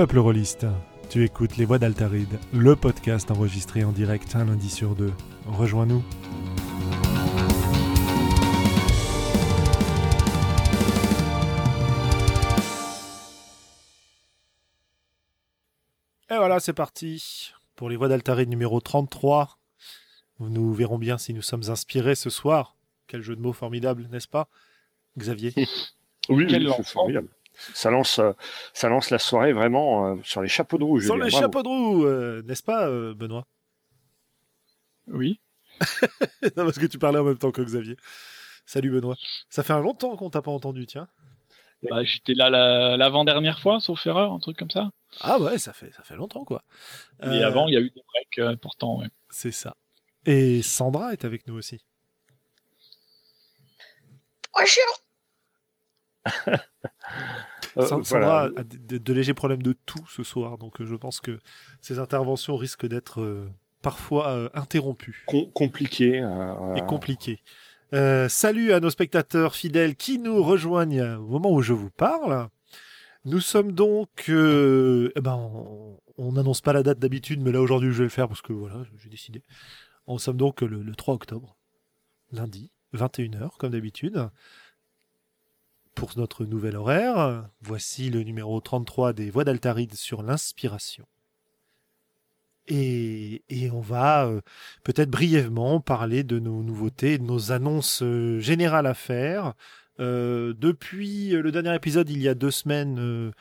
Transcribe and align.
Peuple 0.00 0.18
rôliste, 0.18 0.64
tu 1.10 1.24
écoutes 1.24 1.58
Les 1.58 1.66
Voix 1.66 1.78
d'Altaride, 1.78 2.38
le 2.54 2.74
podcast 2.74 3.30
enregistré 3.30 3.84
en 3.84 3.92
direct 3.92 4.34
un 4.34 4.46
lundi 4.46 4.70
sur 4.70 4.94
deux. 4.94 5.12
Rejoins-nous. 5.46 6.02
Et 16.30 16.36
voilà, 16.38 16.60
c'est 16.60 16.72
parti 16.72 17.52
pour 17.76 17.90
Les 17.90 17.96
Voix 17.96 18.08
d'Altaride 18.08 18.48
numéro 18.48 18.80
33. 18.80 19.58
Nous 20.38 20.72
verrons 20.72 20.96
bien 20.96 21.18
si 21.18 21.34
nous 21.34 21.42
sommes 21.42 21.68
inspirés 21.68 22.14
ce 22.14 22.30
soir. 22.30 22.74
Quel 23.06 23.20
jeu 23.20 23.36
de 23.36 23.42
mots 23.42 23.52
formidable, 23.52 24.08
n'est-ce 24.10 24.28
pas, 24.28 24.48
Xavier? 25.18 25.52
Oui, 26.28 26.46
c'est 26.48 26.86
formidable. 26.86 27.28
Ça 27.74 27.90
lance, 27.90 28.18
euh, 28.18 28.32
ça 28.72 28.88
lance 28.88 29.10
la 29.10 29.18
soirée 29.18 29.52
vraiment 29.52 30.06
euh, 30.06 30.16
sur 30.24 30.42
les 30.42 30.48
chapeaux 30.48 30.78
de 30.78 30.84
roue. 30.84 31.00
Sur 31.00 31.16
les 31.16 31.30
chapeaux 31.30 31.62
de 31.62 31.68
roue, 31.68 32.06
euh, 32.06 32.42
n'est-ce 32.42 32.62
pas, 32.62 32.88
Benoît? 33.14 33.46
Oui. 35.06 35.40
non, 36.42 36.64
parce 36.64 36.78
que 36.78 36.86
tu 36.86 36.98
parlais 36.98 37.18
en 37.18 37.24
même 37.24 37.38
temps 37.38 37.52
que 37.52 37.62
Xavier. 37.62 37.96
Salut 38.66 38.90
Benoît. 38.90 39.16
Ça 39.48 39.62
fait 39.62 39.72
un 39.72 39.80
longtemps 39.80 40.16
qu'on 40.16 40.30
t'a 40.30 40.42
pas 40.42 40.50
entendu, 40.50 40.86
tiens. 40.86 41.08
Bah, 41.88 42.04
J'étais 42.04 42.34
là 42.34 42.50
l'avant-dernière 42.96 43.58
fois, 43.60 43.80
sauf 43.80 44.06
erreur, 44.06 44.32
un 44.32 44.38
truc 44.38 44.56
comme 44.56 44.70
ça. 44.70 44.90
Ah 45.20 45.38
ouais, 45.38 45.58
ça 45.58 45.72
fait, 45.72 45.90
ça 45.92 46.02
fait 46.02 46.16
longtemps, 46.16 46.44
quoi. 46.44 46.62
Et 47.22 47.42
avant, 47.42 47.66
il 47.68 47.74
y 47.74 47.76
a 47.76 47.80
eu 47.80 47.90
des 47.90 48.02
breaks 48.12 48.48
importants, 48.48 49.02
C'est 49.30 49.52
ça. 49.52 49.76
Et 50.26 50.62
Sandra 50.62 51.12
est 51.12 51.24
avec 51.24 51.46
nous 51.46 51.54
aussi. 51.54 51.82
Sandra 57.76 58.44
a 58.44 58.64
de, 58.64 59.12
légers 59.12 59.34
problèmes 59.34 59.62
de 59.62 59.74
tout 59.86 60.04
ce 60.08 60.22
soir, 60.22 60.58
donc 60.58 60.80
euh, 60.80 60.86
je 60.86 60.94
pense 60.96 61.20
que 61.20 61.38
ces 61.80 61.98
interventions 61.98 62.56
risquent 62.56 62.86
d'être 62.86 63.20
euh, 63.20 63.48
parfois 63.82 64.28
euh, 64.30 64.48
interrompues. 64.54 65.24
compliquées. 65.54 66.24
Et 66.76 66.80
compliquées. 66.82 67.42
salut 68.28 68.72
à 68.72 68.80
nos 68.80 68.90
spectateurs 68.90 69.54
fidèles 69.54 69.96
qui 69.96 70.18
nous 70.18 70.42
rejoignent 70.42 71.16
au 71.16 71.26
moment 71.26 71.52
où 71.52 71.62
je 71.62 71.72
vous 71.72 71.90
parle. 71.90 72.48
Nous 73.26 73.40
sommes 73.40 73.72
donc, 73.72 74.28
eh 74.28 75.20
ben, 75.20 75.50
on 76.16 76.32
n'annonce 76.32 76.62
pas 76.62 76.72
la 76.72 76.82
date 76.82 76.98
d'habitude, 76.98 77.40
mais 77.42 77.52
là 77.52 77.60
aujourd'hui 77.60 77.92
je 77.92 77.98
vais 77.98 78.04
le 78.04 78.10
faire 78.10 78.28
parce 78.28 78.42
que 78.42 78.52
voilà, 78.52 78.82
j'ai 78.96 79.10
décidé. 79.10 79.42
Nous 80.08 80.18
sommes 80.18 80.38
donc 80.38 80.62
le, 80.62 80.82
le 80.82 80.94
3 80.94 81.14
octobre, 81.14 81.56
lundi, 82.32 82.72
21h 82.94 83.50
comme 83.58 83.70
d'habitude 83.70 84.30
pour 85.94 86.12
notre 86.16 86.44
nouvel 86.44 86.76
horaire. 86.76 87.48
Voici 87.60 88.10
le 88.10 88.22
numéro 88.22 88.60
33 88.60 89.12
des 89.12 89.30
Voix 89.30 89.44
d'Altaride 89.44 89.94
sur 89.94 90.22
l'inspiration. 90.22 91.06
Et, 92.68 93.42
on 93.72 93.80
va 93.80 94.26
euh, 94.26 94.40
peut-être 94.84 95.10
brièvement 95.10 95.80
parler 95.80 96.22
de 96.22 96.38
nos 96.38 96.62
nouveautés, 96.62 97.18
de 97.18 97.24
nos 97.24 97.50
annonces 97.52 98.02
euh, 98.02 98.38
générales 98.38 98.86
à 98.86 98.94
faire. 98.94 99.54
Euh, 99.98 100.54
depuis 100.56 101.30
le 101.30 101.50
dernier 101.50 101.74
épisode, 101.74 102.08
il 102.10 102.22
y 102.22 102.28
a 102.28 102.34
deux 102.34 102.50
semaines, 102.50 103.32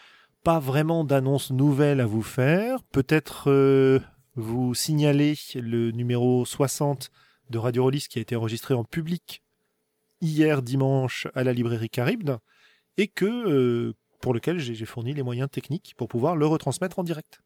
pas 0.44 0.60
vraiment 0.60 1.04
d'annonces 1.04 1.52
nouvelles 1.52 2.02
à 2.02 2.06
vous 2.06 2.24
faire. 2.24 2.82
Peut-être 2.92 4.02
vous 4.36 4.74
signaler 4.74 5.38
le 5.56 5.92
numéro 5.92 6.44
60 6.44 7.12
de 7.50 7.58
Radio 7.58 7.84
Rollis 7.84 8.08
qui 8.10 8.20
a 8.20 8.22
été 8.22 8.36
enregistré 8.36 8.74
en 8.74 8.84
public 8.84 9.44
hier 10.22 10.62
dimanche 10.62 11.28
à 11.34 11.44
la 11.44 11.54
librairie 11.54 11.90
Caribde 11.90 12.40
et 12.98 13.08
que 13.08 13.26
euh, 13.26 13.94
pour 14.22 14.34
lequel 14.34 14.60
j'ai 14.60 14.86
fourni 14.86 15.14
les 15.14 15.24
moyens 15.24 15.50
techniques 15.50 15.94
pour 15.98 16.08
pouvoir 16.08 16.36
le 16.36 16.46
retransmettre 16.46 17.00
en 17.00 17.04
direct. 17.04 17.42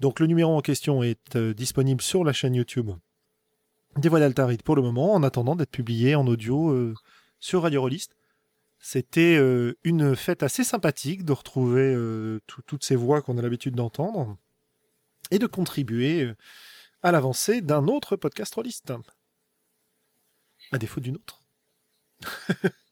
Donc 0.00 0.20
le 0.20 0.26
numéro 0.26 0.56
en 0.56 0.60
question 0.60 1.02
est 1.02 1.36
euh, 1.36 1.54
disponible 1.54 2.02
sur 2.02 2.24
la 2.24 2.32
chaîne 2.32 2.54
YouTube 2.54 2.90
des 3.96 4.08
Voix 4.08 4.20
d'Altaride 4.20 4.62
pour 4.62 4.76
le 4.76 4.82
moment, 4.82 5.14
en 5.14 5.22
attendant 5.22 5.56
d'être 5.56 5.70
publié 5.70 6.16
en 6.16 6.26
audio 6.26 6.70
euh, 6.70 6.94
sur 7.40 7.62
Radio 7.62 7.80
Rollist. 7.80 8.14
C'était 8.78 9.40
une 9.84 10.14
fête 10.14 10.42
assez 10.42 10.62
sympathique 10.62 11.24
de 11.24 11.32
retrouver 11.32 11.96
toutes 12.46 12.84
ces 12.84 12.94
voix 12.94 13.22
qu'on 13.22 13.38
a 13.38 13.42
l'habitude 13.42 13.74
d'entendre 13.74 14.36
et 15.30 15.38
de 15.38 15.46
contribuer 15.46 16.30
à 17.02 17.10
l'avancée 17.10 17.62
d'un 17.62 17.88
autre 17.88 18.16
podcast 18.16 18.54
rolliste. 18.54 18.92
À 20.72 20.78
défaut 20.78 21.00
d'une 21.00 21.16
autre. 21.16 21.45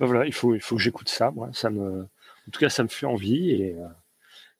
Ben 0.00 0.06
voilà, 0.06 0.24
il 0.24 0.32
faut, 0.32 0.54
il 0.54 0.62
faut 0.62 0.76
que 0.76 0.82
j'écoute 0.82 1.10
ça. 1.10 1.30
Moi, 1.30 1.50
ça 1.52 1.68
me, 1.68 2.08
en 2.50 2.50
tout 2.50 2.58
cas, 2.58 2.70
ça 2.70 2.82
me 2.82 2.88
fait 2.88 3.06
envie 3.06 3.50
et, 3.50 3.76
euh, 3.76 3.86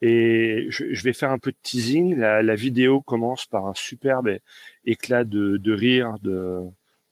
et 0.03 0.67
je, 0.71 1.03
vais 1.03 1.13
faire 1.13 1.31
un 1.31 1.39
peu 1.39 1.51
de 1.51 1.57
teasing. 1.63 2.15
La, 2.17 2.55
vidéo 2.55 3.01
commence 3.01 3.47
par 3.47 3.67
un 3.67 3.75
superbe 3.75 4.39
éclat 4.85 5.25
de, 5.25 5.73
rire 5.73 6.15
de, 6.23 6.61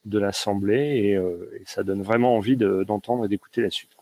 de 0.04 0.18
l'assemblée 0.18 1.00
et, 1.04 1.16
euh, 1.16 1.50
ça 1.66 1.82
donne 1.82 2.02
vraiment 2.02 2.36
envie 2.36 2.56
d'entendre 2.56 3.24
et 3.24 3.28
d'écouter 3.28 3.62
la 3.62 3.70
suite. 3.70 3.92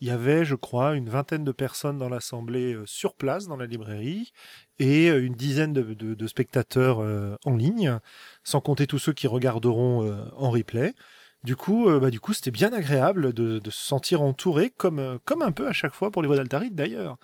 Il 0.00 0.08
y 0.08 0.10
avait, 0.10 0.44
je 0.44 0.56
crois, 0.56 0.94
une 0.94 1.08
vingtaine 1.08 1.44
de 1.44 1.52
personnes 1.52 1.96
dans 1.96 2.10
l'assemblée 2.10 2.74
euh, 2.74 2.84
sur 2.84 3.14
place 3.14 3.46
dans 3.46 3.56
la 3.56 3.66
librairie 3.66 4.32
et 4.78 5.08
une 5.08 5.34
dizaine 5.34 5.72
de 5.72 6.26
spectateurs 6.26 6.98
en 7.46 7.56
ligne, 7.56 7.98
sans 8.44 8.60
compter 8.60 8.86
tous 8.86 8.98
ceux 8.98 9.14
qui 9.14 9.26
regarderont 9.26 10.06
en 10.36 10.50
replay. 10.50 10.92
Du 11.44 11.56
coup, 11.56 11.88
euh, 11.88 12.00
bah, 12.00 12.10
du 12.10 12.20
coup, 12.20 12.32
c'était 12.32 12.50
bien 12.50 12.72
agréable 12.72 13.32
de, 13.32 13.60
se 13.64 13.70
sentir 13.70 14.22
entouré, 14.22 14.70
comme, 14.76 14.98
euh, 14.98 15.18
comme 15.24 15.42
un 15.42 15.52
peu 15.52 15.68
à 15.68 15.72
chaque 15.72 15.94
fois 15.94 16.10
pour 16.10 16.22
les 16.22 16.28
voix 16.28 16.36
d'Altaride 16.36 16.74
d'ailleurs. 16.74 17.18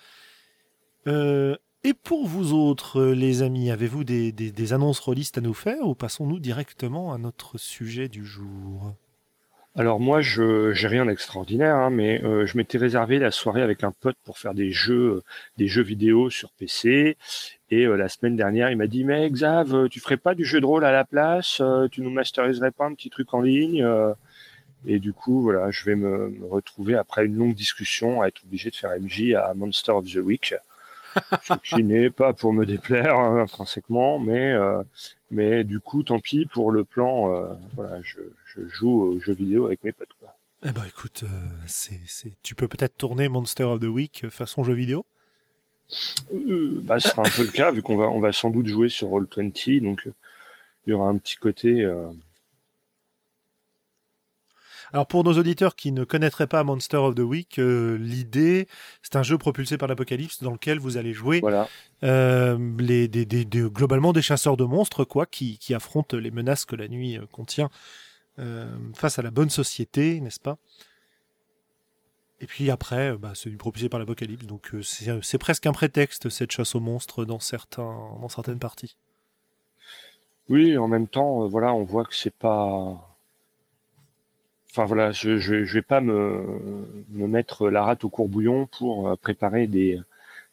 Euh, 1.09 1.57
et 1.83 1.95
pour 1.95 2.29
vous 2.29 2.53
autres, 2.53 3.03
les 3.03 3.43
amis, 3.43 3.71
avez-vous 3.71 4.05
des, 4.05 4.31
des, 4.31 4.73
annonces 4.73 5.01
rôlistes 5.01 5.39
à 5.39 5.41
nous 5.41 5.55
faire 5.55 5.83
ou 5.83 5.97
passons-nous 5.97 6.39
directement 6.39 7.13
à 7.13 7.19
notre 7.19 7.59
sujet 7.59 8.09
du 8.09 8.25
jour? 8.25 8.95
Alors 9.75 9.99
moi, 9.99 10.21
je 10.21 10.73
j'ai 10.73 10.87
rien 10.87 11.07
d'extraordinaire, 11.07 11.75
hein, 11.75 11.91
mais 11.91 12.21
je 12.21 12.57
m'étais 12.57 12.79
réservé 12.79 13.19
la 13.19 13.33
soirée 13.33 13.63
avec 13.63 13.83
un 13.83 13.91
pote 13.91 14.19
pour 14.23 14.39
faire 14.39 14.55
des 14.55 14.71
jeux, 14.71 15.23
des 15.57 15.67
jeux 15.67 15.83
vidéo 15.83 16.31
sur 16.31 16.53
PC. 16.53 17.17
Et 17.75 17.87
la 17.87 18.11
semaine 18.11 18.37
dernière, 18.37 18.71
il 18.71 18.77
m'a 18.77 18.87
dit 18.87 19.03
mais 19.03 19.31
Xav, 19.31 19.89
tu 19.89 19.99
ferais 19.99 20.19
pas 20.19 20.35
du 20.35 20.45
jeu 20.45 20.61
de 20.61 20.67
rôle 20.67 20.85
à 20.85 20.93
la 20.93 21.05
place 21.05 21.63
Tu 21.91 22.03
nous 22.03 22.11
masteriserais 22.11 22.71
pas 22.71 22.85
un 22.85 22.93
petit 22.93 23.09
truc 23.09 23.33
en 23.33 23.41
ligne 23.41 23.83
Et 24.87 24.99
du 24.99 25.15
coup, 25.15 25.41
voilà, 25.41 25.71
je 25.71 25.85
vais 25.87 25.97
me, 25.97 26.35
retrouver 26.51 26.97
après 26.97 27.25
une 27.25 27.37
longue 27.37 27.55
discussion 27.55 28.21
à 28.21 28.29
être 28.29 28.43
obligé 28.45 28.71
de 28.71 28.77
faire 28.77 28.91
MJ 29.01 29.33
à 29.33 29.55
Monster 29.55 29.93
of 29.93 30.05
the 30.05 30.17
Week, 30.17 30.55
ce 31.43 31.75
qui 31.75 31.83
n'est 31.83 32.11
pas 32.11 32.35
pour 32.35 32.53
me 32.53 32.67
déplaire 32.67 33.19
hein, 33.19 33.41
intrinsèquement, 33.41 34.19
mais 34.19 34.55
mais 35.31 35.65
du 35.65 35.81
coup, 35.81 36.03
tant 36.03 36.21
pis 36.21 36.45
pour 36.45 36.73
le 36.73 36.85
plan. 36.85 37.57
voilà, 37.75 38.03
je 38.03 38.19
je 38.55 38.69
joue 38.69 39.03
aux 39.03 39.21
jeux 39.21 39.35
vidéo 39.35 39.67
avec 39.67 39.83
mes 39.83 39.93
potes. 39.93 40.13
Quoi. 40.21 40.35
Eh 40.65 40.73
ben 40.73 40.85
écoute, 40.87 41.25
euh, 41.25 41.49
c'est, 41.67 42.01
tu 42.43 42.55
peux 42.55 42.69
peut-être 42.69 42.97
tourner 42.97 43.29
Monster 43.29 43.65
of 43.65 43.81
the 43.81 43.85
Week 43.85 44.27
façon 44.31 44.63
jeu 44.63 44.75
vidéo 44.75 45.05
euh, 46.35 46.81
bah, 46.83 47.01
Ce 47.01 47.09
sera 47.09 47.23
un 47.23 47.31
peu 47.31 47.43
le 47.43 47.51
cas, 47.51 47.71
vu 47.71 47.83
qu'on 47.83 47.97
va, 47.97 48.09
on 48.09 48.21
va 48.21 48.33
sans 48.33 48.51
doute 48.51 48.67
jouer 48.67 48.89
sur 48.89 49.09
Roll20, 49.09 49.83
donc 49.83 50.07
euh, 50.07 50.13
il 50.87 50.91
y 50.91 50.93
aura 50.93 51.09
un 51.09 51.17
petit 51.17 51.37
côté... 51.37 51.89
Alors 54.95 55.07
pour 55.07 55.25
nos 55.25 55.39
auditeurs 55.39 55.75
qui 55.75 55.91
ne 55.91 56.05
connaîtraient 56.05 56.47
pas 56.47 56.65
Monster 56.65 56.99
of 56.99 57.15
the 57.15 57.21
Week, 57.21 57.57
l'idée, 57.57 58.69
c'est 59.01 59.17
un 59.17 59.23
jeu 59.23 59.39
propulsé 59.39 59.79
par 59.79 59.89
l'Apocalypse 59.89 60.43
dans 60.43 60.51
lequel 60.51 60.79
vous 60.79 60.99
allez 60.99 61.15
jouer 61.15 61.41
voilà. 61.41 61.67
les, 62.03 63.09
des, 63.09 63.25
des, 63.25 63.45
globalement 63.47 64.13
des 64.13 64.21
chasseurs 64.21 64.59
de 64.59 64.65
monstres 64.65 65.05
quoi, 65.05 65.25
qui, 65.25 65.57
qui 65.57 65.73
affrontent 65.73 66.19
les 66.19 66.31
menaces 66.31 66.67
que 66.67 66.77
la 66.77 66.89
nuit 66.89 67.19
contient 67.31 67.71
euh, 68.39 68.67
face 68.95 69.19
à 69.19 69.23
la 69.23 69.31
bonne 69.31 69.51
société, 69.51 70.21
n'est-ce 70.21 70.41
pas? 70.41 70.57
Et 72.43 72.47
puis 72.47 72.71
après, 72.71 73.13
euh, 73.13 73.17
bah, 73.17 73.33
c'est 73.35 73.51
propulsé 73.57 73.89
par 73.89 74.01
l'apocalypse, 74.01 74.47
donc 74.47 74.75
euh, 74.75 74.83
c'est 74.83 75.39
presque 75.39 75.67
un 75.67 75.73
prétexte 75.73 76.29
cette 76.29 76.53
chasse 76.53 76.75
aux 76.75 76.81
monstres 76.81 77.25
dans 77.25 77.41
certains, 77.41 77.97
dans 78.21 78.29
certaines 78.29 78.59
parties. 78.59 78.97
Oui, 80.49 80.77
en 80.77 80.89
même 80.89 81.07
temps, 81.07 81.47
voilà, 81.47 81.73
on 81.73 81.85
voit 81.85 82.05
que 82.05 82.15
c'est 82.15 82.35
pas. 82.35 83.17
Enfin 84.71 84.85
voilà, 84.85 85.13
je, 85.13 85.39
je, 85.39 85.65
je 85.65 85.73
vais 85.75 85.83
pas 85.83 86.01
me, 86.01 87.05
me 87.11 87.27
mettre 87.27 87.69
la 87.69 87.85
rate 87.85 88.05
au 88.05 88.09
courbouillon 88.09 88.67
pour 88.67 89.17
préparer 89.19 89.67
des, 89.67 90.01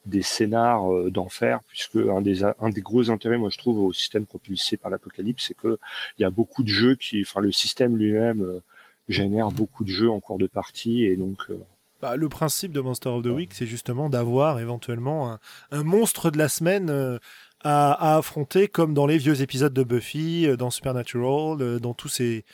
des 0.05 0.21
scénars 0.21 0.91
euh, 0.93 1.09
d'enfer, 1.09 1.59
puisque 1.67 1.95
un 1.95 2.21
des, 2.21 2.43
un 2.43 2.69
des 2.69 2.81
gros 2.81 3.09
intérêts, 3.09 3.37
moi 3.37 3.49
je 3.49 3.57
trouve, 3.57 3.79
au 3.79 3.93
système 3.93 4.25
propulsé 4.25 4.77
par 4.77 4.91
l'apocalypse, 4.91 5.45
c'est 5.47 5.53
que 5.53 5.79
il 6.17 6.21
y 6.21 6.25
a 6.25 6.29
beaucoup 6.29 6.63
de 6.63 6.69
jeux 6.69 6.95
qui, 6.95 7.21
enfin 7.21 7.41
le 7.41 7.51
système 7.51 7.97
lui-même 7.97 8.41
euh, 8.41 8.61
génère 9.07 9.51
beaucoup 9.51 9.83
de 9.83 9.89
jeux 9.89 10.09
en 10.09 10.19
cours 10.19 10.37
de 10.37 10.47
partie, 10.47 11.05
et 11.05 11.15
donc. 11.15 11.39
Euh, 11.49 11.57
bah, 12.01 12.15
le 12.15 12.29
principe 12.29 12.71
de 12.71 12.81
Monster 12.81 13.09
of 13.09 13.23
the 13.23 13.27
Week, 13.27 13.53
c'est 13.53 13.65
justement 13.65 14.09
d'avoir 14.09 14.59
éventuellement 14.59 15.37
un, 15.71 15.83
monstre 15.83 16.31
de 16.31 16.37
la 16.37 16.49
semaine 16.49 17.19
à, 17.61 18.17
affronter, 18.17 18.67
comme 18.67 18.93
dans 18.93 19.05
les 19.05 19.17
vieux 19.17 19.41
épisodes 19.41 19.73
de 19.73 19.83
Buffy, 19.83 20.47
dans 20.57 20.69
Supernatural, 20.69 21.79
dans 21.79 21.93
tous 21.93 22.09
ces 22.09 22.45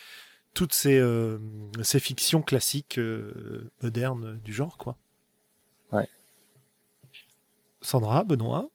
toutes 0.54 0.74
ces, 0.74 1.04
ces 1.82 2.00
fictions 2.00 2.42
classiques 2.42 3.00
modernes 3.82 4.40
du 4.44 4.54
genre, 4.54 4.78
quoi. 4.78 4.96
Sandra, 7.86 8.24
Benoît? 8.24 8.70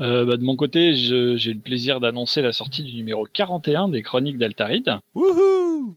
Euh, 0.00 0.24
bah, 0.24 0.36
de 0.36 0.42
mon 0.42 0.56
côté, 0.56 0.94
j'ai 0.94 1.54
le 1.54 1.60
plaisir 1.60 2.00
d'annoncer 2.00 2.42
la 2.42 2.52
sortie 2.52 2.82
du 2.82 2.94
numéro 2.94 3.26
41 3.32 3.88
des 3.88 4.02
Chroniques 4.02 4.38
d'Altaride. 4.38 4.98
Wouhou 5.14 5.96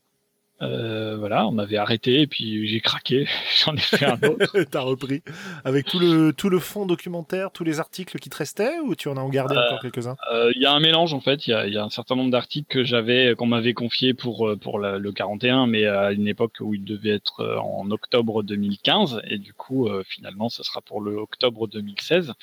euh, 0.61 1.17
voilà, 1.17 1.47
on 1.47 1.51
m'avait 1.51 1.77
arrêté 1.77 2.21
et 2.21 2.27
puis 2.27 2.67
j'ai 2.67 2.79
craqué, 2.79 3.27
j'en 3.63 3.75
ai 3.75 3.79
fait 3.79 4.05
un 4.05 4.19
autre. 4.27 4.57
T'as 4.71 4.81
repris 4.81 5.21
avec 5.63 5.85
tout 5.85 5.99
le 5.99 6.33
tout 6.33 6.49
le 6.49 6.59
fond 6.59 6.85
documentaire, 6.85 7.51
tous 7.51 7.63
les 7.63 7.79
articles 7.79 8.17
qui 8.17 8.29
te 8.29 8.37
restaient 8.37 8.79
ou 8.79 8.95
tu 8.95 9.07
en 9.07 9.17
as 9.17 9.29
gardé 9.29 9.55
encore 9.55 9.79
quelques-uns? 9.79 10.15
euh, 10.31 10.51
Il 10.55 10.61
y 10.61 10.65
a 10.65 10.71
un 10.73 10.79
mélange 10.79 11.13
en 11.13 11.21
fait. 11.21 11.45
Il 11.47 11.51
y 11.51 11.53
a, 11.53 11.67
y 11.67 11.77
a, 11.77 11.83
un 11.83 11.89
certain 11.89 12.15
nombre 12.15 12.31
d'articles 12.31 12.67
que 12.67 12.83
j'avais, 12.83 13.35
qu'on 13.35 13.45
m'avait 13.45 13.75
confié 13.75 14.15
pour 14.15 14.51
pour 14.59 14.79
le 14.79 15.11
41, 15.11 15.67
mais 15.67 15.85
à 15.85 16.11
une 16.11 16.27
époque 16.27 16.55
où 16.59 16.73
il 16.73 16.83
devait 16.83 17.11
être 17.11 17.59
en 17.61 17.89
octobre 17.91 18.41
2015 18.41 19.21
et 19.29 19.37
du 19.37 19.53
coup 19.53 19.87
finalement 20.07 20.49
ça 20.49 20.63
sera 20.63 20.81
pour 20.81 21.01
le 21.01 21.17
octobre 21.17 21.67
2016. 21.67 22.33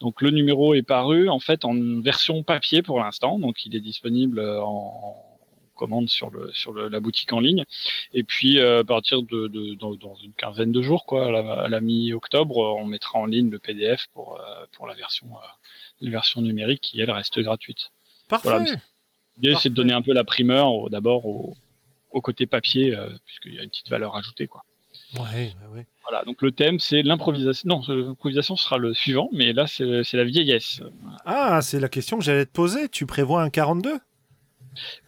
Donc 0.00 0.22
le 0.22 0.30
numéro 0.30 0.74
est 0.74 0.82
paru 0.82 1.28
en 1.28 1.40
fait 1.40 1.64
en 1.64 1.74
version 2.00 2.44
papier 2.44 2.82
pour 2.82 3.00
l'instant, 3.00 3.40
donc 3.40 3.66
il 3.66 3.74
est 3.74 3.80
disponible 3.80 4.40
en 4.40 5.27
commande 5.78 6.08
sur 6.08 6.30
le 6.30 6.52
sur 6.52 6.74
la 6.74 7.00
boutique 7.00 7.32
en 7.32 7.40
ligne. 7.40 7.64
Et 8.12 8.24
puis 8.24 8.58
euh, 8.58 8.80
à 8.80 8.84
partir 8.84 9.22
de, 9.22 9.74
dans, 9.76 10.14
une 10.16 10.32
quinzaine 10.34 10.72
de 10.72 10.82
jours, 10.82 11.06
quoi, 11.06 11.26
à 11.26 11.68
la, 11.68 11.80
mi-octobre, 11.80 12.58
on 12.58 12.84
mettra 12.84 13.18
en 13.18 13.26
ligne 13.26 13.50
le 13.50 13.58
PDF 13.58 14.08
pour 14.12 14.38
euh, 14.38 14.66
pour 14.72 14.86
la 14.86 14.94
version 14.94 15.28
euh, 15.28 15.46
la 16.00 16.10
version 16.10 16.42
numérique 16.42 16.82
qui 16.82 17.00
elle 17.00 17.10
reste 17.10 17.38
gratuite. 17.40 17.92
Parfait. 18.28 18.50
L'idée 19.36 19.56
c'est 19.58 19.70
de 19.70 19.74
donner 19.74 19.94
un 19.94 20.02
peu 20.02 20.12
la 20.12 20.24
primeur 20.24 20.90
d'abord 20.90 21.24
au, 21.26 21.56
au, 22.10 22.20
côté 22.20 22.46
papier 22.46 22.96
puisqu'il 23.24 23.54
y 23.54 23.60
a 23.60 23.62
une 23.62 23.70
petite 23.70 23.88
valeur 23.88 24.16
ajoutée 24.16 24.48
quoi. 24.48 24.64
Ouais, 25.14 25.54
ouais. 25.72 25.86
Voilà, 26.02 26.24
donc 26.24 26.42
le 26.42 26.50
thème 26.50 26.80
c'est 26.80 27.02
l'improvisation. 27.02 27.68
Non, 27.68 27.82
l'improvisation 27.88 28.56
sera 28.56 28.78
le 28.78 28.92
suivant, 28.94 29.28
mais 29.32 29.52
là 29.52 29.66
c'est 29.66 30.12
la 30.12 30.24
vieillesse. 30.24 30.82
Ah, 31.24 31.62
c'est 31.62 31.80
la 31.80 31.88
question 31.88 32.18
que 32.18 32.24
j'allais 32.24 32.46
te 32.46 32.52
poser. 32.52 32.88
Tu 32.88 33.06
prévois 33.06 33.42
un 33.42 33.50
42 33.50 34.00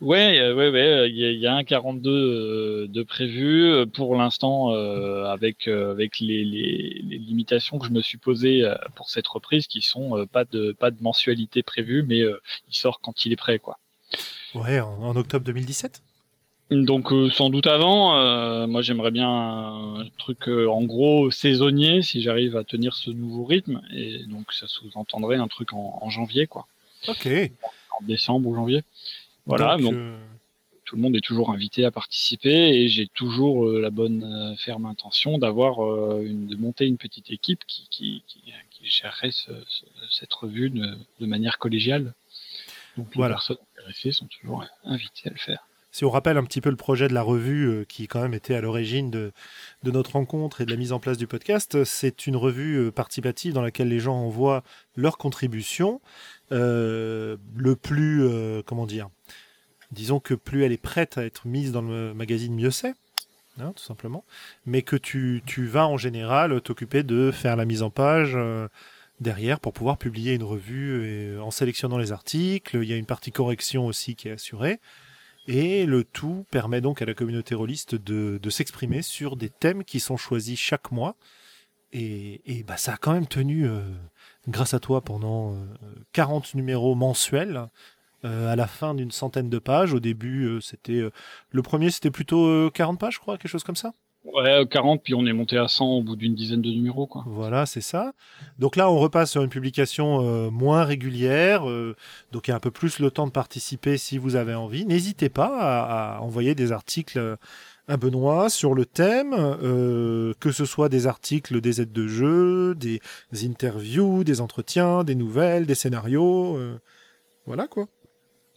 Ouais, 0.01 0.39
euh, 0.39 0.55
ouais, 0.55 0.71
ouais. 0.71 1.11
Il 1.11 1.41
y, 1.41 1.47
a 1.47 1.55
un 1.55 1.65
42 1.65 2.11
euh, 2.11 2.87
de 2.89 3.03
prévu 3.03 3.87
pour 3.95 4.17
l'instant 4.17 4.73
euh, 4.73 5.25
avec 5.27 5.69
avec 5.69 6.21
les, 6.21 6.45
les, 6.45 7.03
les, 7.05 7.19
limitations 7.19 7.79
que 7.79 7.87
je 7.87 7.93
me 7.93 8.01
suis 8.01 8.19
posées 8.19 8.65
pour 8.95 9.11
cette 9.11 9.27
reprise, 9.27 9.67
qui 9.67 9.83
sont 9.83 10.27
pas 10.33 10.45
de 10.45 10.73
pas 10.73 10.91
de 10.91 11.03
mensualité 11.03 11.63
prévue, 11.63 12.03
mais 12.03 12.19
il 12.21 12.75
sort 12.75 13.01
quand 13.01 13.25
il 13.25 13.33
est 13.33 13.37
prêt, 13.37 13.59
quoi. 13.59 13.79
Ouais, 14.55 14.81
en, 14.81 15.17
octobre 15.17 15.45
2017. 15.45 16.03
Donc 16.71 17.13
sans 17.33 17.51
doute 17.51 17.67
avant. 17.67 18.67
moi, 18.67 18.83
j'aimerais 18.83 19.11
bien 19.11 19.29
un 19.29 20.07
truc 20.19 20.49
en 20.49 20.83
gros 20.85 21.31
saisonnier 21.31 22.03
si 22.03 22.23
j'arrive 22.23 22.57
à 22.57 22.65
tenir 22.65 22.95
ce 22.95 23.11
nouveau 23.11 23.45
rythme, 23.45 23.83
et 23.93 24.25
donc 24.27 24.53
ça 24.53 24.67
sous-entendrait 24.67 25.37
un 25.37 25.49
truc 25.49 25.73
en, 25.73 25.99
en 26.01 26.11
janvier, 26.11 26.47
quoi. 26.47 26.67
Ok. 27.09 27.29
En 27.99 28.05
décembre 28.05 28.49
ou 28.49 28.55
janvier. 28.55 28.83
Voilà, 29.47 29.77
donc, 29.77 29.95
euh, 29.95 30.19
tout 30.85 30.97
le 30.97 31.03
monde 31.03 31.17
est 31.17 31.25
toujours 31.25 31.51
invité 31.51 31.85
à 31.85 31.91
participer 31.91 32.51
et 32.51 32.89
j'ai 32.89 33.07
toujours 33.07 33.67
euh, 33.67 33.81
la 33.81 33.91
bonne 33.91 34.25
euh, 34.25 34.57
ferme 34.57 34.87
intention 34.87 35.39
d'avoir 35.39 35.79
de 35.79 36.57
monter 36.57 36.87
une 36.87 36.99
petite 36.99 37.31
équipe 37.31 37.65
qui, 37.67 37.89
qui, 37.91 38.23
qui, 38.29 38.41
gérerait 38.83 39.31
cette 40.11 40.33
revue 40.33 40.71
de, 40.71 41.27
manière 41.27 41.59
collégiale. 41.59 42.15
Donc 42.97 43.15
les 43.15 43.23
personnes 43.23 43.59
intéressées 43.77 44.13
sont 44.13 44.27
toujours 44.27 44.65
invitées 44.85 45.29
à 45.29 45.31
le 45.31 45.39
faire. 45.39 45.67
Si 45.93 46.05
on 46.05 46.11
rappelle 46.11 46.39
un 46.39 46.45
petit 46.45 46.61
peu 46.61 46.71
le 46.71 46.77
projet 46.77 47.09
de 47.09 47.15
la 47.15 47.23
revue 47.23 47.85
qui 47.89 48.07
quand 48.07 48.23
même 48.23 48.33
était 48.33 48.55
à 48.55 48.61
l'origine 48.61 49.11
de, 49.11 49.33
de, 49.83 49.91
notre 49.91 50.13
rencontre 50.13 50.61
et 50.61 50.65
de 50.65 50.71
la 50.71 50.77
mise 50.77 50.93
en 50.93 51.01
place 51.01 51.19
du 51.19 51.27
podcast, 51.27 51.85
c'est 51.85 52.27
une 52.27 52.37
revue 52.37 52.91
participative 52.93 53.53
dans 53.53 53.63
laquelle 53.63 53.89
les 53.89 53.99
gens 53.99 54.15
envoient 54.15 54.63
leurs 54.97 55.19
contributions. 55.19 56.01
Le 56.51 57.75
plus, 57.75 58.29
comment 58.67 58.87
dire, 58.87 59.09
disons 59.93 60.21
que 60.21 60.35
plus 60.35 60.65
elle 60.65 60.73
est 60.73 60.83
prête 60.83 61.19
à 61.19 61.25
être 61.25 61.47
mise 61.47 61.73
dans 61.73 61.83
le 61.83 62.15
magazine, 62.15 62.55
mieux 62.55 62.71
c'est. 62.71 62.95
Hein, 63.61 63.73
tout 63.77 63.83
simplement. 63.83 64.25
Mais 64.65 64.83
que 64.83 64.97
tu, 64.97 65.43
vas 65.67 65.87
en 65.87 65.97
général 65.97 66.61
t'occuper 66.61 67.03
de 67.03 67.31
faire 67.31 67.57
la 67.57 67.65
mise 67.65 67.83
en 67.83 67.91
page 67.91 68.33
euh, 68.35 68.69
derrière 69.21 69.61
pour 69.61 69.73
pouvoir 69.73 69.99
publier 69.99 70.35
une 70.35 70.45
revue 70.45 71.39
en 71.41 71.51
sélectionnant 71.51 71.99
les 71.99 72.13
articles. 72.13 72.79
Il 72.83 72.89
y 72.89 72.93
a 72.93 72.97
une 72.97 73.07
partie 73.07 73.33
correction 73.33 73.87
aussi 73.87 74.15
qui 74.15 74.29
est 74.29 74.33
assurée. 74.33 74.81
Et 75.47 75.85
le 75.85 76.05
tout 76.05 76.47
permet 76.51 76.81
donc 76.81 77.03
à 77.03 77.07
la 77.07 77.15
communauté 77.15 77.55
rôliste 77.55 77.95
de, 77.95 78.51
s'exprimer 78.51 79.03
sur 79.03 79.37
des 79.37 79.51
thèmes 79.51 79.85
qui 79.85 80.01
sont 80.01 80.17
choisis 80.17 80.59
chaque 80.59 80.93
mois. 80.93 81.17
Et, 81.93 82.41
et 82.47 82.63
bah, 82.63 82.77
ça 82.77 82.95
a 82.95 82.97
quand 82.97 83.13
même 83.13 83.27
tenu, 83.27 83.67
euh, 83.67 83.83
grâce 84.49 84.75
à 84.75 84.81
toi, 84.81 85.01
pendant 85.01 85.55
40 86.13 86.45
euh, 86.45 86.49
numéros 86.57 86.95
mensuels. 86.95 87.69
Euh, 88.27 88.53
à 88.53 88.57
la 88.57 88.67
fin 88.67 88.95
d'une 88.95 89.11
centaine 89.11 89.49
de 89.49 89.59
pages. 89.59 89.95
Au 89.95 90.01
début, 90.01 90.45
euh, 90.45 90.61
c'était 90.61 91.01
euh, 91.01 91.11
le 91.53 91.63
premier, 91.63 91.91
c'était 91.91 92.11
plutôt 92.11 92.71
40 92.71 92.99
pages, 92.99 93.15
je 93.15 93.19
crois, 93.19 93.39
quelque 93.39 93.51
chose 93.51 93.65
comme 93.65 93.77
ça. 93.77 93.95
Ouais, 94.25 94.67
40, 94.71 95.03
puis 95.03 95.15
on 95.15 95.25
est 95.25 95.33
monté 95.33 95.57
à 95.57 95.67
100 95.67 95.87
au 95.87 96.03
bout 96.03 96.17
d'une 96.17 96.35
dizaine 96.35 96.61
de 96.61 96.69
numéros. 96.69 97.07
Quoi. 97.07 97.25
Voilà, 97.27 97.65
c'est 97.65 97.81
ça. 97.81 98.13
Donc 98.59 98.77
là, 98.77 98.91
on 98.91 98.99
repasse 98.99 99.31
sur 99.31 99.43
une 99.43 99.49
publication 99.49 100.51
moins 100.51 100.85
régulière, 100.85 101.65
donc 102.31 102.47
il 102.47 102.51
y 102.51 102.53
a 102.53 102.57
un 102.57 102.61
peu 102.61 102.71
plus 102.71 102.99
le 102.99 103.11
temps 103.11 103.27
de 103.27 103.33
participer 103.33 103.97
si 103.97 104.19
vous 104.19 104.37
avez 104.37 104.55
envie. 104.55 104.85
N'hésitez 104.85 105.31
pas 105.31 106.17
à, 106.17 106.21
envoyer 106.21 106.55
des 106.55 106.71
articles 106.71 107.19
à 107.91 107.97
Benoît 107.97 108.49
sur 108.49 108.75
le 108.75 108.87
thème, 108.87 109.33
que 110.41 110.53
ce 110.53 110.65
soit 110.65 110.89
des 110.89 111.07
articles 111.07 111.61
des 111.61 111.81
aides 111.81 111.93
de 111.93 112.07
jeu, 112.07 112.75
des 112.75 113.01
interviews, 113.45 114.25
des 114.25 114.41
entretiens, 114.41 115.05
des 115.05 115.15
nouvelles, 115.15 115.67
des 115.67 115.75
scénarios. 115.75 116.59
voilà 117.47 117.67
quoi. 117.67 117.89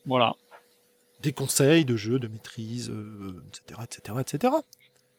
Voilà. 0.05 0.35
Des 1.21 1.33
conseils 1.33 1.83
de 1.85 1.95
jeu, 1.95 2.19
de 2.19 2.27
maîtrise, 2.27 2.91
etc., 3.47 3.81
etc., 3.83 4.19
etc. 4.19 4.53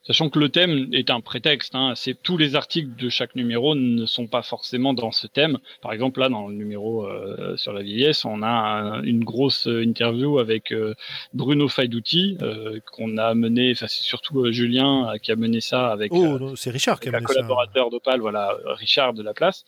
Sachant 0.06 0.28
que 0.28 0.38
le 0.38 0.50
thème 0.50 0.88
est 0.92 1.08
un 1.08 1.20
prétexte, 1.20 1.74
hein. 1.74 1.94
c'est 1.96 2.14
tous 2.22 2.36
les 2.36 2.56
articles 2.56 2.94
de 2.94 3.08
chaque 3.08 3.34
numéro 3.36 3.74
ne 3.74 4.04
sont 4.04 4.26
pas 4.26 4.42
forcément 4.42 4.92
dans 4.92 5.12
ce 5.12 5.26
thème. 5.26 5.58
Par 5.80 5.92
exemple, 5.94 6.20
là, 6.20 6.28
dans 6.28 6.46
le 6.46 6.54
numéro 6.54 7.06
euh, 7.06 7.56
sur 7.56 7.72
la 7.72 7.82
vieillesse, 7.82 8.26
on 8.26 8.42
a 8.42 9.00
une 9.02 9.24
grosse 9.24 9.66
interview 9.66 10.38
avec 10.38 10.72
euh, 10.72 10.94
Bruno 11.32 11.68
Faidouti 11.68 12.36
euh, 12.42 12.80
qu'on 12.92 13.16
a 13.16 13.32
mené. 13.34 13.72
Enfin, 13.72 13.86
c'est 13.88 14.04
surtout 14.04 14.52
Julien 14.52 15.14
qui 15.22 15.32
a 15.32 15.36
mené 15.36 15.62
ça 15.62 15.90
avec. 15.90 16.12
Oh, 16.12 16.54
c'est 16.54 16.70
Richard 16.70 17.00
qui 17.00 17.08
a 17.08 17.12
mené 17.12 17.26
ça. 17.26 17.34
collaborateur 17.34 17.88
d'Opal, 17.88 18.20
voilà, 18.20 18.58
Richard 18.66 19.14
de 19.14 19.22
la 19.22 19.32
place. 19.32 19.64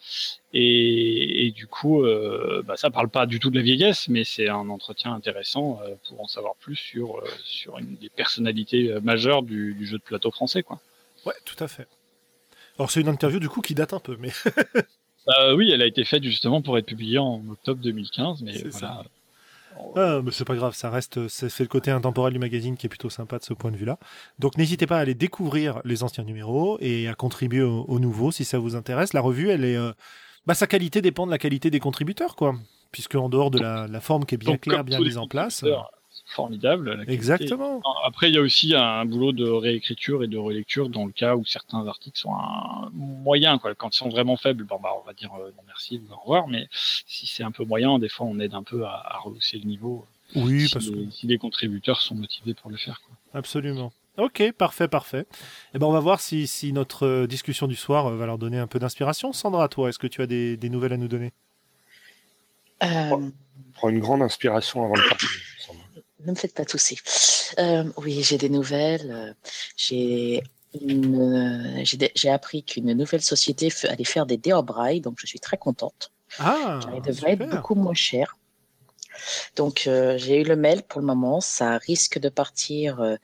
Et, 0.52 1.52
du 1.54 1.66
coup, 1.66 2.02
euh, 2.02 2.62
bah, 2.64 2.76
ça 2.76 2.90
parle 2.90 3.08
pas 3.08 3.26
du 3.26 3.40
tout 3.40 3.50
de 3.50 3.56
la 3.56 3.62
vieillesse, 3.62 4.08
mais 4.08 4.24
c'est 4.24 4.48
un 4.48 4.68
entretien 4.70 5.12
intéressant 5.12 5.80
euh, 5.82 5.94
pour 6.08 6.20
en 6.20 6.26
savoir 6.26 6.54
plus 6.56 6.76
sur, 6.76 7.18
euh, 7.18 7.24
sur 7.44 7.78
une 7.78 7.96
des 7.96 8.08
personnalités 8.08 8.90
euh, 8.90 9.00
majeures 9.00 9.42
du, 9.42 9.76
jeu 9.86 9.98
de 9.98 10.02
plateau 10.02 10.30
français. 10.30 10.62
Quoi. 10.62 10.80
Ouais, 11.26 11.34
tout 11.44 11.62
à 11.62 11.68
fait. 11.68 11.86
Alors 12.78 12.90
c'est 12.90 13.00
une 13.00 13.08
interview 13.08 13.40
du 13.40 13.48
coup 13.48 13.60
qui 13.60 13.74
date 13.74 13.92
un 13.92 14.00
peu, 14.00 14.16
mais... 14.18 14.30
Bah 15.26 15.56
oui, 15.56 15.72
elle 15.72 15.82
a 15.82 15.86
été 15.86 16.04
faite 16.04 16.22
justement 16.22 16.62
pour 16.62 16.78
être 16.78 16.86
publiée 16.86 17.18
en 17.18 17.42
octobre 17.50 17.82
2015, 17.82 18.42
mais 18.42 18.62
voilà. 18.68 19.02
Ah, 19.96 20.20
mais 20.22 20.30
c'est 20.30 20.44
pas 20.44 20.54
grave, 20.54 20.76
ça 20.76 20.88
reste, 20.88 21.26
c'est 21.26 21.58
le 21.58 21.66
côté 21.66 21.90
intemporel 21.90 22.32
du 22.32 22.38
magazine 22.38 22.76
qui 22.76 22.86
est 22.86 22.88
plutôt 22.88 23.10
sympa 23.10 23.40
de 23.40 23.42
ce 23.42 23.52
point 23.52 23.72
de 23.72 23.76
vue-là. 23.76 23.98
Donc 24.38 24.56
n'hésitez 24.56 24.86
pas 24.86 24.98
à 24.98 25.00
aller 25.00 25.16
découvrir 25.16 25.80
les 25.84 26.04
anciens 26.04 26.22
numéros 26.22 26.78
et 26.80 27.08
à 27.08 27.14
contribuer 27.14 27.62
aux 27.62 27.98
nouveaux 27.98 28.30
si 28.30 28.44
ça 28.44 28.60
vous 28.60 28.76
intéresse. 28.76 29.14
La 29.14 29.20
revue, 29.20 29.50
elle 29.50 29.64
est, 29.64 29.76
bah, 30.46 30.54
sa 30.54 30.66
qualité 30.66 31.02
dépend 31.02 31.26
de 31.26 31.30
la 31.30 31.38
qualité 31.38 31.70
des 31.70 31.80
contributeurs, 31.80 32.36
quoi. 32.36 32.56
Puisque 32.92 33.16
en 33.16 33.28
dehors 33.28 33.50
de 33.50 33.58
la, 33.58 34.00
forme 34.00 34.24
qui 34.24 34.36
est 34.36 34.38
bien 34.38 34.56
claire, 34.56 34.84
bien 34.84 35.00
mise 35.00 35.18
en 35.18 35.26
place. 35.26 35.64
Formidable. 36.28 37.04
Exactement. 37.08 37.82
Après, 38.04 38.30
il 38.30 38.34
y 38.34 38.38
a 38.38 38.40
aussi 38.40 38.74
un 38.74 39.04
boulot 39.04 39.32
de 39.32 39.48
réécriture 39.48 40.24
et 40.24 40.28
de 40.28 40.38
relecture 40.38 40.88
dans 40.88 41.04
le 41.04 41.12
cas 41.12 41.36
où 41.36 41.44
certains 41.44 41.86
articles 41.86 42.18
sont 42.18 42.34
un 42.34 42.90
moyen, 42.92 43.58
quoi. 43.58 43.74
Quand 43.74 43.94
ils 43.94 43.98
sont 43.98 44.08
vraiment 44.08 44.36
faibles, 44.36 44.64
bon, 44.64 44.80
bah, 44.82 44.90
on 45.00 45.06
va 45.06 45.12
dire 45.12 45.32
euh, 45.34 45.50
non 45.56 45.62
merci, 45.66 46.00
au 46.10 46.16
revoir. 46.16 46.48
Mais 46.48 46.68
si 46.70 47.26
c'est 47.26 47.44
un 47.44 47.52
peu 47.52 47.64
moyen, 47.64 47.98
des 47.98 48.08
fois, 48.08 48.26
on 48.26 48.40
aide 48.40 48.54
un 48.54 48.62
peu 48.62 48.84
à, 48.84 49.02
à 49.04 49.18
rehausser 49.18 49.58
le 49.58 49.66
niveau. 49.66 50.04
Oui, 50.34 50.66
si 50.66 50.72
parce 50.72 50.88
les, 50.88 51.10
si 51.10 51.26
les 51.26 51.38
contributeurs 51.38 52.00
sont 52.00 52.14
motivés 52.14 52.54
pour 52.54 52.70
le 52.70 52.76
faire. 52.76 53.00
Quoi. 53.06 53.38
Absolument. 53.38 53.92
Ok, 54.18 54.52
parfait, 54.52 54.88
parfait. 54.88 55.26
Eh 55.75 55.78
ben, 55.78 55.87
on 55.87 55.92
va 55.92 56.00
voir 56.00 56.20
si, 56.20 56.46
si 56.46 56.73
notre 56.73 57.06
euh, 57.06 57.26
discussion 57.26 57.66
du 57.66 57.76
soir 57.76 58.06
euh, 58.06 58.16
va 58.16 58.26
leur 58.26 58.38
donner 58.38 58.58
un 58.58 58.66
peu 58.66 58.78
d'inspiration. 58.78 59.32
Sandra, 59.32 59.68
toi, 59.68 59.90
est-ce 59.90 59.99
que 59.99 60.06
tu 60.06 60.23
as 60.23 60.26
des, 60.26 60.56
des, 60.56 60.70
nouvelles 60.70 60.94
à 60.94 60.96
nous 60.96 61.08
donner? 61.08 61.32
Euh... 62.82 63.30
Prends 63.75 63.88
une 63.90 64.00
grande 64.00 64.23
inspiration 64.23 64.85
avant 64.85 64.94
de 64.94 65.08
partir. 65.08 65.28
Ne 66.25 66.30
me 66.30 66.37
faites 66.37 66.54
pas 66.54 66.64
tousser. 66.64 66.96
Euh, 67.58 67.85
oui, 67.99 68.23
j'ai 68.23 68.38
des 68.38 68.49
nouvelles. 68.49 69.37
J'ai 69.76 70.42
une... 70.80 71.82
j'ai 71.85 72.30
appris 72.30 72.64
qu'une 72.64 72.92
nouvelle 72.94 73.23
société 73.23 73.68
allait 73.85 74.04
faire 74.04 74.25
des 74.25 74.38
dés 74.38 74.58
braille, 74.64 75.00
donc 75.00 75.18
je 75.18 75.26
suis 75.26 75.40
très 75.40 75.58
contente. 75.58 76.11
Ah, 76.38 76.80
Ça 76.82 77.00
devrait 77.00 77.32
être 77.32 77.49
beaucoup 77.49 77.75
moins 77.75 77.94
cher. 77.94 78.38
Donc, 79.56 79.82
j'ai 79.85 80.40
eu 80.40 80.44
le 80.44 80.56
mail 80.56 80.82
pour 80.82 81.00
le 81.00 81.06
moment. 81.06 81.40
Ça 81.40 81.78
risque 81.78 82.18
de 82.18 82.28
partir 82.28 83.18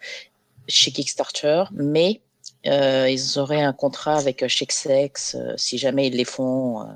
chez 0.68 0.90
Kickstarter, 0.92 1.64
mais 1.72 2.20
euh, 2.66 3.08
ils 3.10 3.38
auraient 3.38 3.62
un 3.62 3.72
contrat 3.72 4.16
avec 4.16 4.46
Chexex 4.46 5.34
euh, 5.34 5.54
si 5.56 5.78
jamais 5.78 6.06
ils 6.08 6.14
les 6.16 6.24
font, 6.24 6.82
euh, 6.82 6.92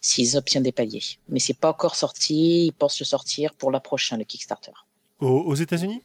s'ils 0.00 0.36
obtiennent 0.36 0.62
des 0.64 0.72
paliers. 0.72 1.02
Mais 1.28 1.38
c'est 1.40 1.54
pas 1.58 1.70
encore 1.70 1.94
sorti. 1.96 2.66
Ils 2.66 2.72
pensent 2.72 2.98
le 3.00 3.06
sortir 3.06 3.54
pour 3.54 3.70
la 3.70 3.80
prochaine, 3.80 4.18
le 4.18 4.24
Kickstarter, 4.24 4.72
Aux, 5.20 5.28
aux 5.28 5.54
États-Unis? 5.54 6.02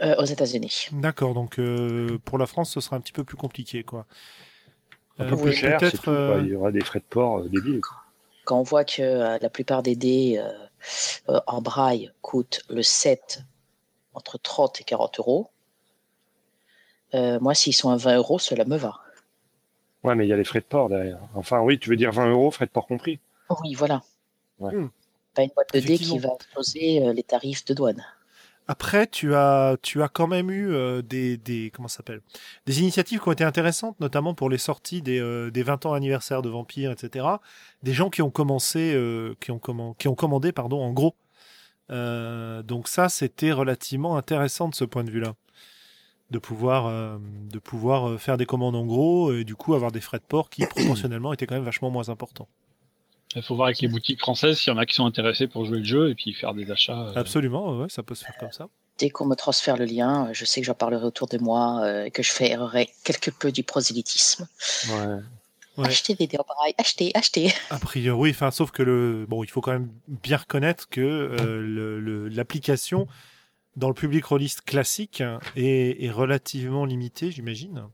Euh, 0.00 0.14
aux 0.18 0.24
États-Unis. 0.24 0.88
D'accord, 0.92 1.34
donc 1.34 1.58
euh, 1.58 2.18
pour 2.24 2.38
la 2.38 2.46
France, 2.46 2.70
ce 2.70 2.80
sera 2.80 2.96
un 2.96 3.00
petit 3.00 3.12
peu 3.12 3.24
plus 3.24 3.36
compliqué, 3.36 3.82
quoi. 3.82 4.06
Un 5.18 5.24
Euh, 5.26 5.30
peu 5.30 5.36
plus 5.36 5.52
cher, 5.52 5.80
tout. 5.80 5.96
quoi. 6.04 6.12
euh, 6.12 6.40
Il 6.44 6.50
y 6.50 6.54
aura 6.54 6.70
des 6.70 6.80
frais 6.84 7.00
de 7.00 7.04
port 7.04 7.38
euh, 7.40 7.48
débiles. 7.48 7.80
Quand 8.44 8.60
on 8.60 8.62
voit 8.62 8.84
que 8.84 9.02
euh, 9.02 9.38
la 9.40 9.50
plupart 9.50 9.82
des 9.82 9.96
dés 9.96 10.36
euh, 10.38 10.52
euh, 11.30 11.40
en 11.48 11.60
braille 11.60 12.12
coûtent 12.22 12.62
le 12.70 12.82
7 12.84 13.40
entre 14.14 14.38
30 14.38 14.80
et 14.80 14.84
40 14.84 15.18
euros, 15.18 15.50
euh, 17.14 17.38
moi, 17.40 17.54
s'ils 17.54 17.74
sont 17.74 17.90
à 17.90 17.96
20 17.96 18.16
euros, 18.16 18.38
cela 18.38 18.64
me 18.64 18.76
va. 18.76 19.00
Ouais, 20.04 20.14
mais 20.14 20.26
il 20.26 20.28
y 20.28 20.32
a 20.32 20.36
les 20.36 20.44
frais 20.44 20.60
de 20.60 20.64
port 20.64 20.88
derrière. 20.88 21.18
Enfin, 21.34 21.60
oui, 21.60 21.78
tu 21.78 21.90
veux 21.90 21.96
dire 21.96 22.12
20 22.12 22.30
euros, 22.30 22.50
frais 22.50 22.66
de 22.66 22.70
port 22.70 22.86
compris. 22.86 23.18
Oui, 23.62 23.74
voilà. 23.74 24.02
Ouais. 24.58 24.74
Hmm. 24.74 24.90
Pas 25.34 25.42
une 25.42 25.50
boîte 25.54 25.72
de 25.74 25.80
dés 25.80 25.98
qui 25.98 26.18
va 26.18 26.30
exploser 26.34 27.02
euh, 27.02 27.12
les 27.12 27.22
tarifs 27.22 27.64
de 27.64 27.74
douane. 27.74 28.04
Après, 28.70 29.06
tu 29.06 29.34
as, 29.34 29.78
tu 29.80 30.02
as 30.02 30.08
quand 30.08 30.26
même 30.26 30.50
eu 30.50 30.70
euh, 30.70 31.00
des, 31.00 31.38
des, 31.38 31.70
comment 31.74 31.88
s'appelle, 31.88 32.20
des 32.66 32.80
initiatives 32.80 33.18
qui 33.20 33.28
ont 33.28 33.32
été 33.32 33.44
intéressantes, 33.44 33.98
notamment 33.98 34.34
pour 34.34 34.50
les 34.50 34.58
sorties 34.58 35.00
des, 35.00 35.18
euh, 35.20 35.50
des 35.50 35.62
20 35.62 35.86
ans 35.86 35.94
anniversaire 35.94 36.42
de 36.42 36.50
Vampire, 36.50 36.90
etc. 36.90 37.26
Des 37.82 37.94
gens 37.94 38.10
qui 38.10 38.20
ont 38.20 38.30
commencé, 38.30 38.92
euh, 38.94 39.34
qui 39.40 39.50
ont 39.52 39.56
commen- 39.58 39.96
qui 39.96 40.06
ont 40.08 40.14
commandé, 40.14 40.52
pardon, 40.52 40.82
en 40.82 40.92
gros. 40.92 41.14
Euh, 41.90 42.62
donc 42.62 42.88
ça, 42.88 43.08
c'était 43.08 43.52
relativement 43.52 44.18
intéressant 44.18 44.68
de 44.68 44.74
ce 44.74 44.84
point 44.84 45.02
de 45.04 45.10
vue-là, 45.10 45.34
de 46.30 46.38
pouvoir, 46.38 46.86
euh, 46.86 47.16
de 47.50 47.58
pouvoir 47.58 48.08
euh, 48.08 48.18
faire 48.18 48.36
des 48.36 48.46
commandes 48.46 48.76
en 48.76 48.84
gros 48.84 49.32
et 49.32 49.44
du 49.44 49.54
coup 49.56 49.74
avoir 49.74 49.92
des 49.92 50.00
frais 50.00 50.18
de 50.18 50.24
port 50.24 50.50
qui 50.50 50.64
proportionnellement 50.76 51.32
étaient 51.32 51.46
quand 51.46 51.54
même 51.54 51.64
vachement 51.64 51.90
moins 51.90 52.08
importants. 52.10 52.48
Il 53.36 53.42
faut 53.42 53.54
voir 53.56 53.66
avec 53.66 53.80
les 53.80 53.88
boutiques 53.88 54.20
françaises 54.20 54.58
s'il 54.58 54.72
y 54.72 54.76
en 54.76 54.78
a 54.78 54.86
qui 54.86 54.94
sont 54.94 55.04
intéressés 55.06 55.46
pour 55.48 55.64
jouer 55.66 55.78
le 55.78 55.84
jeu 55.84 56.10
et 56.10 56.14
puis 56.14 56.32
faire 56.32 56.54
des 56.54 56.70
achats. 56.70 57.08
euh, 57.08 57.12
Absolument, 57.14 57.76
ouais, 57.78 57.88
ça 57.88 58.02
peut 58.02 58.14
se 58.14 58.24
faire 58.24 58.36
comme 58.38 58.52
ça. 58.52 58.68
Dès 58.98 59.10
qu'on 59.10 59.26
me 59.26 59.36
transfère 59.36 59.76
le 59.76 59.84
lien, 59.84 60.28
je 60.32 60.44
sais 60.44 60.60
que 60.60 60.66
j'en 60.66 60.74
parlerai 60.74 61.04
autour 61.04 61.28
de 61.28 61.38
moi 61.38 61.82
euh, 61.84 62.04
et 62.06 62.10
que 62.10 62.22
je 62.22 62.32
ferai 62.32 62.56
quelque 63.04 63.30
peu 63.30 63.52
du 63.52 63.62
prosélytisme. 63.62 64.48
Ouais. 64.90 65.16
Ouais. 65.76 65.86
Achetez 65.86 66.14
des 66.14 66.26
braille, 66.26 66.74
achetez, 66.78 67.12
achetez. 67.14 67.52
A 67.70 67.78
priori, 67.78 68.30
enfin, 68.30 68.50
sauf 68.50 68.72
que 68.72 68.82
le, 68.82 69.26
bon, 69.28 69.44
il 69.44 69.46
faut 69.50 69.60
quand 69.60 69.70
même 69.70 69.90
bien 70.08 70.38
reconnaître 70.38 70.88
que 70.88 71.00
euh, 71.00 71.60
le- 71.60 72.00
le- 72.00 72.28
l'application 72.28 73.06
dans 73.78 73.88
le 73.88 73.94
public 73.94 74.24
rôliste 74.26 74.62
classique 74.62 75.22
est, 75.56 76.04
est 76.04 76.10
relativement 76.10 76.84
limitée, 76.84 77.30
j'imagine. 77.30 77.84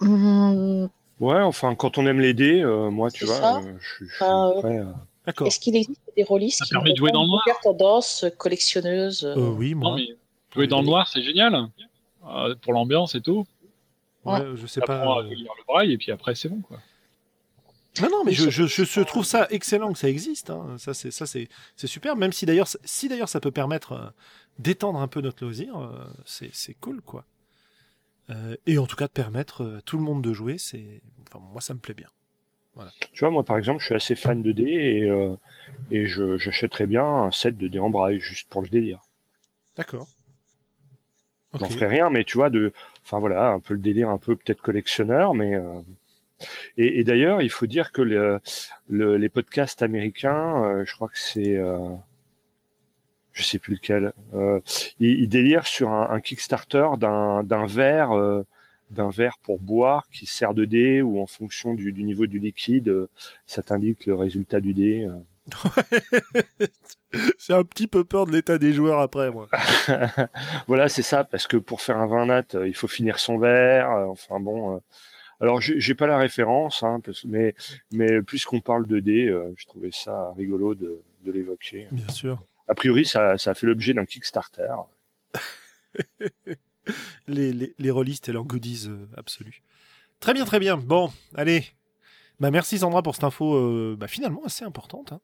Hum, 0.00 0.88
Ouais, 1.20 1.40
enfin, 1.42 1.74
quand 1.74 1.98
on 1.98 2.06
aime 2.06 2.18
les 2.20 2.32
dés, 2.32 2.62
euh, 2.62 2.88
moi, 2.90 3.10
tu 3.10 3.26
vois, 3.26 3.62
euh, 3.62 3.74
je 3.78 3.94
suis 4.06 4.06
Ah, 4.22 4.50
prêt 4.60 4.78
à- 4.78 4.94
D'accord. 5.26 5.46
Est-ce 5.46 5.60
qu'il 5.60 5.76
existe 5.76 6.00
des 6.16 6.22
rôlistes 6.24 6.60
Ça 6.60 6.64
qui 6.64 6.70
permet 6.70 6.92
de 6.92 6.96
jouer 6.96 7.10
dans 7.12 7.22
le 7.24 7.28
noir. 7.28 7.44
Tendance 7.62 8.24
collectionneuse. 8.38 9.24
euh, 9.26 9.36
Euh, 9.36 9.50
oui, 9.50 9.74
moi. 9.74 9.90
Non, 9.90 9.96
mais 9.96 10.08
jouer 10.54 10.66
dans 10.66 10.80
le 10.80 10.86
noir, 10.86 11.08
c'est 11.08 11.20
génial. 11.22 11.66
Euh, 12.26 12.54
pour 12.62 12.72
l'ambiance 12.72 13.14
et 13.14 13.20
tout. 13.20 13.44
Ouais, 14.24 14.40
je 14.54 14.66
sais 14.66 14.80
pas. 14.80 15.02
à 15.18 15.22
lire 15.22 15.52
le 15.58 15.64
braille 15.66 15.92
et 15.92 15.98
puis 15.98 16.10
après, 16.10 16.34
c'est 16.34 16.48
bon, 16.48 16.62
quoi. 16.62 16.78
Non, 18.00 18.08
non, 18.10 18.24
mais 18.24 18.32
je, 18.32 18.50
je, 18.50 18.66
je, 18.66 18.84
je 18.84 19.00
trouve 19.00 19.24
ça 19.24 19.48
excellent 19.50 19.92
que 19.92 19.98
ça 19.98 20.08
existe. 20.08 20.50
hein. 20.50 20.76
Ça, 20.78 20.94
c'est, 20.94 21.10
ça, 21.10 21.26
c'est, 21.26 21.48
c'est 21.76 21.86
super. 21.88 22.16
Même 22.16 22.32
si 22.32 22.46
d'ailleurs, 22.46 22.68
si 22.84 23.08
d'ailleurs 23.08 23.28
ça 23.28 23.40
peut 23.40 23.50
permettre 23.50 23.92
euh, 23.92 24.06
d'étendre 24.58 25.00
un 25.00 25.08
peu 25.08 25.20
notre 25.20 25.42
loisir, 25.44 25.76
euh, 25.78 26.06
c'est, 26.24 26.50
c'est 26.52 26.74
cool, 26.74 27.00
quoi. 27.02 27.24
Euh, 28.30 28.56
et 28.66 28.78
en 28.78 28.86
tout 28.86 28.96
cas 28.96 29.06
de 29.08 29.12
permettre 29.12 29.62
euh, 29.62 29.78
à 29.78 29.82
tout 29.82 29.96
le 29.96 30.02
monde 30.04 30.22
de 30.22 30.32
jouer, 30.32 30.56
c'est, 30.58 31.02
enfin, 31.28 31.44
moi, 31.52 31.60
ça 31.60 31.74
me 31.74 31.80
plaît 31.80 31.94
bien. 31.94 32.08
Tu 33.12 33.20
vois, 33.20 33.30
moi, 33.30 33.44
par 33.44 33.58
exemple, 33.58 33.80
je 33.80 33.86
suis 33.86 33.94
assez 33.94 34.14
fan 34.14 34.42
de 34.42 34.52
dés 34.52 34.62
et, 34.64 35.10
euh, 35.10 35.34
et 35.90 36.06
je, 36.06 36.38
j'achèterais 36.38 36.86
bien 36.86 37.04
un 37.04 37.30
set 37.32 37.56
de 37.58 37.68
dés 37.68 37.80
en 37.80 37.90
braille, 37.90 38.20
juste 38.20 38.48
pour 38.48 38.62
le 38.62 38.68
délire. 38.68 39.00
D'accord. 39.76 40.08
J'en 41.54 41.68
ferais 41.68 41.88
rien, 41.88 42.10
mais 42.10 42.24
tu 42.24 42.38
vois, 42.38 42.50
de, 42.50 42.72
enfin 43.04 43.18
voilà, 43.18 43.48
un 43.50 43.60
peu 43.60 43.74
le 43.74 43.80
délire, 43.80 44.08
un 44.10 44.18
peu 44.18 44.36
peut-être 44.36 44.62
collectionneur, 44.62 45.34
mais. 45.34 45.54
euh, 45.54 45.80
Et, 46.76 47.00
et 47.00 47.04
d'ailleurs, 47.04 47.42
il 47.42 47.50
faut 47.50 47.66
dire 47.66 47.92
que 47.92 48.02
le, 48.02 48.40
le- 48.88 49.16
les 49.16 49.28
podcasts 49.28 49.82
américains, 49.82 50.64
euh, 50.64 50.84
je 50.86 50.94
crois 50.94 51.08
que 51.08 51.18
c'est, 51.18 51.56
euh, 51.56 51.78
je 53.32 53.42
sais 53.42 53.58
plus 53.58 53.74
lequel, 53.74 54.12
euh, 54.34 54.60
ils, 54.98 55.20
ils 55.20 55.28
délirent 55.28 55.66
sur 55.66 55.90
un, 55.90 56.10
un 56.10 56.20
Kickstarter 56.20 56.86
d'un, 56.98 57.42
d'un 57.44 57.66
verre, 57.66 58.12
euh, 58.12 58.44
d'un 58.90 59.10
verre 59.10 59.38
pour 59.42 59.60
boire 59.60 60.08
qui 60.12 60.26
sert 60.26 60.52
de 60.54 60.64
dé 60.64 61.00
ou 61.02 61.20
en 61.20 61.26
fonction 61.26 61.74
du, 61.74 61.92
du 61.92 62.02
niveau 62.02 62.26
du 62.26 62.38
liquide, 62.40 63.06
ça 63.46 63.62
t'indique 63.62 64.06
le 64.06 64.14
résultat 64.14 64.60
du 64.60 64.74
dé. 64.74 65.06
J'ai 67.38 67.54
un 67.54 67.64
petit 67.64 67.86
peu 67.86 68.04
peur 68.04 68.26
de 68.26 68.32
l'état 68.32 68.58
des 68.58 68.72
joueurs 68.72 69.00
après, 69.00 69.30
moi. 69.30 69.48
voilà, 70.66 70.88
c'est 70.88 71.02
ça, 71.02 71.24
parce 71.24 71.46
que 71.46 71.56
pour 71.56 71.80
faire 71.80 71.98
un 71.98 72.06
vin 72.06 72.26
nat, 72.26 72.44
il 72.66 72.74
faut 72.74 72.88
finir 72.88 73.18
son 73.18 73.38
verre. 73.38 73.90
enfin 74.08 74.40
bon. 74.40 74.80
Alors, 75.40 75.60
j'ai 75.60 75.80
j'ai 75.80 75.94
pas 75.94 76.06
la 76.06 76.18
référence, 76.18 76.82
hein, 76.82 77.00
parce- 77.04 77.24
mais, 77.24 77.54
mais 77.92 78.22
puisqu'on 78.22 78.60
parle 78.60 78.86
de 78.86 79.00
dés, 79.00 79.26
euh, 79.28 79.52
je 79.56 79.66
trouvais 79.66 79.90
ça 79.92 80.32
rigolo 80.36 80.74
de, 80.74 81.00
de 81.24 81.32
l'évoquer. 81.32 81.88
Bien 81.92 82.08
sûr. 82.08 82.42
A 82.68 82.74
priori, 82.74 83.04
ça, 83.04 83.36
ça 83.38 83.50
a 83.52 83.54
fait 83.54 83.66
l'objet 83.66 83.94
d'un 83.94 84.04
Kickstarter. 84.04 84.68
Les, 87.28 87.52
les, 87.52 87.74
les 87.78 87.90
rôlistes 87.90 88.28
et 88.28 88.32
leurs 88.32 88.44
goodies 88.44 88.86
euh, 88.88 89.06
absolus. 89.16 89.62
Très 90.18 90.32
bien, 90.34 90.44
très 90.44 90.58
bien. 90.58 90.76
Bon, 90.76 91.12
allez. 91.36 91.64
Bah, 92.40 92.50
merci 92.50 92.78
Sandra 92.78 93.02
pour 93.02 93.14
cette 93.14 93.22
info 93.24 93.54
euh, 93.54 93.96
bah, 93.98 94.08
finalement 94.08 94.42
assez 94.44 94.64
importante. 94.64 95.12
hein. 95.12 95.20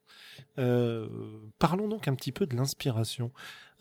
Euh, 0.59 1.07
parlons 1.59 1.87
donc 1.87 2.07
un 2.07 2.15
petit 2.15 2.31
peu 2.31 2.45
de 2.45 2.55
l'inspiration. 2.55 3.31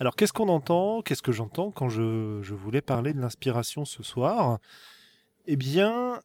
Alors, 0.00 0.16
qu'est-ce 0.16 0.32
qu'on 0.32 0.48
entend 0.48 1.02
Qu'est-ce 1.02 1.22
que 1.22 1.32
j'entends 1.32 1.70
quand 1.70 1.88
je, 1.88 2.40
je 2.42 2.54
voulais 2.54 2.80
parler 2.80 3.12
de 3.12 3.20
l'inspiration 3.20 3.84
ce 3.84 4.02
soir? 4.02 4.58
Eh 5.46 5.56
bien, 5.56 6.20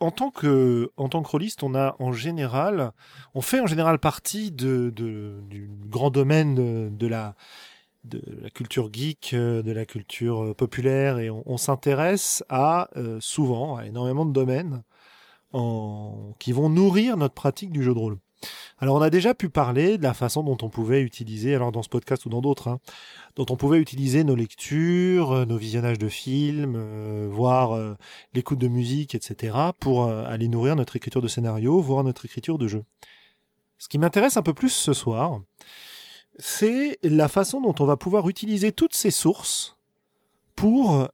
en 0.00 0.10
tant 0.10 0.30
que 0.30 0.90
en 0.96 1.08
rôliste, 1.08 1.62
on 1.62 1.74
a 1.74 1.94
en 1.98 2.12
général, 2.12 2.92
on 3.34 3.40
fait 3.40 3.60
en 3.60 3.66
général 3.66 3.98
partie 3.98 4.50
de, 4.50 4.90
du 4.90 5.70
grand 5.86 6.10
domaine 6.10 6.96
de, 6.96 7.06
la 7.06 7.34
de 8.04 8.22
la 8.42 8.50
culture 8.50 8.90
geek, 8.92 9.32
euh, 9.34 9.62
de 9.62 9.72
la 9.72 9.86
culture 9.86 10.42
euh, 10.42 10.54
populaire, 10.54 11.18
et 11.18 11.30
on, 11.30 11.56
s'intéresse 11.56 12.42
à 12.48 12.88
euh, 12.96 13.18
souvent 13.20 13.76
à 13.76 13.86
énormément 13.86 14.26
de 14.26 14.32
domaines 14.32 14.82
qui 16.38 16.52
vont 16.52 16.70
nourrir 16.70 17.18
notre 17.18 17.34
pratique 17.34 17.72
du 17.72 17.82
jeu 17.82 17.92
de 17.92 17.98
rôle. 17.98 18.18
Alors 18.78 18.96
on 18.96 19.00
a 19.00 19.10
déjà 19.10 19.34
pu 19.34 19.48
parler 19.48 19.98
de 19.98 20.02
la 20.02 20.14
façon 20.14 20.42
dont 20.42 20.56
on 20.62 20.68
pouvait 20.68 21.02
utiliser, 21.02 21.54
alors 21.54 21.72
dans 21.72 21.82
ce 21.82 21.88
podcast 21.88 22.26
ou 22.26 22.28
dans 22.28 22.40
d'autres, 22.40 22.68
hein, 22.68 22.80
dont 23.36 23.46
on 23.50 23.56
pouvait 23.56 23.78
utiliser 23.78 24.24
nos 24.24 24.34
lectures, 24.34 25.32
euh, 25.32 25.44
nos 25.44 25.56
visionnages 25.56 25.98
de 25.98 26.08
films, 26.08 26.74
euh, 26.76 27.28
voire 27.30 27.72
euh, 27.72 27.94
l'écoute 28.34 28.58
de 28.58 28.68
musique, 28.68 29.14
etc., 29.14 29.56
pour 29.78 30.08
aller 30.08 30.48
nourrir 30.48 30.76
notre 30.76 30.96
écriture 30.96 31.22
de 31.22 31.28
scénario, 31.28 31.80
voire 31.80 32.04
notre 32.04 32.24
écriture 32.24 32.58
de 32.58 32.68
jeu. 32.68 32.84
Ce 33.78 33.88
qui 33.88 33.98
m'intéresse 33.98 34.36
un 34.36 34.42
peu 34.42 34.54
plus 34.54 34.70
ce 34.70 34.92
soir, 34.92 35.40
c'est 36.38 36.98
la 37.02 37.28
façon 37.28 37.60
dont 37.60 37.74
on 37.80 37.84
va 37.84 37.96
pouvoir 37.96 38.28
utiliser 38.28 38.72
toutes 38.72 38.94
ces 38.94 39.10
sources 39.10 39.76
pour 40.56 41.08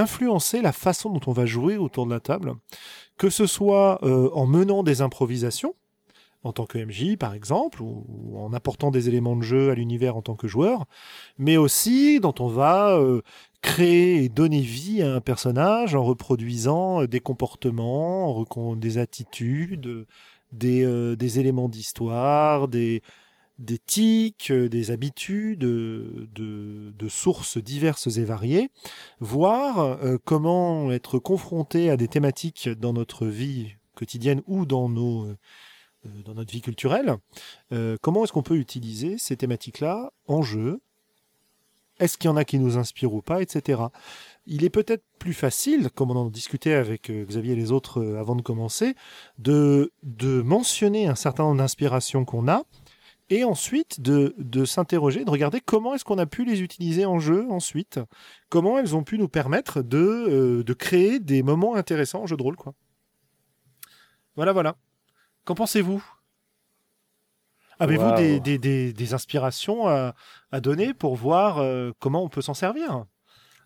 influencer 0.00 0.62
la 0.62 0.72
façon 0.72 1.10
dont 1.10 1.20
on 1.26 1.32
va 1.32 1.46
jouer 1.46 1.76
autour 1.76 2.06
de 2.06 2.10
la 2.10 2.20
table, 2.20 2.54
que 3.16 3.30
ce 3.30 3.46
soit 3.46 4.02
euh, 4.04 4.30
en 4.32 4.46
menant 4.46 4.82
des 4.82 5.02
improvisations, 5.02 5.74
en 6.44 6.52
tant 6.52 6.66
que 6.66 6.78
MJ 6.78 7.16
par 7.16 7.34
exemple, 7.34 7.82
ou, 7.82 8.36
en 8.38 8.52
apportant 8.52 8.90
des 8.90 9.08
éléments 9.08 9.36
de 9.36 9.42
jeu 9.42 9.70
à 9.70 9.74
l'univers 9.74 10.16
en 10.16 10.22
tant 10.22 10.36
que 10.36 10.48
joueur, 10.48 10.86
mais 11.36 11.56
aussi 11.56 12.20
dont 12.20 12.34
on 12.38 12.48
va 12.48 12.96
euh, 12.96 13.22
créer 13.60 14.24
et 14.24 14.28
donner 14.28 14.60
vie 14.60 15.02
à 15.02 15.14
un 15.14 15.20
personnage 15.20 15.94
en 15.94 16.04
reproduisant 16.04 17.02
euh, 17.02 17.08
des 17.08 17.20
comportements, 17.20 18.44
des 18.76 18.98
attitudes, 18.98 20.06
des, 20.52 21.14
des 21.16 21.38
éléments 21.40 21.68
d'histoire, 21.68 22.68
des, 22.68 23.02
des 23.58 23.78
tics, 23.78 24.50
euh, 24.50 24.68
des 24.68 24.90
habitudes, 24.90 25.64
euh, 25.64 26.28
de, 26.34 27.08
sources 27.08 27.58
diverses 27.58 28.18
et 28.18 28.24
variées, 28.24 28.70
voir 29.18 29.78
euh, 29.78 30.18
comment 30.24 30.92
être 30.92 31.18
confronté 31.18 31.90
à 31.90 31.96
des 31.96 32.06
thématiques 32.06 32.68
dans 32.68 32.92
notre 32.92 33.26
vie 33.26 33.74
quotidienne 33.94 34.42
ou 34.46 34.66
dans, 34.66 34.88
nos, 34.88 35.26
dans 36.24 36.34
notre 36.34 36.52
vie 36.52 36.60
culturelle. 36.60 37.16
Comment 38.00 38.22
est-ce 38.22 38.32
qu'on 38.32 38.42
peut 38.42 38.58
utiliser 38.58 39.18
ces 39.18 39.36
thématiques-là 39.36 40.12
en 40.28 40.42
jeu? 40.42 40.80
Est-ce 41.98 42.16
qu'il 42.16 42.28
y 42.28 42.32
en 42.32 42.36
a 42.36 42.44
qui 42.44 42.60
nous 42.60 42.76
inspirent 42.76 43.12
ou 43.12 43.22
pas, 43.22 43.42
etc. 43.42 43.82
Il 44.46 44.62
est 44.62 44.70
peut-être 44.70 45.02
plus 45.18 45.34
facile, 45.34 45.90
comme 45.90 46.12
on 46.12 46.16
en 46.16 46.30
discutait 46.30 46.74
avec 46.74 47.10
Xavier 47.10 47.54
et 47.54 47.56
les 47.56 47.72
autres 47.72 48.14
avant 48.16 48.36
de 48.36 48.42
commencer, 48.42 48.94
de, 49.38 49.90
de 50.04 50.42
mentionner 50.42 51.08
un 51.08 51.16
certain 51.16 51.42
nombre 51.42 51.58
d'inspirations 51.58 52.24
qu'on 52.24 52.46
a 52.46 52.62
et 53.30 53.44
ensuite 53.44 54.00
de, 54.00 54.34
de 54.38 54.64
s'interroger, 54.64 55.24
de 55.24 55.30
regarder 55.30 55.60
comment 55.60 55.94
est-ce 55.94 56.04
qu'on 56.04 56.18
a 56.18 56.26
pu 56.26 56.44
les 56.44 56.62
utiliser 56.62 57.04
en 57.04 57.18
jeu 57.18 57.46
ensuite, 57.50 58.00
comment 58.48 58.78
elles 58.78 58.96
ont 58.96 59.04
pu 59.04 59.18
nous 59.18 59.28
permettre 59.28 59.82
de, 59.82 59.98
euh, 59.98 60.64
de 60.64 60.72
créer 60.72 61.20
des 61.20 61.42
moments 61.42 61.74
intéressants 61.74 62.22
en 62.22 62.26
jeu 62.26 62.36
de 62.36 62.42
rôle. 62.42 62.56
Quoi. 62.56 62.74
Voilà, 64.36 64.52
voilà. 64.52 64.76
Qu'en 65.44 65.54
pensez-vous? 65.54 66.02
Avez-vous 67.80 68.12
des, 68.16 68.40
des, 68.58 68.92
des 68.92 69.14
inspirations 69.14 69.86
à, 69.86 70.14
à 70.50 70.60
donner 70.60 70.94
pour 70.94 71.14
voir 71.14 71.58
euh, 71.58 71.92
comment 72.00 72.24
on 72.24 72.28
peut 72.28 72.42
s'en 72.42 72.54
servir? 72.54 73.04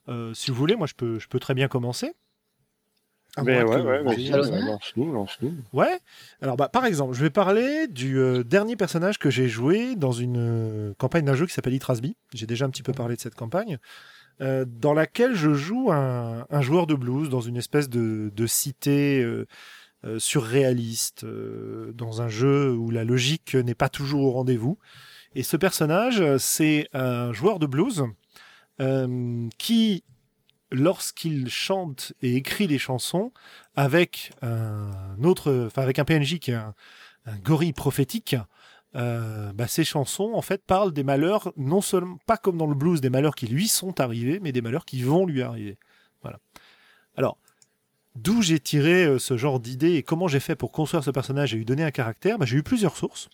Euh, 0.08 0.34
Si 0.34 0.50
vous 0.50 0.56
voulez, 0.56 0.76
moi 0.76 0.86
je 0.86 0.94
peux, 0.94 1.18
je 1.18 1.28
peux 1.28 1.40
très 1.40 1.54
bien 1.54 1.68
commencer. 1.68 2.12
Mais 3.42 3.62
ouais, 3.62 3.64
que 3.64 3.80
ouais, 3.82 4.02
vous 4.02 4.08
vas-y, 4.10 4.20
ayez- 4.26 4.32
allons-y. 4.34 4.66
lance-nous, 4.66 5.12
lance-nous. 5.12 5.54
Ouais. 5.72 5.98
Alors, 6.42 6.56
bah, 6.56 6.68
par 6.68 6.84
exemple, 6.84 7.14
je 7.14 7.22
vais 7.22 7.30
parler 7.30 7.86
du 7.88 8.18
euh, 8.18 8.44
dernier 8.44 8.76
personnage 8.76 9.18
que 9.18 9.30
j'ai 9.30 9.48
joué 9.48 9.96
dans 9.96 10.12
une 10.12 10.36
euh, 10.38 10.94
campagne 10.98 11.24
d'un 11.24 11.34
jeu 11.34 11.46
qui 11.46 11.54
s'appelle 11.54 11.72
Itrasby. 11.72 12.16
J'ai 12.34 12.46
déjà 12.46 12.66
un 12.66 12.70
petit 12.70 12.82
peu 12.82 12.92
parlé 12.92 13.16
de 13.16 13.20
cette 13.22 13.34
campagne, 13.34 13.78
euh, 14.42 14.66
dans 14.68 14.92
laquelle 14.92 15.34
je 15.34 15.54
joue 15.54 15.90
un, 15.92 16.46
un 16.50 16.60
joueur 16.60 16.86
de 16.86 16.94
blues 16.94 17.30
dans 17.30 17.40
une 17.40 17.56
espèce 17.56 17.88
de, 17.88 18.30
de 18.34 18.46
cité 18.46 19.22
euh, 19.22 19.46
euh, 20.04 20.18
surréaliste, 20.18 21.24
euh, 21.24 21.92
dans 21.94 22.20
un 22.20 22.28
jeu 22.28 22.72
où 22.74 22.90
la 22.90 23.04
logique 23.04 23.54
n'est 23.54 23.74
pas 23.74 23.88
toujours 23.88 24.24
au 24.24 24.30
rendez-vous. 24.32 24.76
Et 25.34 25.42
ce 25.42 25.56
personnage, 25.56 26.22
c'est 26.36 26.88
un 26.92 27.32
joueur 27.32 27.58
de 27.58 27.66
blues 27.66 28.04
euh, 28.80 29.48
qui, 29.56 30.04
lorsqu'il 30.72 31.48
chante 31.48 32.12
et 32.22 32.34
écrit 32.34 32.66
des 32.66 32.78
chansons, 32.78 33.32
avec 33.76 34.32
un 34.42 34.90
autre, 35.22 35.66
enfin 35.66 35.82
avec 35.82 35.98
un 35.98 36.04
PNJ 36.04 36.38
qui 36.38 36.50
est 36.50 36.54
un, 36.54 36.74
gorille 37.44 37.72
prophétique, 37.72 38.34
euh, 38.94 39.52
bah, 39.52 39.68
ces 39.68 39.84
chansons 39.84 40.32
en 40.34 40.42
fait 40.42 40.64
parlent 40.64 40.92
des 40.92 41.04
malheurs, 41.04 41.52
non 41.56 41.80
seulement 41.80 42.18
pas 42.26 42.36
comme 42.36 42.58
dans 42.58 42.66
le 42.66 42.74
blues 42.74 43.00
des 43.00 43.10
malheurs 43.10 43.34
qui 43.34 43.46
lui 43.46 43.68
sont 43.68 44.00
arrivés, 44.00 44.40
mais 44.40 44.52
des 44.52 44.60
malheurs 44.60 44.84
qui 44.84 45.02
vont 45.02 45.24
lui 45.24 45.42
arriver. 45.42 45.78
Voilà. 46.22 46.40
Alors, 47.16 47.38
d'où 48.16 48.42
j'ai 48.42 48.58
tiré 48.58 49.04
euh, 49.04 49.18
ce 49.18 49.36
genre 49.36 49.60
d'idée 49.60 49.94
et 49.94 50.02
comment 50.02 50.28
j'ai 50.28 50.40
fait 50.40 50.56
pour 50.56 50.72
construire 50.72 51.04
ce 51.04 51.10
personnage 51.10 51.54
et 51.54 51.58
lui 51.58 51.64
donner 51.64 51.84
un 51.84 51.90
caractère, 51.90 52.38
bah, 52.38 52.46
j'ai 52.46 52.56
eu 52.56 52.62
plusieurs 52.62 52.96
sources. 52.96 53.28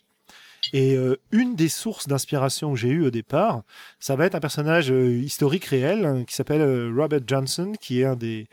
Et 0.73 0.97
euh, 0.97 1.17
une 1.33 1.55
des 1.55 1.69
sources 1.69 2.09
d'inspiration 2.09 2.73
que 2.73 2.79
j'ai 2.79 2.89
eues 2.89 3.07
au 3.07 3.11
départ, 3.11 3.63
ça 4.01 4.17
va 4.17 4.27
être 4.27 4.35
un 4.35 4.41
personnage 4.41 4.91
euh, 4.91 5.11
historique 5.19 5.65
réel 5.65 6.05
hein, 6.05 6.25
qui 6.25 6.35
s'appelle 6.35 6.61
euh, 6.61 6.93
Robert 6.95 7.21
Johnson, 7.27 7.73
qui 7.81 8.01
est 8.01 8.05
un 8.05 8.17
des 8.17 8.49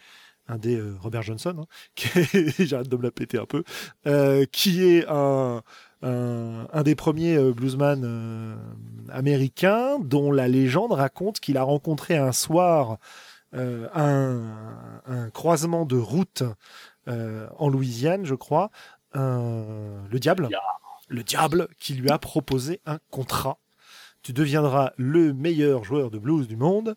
un 0.48 0.57
des 0.57 0.75
euh, 0.75 0.95
Robert 1.01 1.24
Johnson, 1.24 1.55
hein, 1.62 1.65
j'arrête 2.60 2.88
de 2.88 2.95
me 2.98 3.01
la 3.01 3.12
péter 3.12 3.39
un 3.39 3.48
peu, 3.48 3.63
qui 4.51 4.84
est 4.84 5.05
un, 5.10 5.63
un, 6.03 6.67
un 6.72 6.84
des 6.84 6.93
premiers 6.93 7.39
bluesman 7.51 8.55
américains 9.10 9.98
dont 10.00 10.31
la 10.31 10.48
légende 10.48 10.91
raconte 10.91 11.39
qu'il 11.39 11.57
a 11.57 11.63
rencontré 11.63 12.15
un 12.15 12.31
soir 12.31 12.98
un, 13.53 14.41
un 15.07 15.29
croisement 15.31 15.86
de 15.86 15.98
route 15.98 16.43
en 17.07 17.69
Louisiane, 17.69 18.24
je 18.24 18.36
crois, 18.36 18.69
le 19.15 20.19
diable, 20.19 20.50
le 21.07 21.24
diable 21.24 21.67
qui 21.79 21.93
lui 21.93 22.09
a 22.09 22.17
proposé 22.17 22.81
un 22.85 23.00
contrat. 23.09 23.59
Tu 24.21 24.33
deviendras 24.33 24.91
le 24.97 25.33
meilleur 25.33 25.83
joueur 25.83 26.09
de 26.09 26.17
blues 26.17 26.47
du 26.47 26.57
monde 26.57 26.95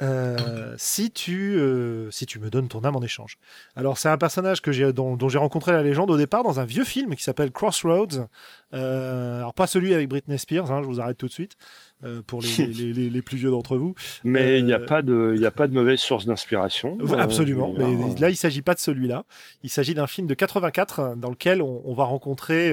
euh, 0.00 0.74
si 0.78 1.10
tu 1.10 1.58
euh, 1.58 2.10
si 2.10 2.24
tu 2.24 2.38
me 2.38 2.48
donnes 2.48 2.68
ton 2.68 2.84
âme 2.84 2.96
en 2.96 3.02
échange. 3.02 3.36
Alors 3.76 3.98
c'est 3.98 4.08
un 4.08 4.16
personnage 4.16 4.62
que 4.62 4.72
j'ai 4.72 4.90
dont, 4.94 5.28
j'ai 5.28 5.36
rencontré 5.36 5.72
la 5.72 5.82
légende 5.82 6.10
au 6.10 6.16
départ 6.16 6.42
dans 6.42 6.58
un 6.58 6.64
vieux 6.64 6.84
film 6.84 7.14
qui 7.16 7.22
s'appelle 7.22 7.52
Crossroads. 7.52 8.28
Euh, 8.72 9.40
alors 9.40 9.52
pas 9.52 9.66
celui 9.66 9.92
avec 9.92 10.08
Britney 10.08 10.38
Spears, 10.38 10.72
hein, 10.72 10.80
je 10.82 10.86
vous 10.86 11.02
arrête 11.02 11.18
tout 11.18 11.26
de 11.26 11.32
suite 11.32 11.56
euh, 12.04 12.22
pour 12.26 12.40
les, 12.58 12.66
les, 12.66 12.92
les- 12.92 13.10
les 13.10 13.22
plus 13.22 13.36
vieux 13.36 13.50
d'entre 13.50 13.76
vous. 13.76 13.94
Mais 14.24 14.58
il 14.58 14.64
n'y 14.64 14.72
a 14.72 14.78
Euh, 14.80 14.86
pas 14.86 15.02
de, 15.02 15.36
y 15.38 15.46
a 15.46 15.50
pas 15.50 15.66
de 15.68 15.74
mauvaise 15.74 16.00
source 16.00 16.26
d'inspiration. 16.26 16.96
Euh, 17.00 17.18
Absolument. 17.18 17.74
Mais 17.76 17.94
dire, 17.94 18.20
là, 18.20 18.30
il 18.30 18.36
s'agit 18.36 18.62
pas 18.62 18.74
de 18.74 18.80
celui-là. 18.80 19.24
Il 19.62 19.70
s'agit 19.70 19.94
d'un 19.94 20.06
film 20.06 20.26
de 20.26 20.34
84 20.34 20.98
euh, 21.00 21.14
dans 21.16 21.30
lequel 21.30 21.62
on, 21.62 21.82
on 21.84 21.94
va 21.94 22.04
rencontrer, 22.04 22.72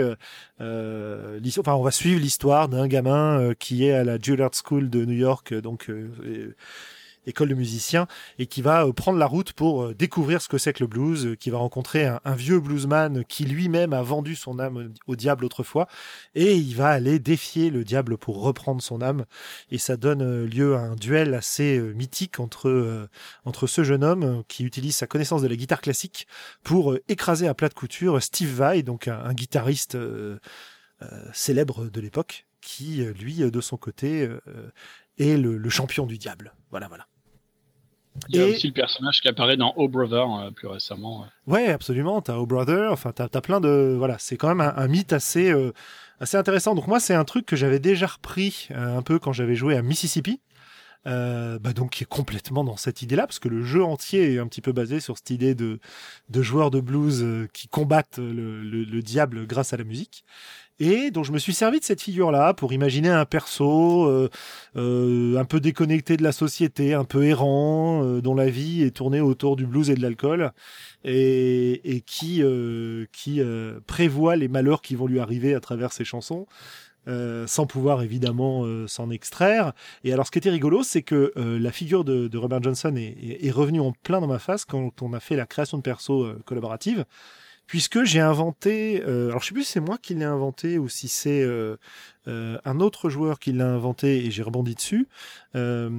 enfin, 0.60 1.74
on 1.74 1.84
va 1.84 1.92
suivre 1.92 2.20
l'histoire 2.20 2.70
d'un 2.70 2.88
gamin 2.88 3.54
qui 3.60 3.86
est 3.86 3.92
à 3.94 4.04
la 4.04 4.18
Juilliard 4.20 4.52
School 4.54 4.90
de 4.90 5.06
New 5.06 5.14
York, 5.18 5.54
donc 5.54 5.90
école 7.28 7.50
de 7.50 7.54
musiciens, 7.54 8.08
et 8.40 8.48
qui 8.48 8.62
va 8.62 8.86
euh, 8.86 8.94
prendre 8.94 9.20
la 9.20 9.26
route 9.28 9.54
pour 9.54 9.84
euh, 9.84 9.94
découvrir 9.94 10.42
ce 10.42 10.48
que 10.48 10.58
c'est 10.58 10.74
que 10.74 10.84
le 10.84 10.88
blues, 10.88 11.28
euh, 11.28 11.36
qui 11.36 11.50
va 11.50 11.58
rencontrer 11.58 12.06
un, 12.06 12.36
vieux 12.36 12.60
bluesman 12.60 13.24
qui 13.26 13.46
lui-même 13.46 13.94
a 13.94 14.02
vendu 14.02 14.36
son 14.36 14.60
âme 14.60 14.94
au 15.08 15.16
diable 15.16 15.46
autrefois, 15.46 15.88
et 16.36 16.56
il 16.56 16.76
va 16.76 16.90
aller 16.90 17.20
défier 17.20 17.70
le 17.70 17.84
diable 17.84 18.18
pour 18.18 18.42
reprendre 18.42 18.82
son 18.82 19.02
âme, 19.02 19.26
et 19.72 19.78
ça 19.78 19.98
donne 19.98 20.46
lieu 20.46 20.76
à 20.76 20.80
un 20.80 20.96
duel 20.96 21.34
assez 21.34 21.80
mythique 21.80 22.40
entre 22.40 23.10
entre 23.46 23.68
ce 23.68 23.84
jeune 23.84 24.04
homme 24.04 24.44
qui 24.48 24.64
utilise 24.64 24.96
sa 24.96 25.08
connaissance 25.08 25.42
de 25.42 25.48
la 25.48 25.56
guitare 25.56 25.82
classique 25.82 26.28
pour 26.64 26.96
écraser 27.08 27.48
à 27.48 27.54
plat 27.54 27.70
de 27.70 27.74
couture 27.74 28.22
Steve 28.22 28.54
Vai, 28.54 28.84
donc 28.84 29.08
un, 29.08 29.34
guitariste 29.34 29.98
célèbre 31.34 31.90
de 31.90 32.02
l'époque, 32.02 32.46
qui 32.62 33.04
lui, 33.20 33.38
de 33.50 33.62
son 33.62 33.78
côté, 33.78 34.30
est 35.18 35.38
le 35.38 35.70
champion 35.70 36.06
du 36.06 36.18
diable. 36.18 36.54
Voilà, 36.70 36.88
voilà. 36.88 37.08
Il 38.30 38.36
y 38.36 38.40
a 38.40 38.48
Et- 38.48 38.52
aussi 38.54 38.68
le 38.68 38.74
personnage 38.74 39.22
qui 39.22 39.28
apparaît 39.28 39.58
dans 39.58 39.74
Oh 39.78 39.88
Brother 39.88 40.26
euh, 40.40 40.52
plus 40.52 40.68
récemment. 40.68 41.22
ouais. 41.48 41.54
Ouais, 41.54 41.68
absolument. 41.70 42.22
T'as 42.22 42.36
Oh 42.38 42.46
Brother. 42.46 42.92
Enfin, 42.92 43.12
t'as 43.12 43.28
as 43.34 43.42
plein 43.42 43.60
de 43.62 43.96
voilà. 43.98 44.18
C'est 44.20 44.38
quand 44.38 44.48
même 44.48 44.62
un, 44.62 44.74
un 44.76 44.88
mythe 44.88 45.14
assez 45.14 45.52
euh, 45.52 45.72
assez 46.20 46.38
intéressant. 46.38 46.76
Donc 46.76 46.88
moi, 46.88 47.00
c'est 47.00 47.14
un 47.14 47.26
truc 47.26 47.46
que 47.46 47.56
j'avais 47.56 47.80
déjà 47.80 48.08
repris 48.08 48.68
euh, 48.72 48.98
un 48.98 49.02
peu 49.02 49.20
quand 49.20 49.34
j'avais 49.34 49.56
joué 49.56 49.76
à 49.78 49.82
Mississippi. 49.82 50.40
Euh, 51.06 51.58
bah 51.60 51.72
donc 51.72 51.92
qui 51.92 52.04
est 52.04 52.08
complètement 52.08 52.66
dans 52.66 52.76
cette 52.76 53.02
idée-là, 53.02 53.28
parce 53.28 53.40
que 53.40 53.48
le 53.48 53.64
jeu 53.64 53.82
entier 53.82 54.34
est 54.34 54.40
un 54.40 54.48
petit 54.48 54.60
peu 54.60 54.74
basé 54.74 55.00
sur 55.00 55.16
cette 55.16 55.30
idée 55.30 55.56
de, 55.56 55.80
de 56.30 56.42
joueurs 56.42 56.70
de 56.70 56.82
blues 56.82 57.22
euh, 57.24 57.48
qui 57.54 57.70
combattent 57.70 58.18
le, 58.18 58.62
le, 58.62 58.84
le 58.84 59.02
diable 59.02 59.48
grâce 59.48 59.72
à 59.72 59.78
la 59.78 59.86
musique. 59.86 60.26
Et 60.80 61.10
donc 61.10 61.26
je 61.26 61.32
me 61.32 61.40
suis 61.40 61.54
servi 61.54 61.80
de 61.80 61.84
cette 61.84 62.02
figure-là 62.02 62.54
pour 62.54 62.72
imaginer 62.72 63.10
un 63.10 63.26
perso 63.26 64.06
euh, 64.06 64.30
euh, 64.76 65.38
un 65.38 65.46
peu 65.46 65.60
déconnecté 65.60 66.18
de 66.18 66.24
la 66.24 66.32
société, 66.32 66.94
un 66.94 67.04
peu 67.04 67.24
errant, 67.24 68.04
euh, 68.04 68.22
dont 68.22 68.36
la 68.36 68.48
vie 68.50 68.84
est 68.84 68.96
tournée 68.96 69.20
autour 69.22 69.56
du 69.56 69.66
blues 69.66 69.90
et 69.90 69.96
de 69.96 70.02
l'alcool, 70.02 70.52
et, 71.04 71.96
et 71.96 72.02
qui, 72.02 72.44
euh, 72.44 73.06
qui 73.12 73.42
euh, 73.42 73.80
prévoit 73.88 74.36
les 74.36 74.48
malheurs 74.48 74.82
qui 74.84 74.96
vont 74.96 75.08
lui 75.08 75.20
arriver 75.20 75.56
à 75.56 75.60
travers 75.60 75.92
ses 75.92 76.06
chansons. 76.06 76.46
euh, 77.08 77.48
sans 77.48 77.66
pouvoir 77.66 78.02
évidemment 78.02 78.66
euh, 78.66 78.88
s'en 78.88 79.10
extraire. 79.10 79.74
Et 80.04 80.12
alors, 80.14 80.26
ce 80.28 80.32
qui 80.32 80.40
était 80.40 80.50
rigolo, 80.50 80.84
c'est 80.84 81.04
que 81.04 81.32
euh, 81.38 81.58
la 81.60 81.72
figure 81.72 82.04
de, 82.04 82.28
de 82.28 82.38
Robert 82.38 82.62
Johnson 82.62 82.94
est, 82.98 83.46
est, 83.46 83.52
revenue 83.52 83.80
en 83.80 83.94
plein 83.94 84.20
dans 84.20 84.28
ma 84.28 84.40
face 84.40 84.66
quand 84.66 85.02
on 85.02 85.14
a 85.14 85.20
fait 85.20 85.36
la 85.38 85.46
création 85.46 85.78
de 85.78 85.84
perso 85.84 86.28
collaborative, 86.46 87.06
puisque 87.68 88.04
j'ai 88.06 88.22
inventé. 88.22 89.04
euh, 89.06 89.30
alors, 89.30 89.42
je 89.42 89.48
sais 89.50 89.54
plus 89.54 89.66
si 89.66 89.74
c'est 89.74 89.80
moi 89.82 89.98
qui 89.98 90.16
l'ai 90.16 90.26
inventé 90.26 90.80
ou 90.80 90.88
si 90.90 91.08
c'est 91.10 91.42
euh, 91.42 91.76
euh, 92.28 92.58
un 92.66 92.80
autre 92.80 93.10
joueur 93.10 93.40
qui 93.40 93.52
l'a 93.52 93.68
inventé 93.68 94.26
et 94.26 94.32
j'ai 94.32 94.42
rebondi 94.42 94.74
dessus. 94.74 95.08
Euh, 95.56 95.90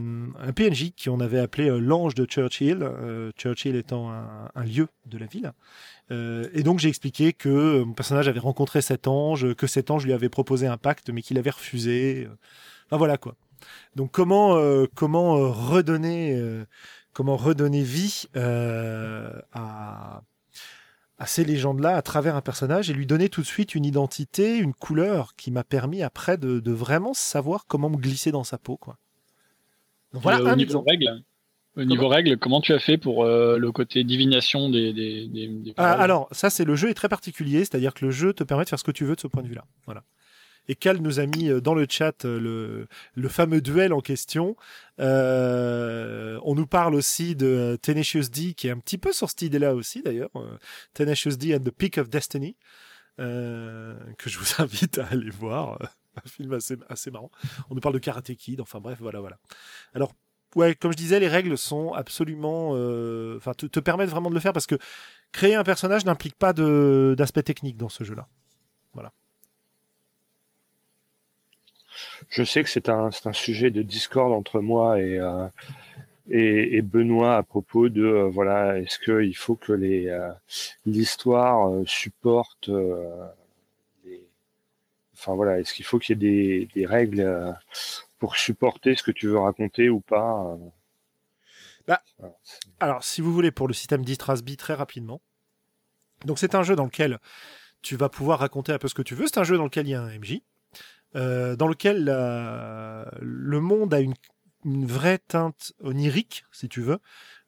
un 0.41 0.53
PNJ 0.53 0.93
qu'on 1.03 1.21
avait 1.21 1.39
appelé 1.39 1.69
l'ange 1.79 2.15
de 2.15 2.25
Churchill, 2.25 2.89
Churchill 3.37 3.77
étant 3.77 4.11
un, 4.11 4.51
un 4.55 4.65
lieu 4.65 4.89
de 5.07 5.19
la 5.19 5.27
ville. 5.27 5.53
Et 6.11 6.63
donc 6.63 6.79
j'ai 6.79 6.89
expliqué 6.89 7.35
que 7.35 7.83
mon 7.83 7.93
personnage 7.93 8.29
avait 8.29 8.39
rencontré 8.39 8.81
cet 8.81 9.07
ange, 9.07 9.55
que 9.55 9.67
cet 9.67 9.91
ange 9.91 10.07
lui 10.07 10.15
avait 10.15 10.31
proposé 10.31 10.67
un 10.67 10.79
pacte, 10.79 11.11
mais 11.11 11.21
qu'il 11.21 11.37
avait 11.37 11.51
refusé. 11.51 12.27
Enfin 12.87 12.97
voilà 12.97 13.19
quoi. 13.19 13.35
Donc 13.95 14.11
comment 14.11 14.57
comment 14.95 15.35
redonner 15.53 16.41
comment 17.13 17.37
redonner 17.37 17.83
vie 17.83 18.25
à 18.35 20.23
à 21.19 21.27
ces 21.27 21.45
légendes-là 21.45 21.97
à 21.97 22.03
travers 22.03 22.37
un 22.37 22.41
personnage 22.41 22.91
et 22.91 22.93
lui 22.93 23.07
donner 23.07 23.29
tout 23.29 23.41
de 23.41 23.47
suite 23.47 23.75
une 23.75 23.85
identité, 23.85 24.57
une 24.59 24.75
couleur 24.75 25.35
qui 25.37 25.51
m'a 25.51 25.65
permis 25.65 26.03
après 26.03 26.37
de, 26.39 26.61
de 26.61 26.73
vraiment 26.73 27.15
savoir 27.15 27.67
comment 27.67 27.91
me 27.91 27.97
glisser 27.97 28.31
dans 28.31 28.45
sa 28.45 28.59
peau 28.59 28.77
quoi. 28.77 28.99
Donc 30.13 30.23
voilà 30.23 30.39
euh, 30.39 30.47
un 30.47 30.53
au 30.53 30.57
niveau 30.57 30.71
exemple. 30.81 30.91
règle, 30.91 31.25
au 31.79 31.85
niveau 31.85 32.09
règle, 32.09 32.39
comment 32.39 32.61
tu 32.61 32.73
as 32.73 32.79
fait 32.79 32.99
pour 32.99 33.25
euh, 33.25 33.57
le 33.57 33.73
côté 33.73 34.03
divination 34.03 34.69
des 34.69 34.93
des, 34.93 35.29
des, 35.29 35.49
des 35.49 35.75
Ah, 35.77 35.93
alors, 35.93 36.29
ça, 36.33 36.51
c'est 36.51 36.65
le 36.65 36.75
jeu 36.75 36.89
est 36.89 36.95
très 36.95 37.09
particulier, 37.09 37.61
c'est-à-dire 37.61 37.95
que 37.95 38.05
le 38.05 38.11
jeu 38.11 38.33
te 38.33 38.43
permet 38.43 38.65
de 38.65 38.69
faire 38.69 38.79
ce 38.79 38.85
que 38.85 38.91
tu 38.91 39.05
veux 39.05 39.15
de 39.15 39.21
ce 39.21 39.29
point 39.29 39.43
de 39.43 39.49
vue-là. 39.49 39.65
Voilà. 39.87 40.03
Et 40.69 40.75
Cal 40.75 40.99
nous 40.99 41.19
a 41.19 41.27
mis 41.27 41.49
euh, 41.49 41.61
dans 41.61 41.75
le 41.75 41.87
chat 41.89 42.25
euh, 42.25 42.87
le, 43.15 43.29
fameux 43.29 43.61
duel 43.61 43.93
en 43.93 44.01
question. 44.01 44.55
Euh, 45.01 46.39
on 46.45 46.55
nous 46.55 46.67
parle 46.67 46.95
aussi 46.95 47.35
de 47.35 47.79
Tenacious 47.81 48.29
D, 48.31 48.55
qui 48.55 48.69
est 48.69 48.71
un 48.71 48.79
petit 48.79 48.99
peu 48.99 49.13
sur 49.13 49.29
cette 49.31 49.43
idée-là 49.43 49.75
aussi, 49.75 50.03
d'ailleurs. 50.03 50.31
Tenacious 50.95 51.37
D 51.37 51.57
and 51.57 51.61
the 51.61 51.71
Peak 51.71 51.99
of 51.99 52.11
Destiny, 52.11 52.57
que 53.17 53.97
je 54.27 54.39
vous 54.39 54.53
invite 54.63 54.99
à 54.99 55.07
aller 55.07 55.31
voir. 55.31 55.79
un 56.17 56.29
film 56.29 56.53
assez, 56.89 57.11
marrant. 57.11 57.31
On 57.71 57.75
nous 57.75 57.81
parle 57.81 57.95
de 57.95 58.01
Karate 58.01 58.35
Kid, 58.35 58.61
enfin 58.61 58.81
bref, 58.81 58.99
voilà, 59.01 59.21
voilà. 59.21 59.39
Alors, 59.95 60.13
ouais, 60.55 60.75
comme 60.75 60.93
je 60.93 60.97
disais, 60.97 61.21
les 61.21 61.29
règles 61.29 61.57
sont 61.57 61.93
absolument... 61.93 62.71
Enfin, 63.37 63.55
te, 63.55 63.67
te 63.67 63.81
permettent 63.81 64.11
vraiment 64.11 64.29
de 64.29 64.35
le 64.35 64.41
faire 64.41 64.53
parce 64.53 64.67
que 64.67 64.77
créer 65.33 65.55
un 65.55 65.65
personnage 65.65 66.05
n'implique 66.05 66.37
pas 66.37 66.53
d'aspect 66.53 67.43
technique 67.43 67.77
dans 67.77 67.89
ce 67.89 68.05
jeu-là. 68.05 68.29
Je 72.29 72.43
sais 72.43 72.63
que 72.63 72.69
c'est 72.71 72.89
un, 72.89 73.11
un 73.25 73.33
sujet 73.33 73.71
de 73.71 73.83
discorde 73.83 74.33
entre 74.33 74.61
moi 74.61 75.01
et, 75.01 75.19
euh, 75.19 75.47
et, 76.31 76.77
et, 76.77 76.83
Benoît 76.83 77.37
à 77.37 77.43
propos 77.43 77.89
de 77.89 78.05
euh, 78.05 78.29
voilà, 78.29 78.79
est-ce 78.79 78.99
qu'il 78.99 79.37
faut 79.37 79.57
que 79.57 79.73
les 79.73 80.09
euh, 80.09 80.31
l'histoire 80.87 81.71
supporte 81.87 82.69
les... 84.05 84.23
enfin 85.15 85.35
voilà, 85.35 85.59
est-ce 85.59 85.73
qu'il 85.73 85.85
faut 85.85 85.99
qu'il 85.99 86.23
y 86.23 86.27
ait 86.27 86.31
des, 86.31 86.69
des 86.75 86.87
règles 86.87 87.57
pour 88.19 88.37
supporter 88.37 88.95
ce 88.95 89.03
que 89.03 89.11
tu 89.11 89.29
veux 89.29 89.39
raconter 89.39 89.89
ou 89.89 90.01
pas 90.01 90.57
bah, 91.87 92.03
alors, 92.81 93.03
si 93.03 93.23
vous 93.23 93.33
voulez, 93.33 93.51
pour 93.51 93.67
le 93.67 93.73
système 93.73 94.05
d'Istrasby, 94.05 94.59
très 94.59 94.75
rapidement. 94.75 95.23
Donc, 96.27 96.39
c'est 96.39 96.55
un 96.55 96.63
jeu 96.63 96.77
dans 96.77 96.85
lequel 96.85 97.19
tu 97.81 97.97
vas 97.97 98.11
pouvoir 98.11 98.41
raconter 98.41 98.73
un 98.73 98.79
peu 98.79 98.89
ce 98.89 98.95
que 98.95 99.01
tu 99.01 99.15
veux. 99.15 99.27
C'est 99.27 99.39
un 99.39 99.45
jeu 99.45 99.57
dans 99.57 99.65
lequel 99.65 99.87
il 99.87 99.93
y 99.93 99.95
a 99.95 100.03
un 100.03 100.19
MJ, 100.19 100.43
euh, 101.17 101.57
dans 101.57 101.69
lequel 101.69 102.05
le 102.05 103.61
monde 103.61 103.95
a 103.95 104.01
une, 104.01 104.15
vraie 104.65 105.19
teinte 105.19 105.73
onirique, 105.83 106.45
si 106.53 106.69
tu 106.69 106.83
veux. 106.83 106.99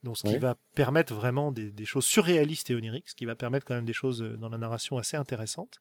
Donc, 0.05 0.17
ce 0.17 0.27
qui 0.27 0.39
va 0.39 0.57
permettre 0.75 1.13
vraiment 1.13 1.53
des, 1.53 1.71
des, 1.71 1.85
choses 1.85 2.07
surréalistes 2.07 2.71
et 2.71 2.75
oniriques, 2.75 3.11
ce 3.11 3.15
qui 3.15 3.27
va 3.27 3.35
permettre 3.35 3.67
quand 3.67 3.75
même 3.75 3.85
des 3.85 3.93
choses 3.93 4.23
dans 4.39 4.49
la 4.49 4.57
narration 4.57 4.97
assez 4.97 5.17
intéressantes 5.19 5.81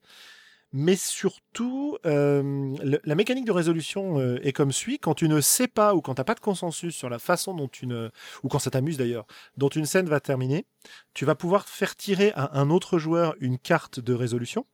mais 0.71 0.95
surtout, 0.95 1.97
euh, 2.05 2.75
la 3.03 3.15
mécanique 3.15 3.45
de 3.45 3.51
résolution 3.51 4.19
euh, 4.19 4.39
est 4.43 4.53
comme 4.53 4.71
suit. 4.71 4.99
Quand 4.99 5.15
tu 5.15 5.27
ne 5.27 5.41
sais 5.41 5.67
pas 5.67 5.95
ou 5.95 6.01
quand 6.01 6.13
tu 6.13 6.19
n'as 6.19 6.25
pas 6.25 6.35
de 6.35 6.39
consensus 6.39 6.95
sur 6.95 7.09
la 7.09 7.17
façon 7.17 7.55
dont 7.55 7.67
une, 7.67 8.11
ou 8.43 8.49
quand 8.49 8.59
ça 8.59 8.69
t'amuse 8.69 8.97
d'ailleurs, 8.97 9.25
dont 9.57 9.69
une 9.69 9.85
scène 9.85 10.07
va 10.07 10.19
terminer, 10.19 10.65
tu 11.13 11.25
vas 11.25 11.35
pouvoir 11.35 11.67
faire 11.67 11.95
tirer 11.95 12.31
à 12.35 12.59
un 12.59 12.69
autre 12.69 12.99
joueur 12.99 13.35
une 13.39 13.57
carte 13.57 13.99
de 13.99 14.13
résolution. 14.13 14.65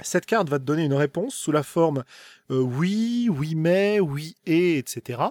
Cette 0.00 0.26
carte 0.26 0.48
va 0.48 0.58
te 0.58 0.64
donner 0.64 0.84
une 0.84 0.94
réponse 0.94 1.34
sous 1.34 1.52
la 1.52 1.62
forme 1.62 2.04
euh, 2.50 2.60
oui, 2.60 3.28
oui 3.30 3.54
mais, 3.54 4.00
oui 4.00 4.36
et, 4.46 4.78
etc. 4.78 5.22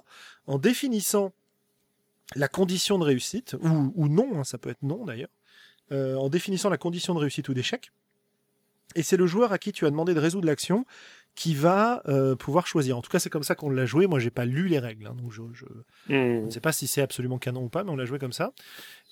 En 0.45 0.59
définissant 0.59 1.33
la 2.35 2.47
condition 2.47 2.97
de 2.99 3.03
réussite, 3.03 3.55
ou, 3.61 3.91
ou 3.95 4.07
non, 4.07 4.39
hein, 4.39 4.43
ça 4.43 4.57
peut 4.57 4.69
être 4.69 4.83
non 4.83 5.03
d'ailleurs, 5.05 5.29
en 5.91 6.29
définissant 6.29 6.69
la 6.69 6.77
condition 6.77 7.13
de 7.13 7.19
réussite 7.19 7.49
ou 7.49 7.53
d'échec. 7.53 7.91
Et 8.95 9.03
c'est 9.03 9.17
le 9.17 9.27
joueur 9.27 9.51
à 9.51 9.57
qui 9.57 9.71
tu 9.71 9.85
as 9.85 9.89
demandé 9.89 10.13
de 10.13 10.19
résoudre 10.19 10.47
l'action 10.47 10.85
qui 11.35 11.55
va 11.55 12.01
euh, 12.07 12.35
pouvoir 12.35 12.67
choisir. 12.67 12.97
En 12.97 13.01
tout 13.01 13.09
cas, 13.09 13.19
c'est 13.19 13.29
comme 13.29 13.43
ça 13.43 13.55
qu'on 13.55 13.69
l'a 13.69 13.85
joué. 13.85 14.07
Moi, 14.07 14.19
j'ai 14.19 14.31
pas 14.31 14.45
lu 14.45 14.67
les 14.67 14.79
règles, 14.79 15.07
hein, 15.07 15.15
donc 15.15 15.31
je, 15.31 15.41
hmm. 15.41 16.45
ne 16.45 16.49
sais 16.49 16.59
pas 16.59 16.73
si 16.73 16.87
c'est 16.87 17.01
absolument 17.01 17.37
canon 17.37 17.63
ou 17.63 17.69
pas, 17.69 17.83
mais 17.83 17.91
on 17.91 17.95
l'a 17.95 18.05
joué 18.05 18.19
comme 18.19 18.33
ça. 18.33 18.51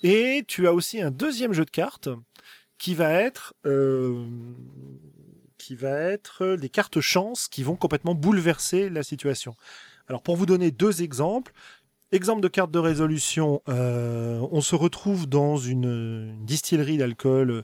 Et 0.02 0.44
tu 0.46 0.66
as 0.66 0.74
aussi 0.74 1.00
un 1.00 1.10
deuxième 1.10 1.52
jeu 1.52 1.64
de 1.64 1.70
cartes 1.70 2.08
qui 2.78 2.94
va 2.94 3.12
être 3.12 3.54
euh, 3.66 4.26
qui 5.60 5.76
va 5.76 5.90
être 5.90 6.56
des 6.56 6.68
cartes 6.68 7.00
chance 7.00 7.46
qui 7.46 7.62
vont 7.62 7.76
complètement 7.76 8.14
bouleverser 8.14 8.88
la 8.88 9.02
situation. 9.02 9.54
Alors, 10.08 10.22
pour 10.22 10.36
vous 10.36 10.46
donner 10.46 10.70
deux 10.70 11.02
exemples. 11.02 11.52
Exemple 12.12 12.40
de 12.40 12.48
carte 12.48 12.72
de 12.72 12.80
résolution, 12.80 13.62
euh, 13.68 14.40
on 14.50 14.60
se 14.60 14.74
retrouve 14.74 15.28
dans 15.28 15.56
une, 15.56 16.44
distillerie 16.44 16.96
d'alcool 16.96 17.62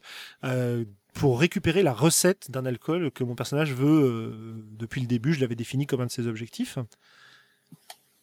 pour 1.16 1.40
récupérer 1.40 1.82
la 1.82 1.94
recette 1.94 2.50
d'un 2.50 2.66
alcool 2.66 3.10
que 3.10 3.24
mon 3.24 3.34
personnage 3.34 3.72
veut 3.72 4.04
euh, 4.04 4.64
depuis 4.72 5.00
le 5.00 5.06
début. 5.06 5.32
Je 5.32 5.40
l'avais 5.40 5.54
défini 5.54 5.86
comme 5.86 6.02
un 6.02 6.06
de 6.06 6.10
ses 6.10 6.26
objectifs. 6.26 6.78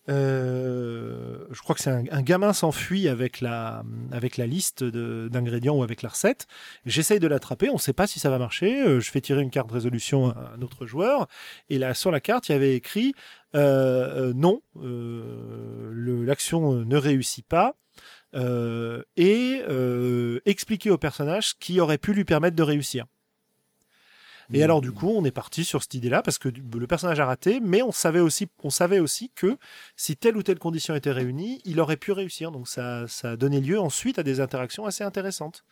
Euh, 0.10 1.46
je 1.52 1.62
crois 1.62 1.76
que 1.76 1.82
c'est 1.82 1.90
un, 1.90 2.22
gamin 2.22 2.52
s'enfuit 2.52 3.08
avec 3.08 3.40
la, 3.42 3.84
avec 4.12 4.38
la 4.38 4.46
liste 4.46 4.84
d'ingrédients 4.84 5.78
ou 5.78 5.84
avec 5.84 6.02
la 6.02 6.10
recette. 6.10 6.48
J'essaye 6.86 7.20
de 7.20 7.28
l'attraper, 7.28 7.70
on 7.70 7.76
ne 7.76 7.80
sait 7.80 7.94
pas 7.94 8.08
si 8.08 8.20
ça 8.20 8.30
va 8.30 8.38
marcher. 8.38 8.82
Euh, 8.82 9.00
je 9.00 9.10
fais 9.10 9.22
tirer 9.22 9.42
une 9.42 9.52
carte 9.52 9.72
résolution 9.72 10.30
à 10.30 10.54
un 10.58 10.62
autre 10.62 10.86
joueur. 10.86 11.28
Et 11.70 11.78
là, 11.78 11.94
sur 11.94 12.12
la 12.12 12.20
carte, 12.20 12.50
il 12.50 12.54
y 12.54 12.56
avait 12.56 12.76
écrit 12.76 13.14
non, 13.54 14.62
l'action 16.26 16.74
ne 16.74 16.98
réussit 16.98 17.46
pas. 17.46 17.76
Euh, 18.36 19.04
et 19.16 19.62
euh, 19.70 20.40
expliquer 20.46 20.90
au 20.90 20.98
personnage 20.98 21.50
ce 21.50 21.54
qui 21.60 21.80
aurait 21.80 22.00
pu 22.00 22.14
lui 22.14 22.26
permettre 22.26 22.56
de 22.56 22.64
réussir. 22.64 23.06
Et 24.54 24.60
mmh. 24.60 24.64
alors 24.64 24.82
du 24.82 24.92
coup, 24.92 25.10
on 25.10 25.26
est 25.26 25.32
parti 25.32 25.66
sur 25.66 25.82
cette 25.82 25.96
idée-là 25.96 26.22
parce 26.22 26.38
que 26.38 26.50
le 26.50 26.88
personnage 26.88 27.20
a 27.20 27.26
raté, 27.26 27.60
mais 27.60 27.82
on 27.82 27.92
savait 27.92 28.20
aussi, 28.20 28.48
on 28.64 28.70
savait 28.70 29.00
aussi 29.00 29.32
que 29.36 29.58
si 29.96 30.16
telle 30.16 30.38
ou 30.38 30.44
telle 30.44 30.60
condition 30.60 30.96
était 30.96 31.12
réunie, 31.12 31.62
il 31.66 31.80
aurait 31.80 31.98
pu 31.98 32.12
réussir. 32.12 32.52
Donc 32.52 32.68
ça, 32.68 33.08
ça 33.08 33.32
a 33.32 33.36
donné 33.36 33.60
lieu 33.60 33.80
ensuite 33.80 34.20
à 34.20 34.24
des 34.24 34.40
interactions 34.40 34.86
assez 34.86 35.04
intéressantes. 35.04 35.66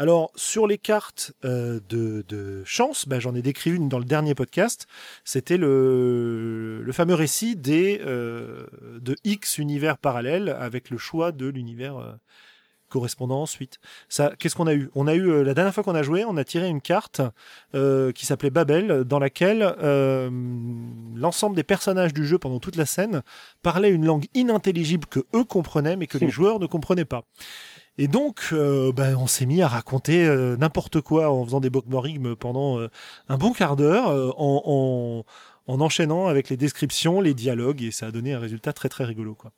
Alors, 0.00 0.30
sur 0.36 0.68
les 0.68 0.78
cartes 0.78 1.32
euh, 1.44 1.80
de, 1.88 2.62
chance, 2.64 3.08
ben, 3.08 3.18
j'en 3.18 3.34
ai 3.34 3.42
décrit 3.42 3.70
une 3.70 3.88
dans 3.88 3.98
le 3.98 4.04
dernier 4.04 4.34
podcast. 4.34 4.86
C'était 5.24 5.56
le, 5.56 6.82
le 6.82 6.92
fameux 6.92 7.14
récit 7.14 7.56
des, 7.56 8.00
euh, 8.06 8.66
de 9.00 9.16
X 9.24 9.58
univers 9.58 9.98
parallèles 9.98 10.50
avec 10.50 10.90
le 10.90 10.98
choix 10.98 11.32
de 11.32 11.46
l'univers 11.46 11.98
euh, 11.98 12.12
correspondant 12.88 13.42
ensuite. 13.42 13.78
Ça, 14.08 14.32
qu'est-ce 14.38 14.56
qu'on 14.56 14.66
a 14.66 14.74
eu? 14.74 14.90
On 14.94 15.06
a 15.06 15.14
eu 15.14 15.44
la 15.44 15.54
dernière 15.54 15.74
fois 15.74 15.84
qu'on 15.84 15.94
a 15.94 16.02
joué, 16.02 16.24
on 16.24 16.36
a 16.36 16.44
tiré 16.44 16.68
une 16.68 16.80
carte 16.80 17.20
qui 17.72 18.26
s'appelait 18.26 18.50
Babel, 18.50 19.04
dans 19.04 19.18
laquelle 19.18 19.74
l'ensemble 21.14 21.56
des 21.56 21.62
personnages 21.62 22.14
du 22.14 22.26
jeu 22.26 22.38
pendant 22.38 22.60
toute 22.60 22.76
la 22.76 22.86
scène 22.86 23.22
parlaient 23.62 23.90
une 23.90 24.04
langue 24.06 24.26
inintelligible 24.34 25.06
que 25.06 25.20
eux 25.34 25.44
comprenaient, 25.44 25.96
mais 25.96 26.06
que 26.06 26.18
les 26.18 26.30
joueurs 26.30 26.58
ne 26.58 26.66
comprenaient 26.66 27.04
pas. 27.04 27.24
Et 27.98 28.06
donc, 28.06 28.50
euh, 28.52 28.92
ben, 28.92 29.16
on 29.16 29.26
s'est 29.26 29.44
mis 29.44 29.60
à 29.60 29.66
raconter 29.66 30.24
euh, 30.24 30.56
n'importe 30.56 31.00
quoi 31.00 31.32
en 31.32 31.44
faisant 31.44 31.60
des 31.60 31.68
bookmorigmes 31.68 32.36
pendant 32.36 32.78
euh, 32.78 32.88
un 33.28 33.36
bon 33.36 33.52
quart 33.52 33.74
d'heure, 33.74 34.08
en, 34.40 35.24
en, 35.66 35.80
enchaînant 35.80 36.28
avec 36.28 36.48
les 36.48 36.56
descriptions, 36.56 37.20
les 37.20 37.34
dialogues, 37.34 37.82
et 37.82 37.90
ça 37.90 38.06
a 38.06 38.10
donné 38.12 38.32
un 38.32 38.38
résultat 38.38 38.72
très 38.72 38.88
très 38.88 39.04
rigolo. 39.04 39.34
Quoi. 39.34 39.50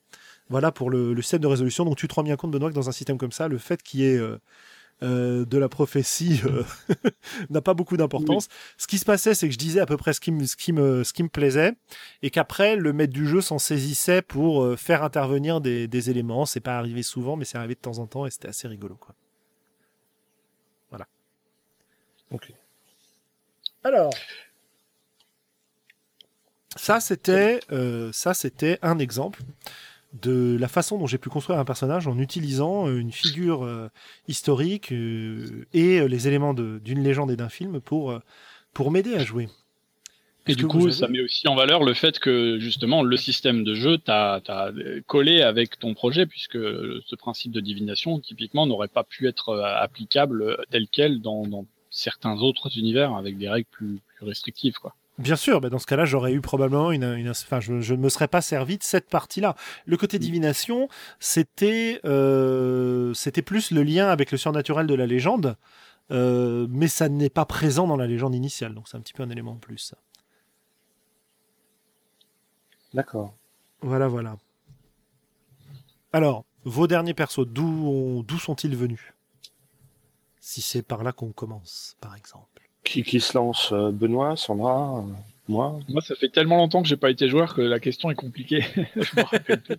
Voilà 0.51 0.73
pour 0.73 0.91
le, 0.91 1.15
le 1.15 1.23
système 1.23 1.41
de 1.41 1.47
résolution. 1.47 1.85
Donc 1.85 1.97
tu 1.97 2.07
te 2.07 2.15
rends 2.15 2.23
bien 2.23 2.37
compte, 2.37 2.51
Benoît, 2.51 2.69
que 2.69 2.75
dans 2.75 2.89
un 2.89 2.93
système 2.93 3.17
comme 3.17 3.33
ça, 3.33 3.49
le 3.49 3.59
fait 3.59 3.83
qu'il 3.83 4.01
y 4.01 4.05
ait 4.05 4.21
euh, 5.03 5.47
de 5.47 5.57
la 5.57 5.71
prophétie 5.71 6.43
euh, 6.45 6.63
n'a 7.51 7.63
pas 7.63 7.73
beaucoup 7.73 7.97
d'importance. 7.97 8.49
Ce 8.77 8.87
qui 8.87 8.99
se 8.99 9.07
passait, 9.07 9.35
c'est 9.35 9.49
que 9.49 9.55
je 9.55 9.59
disais 9.59 9.81
à 9.81 9.87
peu 9.87 9.97
près 9.97 10.13
ce 10.13 10.21
qui 10.21 10.31
me, 10.31 10.45
ce 10.45 10.57
qui 10.57 10.75
me, 10.75 11.05
ce 11.05 11.15
qui 11.15 11.23
me 11.23 11.31
plaisait, 11.31 11.73
et 12.21 12.29
qu'après, 12.29 12.77
le 12.77 12.93
maître 12.93 13.13
du 13.15 13.27
jeu 13.27 13.41
s'en 13.41 13.59
saisissait 13.59 14.21
pour 14.21 14.63
euh, 14.63 14.77
faire 14.77 15.03
intervenir 15.03 15.63
des, 15.63 15.89
des 15.89 16.11
éléments. 16.11 16.45
C'est 16.45 16.61
pas 16.61 16.77
arrivé 16.77 17.03
souvent, 17.03 17.37
mais 17.37 17.47
c'est 17.47 17.57
arrivé 17.57 17.77
de 17.77 17.81
temps 17.81 17.99
en 17.99 18.07
temps, 18.07 18.27
et 18.27 18.31
c'était 18.31 18.49
assez 18.49 18.69
rigolo, 18.69 18.95
quoi. 18.97 19.15
Voilà. 20.91 21.07
Ok. 22.31 22.53
Alors, 23.85 24.13
ça 26.77 27.01
c'était, 27.01 27.61
ça 28.13 28.35
c'était 28.35 28.79
un 28.83 28.99
exemple 28.99 29.41
de 30.13 30.57
la 30.59 30.69
façon 30.69 30.99
dont 30.99 31.07
j'ai 31.07 31.19
pu 31.19 31.29
construire 31.29 31.59
un 31.59 31.65
personnage 31.65 32.09
en 32.09 32.19
utilisant 32.19 32.89
euh, 32.89 32.99
une 32.99 33.13
figure 33.13 33.65
euh, 33.65 33.89
historique 34.29 34.93
euh, 34.93 35.67
et 35.73 36.07
les 36.09 36.29
éléments 36.29 36.55
d'une 36.55 37.03
légende 37.03 37.31
et 37.31 37.37
d'un 37.37 37.49
film 37.49 37.81
pour, 37.81 38.19
pour 38.73 38.91
m'aider 38.91 39.15
à 39.15 39.25
jouer. 39.25 39.49
Et 40.47 40.55
du 40.55 40.67
coup, 40.67 40.91
ça 40.91 41.07
met 41.07 41.21
aussi 41.21 41.47
en 41.47 41.55
valeur 41.55 41.85
le 41.85 41.95
fait 41.95 42.19
que 42.19 42.59
justement 42.59 43.03
le 43.03 43.17
système 43.17 43.63
de 43.63 43.75
jeu 43.75 43.99
t'a 43.99 44.43
collé 45.07 45.43
avec 45.43 45.79
ton 45.79 45.95
projet, 45.95 46.27
puisque 46.27 46.59
ce 46.59 47.15
principe 47.15 47.53
de 47.53 47.61
divination, 47.61 48.19
typiquement, 48.19 48.67
n'aurait 48.67 48.89
pas 48.89 49.05
pu 49.05 49.29
être 49.29 49.55
applicable 49.61 50.57
tel 50.71 50.89
quel 50.91 51.21
dans, 51.21 51.47
dans, 51.47 51.67
certains 51.91 52.39
autres 52.39 52.79
univers 52.79 53.15
avec 53.15 53.37
des 53.37 53.49
règles 53.49 53.69
plus, 53.71 54.01
plus 54.17 54.27
restrictives. 54.27 54.79
Quoi. 54.79 54.95
Bien 55.21 55.37
sûr, 55.37 55.61
bah, 55.61 55.69
dans 55.69 55.79
ce 55.79 55.85
cas-là, 55.85 56.07
j'aurais 56.07 56.33
eu 56.33 56.41
probablement 56.41 56.93
une, 56.93 57.05
une 57.05 57.29
enfin, 57.29 57.61
je, 57.61 57.75
ne 57.75 57.97
me 57.97 58.09
serais 58.09 58.27
pas 58.27 58.41
servi 58.41 58.79
de 58.79 58.83
cette 58.83 59.11
partie-là. 59.11 59.55
Le 59.85 59.99
côté 59.99 60.17
mm. 60.17 60.21
divination, 60.21 60.89
c'était, 61.19 62.01
euh, 62.07 63.13
c'était 63.13 63.43
plus 63.43 63.71
le 63.71 63.83
lien 63.83 64.09
avec 64.09 64.33
le 64.33 64.39
surnaturel 64.39 64.87
de 64.87 64.95
la 64.95 65.07
légende, 65.07 65.59
euh, 66.11 66.67
mais 66.71 66.89
ça 66.89 67.11
n'est 67.11 67.29
pas 67.29 67.45
présent 67.45 67.87
dans 67.87 67.99
la 67.99 68.07
légende 68.07 68.35
initiale, 68.35 68.75
donc 68.75 68.89
c'est 68.89 68.97
un 68.97 69.01
petit 69.01 69.13
peu 69.13 69.23
un 69.23 69.29
élément 69.29 69.53
en 69.53 69.57
plus. 69.57 69.95
D'accord. 72.95 73.35
Voilà, 73.83 74.09
voilà. 74.09 74.39
Alors, 76.15 76.47
vos 76.65 76.87
derniers 76.87 77.15
persos, 77.15 77.47
d'où 77.47 78.25
d'où 78.27 78.39
sont-ils 78.39 78.75
venus? 78.75 79.13
Si 80.41 80.63
c'est 80.63 80.83
par 80.83 81.03
là 81.03 81.13
qu'on 81.13 81.33
commence, 81.33 81.99
par 82.01 82.17
exemple. 82.17 82.50
Qui, 82.85 83.03
qui 83.03 83.21
se 83.21 83.37
lance 83.37 83.73
euh, 83.73 83.91
Benoît, 83.91 84.37
Sandra 84.37 84.99
euh, 84.99 85.13
moi? 85.49 85.79
Moi, 85.89 86.01
ça 86.01 86.15
fait 86.15 86.29
tellement 86.29 86.57
longtemps 86.57 86.83
que 86.83 86.89
j'ai 86.89 86.97
pas 86.97 87.11
été 87.11 87.29
joueur 87.29 87.55
que 87.55 87.61
la 87.61 87.79
question 87.79 88.11
est 88.11 88.15
compliquée. 88.15 88.65
je 88.97 89.17
me 89.17 89.23
rappelle 89.23 89.61
plus 89.61 89.77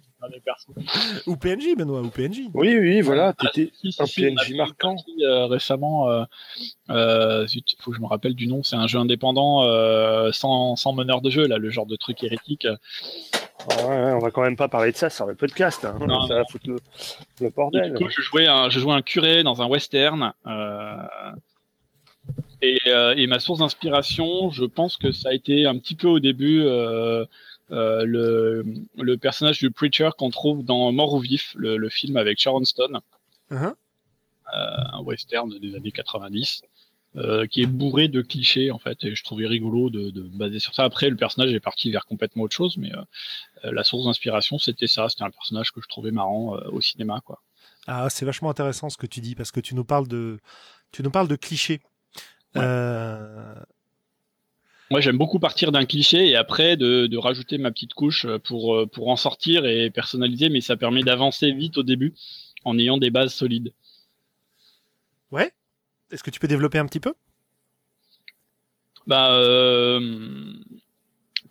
Ou 1.26 1.36
PNJ, 1.36 1.76
Benoît, 1.78 2.02
ou 2.02 2.10
PNJ. 2.10 2.42
Oui, 2.54 2.78
oui, 2.78 3.02
voilà, 3.02 3.34
ah, 3.38 3.48
tu 3.54 3.62
étais 3.62 3.72
un 4.00 4.06
PNJ 4.06 4.54
marquant. 4.56 4.96
Euh, 5.22 5.48
récemment, 5.48 6.10
euh, 6.90 7.46
il 7.54 7.64
faut 7.80 7.92
que 7.92 7.98
je 7.98 8.02
me 8.02 8.08
rappelle 8.08 8.36
du 8.36 8.48
nom, 8.48 8.64
c'est 8.64 8.76
un 8.76 8.88
jeu 8.88 9.00
indépendant 9.00 9.64
sans, 10.32 10.76
sans 10.76 10.94
meneur 10.94 11.22
de 11.22 11.30
jeu, 11.30 11.48
là, 11.48 11.58
le 11.58 11.70
genre 11.70 11.86
de 11.86 11.96
truc 11.96 12.24
hérétique. 12.24 12.68
Ah 13.70 13.88
ouais, 13.88 14.14
on 14.14 14.20
va 14.20 14.32
quand 14.32 14.42
même 14.42 14.56
pas 14.56 14.68
parler 14.68 14.92
de 14.92 14.98
ça 14.98 15.10
sur 15.10 15.26
le 15.26 15.36
podcast. 15.36 15.86
Hein. 15.86 15.98
ça 16.28 16.36
va 16.36 16.46
foutre 16.46 16.68
le, 16.68 17.50
bordel. 17.50 17.94
du 17.94 18.04
coup, 18.04 18.10
je 18.10 18.22
jouais, 18.22 18.48
un, 18.48 18.70
je 18.70 18.80
jouais 18.80 18.94
un 18.94 19.02
curé 19.02 19.44
dans 19.44 19.62
un 19.62 19.68
western. 19.68 20.34
Euh, 20.48 20.96
Et, 22.62 22.80
euh, 22.88 23.16
et, 23.16 23.26
ma 23.28 23.40
source 23.40 23.60
d'inspiration, 23.60 24.52
je 24.52 24.66
pense 24.66 24.98
que 24.98 25.12
ça 25.12 25.30
a 25.30 25.34
été 25.34 25.66
un 25.66 25.78
petit 25.78 25.96
peu 25.96 26.08
au 26.08 26.20
début 26.20 26.62
euh, 26.62 27.26
euh, 27.72 28.06
le, 28.06 28.64
le, 28.98 29.18
personnage 29.18 29.60
du 29.60 29.72
Preacher 29.72 30.10
qu'on 30.18 30.30
trouve 30.30 30.64
dans 30.64 30.92
Mort 30.92 31.14
ou 31.14 31.20
Vif, 31.20 31.54
le, 31.56 31.78
le, 31.78 31.90
film 31.90 32.18
avec 32.18 32.40
Sharon 32.40 32.64
Stone, 32.64 33.00
uh-huh. 33.50 33.74
un 34.54 35.00
western 35.02 35.58
des 35.58 35.76
années 35.76 35.92
90. 35.92 36.62
Euh, 37.18 37.46
qui 37.46 37.62
est 37.62 37.66
bourré 37.66 38.08
de 38.08 38.22
clichés 38.22 38.72
en 38.72 38.80
fait 38.80 39.04
et 39.04 39.16
je 39.16 39.24
trouvais 39.26 39.46
rigolo 39.46 39.90
de, 39.90 40.12
de 40.12 40.22
baser 40.22 40.60
sur 40.60 40.74
ça 40.74 40.86
après 40.86 41.10
le 41.10 41.18
personnage 41.18 41.52
est 41.52 41.60
parti 41.60 41.92
vers 41.92 42.06
complètement 42.06 42.44
autre 42.44 42.56
chose 42.56 42.78
mais 42.78 42.90
euh, 42.96 43.72
la 43.74 43.84
source 43.84 44.06
d'inspiration 44.06 44.58
c'était 44.58 44.88
ça 44.88 45.10
c'était 45.10 45.26
un 45.26 45.30
personnage 45.30 45.74
que 45.74 45.82
je 45.82 45.90
trouvais 45.90 46.12
marrant 46.12 46.56
au 46.72 46.80
cinéma 46.80 47.20
quoi 47.26 47.42
ah 47.86 48.10
c'est 48.10 48.24
vachement 48.24 48.50
intéressant 48.50 48.90
ce 48.90 48.96
que 48.96 49.08
tu 49.08 49.20
dis 49.20 49.36
parce 49.36 49.52
que 49.52 49.60
tu 49.60 49.76
nous 49.76 49.84
parles 49.84 50.08
de 50.08 50.40
tu 50.94 51.04
nous 51.04 51.12
parles 51.12 51.28
de 51.28 51.36
clichés 51.36 51.82
euh... 52.58 53.56
Moi, 54.90 55.00
j'aime 55.00 55.18
beaucoup 55.18 55.40
partir 55.40 55.72
d'un 55.72 55.86
cliché 55.86 56.28
et 56.28 56.36
après 56.36 56.76
de, 56.76 57.08
de, 57.08 57.18
rajouter 57.18 57.58
ma 57.58 57.72
petite 57.72 57.94
couche 57.94 58.28
pour, 58.44 58.90
pour 58.92 59.08
en 59.08 59.16
sortir 59.16 59.66
et 59.66 59.90
personnaliser, 59.90 60.50
mais 60.50 60.60
ça 60.60 60.76
permet 60.76 61.02
d'avancer 61.02 61.52
vite 61.54 61.78
au 61.78 61.84
début 61.84 62.14
en 62.66 62.78
ayant 62.78 62.98
des 62.98 63.10
bases 63.10 63.34
solides. 63.34 63.74
Ouais. 65.32 65.54
Est-ce 66.12 66.24
que 66.24 66.30
tu 66.30 66.40
peux 66.40 66.48
développer 66.48 66.78
un 66.78 66.86
petit 66.86 67.00
peu? 67.00 67.14
Bah, 69.08 69.34
euh, 69.34 70.54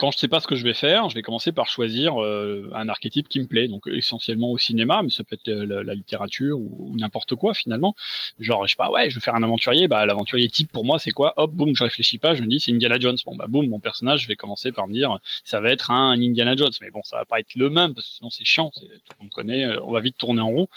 quand 0.01 0.11
je 0.11 0.17
sais 0.17 0.29
pas 0.29 0.41
ce 0.41 0.47
que 0.47 0.57
je 0.57 0.65
vais 0.65 0.73
faire, 0.73 1.11
je 1.11 1.15
vais 1.15 1.21
commencer 1.21 1.53
par 1.53 1.69
choisir 1.69 2.23
euh, 2.23 2.71
un 2.75 2.89
archétype 2.89 3.29
qui 3.29 3.39
me 3.39 3.47
plaît, 3.47 3.69
donc 3.69 3.87
essentiellement 3.87 4.51
au 4.51 4.57
cinéma, 4.57 5.03
mais 5.03 5.11
ça 5.11 5.25
peut 5.25 5.35
être 5.35 5.49
euh, 5.49 5.83
la, 5.85 5.95
littérature 5.95 6.59
ou, 6.59 6.95
n'importe 6.97 7.35
quoi 7.35 7.53
finalement. 7.53 7.95
Genre, 8.39 8.67
je 8.67 8.71
sais 8.71 8.77
pas, 8.77 8.91
ouais, 8.91 9.11
je 9.11 9.17
veux 9.17 9.21
faire 9.21 9.35
un 9.35 9.43
aventurier, 9.43 9.89
bah 9.89 10.07
l'aventurier 10.07 10.49
type 10.49 10.73
pour 10.73 10.87
moi 10.87 10.99
c'est 10.99 11.11
quoi? 11.11 11.35
Hop, 11.37 11.53
boum, 11.53 11.77
je 11.77 11.85
réfléchis 11.85 12.17
pas, 12.17 12.35
je 12.35 12.43
me 12.43 12.47
dis 12.47 12.61
c'est 12.61 12.73
Indiana 12.73 12.99
Jones. 12.99 13.19
Bon 13.27 13.37
bah 13.37 13.45
boum, 13.47 13.69
mon 13.69 13.79
personnage, 13.79 14.23
je 14.23 14.29
vais 14.29 14.37
commencer 14.37 14.73
par 14.73 14.89
me 14.89 14.95
dire 14.95 15.19
ça 15.45 15.61
va 15.61 15.71
être 15.71 15.91
un, 15.91 16.13
Indiana 16.13 16.57
Jones, 16.57 16.73
mais 16.81 16.91
bon, 16.91 17.03
ça 17.05 17.19
va 17.19 17.27
pas 17.27 17.39
être 17.39 17.55
le 17.55 17.69
même 17.69 17.93
parce 17.93 18.07
que 18.09 18.15
sinon 18.15 18.31
c'est 18.31 18.47
chiant, 18.47 18.71
tout 18.71 18.87
le 18.87 19.25
monde 19.25 19.31
connaît, 19.33 19.67
euh, 19.67 19.83
on 19.83 19.93
va 19.93 20.01
vite 20.01 20.17
tourner 20.17 20.41
en 20.41 20.49
rond. 20.49 20.69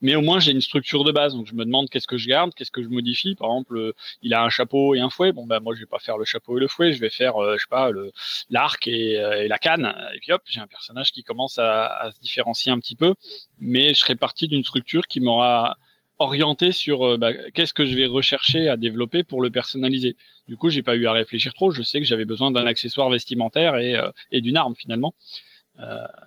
Mais 0.00 0.16
au 0.16 0.22
moins 0.22 0.40
j'ai 0.40 0.50
une 0.50 0.60
structure 0.60 1.04
de 1.04 1.12
base, 1.12 1.34
donc 1.34 1.46
je 1.46 1.54
me 1.54 1.64
demande 1.64 1.88
qu'est-ce 1.88 2.08
que 2.08 2.18
je 2.18 2.26
garde, 2.26 2.52
qu'est-ce 2.52 2.72
que 2.72 2.82
je 2.82 2.88
modifie. 2.88 3.36
Par 3.36 3.48
exemple, 3.50 3.92
il 4.22 4.34
a 4.34 4.42
un 4.42 4.50
chapeau 4.50 4.96
et 4.96 5.00
un 5.00 5.08
fouet, 5.08 5.30
bon 5.30 5.46
bah 5.46 5.60
moi 5.60 5.72
je 5.76 5.80
vais 5.80 5.86
pas 5.86 6.00
faire 6.00 6.18
le 6.18 6.24
chapeau 6.24 6.56
et 6.58 6.60
le 6.60 6.66
fouet, 6.66 6.92
je 6.92 7.00
vais 7.00 7.10
faire, 7.10 7.34
je 7.38 7.58
sais 7.58 7.70
pas, 7.70 7.92
le 7.92 8.10
l'art 8.50 8.71
euh, 8.86 9.42
et, 9.42 9.48
la 9.48 9.58
canne. 9.58 9.94
Et 10.14 10.18
puis 10.20 10.32
hop, 10.32 10.42
j'ai 10.46 10.60
un 10.60 10.66
personnage 10.66 11.12
qui 11.12 11.22
commence 11.22 11.58
à, 11.58 12.10
se 12.14 12.20
différencier 12.20 12.72
un 12.72 12.78
petit 12.78 12.96
peu, 12.96 13.14
mais 13.58 13.94
je 13.94 14.00
serai 14.00 14.14
parti 14.14 14.48
d'une 14.48 14.64
structure 14.64 15.06
qui 15.06 15.20
m'aura 15.20 15.76
orienté 16.18 16.72
sur 16.72 17.02
euh, 17.06 17.16
bah, 17.16 17.32
qu'est-ce 17.54 17.74
que 17.74 17.84
je 17.84 17.96
vais 17.96 18.06
rechercher 18.06 18.68
à 18.68 18.76
développer 18.76 19.24
pour 19.24 19.42
le 19.42 19.50
personnaliser. 19.50 20.16
Du 20.48 20.56
coup, 20.56 20.70
j'ai 20.70 20.82
pas 20.82 20.96
eu 20.96 21.06
à 21.06 21.12
réfléchir 21.12 21.52
trop. 21.54 21.70
Je 21.70 21.82
sais 21.82 22.00
que 22.00 22.06
j'avais 22.06 22.24
besoin 22.24 22.50
d'un 22.50 22.66
accessoire 22.66 23.10
vestimentaire 23.10 23.76
et, 23.76 23.96
euh, 23.96 24.10
et 24.30 24.40
d'une 24.40 24.56
arme 24.56 24.74
finalement. 24.76 25.14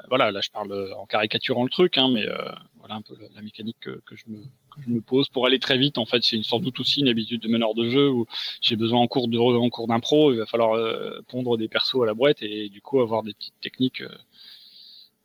Voilà, 0.09 0.31
là 0.31 0.41
je 0.41 0.49
parle 0.49 0.93
en 0.97 1.05
caricaturant 1.05 1.63
le 1.63 1.69
truc, 1.69 1.97
hein, 1.97 2.09
mais 2.11 2.25
voilà 2.79 2.95
un 2.95 3.01
peu 3.01 3.15
la, 3.35 3.41
mécanique 3.41 3.77
que, 3.79 4.15
je 4.15 4.23
me, 4.87 5.01
pose 5.01 5.27
pour 5.29 5.47
aller 5.47 5.59
très 5.59 5.77
vite. 5.77 5.97
En 5.97 6.05
fait, 6.05 6.23
c'est 6.23 6.41
sans 6.43 6.59
doute 6.59 6.79
aussi 6.79 7.01
une 7.01 7.07
habitude 7.07 7.41
de 7.41 7.47
meneur 7.47 7.73
de 7.73 7.89
jeu 7.89 8.09
où 8.09 8.27
j'ai 8.61 8.75
besoin 8.75 8.99
en 8.99 9.07
cours 9.07 9.27
de 9.27 9.37
en 9.37 9.69
cours 9.69 9.87
d'impro, 9.87 10.31
il 10.33 10.39
va 10.39 10.45
falloir 10.45 10.73
euh, 10.73 11.21
pondre 11.27 11.57
des 11.57 11.67
persos 11.67 12.03
à 12.03 12.05
la 12.05 12.13
boîte 12.13 12.41
et 12.41 12.69
du 12.69 12.81
coup 12.81 13.01
avoir 13.01 13.23
des 13.23 13.33
petites 13.33 13.59
techniques 13.61 14.01
euh, 14.01 14.09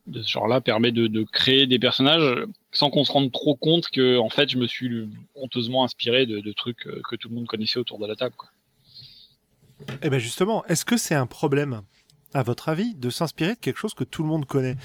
de 0.06 0.22
ce 0.22 0.28
genre-là 0.30 0.60
permet 0.60 0.92
de, 0.92 1.22
créer 1.24 1.66
des 1.66 1.78
personnages 1.78 2.46
sans 2.72 2.90
qu'on 2.90 3.04
se 3.04 3.12
rende 3.12 3.30
trop 3.32 3.54
compte 3.54 3.88
que 3.88 4.18
en 4.18 4.28
fait 4.28 4.48
je 4.48 4.56
me 4.56 4.66
suis 4.66 5.08
honteusement 5.34 5.84
inspiré 5.84 6.26
de, 6.26 6.52
trucs 6.52 6.86
euh, 6.86 7.00
que 7.08 7.16
tout 7.16 7.28
le 7.28 7.34
monde 7.34 7.46
connaissait 7.46 7.78
autour 7.78 7.98
de 7.98 8.06
la 8.06 8.16
table. 8.16 8.34
Quoi. 8.36 8.48
Eh 10.02 10.10
ben 10.10 10.18
justement, 10.18 10.64
est-ce 10.66 10.84
que 10.84 10.96
c'est 10.96 11.14
un 11.14 11.26
problème, 11.26 11.82
à 12.34 12.42
votre 12.42 12.68
avis, 12.68 12.94
de 12.94 13.10
s'inspirer 13.10 13.54
de 13.54 13.60
quelque 13.60 13.78
chose 13.78 13.94
que 13.94 14.04
tout 14.04 14.22
le 14.22 14.28
monde 14.28 14.46
connaît? 14.46 14.76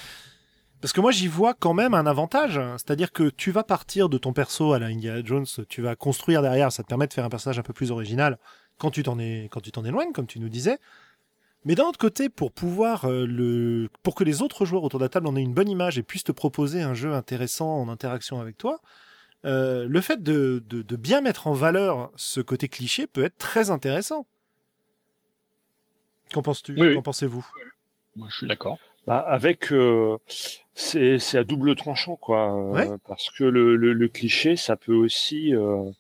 Parce 0.81 0.93
que 0.93 1.01
moi, 1.01 1.11
j'y 1.11 1.27
vois 1.27 1.53
quand 1.53 1.73
même 1.73 1.93
un 1.93 2.05
avantage. 2.05 2.59
C'est-à-dire 2.77 3.11
que 3.11 3.29
tu 3.29 3.51
vas 3.51 3.63
partir 3.63 4.09
de 4.09 4.17
ton 4.17 4.33
perso 4.33 4.73
à 4.73 4.79
la 4.79 4.87
Indiana 4.87 5.21
Jones, 5.23 5.45
tu 5.67 5.81
vas 5.81 5.95
construire 5.95 6.41
derrière, 6.41 6.71
ça 6.71 6.83
te 6.83 6.87
permet 6.87 7.07
de 7.07 7.13
faire 7.13 7.25
un 7.25 7.29
personnage 7.29 7.59
un 7.59 7.63
peu 7.63 7.73
plus 7.73 7.91
original 7.91 8.37
quand 8.77 8.91
tu 8.91 9.03
t'en 9.03 9.17
es, 9.19 9.47
quand 9.51 9.61
tu 9.61 9.71
t'en 9.71 9.85
éloignes, 9.85 10.11
comme 10.11 10.27
tu 10.27 10.39
nous 10.39 10.49
disais. 10.49 10.77
Mais 11.65 11.73
d'un 11.73 11.85
autre 11.85 11.97
côté, 11.97 12.29
pour 12.29 12.51
pouvoir 12.51 13.05
euh, 13.05 13.25
le, 13.25 13.89
pour 14.03 14.13
que 14.13 14.23
les 14.23 14.43
autres 14.43 14.65
joueurs 14.65 14.83
autour 14.83 14.99
de 14.99 15.05
la 15.05 15.09
table 15.09 15.27
en 15.27 15.35
aient 15.35 15.41
une 15.41 15.53
bonne 15.53 15.69
image 15.69 15.97
et 15.97 16.03
puissent 16.03 16.23
te 16.23 16.31
proposer 16.31 16.83
un 16.83 16.93
jeu 16.93 17.13
intéressant 17.13 17.81
en 17.81 17.89
interaction 17.89 18.39
avec 18.39 18.57
toi, 18.57 18.79
euh, 19.45 19.87
le 19.89 20.01
fait 20.01 20.21
de, 20.21 20.63
bien 20.95 21.21
mettre 21.21 21.47
en 21.47 21.53
valeur 21.53 22.11
ce 22.15 22.39
côté 22.39 22.67
cliché 22.67 23.07
peut 23.07 23.23
être 23.23 23.37
très 23.37 23.71
intéressant. 23.71 24.27
Qu'en 26.33 26.41
penses-tu 26.41 26.75
Qu'en 26.75 27.01
pensez-vous? 27.01 27.45
Moi, 28.15 28.27
je 28.29 28.37
suis 28.37 28.47
d'accord. 28.47 28.79
Bah, 29.07 29.19
avec 29.19 29.71
euh, 29.71 30.17
c'est 30.73 31.35
à 31.35 31.43
double 31.43 31.75
tranchant 31.75 32.15
quoi 32.15 32.55
euh, 32.75 32.97
parce 33.07 33.29
que 33.29 33.43
le, 33.43 33.75
le, 33.75 33.93
le, 33.93 34.07
cliché 34.07 34.55
ça 34.55 34.75
peut 34.75 34.95
aussi 34.95 35.53
euh, 35.53 35.91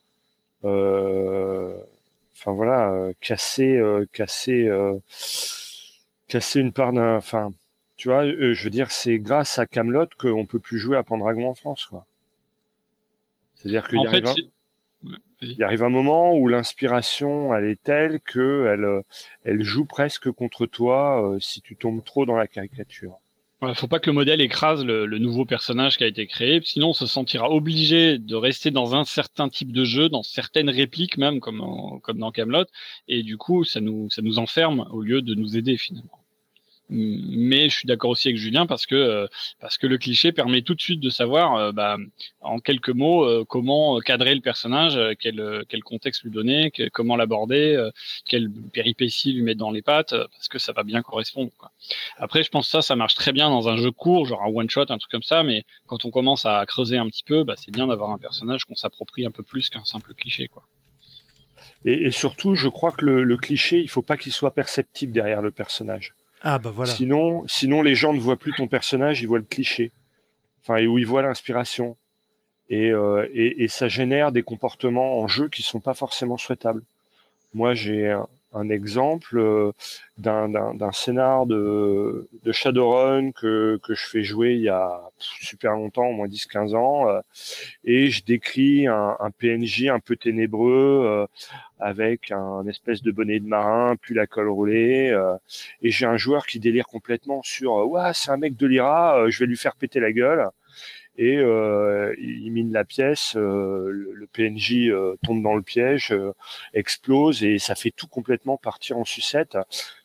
euh 0.63 1.77
enfin 2.33 2.51
voilà 2.51 3.11
casser 3.21 3.79
casser 4.11 4.67
casser 6.27 6.59
une 6.59 6.73
part 6.73 6.93
d'un 6.93 7.15
enfin 7.15 7.51
tu 7.95 8.09
vois 8.09 8.25
je 8.25 8.63
veux 8.63 8.71
dire 8.71 8.89
c'est 8.89 9.19
grâce 9.19 9.59
à 9.59 9.67
Camelot 9.67 10.07
qu'on 10.17 10.47
peut 10.47 10.59
plus 10.59 10.79
jouer 10.79 10.97
à 10.97 11.03
Pendragon 11.03 11.49
en 11.49 11.55
France 11.55 11.85
quoi. 11.85 12.05
C'est 13.53 13.67
à 13.67 13.71
dire 13.71 13.87
qu'il 13.87 14.01
y 14.01 14.07
arrive 14.07 14.33
il 15.45 15.63
arrive 15.63 15.83
un 15.83 15.89
moment 15.89 16.35
où 16.35 16.47
l'inspiration, 16.47 17.53
elle 17.55 17.65
est 17.65 17.81
telle 17.81 18.19
que 18.21 18.67
elle, 18.71 19.03
elle 19.43 19.63
joue 19.63 19.85
presque 19.85 20.31
contre 20.31 20.65
toi 20.65 21.33
euh, 21.33 21.39
si 21.39 21.61
tu 21.61 21.75
tombes 21.75 22.03
trop 22.03 22.25
dans 22.25 22.35
la 22.35 22.47
caricature. 22.47 23.19
Il 23.61 23.69
ne 23.69 23.73
faut 23.73 23.87
pas 23.87 23.99
que 23.99 24.09
le 24.09 24.13
modèle 24.13 24.41
écrase 24.41 24.83
le, 24.83 25.07
nouveau 25.17 25.45
personnage 25.45 25.97
qui 25.97 26.03
a 26.03 26.07
été 26.07 26.27
créé, 26.27 26.61
sinon 26.63 26.89
on 26.89 26.93
se 26.93 27.07
sentira 27.07 27.49
obligé 27.49 28.19
de 28.19 28.35
rester 28.35 28.69
dans 28.69 28.95
un 28.95 29.05
certain 29.05 29.49
type 29.49 29.71
de 29.71 29.85
jeu, 29.85 30.09
dans 30.09 30.23
certaines 30.23 30.69
répliques 30.69 31.17
même, 31.17 31.39
comme, 31.39 31.63
comme 32.03 32.19
dans 32.19 32.31
Camelot, 32.31 32.65
et 33.07 33.23
du 33.23 33.37
coup 33.37 33.63
ça 33.63 33.79
nous, 33.79 34.09
ça 34.09 34.21
nous 34.21 34.39
enferme 34.39 34.87
au 34.91 35.01
lieu 35.01 35.21
de 35.21 35.33
nous 35.33 35.57
aider 35.57 35.77
finalement 35.77 36.24
mais 36.89 37.67
je 37.69 37.77
suis 37.77 37.87
d'accord 37.87 38.11
aussi 38.11 38.27
avec 38.27 38.37
Julien 38.37 38.67
parce 38.67 38.85
que 38.85 38.95
euh, 38.95 39.27
parce 39.59 39.77
que 39.77 39.87
le 39.87 39.97
cliché 39.97 40.31
permet 40.31 40.61
tout 40.61 40.75
de 40.75 40.81
suite 40.81 40.99
de 40.99 41.09
savoir 41.09 41.55
euh, 41.55 41.71
bah, 41.71 41.97
en 42.41 42.59
quelques 42.59 42.89
mots 42.89 43.23
euh, 43.23 43.43
comment 43.43 43.99
cadrer 43.99 44.35
le 44.35 44.41
personnage, 44.41 44.99
quel 45.19 45.63
quel 45.67 45.83
contexte 45.83 46.23
lui 46.23 46.31
donner, 46.31 46.71
comment 46.93 47.15
l'aborder, 47.15 47.89
quelle 48.27 48.51
péripétie 48.71 49.33
lui 49.33 49.41
mettre 49.41 49.59
dans 49.59 49.71
les 49.71 49.81
pattes 49.81 50.13
parce 50.13 50.47
que 50.47 50.59
ça 50.59 50.73
va 50.73 50.83
bien 50.83 51.01
correspondre. 51.01 51.51
Quoi. 51.57 51.71
Après, 52.17 52.43
je 52.43 52.49
pense 52.49 52.65
que 52.65 52.71
ça 52.71 52.81
ça 52.81 52.95
marche 52.95 53.15
très 53.15 53.31
bien 53.31 53.49
dans 53.49 53.67
un 53.67 53.77
jeu 53.77 53.91
court, 53.91 54.25
genre 54.25 54.43
un 54.43 54.51
one 54.53 54.69
shot, 54.69 54.85
un 54.89 54.97
truc 54.97 55.11
comme 55.11 55.23
ça, 55.23 55.43
mais 55.43 55.65
quand 55.87 56.05
on 56.05 56.11
commence 56.11 56.45
à 56.45 56.63
creuser 56.67 56.97
un 56.97 57.07
petit 57.07 57.23
peu, 57.23 57.43
bah, 57.43 57.55
c'est 57.57 57.71
bien 57.71 57.87
d'avoir 57.87 58.11
un 58.11 58.19
personnage 58.19 58.65
qu'on 58.65 58.75
s'approprie 58.75 59.25
un 59.25 59.31
peu 59.31 59.43
plus 59.43 59.69
qu'un 59.69 59.85
simple 59.85 60.13
cliché, 60.13 60.47
quoi. 60.47 60.67
Et, 61.83 62.07
et, 62.07 62.11
surtout, 62.11 62.55
je 62.55 62.67
crois 62.67 62.91
que 62.91 63.05
le, 63.05 63.23
le 63.23 63.37
cliché, 63.37 63.79
il 63.79 63.89
faut 63.89 64.01
pas 64.01 64.17
qu'il 64.17 64.31
soit 64.31 64.55
perceptible 64.55 65.13
derrière 65.13 65.43
le 65.43 65.51
personnage. 65.51 66.15
Ah 66.45 66.59
bah 66.59 66.71
voilà. 66.73 66.93
Sinon, 66.93 67.43
sinon 67.47 67.81
les 67.81 67.95
gens 67.95 68.13
ne 68.13 68.19
voient 68.19 68.37
plus 68.37 68.53
ton 68.53 68.67
personnage, 68.67 69.21
ils 69.21 69.25
voient 69.25 69.39
le 69.39 69.43
cliché. 69.43 69.91
Enfin, 70.61 70.85
où 70.85 70.97
ils 70.99 71.05
voient 71.05 71.23
l'inspiration. 71.23 71.97
Et, 72.69 72.91
euh, 72.91 73.27
et, 73.33 73.63
et, 73.63 73.67
ça 73.67 73.87
génère 73.87 74.31
des 74.31 74.41
comportements 74.41 75.19
en 75.19 75.27
jeu 75.27 75.49
qui 75.49 75.61
sont 75.61 75.79
pas 75.79 75.93
forcément 75.93 76.37
souhaitables. 76.37 76.81
Moi, 77.53 77.73
j'ai 77.73 78.15
exemple 78.69 79.37
euh, 79.37 79.71
d'un 80.17 80.91
scénar 80.91 81.45
de, 81.45 82.27
Shadowrun 82.51 83.31
que, 83.31 83.79
que 83.83 83.93
je 83.93 84.05
fais 84.05 84.23
jouer 84.23 84.53
il 84.53 84.61
y 84.61 84.69
a 84.69 85.01
super 85.19 85.73
longtemps, 85.73 86.07
au 86.07 86.13
moins 86.13 86.27
10-15 86.27 86.75
ans, 86.75 87.09
euh, 87.09 87.19
et 87.83 88.09
je 88.09 88.23
décris 88.23 88.87
un, 88.87 89.17
un, 89.19 89.31
PNJ 89.31 89.87
un 89.87 89.99
peu 89.99 90.15
ténébreux 90.15 91.03
euh, 91.05 91.27
avec 91.79 92.31
un 92.31 92.65
espèce 92.67 93.01
de 93.01 93.11
bonnet 93.11 93.39
de 93.39 93.47
marin, 93.47 93.95
puis 93.99 94.15
la 94.15 94.27
colle 94.27 94.49
roulée, 94.49 95.13
et 95.81 95.91
j'ai 95.91 96.05
un 96.05 96.17
joueur 96.17 96.45
qui 96.45 96.59
délire 96.59 96.87
complètement 96.87 97.41
sur 97.43 97.73
«ouais, 97.89 98.11
c'est 98.13 98.31
un 98.31 98.37
mec 98.37 98.55
de 98.55 98.65
l'IRA, 98.67 99.29
je 99.29 99.39
vais 99.39 99.45
lui 99.45 99.57
faire 99.57 99.75
péter 99.75 99.99
la 99.99 100.13
gueule» 100.13 100.47
et 101.17 101.37
euh, 101.37 102.13
il 102.19 102.51
mine 102.51 102.73
la 102.73 102.83
pièce, 102.83 103.35
euh, 103.37 103.89
le, 103.89 104.27
PNJ 104.27 104.89
euh, 104.89 105.15
tombe 105.23 105.41
dans 105.41 105.55
le 105.55 105.61
piège, 105.61 106.13
explose 106.73 107.43
et 107.43 107.57
ça 107.57 107.75
fait 107.75 107.91
tout 107.91 108.07
complètement 108.07 108.57
partir 108.57 108.97
en 108.97 109.05
sucette, 109.05 109.57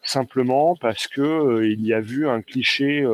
simplement 0.03 0.77
parce 0.77 1.09
que 1.09 1.65
il 1.65 1.85
y 1.85 1.93
a 1.93 2.01
vu 2.01 2.29
un 2.29 2.43
cliché 2.43 3.05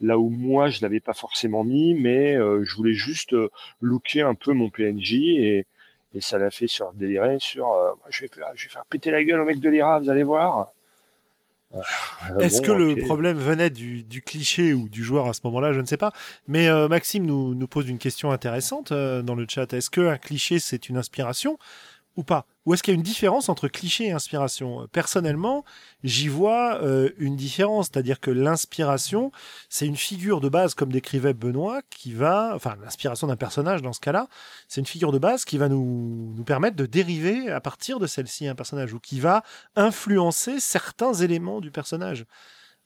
là 0.00 0.18
où 0.18 0.28
moi 0.28 0.68
je 0.68 0.82
l'avais 0.82 1.00
pas 1.00 1.14
forcément 1.14 1.64
mis, 1.64 1.94
mais 1.94 2.34
je 2.34 2.76
voulais 2.76 2.92
juste 2.92 3.34
looker 3.80 4.22
un 4.22 4.34
peu 4.34 4.52
mon 4.52 4.70
PNJ 4.70 5.14
et 5.14 5.66
et 6.12 6.20
ça 6.20 6.38
l'a 6.38 6.50
fait 6.50 6.66
sur 6.66 6.92
délirer 6.92 7.36
sur 7.38 7.72
je, 8.08 8.22
vais, 8.22 8.30
je 8.56 8.64
vais 8.66 8.72
faire 8.72 8.84
péter 8.86 9.12
la 9.12 9.22
gueule 9.22 9.40
au 9.40 9.44
mec 9.44 9.60
de 9.60 9.68
l'IRA, 9.68 10.00
vous 10.00 10.10
allez 10.10 10.24
voir. 10.24 10.72
Est-ce 12.40 12.62
que 12.62 12.72
le 12.72 12.96
problème 12.96 13.38
venait 13.38 13.70
du, 13.70 14.02
du, 14.02 14.22
cliché 14.22 14.74
ou 14.74 14.88
du 14.88 15.04
joueur 15.04 15.28
à 15.28 15.32
ce 15.32 15.40
moment-là 15.44 15.72
Je 15.72 15.80
ne 15.80 15.86
sais 15.86 15.96
pas. 15.96 16.12
Mais 16.48 16.68
euh, 16.68 16.88
Maxime 16.88 17.24
nous, 17.24 17.54
nous, 17.54 17.68
pose 17.68 17.88
une 17.88 17.98
question 17.98 18.32
intéressante 18.32 18.92
euh, 18.92 19.22
dans 19.22 19.34
le 19.34 19.46
chat. 19.48 19.72
Est-ce 19.72 19.90
qu'un 19.90 20.18
cliché, 20.18 20.58
c'est 20.58 20.88
une 20.88 20.96
inspiration? 20.96 21.58
Ou 22.16 22.24
pas. 22.24 22.46
Ou 22.66 22.74
est-ce 22.74 22.82
qu'il 22.82 22.92
y 22.92 22.96
a 22.96 22.98
une 22.98 23.02
différence 23.02 23.48
entre 23.48 23.68
cliché 23.68 24.06
et 24.06 24.12
inspiration? 24.12 24.86
Personnellement, 24.92 25.64
j'y 26.04 26.28
vois 26.28 26.80
euh, 26.82 27.10
une 27.18 27.36
différence, 27.36 27.86
c'est-à-dire 27.86 28.20
que 28.20 28.30
l'inspiration, 28.30 29.32
c'est 29.68 29.86
une 29.86 29.96
figure 29.96 30.40
de 30.40 30.48
base, 30.48 30.74
comme 30.74 30.92
décrivait 30.92 31.32
Benoît, 31.32 31.80
qui 31.88 32.12
va, 32.12 32.52
enfin 32.54 32.76
l'inspiration 32.82 33.26
d'un 33.26 33.36
personnage 33.36 33.82
dans 33.82 33.92
ce 33.92 34.00
cas-là, 34.00 34.28
c'est 34.68 34.80
une 34.80 34.86
figure 34.86 35.12
de 35.12 35.18
base 35.18 35.44
qui 35.44 35.56
va 35.56 35.68
nous, 35.68 36.34
nous 36.36 36.44
permettre 36.44 36.76
de 36.76 36.86
dériver 36.86 37.50
à 37.50 37.60
partir 37.60 37.98
de 37.98 38.06
celle-ci 38.06 38.46
un 38.46 38.54
personnage, 38.54 38.92
ou 38.92 39.00
qui 39.00 39.20
va 39.20 39.42
influencer 39.76 40.60
certains 40.60 41.14
éléments 41.14 41.60
du 41.60 41.70
personnage. 41.70 42.26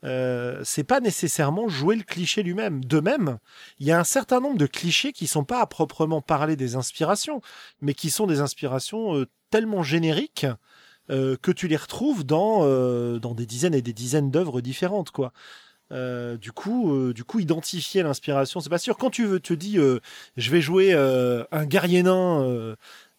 Euh, 0.04 0.60
c'est 0.64 0.84
pas 0.84 1.00
nécessairement 1.00 1.68
jouer 1.68 1.96
le 1.96 2.02
cliché 2.02 2.42
lui-même. 2.42 2.84
De 2.84 3.00
même, 3.00 3.38
il 3.78 3.86
y 3.86 3.92
a 3.92 3.98
un 3.98 4.04
certain 4.04 4.40
nombre 4.40 4.58
de 4.58 4.66
clichés 4.66 5.12
qui 5.12 5.26
sont 5.26 5.44
pas 5.44 5.60
à 5.60 5.66
proprement 5.66 6.20
parler 6.20 6.56
des 6.56 6.76
inspirations, 6.76 7.40
mais 7.80 7.94
qui 7.94 8.10
sont 8.10 8.26
des 8.26 8.40
inspirations 8.40 9.16
euh, 9.16 9.26
tellement 9.50 9.82
génériques 9.82 10.46
euh, 11.10 11.36
que 11.40 11.52
tu 11.52 11.68
les 11.68 11.76
retrouves 11.76 12.24
dans, 12.24 12.60
dans 13.18 13.34
des 13.34 13.46
dizaines 13.46 13.74
et 13.74 13.82
des 13.82 13.92
dizaines 13.92 14.30
d'œuvres 14.30 14.60
différentes, 14.60 15.10
quoi. 15.10 15.32
du 15.90 16.52
coup, 16.52 17.12
du 17.12 17.24
coup, 17.24 17.40
identifier 17.40 18.02
l'inspiration, 18.02 18.60
c'est 18.60 18.70
pas 18.70 18.78
sûr. 18.78 18.96
Quand 18.96 19.10
tu 19.10 19.26
veux, 19.26 19.40
te 19.40 19.54
dis, 19.54 19.76
je 19.76 20.50
vais 20.50 20.60
jouer 20.60 20.94
un 20.94 21.66
guerrier 21.66 22.02
nain 22.02 22.74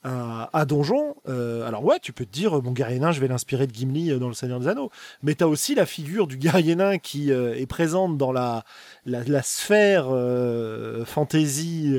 à, 0.08 0.66
Donjon, 0.66 1.16
euh, 1.28 1.68
alors 1.68 1.84
ouais, 1.84 2.00
tu 2.00 2.14
peux 2.14 2.26
te 2.26 2.32
dire, 2.32 2.62
mon 2.62 2.74
guerrier 2.74 3.00
nain, 3.00 3.12
je 3.12 3.20
vais 3.20 3.28
l'inspirer 3.28 3.66
de 3.66 3.74
Gimli 3.74 4.12
euh, 4.12 4.20
dans 4.20 4.28
Le 4.28 4.36
Seigneur 4.36 4.60
des 4.60 4.68
Anneaux. 4.68 4.92
Mais 5.24 5.34
tu 5.34 5.44
as 5.44 5.48
aussi 5.48 5.74
la 5.74 5.88
figure 5.88 6.28
du 6.28 6.38
guerrier 6.38 6.76
nain 6.76 7.00
qui 7.00 7.32
euh, 7.32 7.56
est 7.56 7.66
présente 7.66 8.16
dans 8.18 8.32
la, 8.32 8.66
la, 9.06 9.42
sphère 9.42 10.06
fantasy 11.06 11.96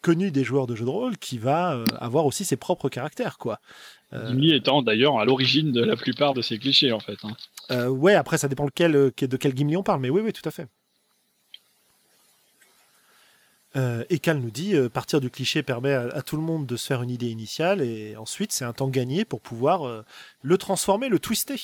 connue 0.00 0.30
des 0.30 0.44
joueurs 0.44 0.66
de 0.66 0.74
jeux 0.74 0.84
de 0.84 0.90
rôle 0.90 1.18
qui 1.18 1.38
va 1.38 1.82
avoir 1.98 2.26
aussi 2.26 2.44
ses 2.44 2.56
propres 2.56 2.88
caractères, 2.88 3.38
quoi. 3.38 3.60
Gimli 4.12 4.54
étant 4.54 4.82
d'ailleurs 4.82 5.18
à 5.18 5.24
l'origine 5.26 5.72
de 5.72 5.84
la 5.84 5.96
plupart 5.96 6.32
de 6.32 6.40
ces 6.40 6.58
clichés, 6.58 6.92
en 6.92 7.00
fait. 7.00 7.18
Hein. 7.24 7.88
ouais, 7.88 8.14
après, 8.14 8.38
ça 8.38 8.48
dépend 8.48 8.64
lequel, 8.64 8.92
de 8.92 9.36
quel 9.36 9.56
Gimli 9.56 9.76
on 9.76 9.82
parle, 9.82 10.00
mais 10.00 10.10
oui, 10.10 10.22
oui, 10.24 10.32
tout 10.32 10.46
à 10.48 10.50
fait. 10.50 10.66
Euh, 13.78 14.04
et 14.10 14.18
Cal 14.18 14.38
nous 14.38 14.50
dit 14.50 14.74
euh, 14.74 14.88
partir 14.88 15.20
du 15.20 15.30
cliché 15.30 15.62
permet 15.62 15.92
à, 15.92 16.22
tout 16.22 16.36
le 16.36 16.42
monde 16.42 16.66
de 16.66 16.76
se 16.76 16.86
faire 16.86 17.02
une 17.02 17.10
idée 17.10 17.28
initiale 17.28 17.80
et 17.80 18.16
ensuite 18.16 18.50
c'est 18.50 18.64
un 18.64 18.72
temps 18.72 18.88
gagné 18.88 19.24
pour 19.24 19.40
pouvoir 19.40 19.86
euh, 19.86 20.04
le 20.42 20.58
transformer, 20.58 21.08
le 21.08 21.18
twister. 21.18 21.56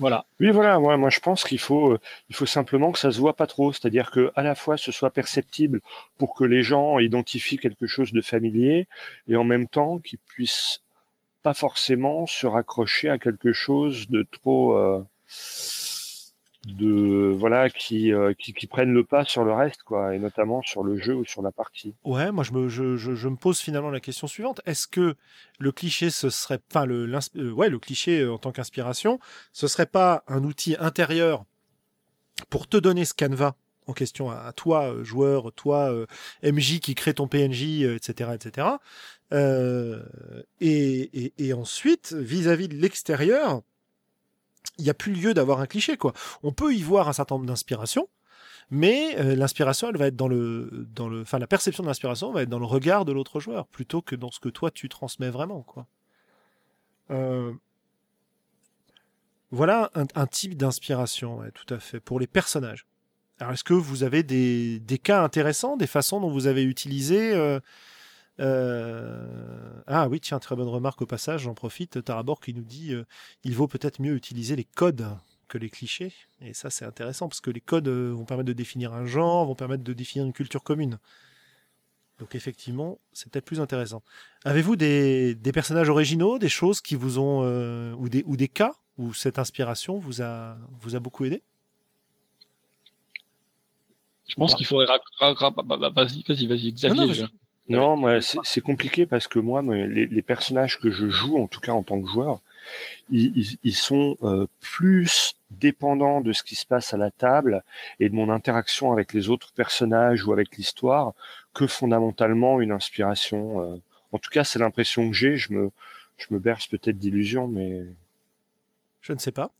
Voilà. 0.00 0.24
Oui, 0.40 0.50
voilà. 0.50 0.78
Moi, 0.78 0.96
moi 0.96 1.10
je 1.10 1.20
pense 1.20 1.44
qu'il 1.44 1.58
faut, 1.58 1.98
il 2.30 2.34
faut 2.34 2.46
simplement 2.46 2.90
que 2.90 2.98
ça 2.98 3.12
se 3.12 3.18
voit 3.20 3.36
pas 3.36 3.46
trop, 3.46 3.72
c'est-à-dire 3.72 4.10
que 4.10 4.32
à 4.34 4.42
la 4.42 4.54
fois 4.54 4.76
ce 4.76 4.90
soit 4.90 5.10
perceptible 5.10 5.80
pour 6.18 6.34
que 6.34 6.44
les 6.44 6.62
gens 6.62 6.98
identifient 6.98 7.58
quelque 7.58 7.86
chose 7.86 8.12
de 8.12 8.22
familier 8.22 8.88
et 9.28 9.36
en 9.36 9.44
même 9.44 9.68
temps 9.68 9.98
qu'ils 9.98 10.18
puissent 10.18 10.80
pas 11.42 11.54
forcément 11.54 12.26
se 12.26 12.46
raccrocher 12.46 13.08
à 13.08 13.18
quelque 13.18 13.52
chose 13.52 14.08
de 14.08 14.26
trop 14.30 15.04
de 16.66 17.34
voilà 17.34 17.70
qui, 17.70 18.12
euh, 18.12 18.34
qui, 18.38 18.52
qui 18.52 18.66
prennent 18.66 18.92
le 18.92 19.04
pas 19.04 19.24
sur 19.24 19.44
le 19.44 19.52
reste 19.52 19.82
quoi 19.82 20.14
et 20.14 20.18
notamment 20.18 20.60
sur 20.62 20.82
le 20.84 20.98
jeu 20.98 21.14
ou 21.14 21.24
sur 21.24 21.40
la 21.40 21.52
partie. 21.52 21.94
Ouais, 22.04 22.30
moi 22.30 22.44
je 22.44 22.52
me 22.52 22.68
je, 22.68 22.96
je, 22.96 23.28
me 23.28 23.36
pose 23.36 23.60
finalement 23.60 23.90
la 23.90 24.00
question 24.00 24.26
suivante 24.26 24.60
est-ce 24.66 24.86
que 24.86 25.16
le 25.58 25.72
cliché 25.72 26.10
ce 26.10 26.28
serait 26.28 26.60
enfin 26.70 26.84
le 26.84 27.10
euh, 27.36 27.50
ouais 27.52 27.70
le 27.70 27.78
cliché 27.78 28.20
euh, 28.20 28.34
en 28.34 28.38
tant 28.38 28.52
qu'inspiration 28.52 29.18
ce 29.52 29.68
serait 29.68 29.86
pas 29.86 30.22
un 30.28 30.44
outil 30.44 30.76
intérieur 30.78 31.44
pour 32.50 32.68
te 32.68 32.76
donner 32.76 33.06
ce 33.06 33.14
canevas 33.14 33.54
en 33.86 33.94
question 33.94 34.30
à, 34.30 34.52
toi 34.52 34.94
joueur 35.02 35.52
toi 35.52 35.92
MJ 36.44 36.78
qui 36.80 36.94
crée 36.94 37.14
ton 37.14 37.26
PNJ 37.26 37.82
etc 37.82 38.30
etc 38.34 38.68
et, 39.32 40.00
et, 40.60 41.32
et 41.38 41.52
ensuite 41.54 42.12
vis-à-vis 42.12 42.66
-vis 42.66 42.76
de 42.76 42.76
l'extérieur 42.76 43.62
il 44.78 44.84
n'y 44.84 44.90
a 44.90 44.94
plus 44.94 45.12
lieu 45.12 45.34
d'avoir 45.34 45.60
un 45.60 45.66
cliché 45.66 45.96
quoi. 45.96 46.12
On 46.42 46.52
peut 46.52 46.74
y 46.74 46.82
voir 46.82 47.08
un 47.08 47.12
certain 47.12 47.36
nombre 47.36 47.46
d'inspirations, 47.46 48.08
mais 48.70 49.16
euh, 49.18 49.34
l'inspiration 49.34 49.88
elle 49.88 49.96
va 49.96 50.06
être 50.06 50.16
dans 50.16 50.28
le 50.28 50.86
dans 50.94 51.08
le 51.08 51.22
enfin 51.22 51.38
la 51.38 51.46
perception 51.46 51.82
de 51.82 51.88
l'inspiration 51.88 52.32
va 52.32 52.42
être 52.42 52.48
dans 52.48 52.58
le 52.58 52.66
regard 52.66 53.04
de 53.04 53.12
l'autre 53.12 53.40
joueur 53.40 53.66
plutôt 53.66 54.02
que 54.02 54.16
dans 54.16 54.30
ce 54.30 54.40
que 54.40 54.48
toi 54.48 54.70
tu 54.70 54.88
transmets 54.88 55.30
vraiment 55.30 55.62
quoi. 55.62 55.86
Euh, 57.10 57.52
voilà 59.50 59.90
un, 59.94 60.26
type 60.28 60.56
d'inspiration, 60.56 61.40
tout 61.54 61.74
à 61.74 61.80
fait, 61.80 61.98
pour 61.98 62.20
les 62.20 62.28
personnages. 62.28 62.86
Alors, 63.40 63.52
est-ce 63.52 63.64
que 63.64 63.74
vous 63.74 64.04
avez 64.04 64.22
des, 64.22 65.00
cas 65.02 65.24
intéressants, 65.24 65.76
des 65.76 65.88
façons 65.88 66.20
dont 66.20 66.30
vous 66.30 66.46
avez 66.46 66.62
utilisé 66.62 67.32
euh, 67.34 67.58
euh, 68.40 69.82
ah 69.86 70.08
oui, 70.08 70.20
tiens, 70.20 70.38
très 70.38 70.56
bonne 70.56 70.68
remarque 70.68 71.02
au 71.02 71.06
passage, 71.06 71.42
j'en 71.42 71.54
profite. 71.54 72.02
Tarabor 72.02 72.40
qui 72.40 72.54
nous 72.54 72.62
dit 72.62 72.94
euh, 72.94 73.04
il 73.44 73.54
vaut 73.54 73.68
peut-être 73.68 74.00
mieux 74.00 74.14
utiliser 74.14 74.56
les 74.56 74.64
codes 74.64 75.06
que 75.48 75.58
les 75.58 75.68
clichés. 75.68 76.12
Et 76.40 76.54
ça, 76.54 76.70
c'est 76.70 76.84
intéressant 76.84 77.28
parce 77.28 77.40
que 77.40 77.50
les 77.50 77.60
codes 77.60 77.88
euh, 77.88 78.12
vont 78.12 78.24
permettre 78.24 78.48
de 78.48 78.52
définir 78.52 78.94
un 78.94 79.04
genre, 79.04 79.46
vont 79.46 79.54
permettre 79.54 79.84
de 79.84 79.92
définir 79.92 80.24
une 80.24 80.32
culture 80.32 80.62
commune. 80.62 80.98
Donc 82.18 82.34
effectivement, 82.34 82.98
c'est 83.12 83.30
peut-être 83.30 83.46
plus 83.46 83.60
intéressant. 83.60 84.02
Avez-vous 84.44 84.76
des, 84.76 85.36
personnages 85.52 85.88
originaux, 85.88 86.38
des 86.38 86.50
choses 86.50 86.80
qui 86.80 86.94
vous 86.94 87.18
ont 87.18 87.42
ou 87.94 88.10
des 88.10 88.22
ou 88.26 88.36
des 88.36 88.48
cas 88.48 88.74
où 88.98 89.14
cette 89.14 89.38
inspiration 89.38 89.98
vous 89.98 90.20
a 90.20 90.58
vous 90.82 90.94
a 90.94 91.00
beaucoup 91.00 91.24
aidé 91.24 91.42
Je 94.28 94.34
pense 94.34 94.54
qu'il 94.54 94.66
faudrait 94.66 94.98
vas-y 95.18 96.22
vas-y 96.28 96.46
vas-y 96.46 96.72
Xavier. 96.72 97.26
Non, 97.70 97.96
moi, 97.96 98.18
c'est 98.20 98.60
compliqué 98.60 99.06
parce 99.06 99.28
que 99.28 99.38
moi, 99.38 99.62
les, 99.62 100.22
personnages 100.22 100.80
que 100.80 100.90
je 100.90 101.08
joue, 101.08 101.38
en 101.38 101.46
tout 101.46 101.60
cas 101.60 101.70
en 101.70 101.84
tant 101.84 102.00
que 102.02 102.08
joueur, 102.08 102.40
ils, 103.10 103.74
sont 103.74 104.16
euh, 104.24 104.46
plus 104.60 105.34
dépendants 105.52 106.20
de 106.20 106.32
ce 106.32 106.42
qui 106.42 106.56
se 106.56 106.66
passe 106.66 106.92
à 106.94 106.96
la 106.96 107.12
table 107.12 107.62
et 108.00 108.08
de 108.08 108.14
mon 108.14 108.28
interaction 108.28 108.92
avec 108.92 109.12
les 109.12 109.28
autres 109.28 109.52
personnages 109.52 110.26
ou 110.26 110.32
avec 110.32 110.56
l'histoire 110.56 111.14
que 111.54 111.68
fondamentalement 111.68 112.60
une 112.60 112.72
inspiration. 112.72 113.62
Euh. 113.62 113.76
En 114.10 114.18
tout 114.18 114.30
cas, 114.30 114.42
c'est 114.42 114.58
l'impression 114.58 115.08
que 115.08 115.14
j'ai. 115.14 115.36
Je 115.36 115.52
me, 115.52 115.70
je 116.18 116.26
me 116.30 116.40
berce 116.40 116.66
peut-être 116.66 116.98
d'illusions, 116.98 117.46
mais 117.46 117.84
je 119.00 119.12
ne 119.12 119.18
sais 119.18 119.32
pas. 119.32 119.52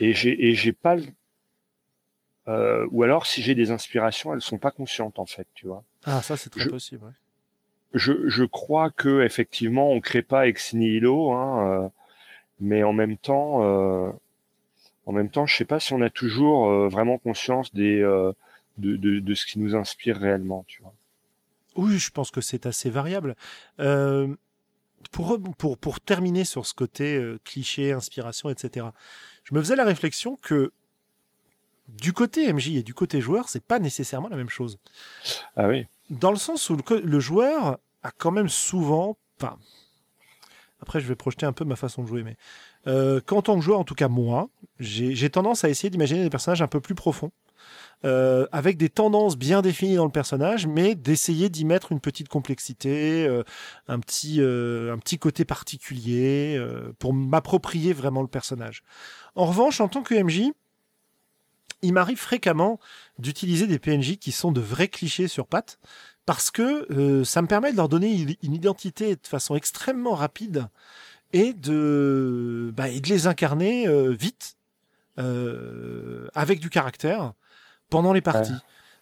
Et 0.00 0.12
j'ai 0.12 0.48
et 0.48 0.54
j'ai 0.54 0.72
pas. 0.72 0.96
Euh, 2.48 2.86
ou 2.90 3.04
alors, 3.04 3.26
si 3.26 3.42
j'ai 3.42 3.54
des 3.54 3.70
inspirations, 3.70 4.34
elles 4.34 4.42
sont 4.42 4.58
pas 4.58 4.72
conscientes 4.72 5.20
en 5.20 5.26
fait, 5.26 5.46
tu 5.54 5.66
vois. 5.66 5.84
Ah, 6.04 6.20
ça 6.20 6.36
c'est 6.36 6.50
très 6.50 6.68
possible. 6.68 7.04
Ouais 7.04 7.12
je, 7.94 8.28
je 8.28 8.44
crois 8.44 8.90
que 8.90 9.22
effectivement 9.22 9.90
on 9.90 10.00
crée 10.00 10.22
pas 10.22 10.48
ex 10.48 10.74
nihilo, 10.74 11.32
hein, 11.32 11.84
euh, 11.84 11.88
mais 12.60 12.82
en 12.82 12.92
même 12.92 13.16
temps, 13.16 13.62
euh, 13.62 14.10
en 15.06 15.12
même 15.12 15.30
temps, 15.30 15.46
je 15.46 15.56
sais 15.56 15.64
pas 15.64 15.80
si 15.80 15.92
on 15.92 16.02
a 16.02 16.10
toujours 16.10 16.68
euh, 16.68 16.88
vraiment 16.88 17.18
conscience 17.18 17.72
des 17.72 18.00
de, 18.00 18.96
de, 18.96 19.20
de, 19.20 19.34
ce 19.34 19.46
qui 19.46 19.60
nous 19.60 19.76
inspire 19.76 20.16
réellement, 20.16 20.64
tu 20.66 20.82
vois. 20.82 20.92
Oui, 21.76 21.98
je 21.98 22.10
pense 22.10 22.30
que 22.30 22.40
c'est 22.40 22.66
assez 22.66 22.90
variable. 22.90 23.36
pour, 25.12 25.38
pour, 25.58 25.78
pour 25.78 26.00
terminer 26.00 26.44
sur 26.44 26.66
ce 26.66 26.74
côté 26.74 27.36
cliché, 27.44 27.92
inspiration, 27.92 28.50
etc., 28.50 28.86
je 29.44 29.54
me 29.54 29.60
faisais 29.60 29.76
la 29.76 29.84
réflexion 29.84 30.36
que 30.36 30.72
du 31.88 32.12
côté 32.12 32.52
MJ 32.52 32.70
et 32.76 32.82
du 32.82 32.94
côté 32.94 33.20
joueur, 33.20 33.48
c'est 33.48 33.62
pas 33.62 33.78
nécessairement 33.78 34.28
la 34.28 34.36
même 34.36 34.48
chose. 34.48 34.78
Ah 35.56 35.68
oui. 35.68 35.86
Dans 36.10 36.30
le 36.30 36.36
sens 36.36 36.70
où 36.70 36.76
le, 36.76 37.00
le 37.00 37.20
joueur 37.20 37.78
a 38.04 38.12
quand 38.12 38.30
même 38.30 38.48
souvent, 38.48 39.16
enfin, 39.40 39.58
après 40.80 41.00
je 41.00 41.08
vais 41.08 41.16
projeter 41.16 41.46
un 41.46 41.52
peu 41.52 41.64
ma 41.64 41.76
façon 41.76 42.02
de 42.02 42.06
jouer, 42.06 42.22
mais 42.22 42.36
euh, 42.86 43.20
qu'en 43.20 43.42
tant 43.42 43.56
que 43.56 43.62
joueur, 43.62 43.80
en 43.80 43.84
tout 43.84 43.94
cas 43.94 44.08
moi, 44.08 44.48
j'ai 44.78 45.30
tendance 45.30 45.64
à 45.64 45.68
essayer 45.68 45.90
d'imaginer 45.90 46.22
des 46.22 46.30
personnages 46.30 46.62
un 46.62 46.68
peu 46.68 46.80
plus 46.80 46.94
profonds. 46.94 47.32
Euh, 48.04 48.46
avec 48.52 48.76
des 48.76 48.90
tendances 48.90 49.38
bien 49.38 49.62
définies 49.62 49.94
dans 49.94 50.04
le 50.04 50.10
personnage, 50.10 50.66
mais 50.66 50.94
d'essayer 50.94 51.48
d'y 51.48 51.64
mettre 51.64 51.90
une 51.90 52.00
petite 52.00 52.28
complexité, 52.28 53.26
euh, 53.26 53.44
un 53.88 53.98
petit 53.98 54.42
euh, 54.42 54.92
un 54.92 54.98
petit 54.98 55.18
côté 55.18 55.46
particulier 55.46 56.62
pour 56.98 57.14
m'approprier 57.14 57.94
vraiment 57.94 58.20
le 58.20 58.28
personnage. 58.28 58.82
En 59.36 59.46
revanche, 59.46 59.80
en 59.80 59.88
tant 59.88 60.02
que 60.02 60.14
MJ, 60.14 60.52
il 61.80 61.92
m'arrive 61.94 62.18
fréquemment 62.18 62.78
d'utiliser 63.18 63.66
des 63.66 63.78
PNJ 63.78 64.18
qui 64.18 64.32
sont 64.32 64.52
de 64.52 64.60
vrais 64.60 64.88
clichés 64.88 65.28
sur 65.28 65.46
pattes, 65.46 65.78
parce 66.26 66.50
que 66.50 66.90
euh, 66.92 67.24
ça 67.24 67.42
me 67.42 67.46
permet 67.46 67.72
de 67.72 67.76
leur 67.76 67.88
donner 67.88 68.38
une 68.42 68.54
identité 68.54 69.16
de 69.16 69.26
façon 69.26 69.54
extrêmement 69.54 70.14
rapide 70.14 70.68
et 71.32 71.52
de, 71.52 72.72
bah, 72.76 72.88
et 72.88 73.00
de 73.00 73.08
les 73.08 73.26
incarner 73.26 73.88
euh, 73.88 74.10
vite, 74.10 74.56
euh, 75.18 76.28
avec 76.34 76.60
du 76.60 76.70
caractère, 76.70 77.32
pendant 77.90 78.12
les 78.12 78.20
parties. 78.20 78.54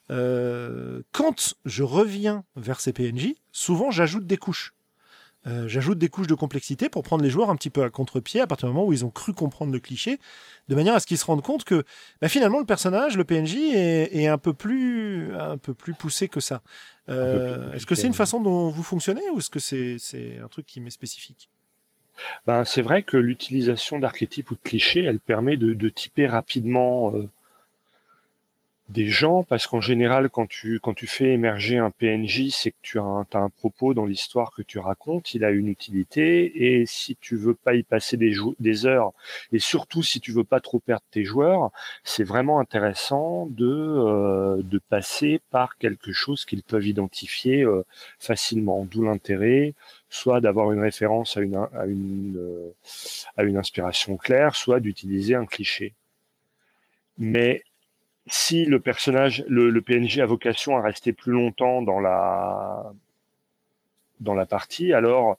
quand 0.08 1.54
je 1.64 1.82
reviens 1.82 2.44
vers 2.56 2.80
ces 2.80 2.92
PNJ, 2.92 3.34
souvent 3.52 3.90
j'ajoute 3.90 4.26
des 4.26 4.36
couches. 4.36 4.74
Euh, 5.46 5.66
j'ajoute 5.66 5.98
des 5.98 6.08
couches 6.08 6.28
de 6.28 6.34
complexité 6.34 6.88
pour 6.88 7.02
prendre 7.02 7.24
les 7.24 7.30
joueurs 7.30 7.50
un 7.50 7.56
petit 7.56 7.70
peu 7.70 7.82
à 7.82 7.90
contre-pied 7.90 8.40
à 8.40 8.46
partir 8.46 8.68
du 8.68 8.74
moment 8.74 8.86
où 8.86 8.92
ils 8.92 9.04
ont 9.04 9.10
cru 9.10 9.32
comprendre 9.32 9.72
le 9.72 9.80
cliché, 9.80 10.20
de 10.68 10.74
manière 10.74 10.94
à 10.94 11.00
ce 11.00 11.06
qu'ils 11.06 11.18
se 11.18 11.24
rendent 11.24 11.42
compte 11.42 11.64
que 11.64 11.84
bah, 12.20 12.28
finalement 12.28 12.60
le 12.60 12.64
personnage, 12.64 13.16
le 13.16 13.24
PNJ, 13.24 13.56
est, 13.74 14.26
un 14.26 14.38
peu 14.38 14.52
plus 14.52 15.34
un 15.34 15.58
peu 15.58 15.74
plus 15.74 15.94
poussé 15.94 16.28
que 16.28 16.40
ça. 16.40 16.62
Euh, 17.08 17.72
est-ce 17.72 17.86
que 17.86 17.96
c'est 17.96 18.06
une 18.06 18.14
façon 18.14 18.40
dont 18.40 18.70
vous 18.70 18.82
fonctionnez 18.84 19.28
ou 19.34 19.38
est-ce 19.38 19.50
que 19.50 19.58
c'est 19.58 20.38
un 20.42 20.48
truc 20.48 20.66
qui 20.66 20.80
m'est 20.80 20.90
spécifique? 20.90 21.48
Ben, 22.46 22.64
c'est 22.64 22.82
vrai 22.82 23.02
que 23.02 23.16
l'utilisation 23.16 23.98
d'archétypes 23.98 24.50
ou 24.50 24.54
de 24.54 24.60
clichés, 24.62 25.02
elle 25.02 25.18
permet 25.18 25.56
de, 25.56 25.72
de 25.72 25.88
typer 25.88 26.26
rapidement 26.28 27.12
euh, 27.16 27.28
des 28.92 29.08
gens 29.08 29.42
parce 29.42 29.66
qu'en 29.66 29.80
général 29.80 30.30
quand 30.30 30.48
tu 30.48 30.78
quand 30.80 30.94
tu 30.94 31.06
fais 31.06 31.32
émerger 31.32 31.78
un 31.78 31.90
PNJ 31.90 32.50
c'est 32.50 32.70
que 32.70 32.76
tu 32.82 32.98
as 32.98 33.02
un, 33.02 33.26
un 33.32 33.48
propos 33.48 33.94
dans 33.94 34.06
l'histoire 34.06 34.52
que 34.52 34.62
tu 34.62 34.78
racontes 34.78 35.34
il 35.34 35.44
a 35.44 35.50
une 35.50 35.68
utilité 35.68 36.80
et 36.80 36.86
si 36.86 37.16
tu 37.16 37.36
veux 37.36 37.54
pas 37.54 37.74
y 37.74 37.82
passer 37.82 38.16
des, 38.16 38.34
des 38.60 38.86
heures 38.86 39.12
et 39.52 39.58
surtout 39.58 40.02
si 40.02 40.20
tu 40.20 40.32
veux 40.32 40.44
pas 40.44 40.60
trop 40.60 40.78
perdre 40.78 41.04
tes 41.10 41.24
joueurs 41.24 41.70
c'est 42.04 42.24
vraiment 42.24 42.60
intéressant 42.60 43.46
de 43.50 43.66
euh, 43.66 44.62
de 44.62 44.78
passer 44.78 45.40
par 45.50 45.76
quelque 45.78 46.12
chose 46.12 46.44
qu'ils 46.44 46.62
peuvent 46.62 46.86
identifier 46.86 47.62
euh, 47.62 47.84
facilement. 48.18 48.84
D'où 48.90 49.02
l'intérêt 49.04 49.74
soit 50.08 50.40
d'avoir 50.40 50.72
une 50.72 50.80
référence 50.80 51.36
à 51.36 51.40
une 51.40 51.56
à 51.56 51.86
une 51.86 52.36
euh, 52.38 52.74
à 53.36 53.42
une 53.44 53.56
inspiration 53.56 54.16
claire 54.16 54.54
soit 54.56 54.80
d'utiliser 54.80 55.34
un 55.34 55.46
cliché. 55.46 55.94
Mais 57.18 57.62
si 58.26 58.64
le 58.64 58.80
personnage, 58.80 59.44
le, 59.48 59.80
PNJ 59.80 60.20
a 60.20 60.26
vocation 60.26 60.76
à 60.76 60.82
rester 60.82 61.12
plus 61.12 61.32
longtemps 61.32 61.82
dans 61.82 62.00
la 62.00 62.92
dans 64.20 64.34
la 64.34 64.46
partie, 64.46 64.92
alors 64.92 65.36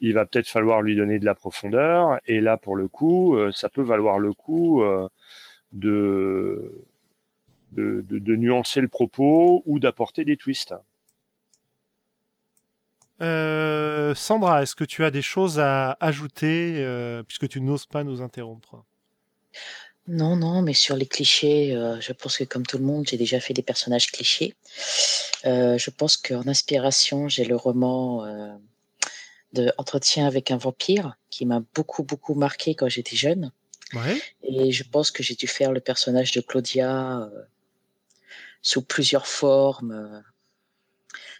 il 0.00 0.14
va 0.14 0.24
peut-être 0.24 0.48
falloir 0.48 0.82
lui 0.82 0.96
donner 0.96 1.18
de 1.18 1.24
la 1.24 1.34
profondeur. 1.34 2.20
Et 2.26 2.40
là, 2.40 2.56
pour 2.56 2.76
le 2.76 2.88
coup, 2.88 3.36
euh, 3.36 3.52
ça 3.52 3.68
peut 3.68 3.82
valoir 3.82 4.18
le 4.18 4.32
coup 4.32 4.82
euh, 4.82 5.08
de, 5.72 6.72
nuancer 7.76 8.80
le 8.80 8.88
propos 8.88 9.62
ou 9.66 9.78
d'apporter 9.78 10.24
des 10.24 10.36
twists. 10.36 10.74
Euh, 13.20 14.14
Sandra, 14.14 14.62
est-ce 14.62 14.74
que 14.74 14.84
tu 14.84 15.04
as 15.04 15.10
des 15.10 15.22
choses 15.22 15.60
à 15.60 15.98
ajouter 16.00 17.22
puisque 17.26 17.48
tu 17.48 17.60
n'oses 17.60 17.86
pas 17.86 18.02
nous 18.02 18.22
interrompre? 18.22 18.84
Non, 20.06 20.36
non, 20.36 20.62
mais 20.62 20.74
sur 20.74 20.96
les 20.96 21.06
clichés, 21.06 21.74
euh, 21.74 22.00
je 22.00 22.12
pense 22.12 22.38
que 22.38 22.44
comme 22.44 22.66
tout 22.66 22.78
le 22.78 22.84
monde, 22.84 23.06
j'ai 23.08 23.16
déjà 23.16 23.38
fait 23.38 23.54
des 23.54 23.62
personnages 23.62 24.10
clichés. 24.10 24.54
Euh, 25.44 25.78
je 25.78 25.90
pense 25.90 26.16
qu'en 26.16 26.46
inspiration, 26.48 27.28
j'ai 27.28 27.44
le 27.44 27.56
roman 27.56 28.24
euh, 28.24 28.52
de 29.52 29.72
Entretien 29.78 30.26
avec 30.26 30.50
un 30.50 30.56
vampire 30.56 31.16
qui 31.28 31.46
m'a 31.46 31.62
beaucoup, 31.74 32.02
beaucoup 32.02 32.34
marqué 32.34 32.74
quand 32.74 32.88
j'étais 32.88 33.16
jeune. 33.16 33.52
Ouais. 33.92 34.20
Et 34.42 34.72
je 34.72 34.84
pense 34.84 35.10
que 35.10 35.22
j'ai 35.22 35.34
dû 35.34 35.46
faire 35.46 35.72
le 35.72 35.80
personnage 35.80 36.32
de 36.32 36.40
Claudia 36.40 37.28
sous 38.62 38.82
plusieurs 38.82 39.26
formes, 39.26 40.22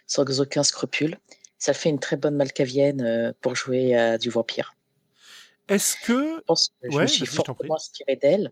sans 0.05 0.41
aucun 0.41 0.63
scrupule. 0.63 1.17
Ça 1.57 1.73
fait 1.73 1.89
une 1.89 1.99
très 1.99 2.17
bonne 2.17 2.35
malcavienne 2.35 3.33
pour 3.41 3.55
jouer 3.55 3.95
à 3.95 4.17
du 4.17 4.29
vampire. 4.29 4.75
Est-ce 5.67 5.95
que. 6.05 6.37
Je 6.37 6.41
pense 6.41 6.73
que 6.81 6.91
je 6.91 6.97
me 6.97 7.07
suis 7.07 7.25
fortement 7.25 7.75
inspiré 7.75 8.15
d'elle. 8.15 8.51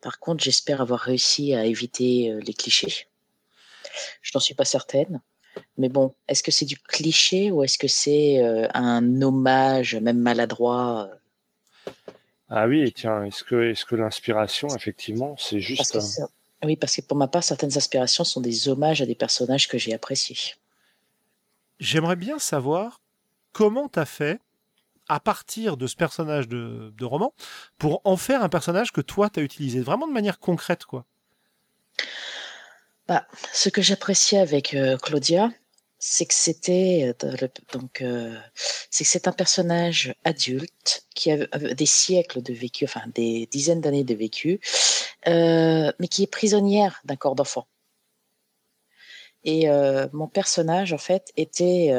Par 0.00 0.18
contre, 0.18 0.42
j'espère 0.42 0.80
avoir 0.80 1.00
réussi 1.00 1.54
à 1.54 1.64
éviter 1.64 2.30
euh, 2.30 2.40
les 2.40 2.54
clichés. 2.54 3.08
Je 4.22 4.30
n'en 4.34 4.40
suis 4.40 4.54
pas 4.54 4.64
certaine. 4.64 5.20
Mais 5.76 5.88
bon, 5.88 6.14
est-ce 6.28 6.42
que 6.42 6.50
c'est 6.50 6.64
du 6.64 6.78
cliché 6.78 7.50
ou 7.50 7.62
est-ce 7.62 7.76
que 7.76 7.88
c'est 7.88 8.42
euh, 8.42 8.68
un 8.72 9.20
hommage, 9.20 9.96
même 9.96 10.18
maladroit 10.18 11.10
euh? 11.10 11.16
Ah 12.48 12.66
oui, 12.66 12.92
tiens, 12.92 13.24
est-ce 13.24 13.44
que, 13.44 13.70
est 13.70 13.84
que 13.84 13.94
l'inspiration, 13.94 14.68
effectivement, 14.74 15.36
c'est 15.38 15.60
juste. 15.60 15.96
Oui, 16.64 16.76
parce 16.76 16.96
que 16.96 17.00
pour 17.02 17.16
ma 17.16 17.28
part, 17.28 17.44
certaines 17.44 17.76
inspirations 17.76 18.24
sont 18.24 18.40
des 18.40 18.68
hommages 18.68 19.00
à 19.00 19.06
des 19.06 19.14
personnages 19.14 19.68
que 19.68 19.78
j'ai 19.78 19.94
appréciés. 19.94 20.54
J'aimerais 21.78 22.16
bien 22.16 22.38
savoir 22.38 23.00
comment 23.52 23.88
tu 23.88 23.98
as 23.98 24.04
fait 24.04 24.40
à 25.10 25.18
partir 25.18 25.76
de 25.76 25.88
ce 25.88 25.96
personnage 25.96 26.46
de, 26.46 27.04
roman 27.04 27.34
pour 27.78 28.00
en 28.04 28.16
faire 28.16 28.44
un 28.44 28.48
personnage 28.48 28.92
que 28.92 29.00
toi 29.00 29.28
tu 29.28 29.40
as 29.40 29.42
utilisé 29.42 29.80
vraiment 29.80 30.06
de 30.06 30.12
manière 30.12 30.38
concrète 30.38 30.84
quoi. 30.84 31.04
Bah, 33.08 33.26
ce 33.52 33.68
que 33.68 33.82
j'appréciais 33.82 34.38
avec 34.38 34.72
euh, 34.72 34.96
Claudia 34.98 35.50
c'est 35.98 36.26
que 36.26 36.34
c'était 36.34 37.12
euh, 37.24 37.48
donc 37.72 38.02
euh, 38.02 38.38
c'est 38.88 39.02
que 39.02 39.10
c'est 39.10 39.26
un 39.26 39.32
personnage 39.32 40.14
adulte 40.22 41.04
qui 41.16 41.32
a 41.32 41.46
des 41.46 41.86
siècles 41.86 42.40
de 42.40 42.52
vécu 42.52 42.84
enfin 42.84 43.02
des 43.12 43.48
dizaines 43.50 43.80
d'années 43.80 44.04
de 44.04 44.14
vécu 44.14 44.60
mais 45.26 46.08
qui 46.08 46.22
est 46.22 46.30
prisonnière 46.30 47.00
d'un 47.04 47.16
corps 47.16 47.34
d'enfant. 47.34 47.66
Et 49.44 49.68
mon 50.12 50.28
personnage 50.28 50.92
en 50.92 50.98
fait 50.98 51.32
était 51.36 51.92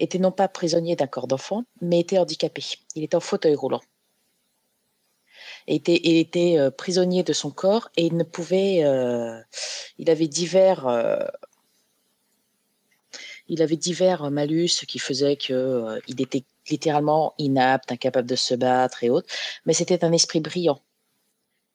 était 0.00 0.18
non 0.18 0.32
pas 0.32 0.48
prisonnier 0.48 0.96
d'un 0.96 1.06
corps 1.06 1.26
d'enfant, 1.26 1.64
mais 1.80 2.00
était 2.00 2.18
handicapé. 2.18 2.62
Il 2.94 3.04
était 3.04 3.16
en 3.16 3.20
fauteuil 3.20 3.54
roulant. 3.54 3.80
Il 5.66 5.76
était, 5.76 6.58
euh, 6.58 6.70
prisonnier 6.70 7.22
de 7.22 7.32
son 7.32 7.50
corps 7.50 7.88
et 7.96 8.06
il 8.06 8.16
ne 8.16 8.24
pouvait. 8.24 8.84
Euh, 8.84 9.40
il 9.98 10.10
avait 10.10 10.28
divers. 10.28 10.86
Euh, 10.86 11.24
il 13.48 13.62
avait 13.62 13.76
divers 13.76 14.30
malus 14.30 14.84
qui 14.88 14.98
faisaient 14.98 15.36
que 15.36 16.00
il 16.08 16.20
était 16.20 16.44
littéralement 16.70 17.34
inapte, 17.38 17.92
incapable 17.92 18.28
de 18.28 18.36
se 18.36 18.54
battre 18.54 19.04
et 19.04 19.10
autres. 19.10 19.28
Mais 19.66 19.74
c'était 19.74 20.04
un 20.04 20.12
esprit 20.12 20.40
brillant. 20.40 20.80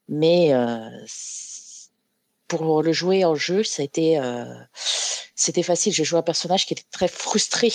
Mais 0.08 0.52
pour 2.48 2.82
le 2.82 2.92
jouer 2.92 3.24
en 3.24 3.36
jeu, 3.36 3.64
c'était 3.64 4.20
c'était 5.36 5.64
facile. 5.64 5.94
Je 5.94 6.04
jouais 6.04 6.20
un 6.20 6.24
personnage 6.24 6.66
qui 6.66 6.74
était 6.74 6.84
très 6.92 7.08
frustré 7.08 7.72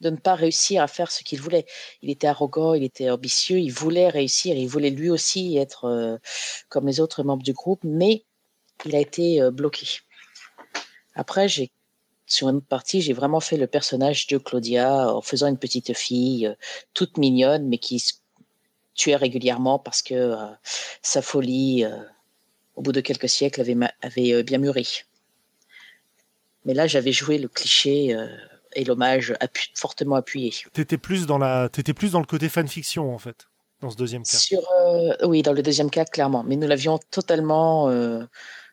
de 0.00 0.10
ne 0.10 0.16
pas 0.16 0.34
réussir 0.34 0.82
à 0.82 0.86
faire 0.86 1.10
ce 1.10 1.22
qu'il 1.22 1.40
voulait. 1.40 1.66
Il 2.02 2.10
était 2.10 2.26
arrogant, 2.26 2.74
il 2.74 2.84
était 2.84 3.10
ambitieux, 3.10 3.58
il 3.58 3.70
voulait 3.70 4.08
réussir, 4.08 4.56
il 4.56 4.68
voulait 4.68 4.90
lui 4.90 5.10
aussi 5.10 5.56
être 5.56 5.84
euh, 5.86 6.18
comme 6.68 6.86
les 6.86 7.00
autres 7.00 7.22
membres 7.22 7.42
du 7.42 7.52
groupe, 7.52 7.80
mais 7.84 8.24
il 8.84 8.94
a 8.94 9.00
été 9.00 9.40
euh, 9.40 9.50
bloqué. 9.50 9.86
Après, 11.14 11.48
j'ai 11.48 11.70
sur 12.26 12.48
une 12.48 12.62
partie, 12.62 13.02
j'ai 13.02 13.12
vraiment 13.12 13.40
fait 13.40 13.56
le 13.56 13.66
personnage 13.66 14.26
de 14.26 14.38
Claudia 14.38 15.14
en 15.14 15.20
faisant 15.20 15.46
une 15.46 15.58
petite 15.58 15.94
fille 15.94 16.46
euh, 16.46 16.54
toute 16.92 17.18
mignonne, 17.18 17.68
mais 17.68 17.78
qui 17.78 17.98
se 18.00 18.14
tuait 18.94 19.16
régulièrement 19.16 19.78
parce 19.78 20.02
que 20.02 20.36
sa 21.02 21.20
folie, 21.20 21.84
au 22.76 22.82
bout 22.82 22.92
de 22.92 23.00
quelques 23.00 23.28
siècles, 23.28 23.60
avait 23.60 24.42
bien 24.44 24.58
mûri. 24.58 25.02
Mais 26.64 26.74
là, 26.74 26.86
j'avais 26.86 27.10
joué 27.10 27.38
le 27.38 27.48
cliché 27.48 28.16
et 28.74 28.84
l'hommage 28.84 29.34
fortement 29.74 30.16
appuyé. 30.16 30.52
T'étais 30.72 30.98
plus 30.98 31.26
dans 31.26 31.38
la, 31.38 31.66
étais 31.66 31.94
plus 31.94 32.12
dans 32.12 32.20
le 32.20 32.26
côté 32.26 32.48
fanfiction 32.48 33.14
en 33.14 33.18
fait, 33.18 33.48
dans 33.80 33.90
ce 33.90 33.96
deuxième 33.96 34.22
cas. 34.22 34.38
Sur, 34.38 34.60
euh, 34.80 35.14
oui, 35.24 35.42
dans 35.42 35.52
le 35.52 35.62
deuxième 35.62 35.90
cas 35.90 36.04
clairement, 36.04 36.44
mais 36.44 36.56
nous 36.56 36.66
l'avions 36.66 36.98
totalement, 37.10 37.88
euh, 37.88 38.24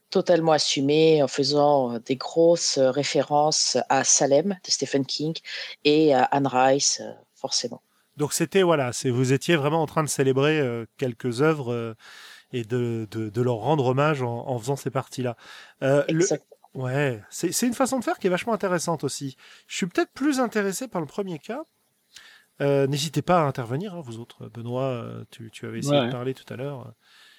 totalement 0.09 0.51
assumé 0.51 1.23
en 1.23 1.27
faisant 1.27 1.99
des 1.99 2.15
grosses 2.15 2.77
références 2.77 3.77
à 3.89 4.03
Salem 4.03 4.57
de 4.63 4.71
Stephen 4.71 5.05
King 5.05 5.35
et 5.83 6.13
à 6.13 6.23
Anne 6.23 6.47
Rice, 6.47 7.01
forcément. 7.35 7.81
Donc 8.17 8.33
c'était 8.33 8.61
voilà, 8.61 8.91
vous 9.05 9.33
étiez 9.33 9.55
vraiment 9.55 9.81
en 9.81 9.87
train 9.87 10.03
de 10.03 10.09
célébrer 10.09 10.59
euh, 10.59 10.85
quelques 10.97 11.41
œuvres 11.41 11.95
et 12.53 12.63
de, 12.65 13.07
de, 13.09 13.29
de, 13.29 13.41
leur 13.41 13.55
rendre 13.55 13.85
hommage 13.85 14.21
en, 14.21 14.47
en 14.47 14.59
faisant 14.59 14.75
ces 14.75 14.89
parties-là. 14.89 15.37
Exactement. 16.09 16.50
Ouais, 16.73 17.21
c'est 17.29 17.67
une 17.67 17.73
façon 17.73 17.99
de 17.99 18.03
faire 18.03 18.17
qui 18.17 18.27
est 18.27 18.29
vachement 18.29 18.53
intéressante 18.53 19.03
aussi. 19.03 19.35
Je 19.67 19.75
suis 19.75 19.87
peut-être 19.87 20.11
plus 20.13 20.39
intéressé 20.39 20.87
par 20.87 21.01
le 21.01 21.07
premier 21.07 21.37
cas. 21.37 21.63
Euh, 22.61 22.87
n'hésitez 22.87 23.21
pas 23.21 23.41
à 23.41 23.43
intervenir, 23.43 23.93
hein, 23.95 24.01
vous 24.01 24.19
autres. 24.19 24.49
Benoît, 24.53 24.83
euh, 24.83 25.23
tu, 25.31 25.49
tu 25.51 25.65
avais 25.65 25.79
essayé 25.79 26.05
de 26.05 26.11
parler 26.11 26.33
tout 26.33 26.51
à 26.53 26.55
l'heure. 26.55 26.93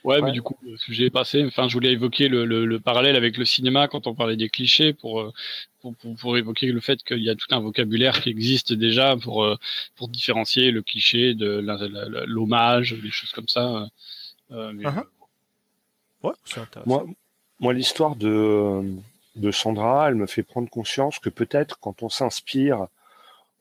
Ouais, 0.04 0.20
mais 0.20 0.32
du 0.32 0.42
coup, 0.42 0.58
le 0.62 0.76
sujet 0.76 1.06
est 1.06 1.10
passé. 1.10 1.44
Enfin, 1.46 1.68
je 1.68 1.74
voulais 1.74 1.92
évoquer 1.92 2.28
le, 2.28 2.44
le, 2.44 2.80
parallèle 2.80 3.14
avec 3.14 3.38
le 3.38 3.44
cinéma 3.44 3.86
quand 3.86 4.06
on 4.08 4.14
parlait 4.14 4.36
des 4.36 4.48
clichés 4.48 4.92
pour, 4.92 5.20
euh, 5.20 5.32
pour, 5.80 5.94
pour, 5.96 6.36
évoquer 6.36 6.72
le 6.72 6.80
fait 6.80 7.02
qu'il 7.04 7.22
y 7.22 7.30
a 7.30 7.36
tout 7.36 7.46
un 7.52 7.60
vocabulaire 7.60 8.20
qui 8.20 8.28
existe 8.28 8.72
déjà 8.72 9.16
pour, 9.16 9.46
pour 9.94 10.08
différencier 10.08 10.72
le 10.72 10.82
cliché 10.82 11.34
de 11.34 11.64
l'hommage, 12.26 13.00
des 13.00 13.10
choses 13.10 13.30
comme 13.30 13.48
ça. 13.48 13.88
Uh-huh. 14.50 15.04
Ouais, 16.24 16.32
c'est 16.44 16.60
intéressant. 16.60 16.88
Moi, 16.88 17.06
moi 17.60 17.72
l'histoire 17.72 18.16
de 18.16 18.82
de 19.36 19.50
Sandra, 19.50 20.08
elle 20.08 20.14
me 20.14 20.26
fait 20.26 20.42
prendre 20.42 20.68
conscience 20.68 21.18
que 21.18 21.30
peut-être 21.30 21.78
quand 21.80 22.02
on 22.02 22.08
s'inspire 22.08 22.86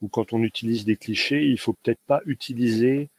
ou 0.01 0.07
quand 0.07 0.33
on 0.33 0.43
utilise 0.43 0.85
des 0.85 0.97
clichés, 0.97 1.45
il 1.45 1.59
faut 1.59 1.73
peut-être 1.73 2.01
pas 2.07 2.21
utiliser 2.25 3.09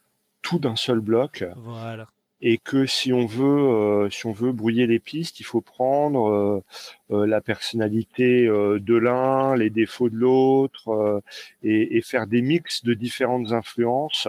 tout 0.41 0.59
d'un 0.59 0.75
seul 0.75 0.99
bloc. 0.99 1.45
Voilà. 1.57 2.07
et 2.41 2.57
que 2.57 2.85
si 2.85 3.13
on 3.13 3.25
veut, 3.25 4.09
si 4.11 4.25
on 4.25 4.33
veut 4.33 4.51
brouiller 4.51 4.85
les 4.85 4.99
pistes, 4.99 5.39
il 5.39 5.45
faut 5.45 5.61
prendre 5.61 6.61
la 7.09 7.39
personnalité 7.39 8.45
de 8.47 8.95
l'un, 8.95 9.55
les 9.55 9.69
défauts 9.69 10.09
de 10.09 10.17
l'autre, 10.17 11.23
et, 11.63 11.95
et, 11.97 12.01
faire 12.01 12.27
des 12.27 12.41
mix 12.41 12.83
de 12.83 12.93
différentes 12.93 13.53
influences 13.53 14.27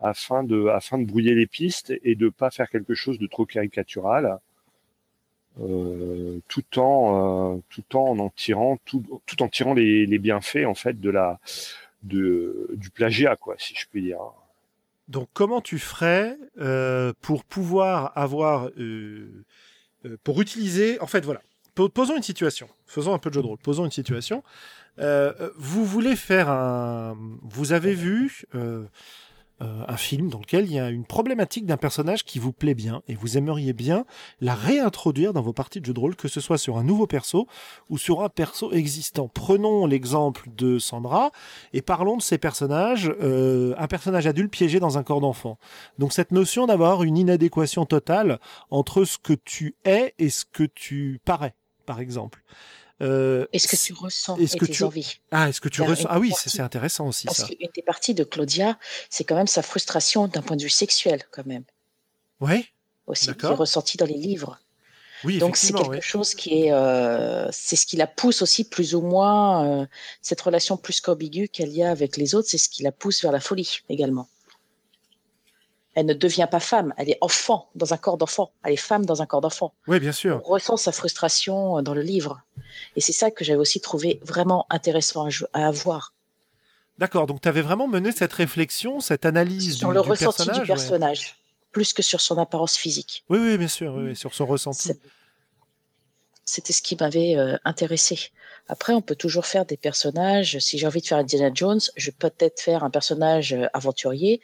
afin 0.00 0.42
de, 0.44 0.66
afin 0.66 0.98
de 0.98 1.04
brouiller 1.04 1.34
les 1.34 1.46
pistes 1.46 1.94
et 2.02 2.14
de 2.14 2.28
pas 2.28 2.50
faire 2.50 2.68
quelque 2.68 2.94
chose 2.94 3.18
de 3.18 3.26
trop 3.26 3.46
caricatural. 3.46 4.38
Euh, 5.60 6.40
tout 6.48 6.80
en 6.80 7.54
euh, 7.54 7.60
tout 7.68 7.96
en 7.96 8.18
en 8.18 8.28
tirant 8.30 8.76
tout, 8.84 9.04
tout 9.24 9.40
en 9.40 9.48
tirant 9.48 9.72
les, 9.72 10.04
les, 10.04 10.18
bienfaits 10.18 10.64
en 10.66 10.74
fait 10.74 11.00
de 11.00 11.10
la 11.10 11.38
de 12.02 12.70
du 12.74 12.90
plagiat 12.90 13.36
quoi 13.36 13.54
si 13.58 13.72
je 13.76 13.86
puis 13.88 14.02
dire. 14.02 14.18
Donc 15.06 15.28
comment 15.32 15.60
tu 15.60 15.78
ferais 15.78 16.36
euh, 16.58 17.12
pour 17.20 17.44
pouvoir 17.44 18.18
avoir 18.18 18.68
pour 20.24 20.42
utiliser 20.42 21.00
en 21.00 21.06
fait 21.06 21.24
voilà 21.24 21.40
posons 21.76 22.16
une 22.16 22.22
situation 22.24 22.68
faisons 22.86 23.14
un 23.14 23.18
peu 23.18 23.30
de 23.30 23.34
jeu 23.34 23.42
de 23.42 23.46
rôle 23.46 23.58
posons 23.58 23.84
une 23.84 23.92
situation 23.92 24.42
vous 24.96 25.84
voulez 25.84 26.16
faire 26.16 26.48
un 26.50 27.16
vous 27.42 27.72
avez 27.72 27.94
vu 27.94 28.44
euh, 29.62 29.84
un 29.86 29.96
film 29.96 30.30
dans 30.30 30.40
lequel 30.40 30.64
il 30.64 30.72
y 30.72 30.80
a 30.80 30.90
une 30.90 31.04
problématique 31.04 31.64
d'un 31.64 31.76
personnage 31.76 32.24
qui 32.24 32.40
vous 32.40 32.52
plaît 32.52 32.74
bien 32.74 33.02
et 33.06 33.14
vous 33.14 33.38
aimeriez 33.38 33.72
bien 33.72 34.04
la 34.40 34.54
réintroduire 34.54 35.32
dans 35.32 35.42
vos 35.42 35.52
parties 35.52 35.80
de 35.80 35.86
jeu 35.86 35.92
de 35.92 36.00
rôle, 36.00 36.16
que 36.16 36.26
ce 36.26 36.40
soit 36.40 36.58
sur 36.58 36.76
un 36.76 36.82
nouveau 36.82 37.06
perso 37.06 37.46
ou 37.88 37.96
sur 37.96 38.22
un 38.22 38.28
perso 38.28 38.72
existant. 38.72 39.28
Prenons 39.28 39.86
l'exemple 39.86 40.48
de 40.56 40.80
Sandra 40.80 41.30
et 41.72 41.82
parlons 41.82 42.16
de 42.16 42.22
ces 42.22 42.36
personnages, 42.36 43.12
euh, 43.22 43.74
un 43.78 43.86
personnage 43.86 44.26
adulte 44.26 44.50
piégé 44.50 44.80
dans 44.80 44.98
un 44.98 45.04
corps 45.04 45.20
d'enfant. 45.20 45.58
Donc 45.98 46.12
cette 46.12 46.32
notion 46.32 46.66
d'avoir 46.66 47.04
une 47.04 47.16
inadéquation 47.16 47.86
totale 47.86 48.40
entre 48.70 49.04
ce 49.04 49.18
que 49.18 49.34
tu 49.34 49.76
es 49.84 50.14
et 50.18 50.30
ce 50.30 50.44
que 50.44 50.64
tu 50.64 51.20
parais, 51.24 51.54
par 51.86 52.00
exemple. 52.00 52.42
Euh, 53.02 53.46
est-ce 53.52 53.66
que 53.66 53.76
tu 53.76 53.92
ressens 53.92 54.36
est-ce 54.38 54.56
que 54.56 54.66
tes 54.66 54.72
tu... 54.72 54.84
envies 54.84 55.20
Ah, 55.32 55.48
est-ce 55.48 55.60
que 55.60 55.68
tu 55.68 55.82
ressens 55.82 56.06
Ah 56.08 56.20
oui, 56.20 56.32
c'est 56.36 56.60
intéressant 56.60 57.08
aussi 57.08 57.26
Parce 57.26 57.38
ça. 57.38 57.46
qu'une 57.46 57.68
des 57.74 57.82
parties 57.82 58.14
de 58.14 58.22
Claudia, 58.22 58.78
c'est 59.10 59.24
quand 59.24 59.34
même 59.34 59.48
sa 59.48 59.62
frustration 59.62 60.28
d'un 60.28 60.42
point 60.42 60.56
de 60.56 60.62
vue 60.62 60.70
sexuel, 60.70 61.22
quand 61.32 61.44
même. 61.46 61.64
Oui. 62.40 62.66
Aussi, 63.06 63.34
qui 63.34 63.46
est 63.46 63.48
ressenti 63.48 63.96
dans 63.96 64.06
les 64.06 64.16
livres. 64.16 64.60
Oui, 65.24 65.38
Donc 65.38 65.56
c'est 65.56 65.72
quelque 65.72 66.00
chose 66.02 66.34
qui 66.34 66.64
est, 66.64 66.72
euh, 66.72 67.48
c'est 67.50 67.76
ce 67.76 67.86
qui 67.86 67.96
la 67.96 68.06
pousse 68.06 68.42
aussi 68.42 68.64
plus 68.64 68.94
ou 68.94 69.00
moins 69.00 69.66
euh, 69.66 69.86
cette 70.20 70.40
relation 70.40 70.76
plus 70.76 71.00
qu'ambiguë 71.00 71.48
qu'elle 71.48 71.72
y 71.72 71.82
a 71.82 71.90
avec 71.90 72.16
les 72.18 72.34
autres, 72.34 72.48
c'est 72.48 72.58
ce 72.58 72.68
qui 72.68 72.82
la 72.82 72.92
pousse 72.92 73.22
vers 73.22 73.32
la 73.32 73.40
folie 73.40 73.80
également 73.88 74.28
elle 75.94 76.06
ne 76.06 76.14
devient 76.14 76.48
pas 76.50 76.60
femme, 76.60 76.92
elle 76.96 77.10
est 77.10 77.18
enfant 77.20 77.70
dans 77.74 77.94
un 77.94 77.96
corps 77.96 78.18
d'enfant, 78.18 78.52
elle 78.64 78.72
est 78.72 78.76
femme 78.76 79.06
dans 79.06 79.22
un 79.22 79.26
corps 79.26 79.40
d'enfant. 79.40 79.74
Oui, 79.86 80.00
bien 80.00 80.12
sûr. 80.12 80.40
On 80.44 80.48
ressent 80.48 80.76
sa 80.76 80.92
frustration 80.92 81.78
euh, 81.78 81.82
dans 81.82 81.94
le 81.94 82.02
livre. 82.02 82.42
Et 82.96 83.00
c'est 83.00 83.12
ça 83.12 83.30
que 83.30 83.44
j'avais 83.44 83.58
aussi 83.58 83.80
trouvé 83.80 84.20
vraiment 84.24 84.66
intéressant 84.70 85.28
à, 85.52 85.66
avoir. 85.66 86.12
D'accord, 86.98 87.26
donc 87.26 87.40
tu 87.40 87.48
avais 87.48 87.62
vraiment 87.62 87.88
mené 87.88 88.12
cette 88.12 88.32
réflexion, 88.32 89.00
cette 89.00 89.26
analyse 89.26 89.78
sur 89.78 89.92
le 89.92 90.00
ressenti 90.00 90.48
du 90.50 90.62
personnage, 90.62 91.36
plus 91.72 91.92
que 91.92 92.02
sur 92.02 92.20
son 92.20 92.38
apparence 92.38 92.76
physique. 92.76 93.24
Oui, 93.28 93.38
oui, 93.40 93.58
bien 93.58 93.68
sûr, 93.68 93.94
oui, 93.94 94.16
sur 94.16 94.34
son 94.34 94.46
ressenti. 94.46 94.92
C'était 96.44 96.72
ce 96.72 96.82
qui 96.82 96.96
m'avait 96.98 97.36
euh, 97.36 97.56
intéressé. 97.64 98.30
Après, 98.68 98.92
on 98.92 99.00
peut 99.00 99.14
toujours 99.14 99.46
faire 99.46 99.64
des 99.64 99.76
personnages. 99.76 100.58
Si 100.58 100.78
j'ai 100.78 100.86
envie 100.86 101.00
de 101.00 101.06
faire 101.06 101.18
Indiana 101.18 101.50
Jones, 101.52 101.80
je 101.96 102.10
peux 102.10 102.30
peut-être 102.30 102.60
faire 102.60 102.84
un 102.84 102.90
personnage 102.90 103.54
euh, 103.54 103.66
aventurier, 103.72 104.40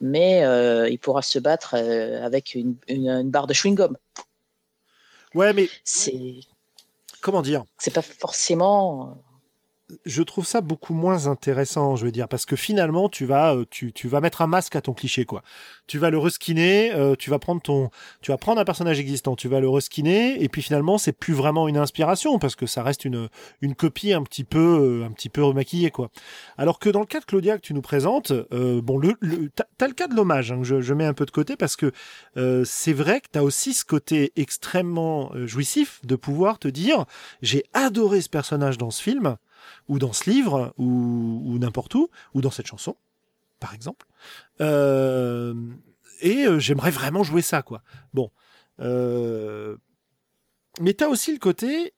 mais 0.00 0.44
euh, 0.44 0.88
il 0.88 0.98
pourra 0.98 1.22
se 1.22 1.38
battre 1.38 1.74
avec 1.74 2.54
une, 2.54 2.76
une, 2.88 3.30
barre 3.30 3.46
de 3.46 3.54
chewing-gum. 3.54 3.96
Ouais, 5.34 5.52
mais 5.52 5.68
c'est 5.84 6.40
comment 7.20 7.42
dire? 7.42 7.64
C'est 7.78 7.92
pas 7.92 8.02
forcément 8.02 9.22
je 10.04 10.22
trouve 10.22 10.46
ça 10.46 10.60
beaucoup 10.60 10.94
moins 10.94 11.26
intéressant, 11.26 11.96
je 11.96 12.04
veux 12.04 12.12
dire, 12.12 12.28
parce 12.28 12.46
que 12.46 12.56
finalement, 12.56 13.08
tu 13.08 13.24
vas, 13.24 13.54
euh, 13.54 13.64
tu, 13.70 13.92
tu 13.92 14.08
vas 14.08 14.20
mettre 14.20 14.42
un 14.42 14.46
masque 14.46 14.76
à 14.76 14.80
ton 14.80 14.92
cliché, 14.92 15.24
quoi. 15.24 15.42
Tu 15.86 15.98
vas 15.98 16.10
le 16.10 16.18
reskiner, 16.18 16.92
euh, 16.92 17.14
tu 17.16 17.30
vas 17.30 17.38
prendre 17.38 17.60
ton, 17.60 17.90
tu 18.20 18.30
vas 18.30 18.38
prendre 18.38 18.60
un 18.60 18.64
personnage 18.64 19.00
existant, 19.00 19.36
tu 19.36 19.48
vas 19.48 19.60
le 19.60 19.68
reskiner, 19.68 20.42
et 20.42 20.48
puis 20.48 20.62
finalement, 20.62 20.98
c'est 20.98 21.12
plus 21.12 21.34
vraiment 21.34 21.68
une 21.68 21.76
inspiration, 21.76 22.38
parce 22.38 22.56
que 22.56 22.66
ça 22.66 22.82
reste 22.82 23.04
une, 23.04 23.28
une 23.60 23.74
copie 23.74 24.12
un 24.12 24.22
petit 24.22 24.44
peu, 24.44 25.02
euh, 25.02 25.06
un 25.06 25.12
petit 25.12 25.28
peu 25.28 25.42
remaquillée, 25.42 25.90
quoi. 25.90 26.10
Alors 26.58 26.78
que 26.78 26.88
dans 26.88 27.00
le 27.00 27.06
cas 27.06 27.20
de 27.20 27.24
Claudia 27.24 27.56
que 27.56 27.62
tu 27.62 27.74
nous 27.74 27.82
présentes, 27.82 28.32
bon, 28.50 28.98
le, 28.98 29.14
le 29.20 29.50
t'as 29.78 29.86
le 29.88 29.94
cas 29.94 30.06
de 30.06 30.14
l'hommage, 30.14 30.52
hein, 30.52 30.58
que 30.58 30.64
je, 30.64 30.80
je, 30.80 30.94
mets 30.94 31.06
un 31.06 31.14
peu 31.14 31.26
de 31.26 31.30
côté, 31.30 31.56
parce 31.56 31.76
que 31.76 31.92
c'est 32.64 32.92
vrai 32.92 33.20
que 33.20 33.26
t'as 33.30 33.42
aussi 33.42 33.74
ce 33.74 33.84
côté 33.84 34.32
extrêmement 34.36 35.32
jouissif 35.46 36.00
de 36.04 36.16
pouvoir 36.16 36.58
te 36.58 36.68
dire, 36.68 37.04
j'ai 37.42 37.64
adoré 37.72 38.20
ce 38.20 38.28
personnage 38.28 38.78
dans 38.78 38.90
ce 38.90 39.02
film 39.02 39.36
ou 39.88 39.98
dans 39.98 40.12
ce 40.12 40.28
livre, 40.30 40.74
ou, 40.78 41.58
n'importe 41.58 41.94
où, 41.94 42.08
ou 42.34 42.40
dans 42.40 42.50
cette 42.50 42.66
chanson, 42.66 42.96
par 43.60 43.74
exemple. 43.74 44.06
Euh, 44.60 45.54
et 46.20 46.46
euh, 46.46 46.58
j'aimerais 46.58 46.90
vraiment 46.90 47.22
jouer 47.22 47.42
ça, 47.42 47.62
quoi. 47.62 47.82
Bon. 48.14 48.30
Euh, 48.80 49.76
mais 50.80 50.94
tu 50.94 51.04
as 51.04 51.08
aussi 51.08 51.32
le 51.32 51.38
côté, 51.38 51.94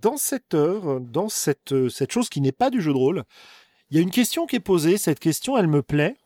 dans 0.00 0.16
cette 0.16 0.54
œuvre, 0.54 1.00
dans 1.00 1.28
cette, 1.28 1.88
cette 1.88 2.12
chose 2.12 2.28
qui 2.28 2.40
n'est 2.40 2.52
pas 2.52 2.70
du 2.70 2.80
jeu 2.80 2.92
de 2.92 2.98
rôle, 2.98 3.24
il 3.90 3.96
y 3.96 4.00
a 4.00 4.02
une 4.02 4.10
question 4.10 4.46
qui 4.46 4.56
est 4.56 4.60
posée, 4.60 4.98
cette 4.98 5.20
question, 5.20 5.56
elle 5.56 5.68
me 5.68 5.82
plaît. 5.82 6.16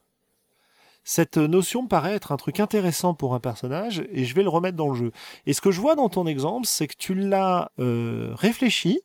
Cette 1.05 1.37
notion 1.37 1.89
paraît 1.89 2.15
être 2.15 2.31
un 2.31 2.37
truc 2.37 2.61
intéressant 2.61 3.15
pour 3.15 3.35
un 3.35 3.41
personnage 3.41 4.05
et 4.13 4.25
je 4.25 4.35
vais 4.35 4.45
le 4.45 4.49
remettre 4.49 4.77
dans 4.77 4.89
le 4.89 4.95
jeu. 4.95 5.13
Et 5.47 5.53
ce 5.53 5.61
que 5.61 5.73
je 5.73 5.81
vois 5.81 5.97
dans 5.97 6.09
ton 6.09 6.27
exemple, 6.27 6.67
c'est 6.67 6.87
que 6.87 6.97
tu 6.97 7.15
l'as 7.15 7.71
réfléchi, 7.77 9.01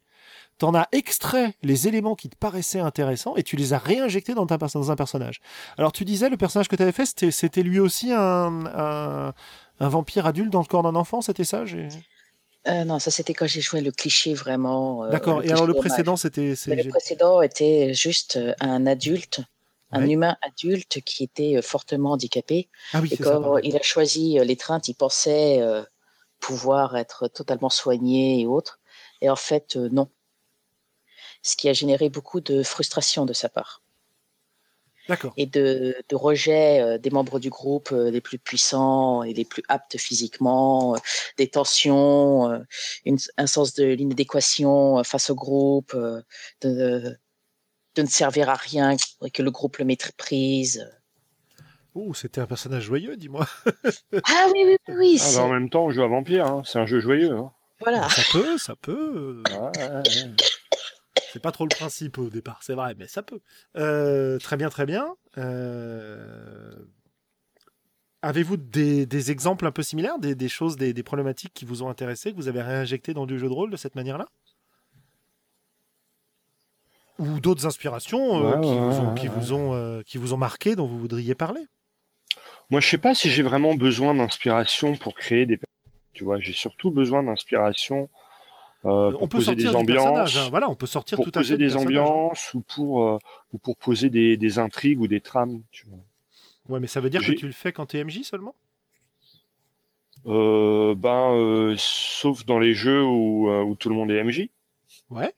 t'en 0.58 0.74
as 0.74 0.88
extrait 0.92 1.56
les 1.62 1.88
éléments 1.88 2.16
qui 2.16 2.30
te 2.30 2.36
paraissaient 2.36 2.80
intéressants 2.80 3.36
et 3.36 3.44
tu 3.44 3.56
les 3.56 3.74
as 3.74 3.78
réinjectés 3.78 4.34
dans, 4.34 4.46
ta, 4.46 4.58
dans 4.58 4.92
un 4.92 4.96
personnage. 4.96 5.40
Alors 5.78 5.92
tu 5.92 6.06
disais, 6.06 6.30
le 6.30 6.38
personnage 6.38 6.68
que 6.68 6.76
tu 6.76 6.84
avais 6.84 6.92
fait, 6.92 7.06
c'était 7.32 7.64
lui 7.64 7.80
aussi 7.80 8.12
un, 8.12 9.34
un, 9.80 9.90
vampire 9.90 10.26
adulte 10.26 10.50
dans 10.50 10.62
le 10.62 10.66
corps 10.66 10.84
d'un 10.84 10.96
enfant, 10.96 11.22
c'était 11.22 11.44
ça? 11.44 11.64
Euh, 12.68 12.84
non, 12.84 13.00
ça 13.00 13.12
c'était 13.12 13.34
quand 13.34 13.48
j'ai 13.48 13.62
joué 13.62 13.82
le 13.82 13.92
cliché 13.92 14.34
vraiment. 14.34 15.06
Euh, 15.06 15.10
D'accord. 15.10 15.44
Et 15.44 15.52
alors 15.52 15.68
le 15.68 15.74
précédent 15.74 16.18
c'était. 16.18 16.54
Le 16.66 16.90
précédent 16.90 17.42
était 17.42 17.94
juste 17.94 18.36
euh, 18.38 18.54
un 18.60 18.86
adulte, 18.88 19.42
un 19.92 20.06
humain 20.06 20.36
adulte 20.42 21.02
qui 21.06 21.24
était 21.24 21.62
fortement 21.62 22.14
handicapé. 22.14 22.68
Ah 22.94 23.00
oui, 23.02 23.10
et 23.12 23.18
quand 23.18 23.58
il 23.60 23.78
a 23.78 23.82
choisi 23.82 24.38
l'étreinte, 24.44 24.88
il 24.90 24.96
pensait 24.96 25.62
pouvoir 26.40 26.98
être 26.98 27.28
totalement 27.28 27.70
soigné 27.70 28.42
et 28.42 28.48
autres. 28.48 28.80
Et 29.22 29.30
en 29.30 29.36
fait, 29.36 29.76
non 29.76 30.10
ce 31.48 31.56
qui 31.56 31.70
a 31.70 31.74
généré 31.74 32.10
beaucoup 32.10 32.42
de 32.42 32.62
frustration 32.62 33.26
de 33.26 33.34
sa 33.34 33.48
part. 33.48 33.82
Et 35.38 35.46
de, 35.46 35.96
rejet 36.12 36.82
euh, 36.82 36.98
des 36.98 37.12
membres 37.12 37.40
du 37.40 37.50
groupe 37.50 37.94
euh, 37.94 38.12
les 38.12 38.20
plus 38.20 38.38
puissants 38.38 39.24
et 39.24 39.34
les 39.34 39.46
plus 39.46 39.64
aptes 39.70 39.98
physiquement, 39.98 40.96
euh, 40.96 40.98
des 41.38 41.48
tensions, 41.48 42.62
un 43.38 43.48
sens 43.48 43.74
de 43.76 43.86
l'inadéquation 43.86 45.02
face 45.06 45.30
au 45.30 45.36
groupe, 45.36 45.96
de, 45.96 47.18
de, 47.96 48.02
ne 48.02 48.08
servir 48.08 48.50
à 48.50 48.56
rien, 48.56 48.98
que 49.34 49.42
le 49.42 49.50
groupe 49.50 49.78
le 49.78 49.86
méprise. 49.86 50.86
Oh, 51.96 52.14
c'était 52.14 52.42
un 52.42 52.46
personnage 52.46 52.84
joyeux, 52.84 53.16
dis-moi. 53.16 53.48
ah 54.26 54.48
oui, 54.54 54.66
oui, 54.66 54.78
oui. 54.90 55.22
Ah, 55.22 55.32
bah, 55.36 55.44
en 55.44 55.50
même 55.50 55.70
temps, 55.70 55.86
on 55.86 55.90
joue 55.90 56.04
à 56.04 56.08
Vampire, 56.08 56.46
hein. 56.46 56.64
c'est 56.66 56.80
un 56.80 56.86
jeu 56.86 57.00
joyeux. 57.00 57.32
Hein. 57.32 57.54
Voilà. 57.80 58.10
Ça 58.10 58.22
peut, 58.34 58.58
ça 58.58 58.76
peut. 58.76 59.42
C'est 61.32 61.42
pas 61.42 61.52
trop 61.52 61.66
le 61.66 61.76
principe 61.76 62.18
au 62.18 62.30
départ, 62.30 62.60
c'est 62.62 62.74
vrai, 62.74 62.96
mais 62.98 63.08
ça 63.08 63.24
peut. 63.24 63.40
Euh, 63.76 64.38
très 64.40 64.58
bien, 64.58 64.70
très 64.70 64.86
bien. 64.86 65.16
Euh, 65.38 66.76
avez-vous 68.22 68.58
des, 68.58 69.32
exemples 69.32 69.66
un 69.66 69.72
peu 69.72 69.84
similaires, 69.84 70.20
des, 70.20 70.50
choses, 70.50 70.78
des, 70.78 71.04
problématiques 71.04 71.54
qui 71.54 71.66
vous 71.66 71.84
ont 71.84 71.90
intéressé, 71.90 72.32
que 72.32 72.38
vous 72.38 72.48
avez 72.48 72.62
réinjecté 72.62 73.14
dans 73.14 73.26
du 73.26 73.38
jeu 73.40 73.48
de 73.48 73.54
rôle 73.54 73.70
de 73.70 73.78
cette 73.78 73.96
manière-là? 73.96 74.28
Ou 77.20 77.40
d'autres 77.40 77.66
inspirations 77.66 78.46
euh, 78.46 78.60
qui, 78.62 78.78
vous 78.78 79.00
ont, 79.00 79.16
qui, 79.16 79.28
vous 79.28 79.54
ont, 79.54 80.04
qui 80.04 80.18
vous 80.18 80.34
ont 80.34 80.38
marqué, 80.38 80.76
dont 80.76 80.86
vous 80.86 81.00
voudriez 81.00 81.36
parler? 81.36 81.66
Moi, 82.70 82.82
je 82.82 82.90
sais 82.90 82.98
pas 82.98 83.16
si 83.16 83.30
j'ai 83.30 83.44
vraiment 83.44 83.76
besoin 83.76 84.14
d'inspiration 84.14 84.96
pour 84.98 85.16
créer 85.16 85.46
des. 85.46 85.60
Tu 86.14 86.24
vois, 86.24 86.40
j'ai 86.40 86.54
surtout 86.54 86.92
besoin 86.92 87.24
d'inspiration 87.24 88.10
euh, 88.88 89.12
on 89.20 89.28
peut 89.28 89.38
poser 89.38 89.56
des 89.56 89.76
ambiances. 89.76 90.38
Hein. 90.38 90.48
Voilà, 90.50 90.70
on 90.70 90.76
peut 90.76 90.86
sortir 90.86 91.18
pour 91.18 91.26
tout 91.26 91.32
à 91.38 91.42
poser 91.42 91.58
des 91.58 91.76
ambiances 91.76 92.54
ou 92.54 92.62
pour 92.62 93.04
euh, 93.04 93.18
ou 93.52 93.58
pour 93.58 93.76
poser 93.78 94.10
des, 94.10 94.60
intrigues 94.60 95.02
ou 95.02 95.08
des 95.08 95.20
trames. 95.20 95.62
Tu 95.72 95.86
vois. 95.88 96.00
Ouais, 96.70 96.80
mais 96.80 96.88
ça 96.88 97.02
veut 97.02 97.10
dire 97.10 97.22
que 97.22 97.32
tu 97.32 97.48
le 97.48 97.54
fais 97.54 97.74
quand 97.74 97.88
tu 97.88 97.98
es 97.98 98.04
MJ 98.04 98.24
seulement? 98.24 98.56
Euh, 100.26 100.96
Ben, 100.96 101.76
sauf 101.78 102.46
dans 102.46 102.60
les 102.60 102.74
jeux 102.74 103.04
où, 103.04 103.50
où, 103.50 103.76
tout 103.76 103.90
le 103.90 103.96
monde 103.96 104.12
est 104.12 104.24
MJ. 104.24 104.50
Ouais. 105.10 105.34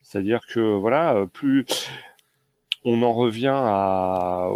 C'est-à-dire 0.00 0.46
que 0.46 0.60
voilà, 0.60 1.26
plus 1.32 1.64
on 2.84 3.02
en 3.02 3.12
revient 3.12 3.52
à, 3.54 4.48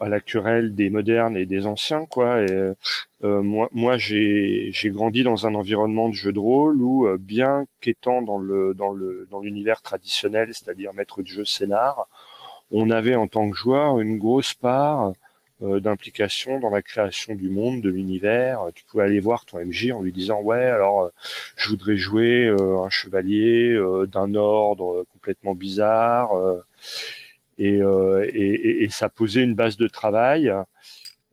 à 0.00 0.08
l'actuel 0.08 0.74
des 0.74 0.90
modernes 0.90 1.36
et 1.36 1.46
des 1.46 1.66
anciens, 1.66 2.06
quoi. 2.06 2.36
Euh, 3.24 3.42
moi, 3.42 3.68
moi 3.72 3.96
j'ai, 3.96 4.72
grandi 4.86 5.22
dans 5.22 5.46
un 5.46 5.54
environnement 5.54 6.08
de 6.08 6.14
jeu 6.14 6.32
de 6.32 6.38
rôle 6.38 6.80
où, 6.82 7.06
euh, 7.06 7.16
bien 7.18 7.66
qu'étant 7.80 8.22
dans 8.22 8.38
le 8.38 8.74
dans 8.74 8.92
le 8.92 9.26
dans 9.30 9.40
l'univers 9.40 9.82
traditionnel, 9.82 10.48
c'est-à-dire 10.52 10.92
maître 10.94 11.22
de 11.22 11.26
jeu 11.26 11.44
scénar, 11.44 12.06
on 12.70 12.90
avait 12.90 13.14
en 13.16 13.26
tant 13.28 13.50
que 13.50 13.56
joueur 13.56 14.00
une 14.00 14.18
grosse 14.18 14.54
part 14.54 15.12
euh, 15.62 15.80
d'implication 15.80 16.60
dans 16.60 16.70
la 16.70 16.82
création 16.82 17.34
du 17.34 17.48
monde, 17.50 17.80
de 17.82 17.90
l'univers. 17.90 18.60
Tu 18.74 18.84
pouvais 18.84 19.04
aller 19.04 19.20
voir 19.20 19.44
ton 19.46 19.58
MJ 19.64 19.92
en 19.92 20.02
lui 20.02 20.12
disant 20.12 20.40
ouais 20.42 20.64
alors 20.66 21.10
je 21.56 21.70
voudrais 21.70 21.96
jouer 21.96 22.48
un 22.48 22.90
chevalier 22.90 23.78
d'un 24.12 24.34
ordre 24.34 25.06
complètement 25.12 25.54
bizarre 25.54 26.32
euh, 27.60 28.28
et, 28.32 28.84
et, 28.84 28.88
ça 28.90 29.08
posait 29.08 29.42
une 29.42 29.54
base 29.54 29.76
de 29.76 29.86
travail 29.88 30.52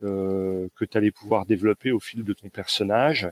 euh, 0.03 0.67
que 0.75 0.85
tu 0.85 0.97
allais 0.97 1.11
pouvoir 1.11 1.45
développer 1.45 1.91
au 1.91 1.99
fil 1.99 2.23
de 2.23 2.33
ton 2.33 2.49
personnage. 2.49 3.29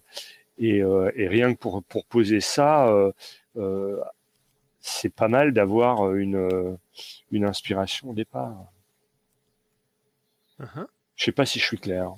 Et, 0.57 0.81
euh, 0.81 1.11
et 1.15 1.27
rien 1.27 1.53
que 1.53 1.59
pour, 1.59 1.83
pour 1.83 2.05
poser 2.05 2.41
ça, 2.41 2.91
c'est 4.79 5.13
pas 5.13 5.27
mal 5.27 5.53
d'avoir 5.53 6.15
une, 6.15 6.77
une 7.31 7.45
inspiration 7.45 8.09
au 8.09 8.13
départ. 8.13 8.71
Uh-huh. 10.59 10.87
Je 11.15 11.25
sais 11.25 11.31
pas 11.31 11.45
si 11.45 11.59
je 11.59 11.65
suis 11.65 11.77
clair. 11.77 12.13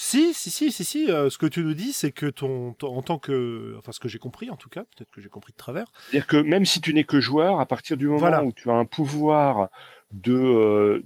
Si, 0.00 0.32
si, 0.32 0.48
si, 0.48 0.70
si, 0.70 0.84
si. 0.84 1.10
Euh, 1.10 1.28
ce 1.28 1.38
que 1.38 1.46
tu 1.46 1.64
nous 1.64 1.74
dis, 1.74 1.92
c'est 1.92 2.12
que 2.12 2.26
ton, 2.26 2.76
en 2.82 3.02
tant 3.02 3.18
que, 3.18 3.74
enfin, 3.78 3.90
ce 3.90 3.98
que 3.98 4.06
j'ai 4.06 4.20
compris, 4.20 4.48
en 4.48 4.54
tout 4.54 4.68
cas, 4.68 4.84
peut-être 4.84 5.10
que 5.10 5.20
j'ai 5.20 5.28
compris 5.28 5.50
de 5.52 5.56
travers. 5.56 5.90
C'est-à-dire 6.10 6.28
que 6.28 6.36
même 6.36 6.64
si 6.64 6.80
tu 6.80 6.94
n'es 6.94 7.02
que 7.02 7.20
joueur, 7.20 7.58
à 7.58 7.66
partir 7.66 7.96
du 7.96 8.06
moment 8.06 8.44
où 8.44 8.52
tu 8.52 8.70
as 8.70 8.74
un 8.74 8.84
pouvoir 8.84 9.70
de 10.12 10.36
euh, 10.36 11.02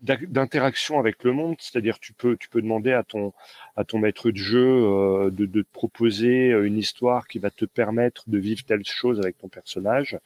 d'interaction 0.00 0.98
avec 0.98 1.22
le 1.22 1.34
monde, 1.34 1.56
c'est-à-dire 1.58 1.98
tu 1.98 2.14
peux 2.14 2.38
tu 2.38 2.48
peux 2.48 2.62
demander 2.62 2.92
à 2.92 3.02
ton 3.02 3.34
à 3.76 3.84
ton 3.84 3.98
maître 3.98 4.30
de 4.30 4.38
jeu 4.38 4.66
euh, 4.66 5.30
de, 5.30 5.44
de 5.44 5.60
te 5.60 5.70
proposer 5.70 6.52
une 6.52 6.78
histoire 6.78 7.28
qui 7.28 7.38
va 7.38 7.50
te 7.50 7.66
permettre 7.66 8.24
de 8.26 8.38
vivre 8.38 8.64
telle 8.64 8.86
chose 8.86 9.20
avec 9.20 9.36
ton 9.36 9.48
personnage. 9.48 10.18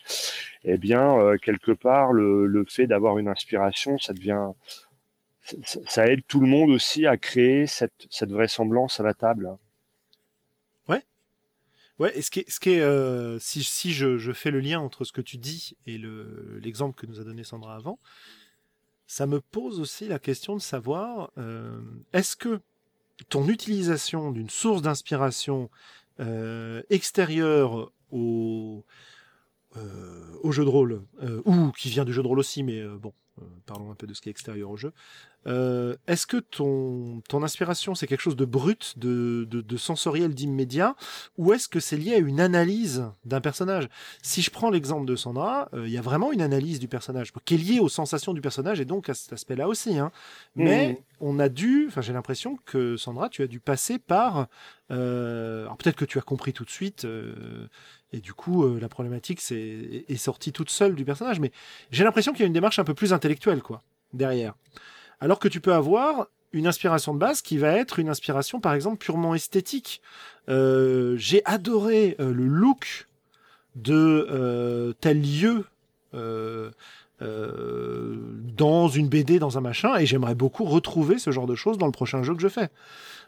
Eh 0.62 0.78
bien, 0.78 1.37
quelque 1.43 1.72
part, 1.72 2.12
le, 2.12 2.47
le 2.47 2.64
fait 2.64 2.87
d'avoir 2.87 3.18
une 3.18 3.26
inspiration, 3.26 3.99
ça 3.99 4.12
devient 4.12 4.53
ça, 5.86 6.07
aide 6.07 6.22
tout 6.26 6.40
le 6.40 6.47
monde 6.47 6.70
aussi 6.70 7.07
à 7.07 7.16
créer 7.16 7.66
cette, 7.66 8.09
vraisemblance 8.22 9.01
à 9.01 9.03
la 9.03 9.14
table. 9.14 9.57
Ouais. 10.88 11.03
Ouais, 11.99 12.16
et 12.16 12.22
ce 12.22 12.30
qui 12.30 12.45
ce 12.49 12.59
qui 12.61 12.80
euh, 12.80 13.38
si, 13.38 13.62
si 13.62 13.92
je, 13.92 14.16
je, 14.16 14.32
fais 14.32 14.51
le 14.51 14.61
lien 14.61 14.80
entre 14.80 15.05
ce 15.05 15.12
que 15.12 15.20
tu 15.20 15.36
dis 15.36 15.76
et 15.86 15.99
l'exemple 16.61 16.99
que 16.99 17.07
nous 17.07 17.20
a 17.20 17.24
donné 17.24 17.45
Sandra 17.45 17.76
avant, 17.76 17.99
ça 19.07 19.26
me 19.26 19.40
pose 19.40 19.80
aussi 19.80 20.09
la 20.09 20.18
question 20.18 20.57
de 20.57 20.62
savoir 20.62 21.30
euh, 21.36 21.78
est-ce 22.12 22.36
que 22.36 22.61
ton 23.28 23.49
utilisation 23.49 24.32
d'une 24.32 24.51
source 24.51 24.82
d'inspiration 24.82 25.70
euh, 26.20 26.82
extérieure 26.90 27.92
au, 28.11 28.84
au 30.42 30.53
jeu 30.53 30.64
de 30.64 30.68
rôle, 30.68 31.03
ou 31.45 31.72
qui 31.72 31.90
vient 31.90 32.05
du 32.05 32.12
jeu 32.12 32.22
de 32.22 32.28
rôle 32.28 32.38
aussi, 32.38 32.62
mais 32.62 32.84
bon, 32.84 33.12
parlons 33.66 33.91
un 33.91 33.95
peu 33.95 34.07
de 34.07 34.14
ce 34.14 34.20
qui 34.20 34.28
est 34.28 34.32
extérieur 34.32 34.70
au 34.70 34.76
jeu, 34.76 34.93
euh, 35.47 35.97
est-ce 36.07 36.26
que 36.26 36.39
ton, 36.39 37.22
ton 37.28 37.43
inspiration, 37.43 37.95
c'est 37.95 38.07
quelque 38.07 38.20
chose 38.20 38.37
de 38.37 38.45
brut, 38.45 38.99
de, 38.99 39.47
de, 39.51 39.76
sensoriel, 39.76 40.35
d'immédiat, 40.35 40.97
ou 41.37 41.53
est-ce 41.53 41.68
que 41.68 41.80
c'est 41.80 41.97
lié 41.97 42.14
à 42.14 42.18
une 42.18 42.41
analyse 42.41 43.05
d'un 43.24 43.41
personnage? 43.41 43.89
Si 44.22 44.41
je 44.41 44.51
prends 44.51 44.70
l'exemple 44.70 45.07
de 45.07 45.16
Sandra, 45.16 45.68
euh, 45.74 45.87
il 45.87 45.93
y 45.93 45.99
a 45.99 46.03
vraiment 46.03 46.32
une 46.32 46.41
analyse 46.41 46.78
du 46.78 46.89
personnage, 46.89 47.32
qui 47.45 47.55
est 47.55 47.59
liée 47.59 47.80
aux 47.80 47.89
sensations 47.89 48.32
du 48.32 48.41
personnage 48.41 48.80
et 48.80 48.85
donc 48.85 49.09
à 49.09 49.14
cet 49.14 49.32
aspect-là 49.32 49.68
aussi. 49.68 49.99
Hein. 49.99 50.11
Mais 50.57 50.93
mmh. 50.93 50.97
on 51.20 51.39
a 51.39 51.49
dû, 51.49 51.87
enfin 51.89 52.01
j'ai 52.01 52.12
l'impression 52.12 52.59
que 52.64 52.97
Sandra, 52.97 53.28
tu 53.28 53.43
as 53.43 53.47
dû 53.47 53.61
passer 53.61 53.99
par... 53.99 54.47
Euh, 54.91 55.62
alors 55.62 55.76
peut-être 55.76 55.97
que 55.97 56.05
tu 56.05 56.18
as 56.18 56.22
compris 56.22 56.53
tout 56.53 56.64
de 56.64 56.70
suite, 56.70 57.07
et 58.15 58.21
du 58.21 58.33
coup 58.33 58.79
la 58.79 58.89
problématique 58.89 59.41
est, 59.51 60.17
sortie 60.17 60.53
toute 60.53 60.71
seule 60.71 60.95
du 60.95 61.05
personnage, 61.05 61.41
mais 61.41 61.51
j'ai 61.91 62.05
l'impression 62.05 62.33
qu'il 62.33 62.41
y 62.41 62.45
a 62.45 62.47
une 62.47 62.53
démarche 62.53 62.79
un 62.79 62.85
peu 62.85 62.95
plus 62.95 63.12
intellectuelle, 63.12 63.61
quoi, 63.61 63.83
derrière. 64.12 64.55
Alors 65.21 65.39
que 65.39 65.49
tu 65.49 65.61
peux 65.61 65.75
avoir 65.75 66.29
une 66.55 66.67
inspiration 66.67 67.12
de 67.12 67.19
base 67.19 67.43
qui 67.43 67.59
va 67.59 67.73
être 67.73 67.99
une 67.99 68.09
inspiration, 68.09 68.61
par 68.61 68.73
exemple, 68.75 68.99
purement 68.99 69.35
esthétique. 69.35 70.01
Euh, 70.49 71.17
j'ai 71.17 71.43
adoré 71.45 72.17
euh, 72.21 72.33
le 72.33 72.47
look 72.47 73.09
de 73.75 74.27
euh, 74.31 74.93
tel 75.01 75.21
lieu 75.21 75.65
dans 78.57 78.89
une 78.89 79.09
BD, 79.09 79.41
dans 79.41 79.59
un 79.59 79.61
machin, 79.61 79.97
et 79.97 80.07
j'aimerais 80.07 80.37
beaucoup 80.37 80.65
retrouver 80.65 81.19
ce 81.19 81.33
genre 81.33 81.47
de 81.47 81.57
choses 81.57 81.77
dans 81.77 81.87
le 81.87 81.93
prochain 81.93 82.23
jeu 82.23 82.35
que 82.35 82.43
je 82.43 82.49
fais. 82.49 82.69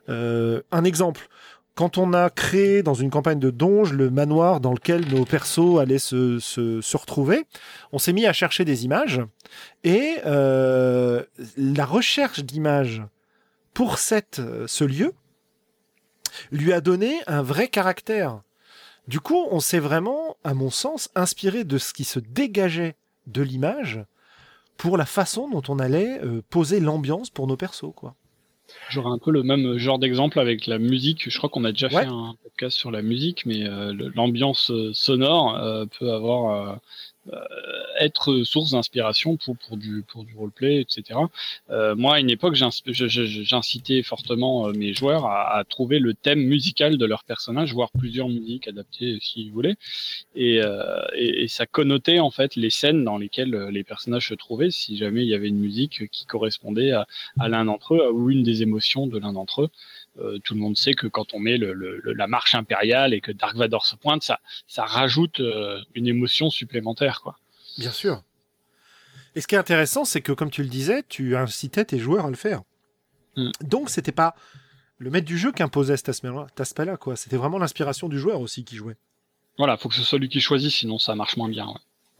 un 0.08 0.84
exemple, 0.84 1.28
quand 1.76 1.98
on 1.98 2.14
a 2.14 2.30
créé 2.30 2.82
dans 2.82 2.94
une 2.94 3.10
campagne 3.10 3.38
de 3.38 3.50
Donge 3.50 3.92
le 3.92 4.10
manoir 4.10 4.60
dans 4.60 4.72
lequel 4.72 5.06
nos 5.08 5.24
persos 5.24 5.78
allaient 5.78 5.98
se, 5.98 6.40
se, 6.40 6.96
retrouver, 6.96 7.44
on 7.92 7.98
s'est 7.98 8.14
mis 8.14 8.26
à 8.26 8.32
chercher 8.32 8.64
des 8.64 8.84
images 8.84 9.20
et 9.84 10.16
euh, 10.24 11.22
la 11.56 11.84
recherche 11.84 12.40
d'images 12.40 13.02
pour 13.74 13.98
cette, 13.98 14.40
ce 14.66 14.84
lieu 14.84 15.12
lui 16.50 16.72
a 16.72 16.80
donné 16.80 17.20
un 17.26 17.42
vrai 17.42 17.68
caractère. 17.68 18.40
Du 19.06 19.20
coup, 19.20 19.46
on 19.50 19.60
s'est 19.60 19.78
vraiment, 19.78 20.36
à 20.44 20.54
mon 20.54 20.70
sens, 20.70 21.10
inspiré 21.14 21.64
de 21.64 21.78
ce 21.78 21.92
qui 21.92 22.04
se 22.04 22.18
dégageait 22.18 22.96
de 23.26 23.42
l'image 23.42 24.00
pour 24.78 24.96
la 24.96 25.06
façon 25.06 25.48
dont 25.48 25.62
on 25.68 25.78
allait 25.78 26.20
euh, 26.22 26.42
poser 26.48 26.80
l'ambiance 26.80 27.30
pour 27.30 27.46
nos 27.46 27.56
persos, 27.56 27.92
quoi. 27.94 28.14
J'aurais 28.88 29.10
un 29.10 29.18
peu 29.18 29.30
le 29.30 29.42
même 29.42 29.78
genre 29.78 29.98
d'exemple 29.98 30.38
avec 30.38 30.66
la 30.66 30.78
musique. 30.78 31.30
Je 31.30 31.38
crois 31.38 31.50
qu'on 31.50 31.64
a 31.64 31.72
déjà 31.72 31.88
fait 31.88 32.06
un 32.06 32.34
podcast 32.42 32.76
sur 32.76 32.90
la 32.90 33.02
musique, 33.02 33.46
mais 33.46 33.64
euh, 33.64 33.92
l'ambiance 34.14 34.70
euh, 34.70 34.92
sonore 34.92 35.56
euh, 35.56 35.86
peut 35.98 36.12
avoir 36.12 36.78
être 37.98 38.42
source 38.44 38.72
d'inspiration 38.72 39.36
pour, 39.36 39.56
pour 39.56 39.76
du, 39.76 40.02
pour 40.06 40.24
du 40.24 40.34
roleplay, 40.36 40.80
etc. 40.80 41.20
Euh, 41.70 41.94
moi, 41.94 42.16
à 42.16 42.20
une 42.20 42.30
époque, 42.30 42.54
j'incitais 42.54 44.02
fortement 44.02 44.68
euh, 44.68 44.72
mes 44.72 44.92
joueurs 44.92 45.26
à, 45.26 45.56
à, 45.56 45.64
trouver 45.64 45.98
le 45.98 46.14
thème 46.14 46.40
musical 46.40 46.98
de 46.98 47.06
leur 47.06 47.24
personnage, 47.24 47.72
voire 47.72 47.90
plusieurs 47.90 48.28
musiques 48.28 48.68
adaptées 48.68 49.18
s'ils 49.20 49.52
voulaient. 49.52 49.76
Et, 50.34 50.60
et, 51.14 51.44
et, 51.44 51.48
ça 51.48 51.66
connotait 51.66 52.18
en 52.18 52.30
fait 52.30 52.56
les 52.56 52.70
scènes 52.70 53.04
dans 53.04 53.18
lesquelles 53.18 53.54
les 53.70 53.84
personnages 53.84 54.28
se 54.28 54.34
trouvaient, 54.34 54.70
si 54.70 54.96
jamais 54.96 55.22
il 55.22 55.28
y 55.28 55.34
avait 55.34 55.48
une 55.48 55.58
musique 55.58 56.08
qui 56.10 56.26
correspondait 56.26 56.92
à, 56.92 57.06
à 57.38 57.48
l'un 57.48 57.64
d'entre 57.64 57.94
eux 57.94 58.10
ou 58.12 58.30
une 58.30 58.42
des 58.42 58.62
émotions 58.62 59.06
de 59.06 59.18
l'un 59.18 59.32
d'entre 59.32 59.62
eux. 59.62 59.68
Euh, 60.18 60.38
tout 60.38 60.54
le 60.54 60.60
monde 60.60 60.76
sait 60.76 60.94
que 60.94 61.06
quand 61.06 61.34
on 61.34 61.38
met 61.38 61.58
le, 61.58 61.72
le, 61.72 62.00
la 62.12 62.26
marche 62.26 62.54
impériale 62.54 63.12
et 63.12 63.20
que 63.20 63.32
Dark 63.32 63.56
Vador 63.56 63.84
se 63.84 63.96
pointe, 63.96 64.22
ça, 64.22 64.40
ça 64.66 64.84
rajoute 64.84 65.40
euh, 65.40 65.80
une 65.94 66.06
émotion 66.06 66.50
supplémentaire, 66.50 67.20
quoi. 67.22 67.38
Bien 67.78 67.90
sûr. 67.90 68.22
Et 69.34 69.42
ce 69.42 69.46
qui 69.46 69.54
est 69.54 69.58
intéressant, 69.58 70.06
c'est 70.06 70.22
que 70.22 70.32
comme 70.32 70.50
tu 70.50 70.62
le 70.62 70.68
disais, 70.68 71.04
tu 71.08 71.36
incitais 71.36 71.84
tes 71.84 71.98
joueurs 71.98 72.26
à 72.26 72.30
le 72.30 72.36
faire. 72.36 72.62
Mm. 73.36 73.50
Donc 73.60 73.90
c'était 73.90 74.12
pas 74.12 74.34
le 74.98 75.10
maître 75.10 75.26
du 75.26 75.36
jeu 75.36 75.52
qui 75.52 75.62
imposait 75.62 75.98
cet 75.98 76.08
aspect-là, 76.08 76.96
quoi. 76.96 77.16
C'était 77.16 77.36
vraiment 77.36 77.58
l'inspiration 77.58 78.08
du 78.08 78.18
joueur 78.18 78.40
aussi 78.40 78.64
qui 78.64 78.76
jouait. 78.76 78.96
Voilà, 79.58 79.76
faut 79.76 79.90
que 79.90 79.94
ce 79.94 80.02
soit 80.02 80.18
lui 80.18 80.30
qui 80.30 80.40
choisisse, 80.40 80.74
sinon 80.74 80.98
ça 80.98 81.14
marche 81.14 81.36
moins 81.36 81.48
bien. 81.48 81.66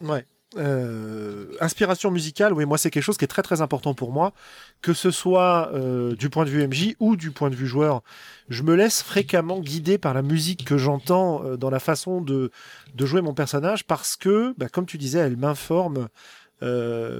Ouais. 0.01 0.09
ouais. 0.11 0.27
Euh, 0.57 1.49
inspiration 1.61 2.13
musicale, 2.13 2.53
oui, 2.53 2.65
moi 2.67 2.79
c'est 2.79 2.91
quelque 2.91 3.03
chose 3.03 3.17
qui 3.17 3.25
est 3.25 3.29
très 3.29 3.43
très 3.43 3.63
important 3.63 3.95
pour 3.95 4.13
moi, 4.13 4.33
que 4.81 4.95
ce 4.95 5.11
soit 5.11 5.71
euh, 5.75 6.15
du 6.15 6.31
point 6.31 6.45
de 6.45 6.51
vue 6.51 6.67
MJ 6.67 6.95
ou 7.01 7.17
du 7.17 7.33
point 7.33 7.51
de 7.51 7.57
vue 7.57 7.67
joueur. 7.67 8.03
Je 8.49 8.63
me 8.63 8.77
laisse 8.77 9.03
fréquemment 9.03 9.59
guider 9.61 9.99
par 9.99 10.15
la 10.15 10.23
musique 10.23 10.65
que 10.65 10.79
j'entends 10.79 11.45
euh, 11.45 11.57
dans 11.57 11.69
la 11.69 11.81
façon 11.81 12.21
de, 12.21 12.53
de 12.95 13.07
jouer 13.07 13.23
mon 13.23 13.35
personnage 13.35 13.85
parce 13.85 14.15
que, 14.17 14.55
bah, 14.57 14.69
comme 14.69 14.87
tu 14.87 14.99
disais, 14.99 15.19
elle 15.19 15.37
m'informe 15.37 16.09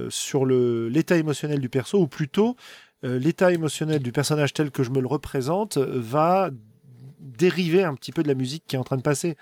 sur 0.09 0.47
l'état 0.47 1.15
émotionnel 1.15 1.59
du 1.59 1.69
perso, 1.69 1.99
ou 1.99 2.07
plutôt 2.07 2.55
l'état 3.03 3.51
émotionnel 3.51 4.01
du 4.01 4.11
personnage 4.11 4.51
tel 4.51 4.71
que 4.71 4.81
je 4.81 4.89
me 4.89 4.99
le 4.99 5.05
représente 5.05 5.77
va 5.77 6.49
dériver 7.19 7.83
un 7.83 7.93
petit 7.93 8.11
peu 8.11 8.23
de 8.23 8.27
la 8.27 8.33
musique 8.33 8.63
qui 8.65 8.75
est 8.75 8.79
en 8.79 8.83
train 8.83 8.97
de 8.97 9.03
passer. 9.03 9.37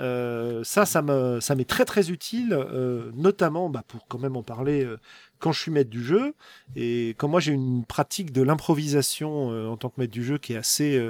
Euh, 0.00 0.64
ça, 0.64 0.86
ça 0.86 1.02
me, 1.02 1.40
ça 1.40 1.54
m'est 1.54 1.68
très 1.68 1.84
très 1.84 2.10
utile, 2.10 2.52
euh, 2.52 3.10
notamment 3.14 3.68
bah, 3.68 3.84
pour 3.86 4.06
quand 4.08 4.18
même 4.18 4.36
en 4.36 4.42
parler 4.42 4.82
euh, 4.84 4.98
quand 5.38 5.52
je 5.52 5.60
suis 5.60 5.70
maître 5.70 5.90
du 5.90 6.02
jeu 6.02 6.34
et 6.74 7.10
quand 7.18 7.28
moi 7.28 7.40
j'ai 7.40 7.52
une 7.52 7.84
pratique 7.84 8.32
de 8.32 8.42
l'improvisation 8.42 9.48
en 9.70 9.76
tant 9.76 9.88
que 9.88 10.00
maître 10.00 10.12
du 10.12 10.22
jeu 10.22 10.38
qui 10.38 10.52
est 10.52 10.56
assez 10.56 11.02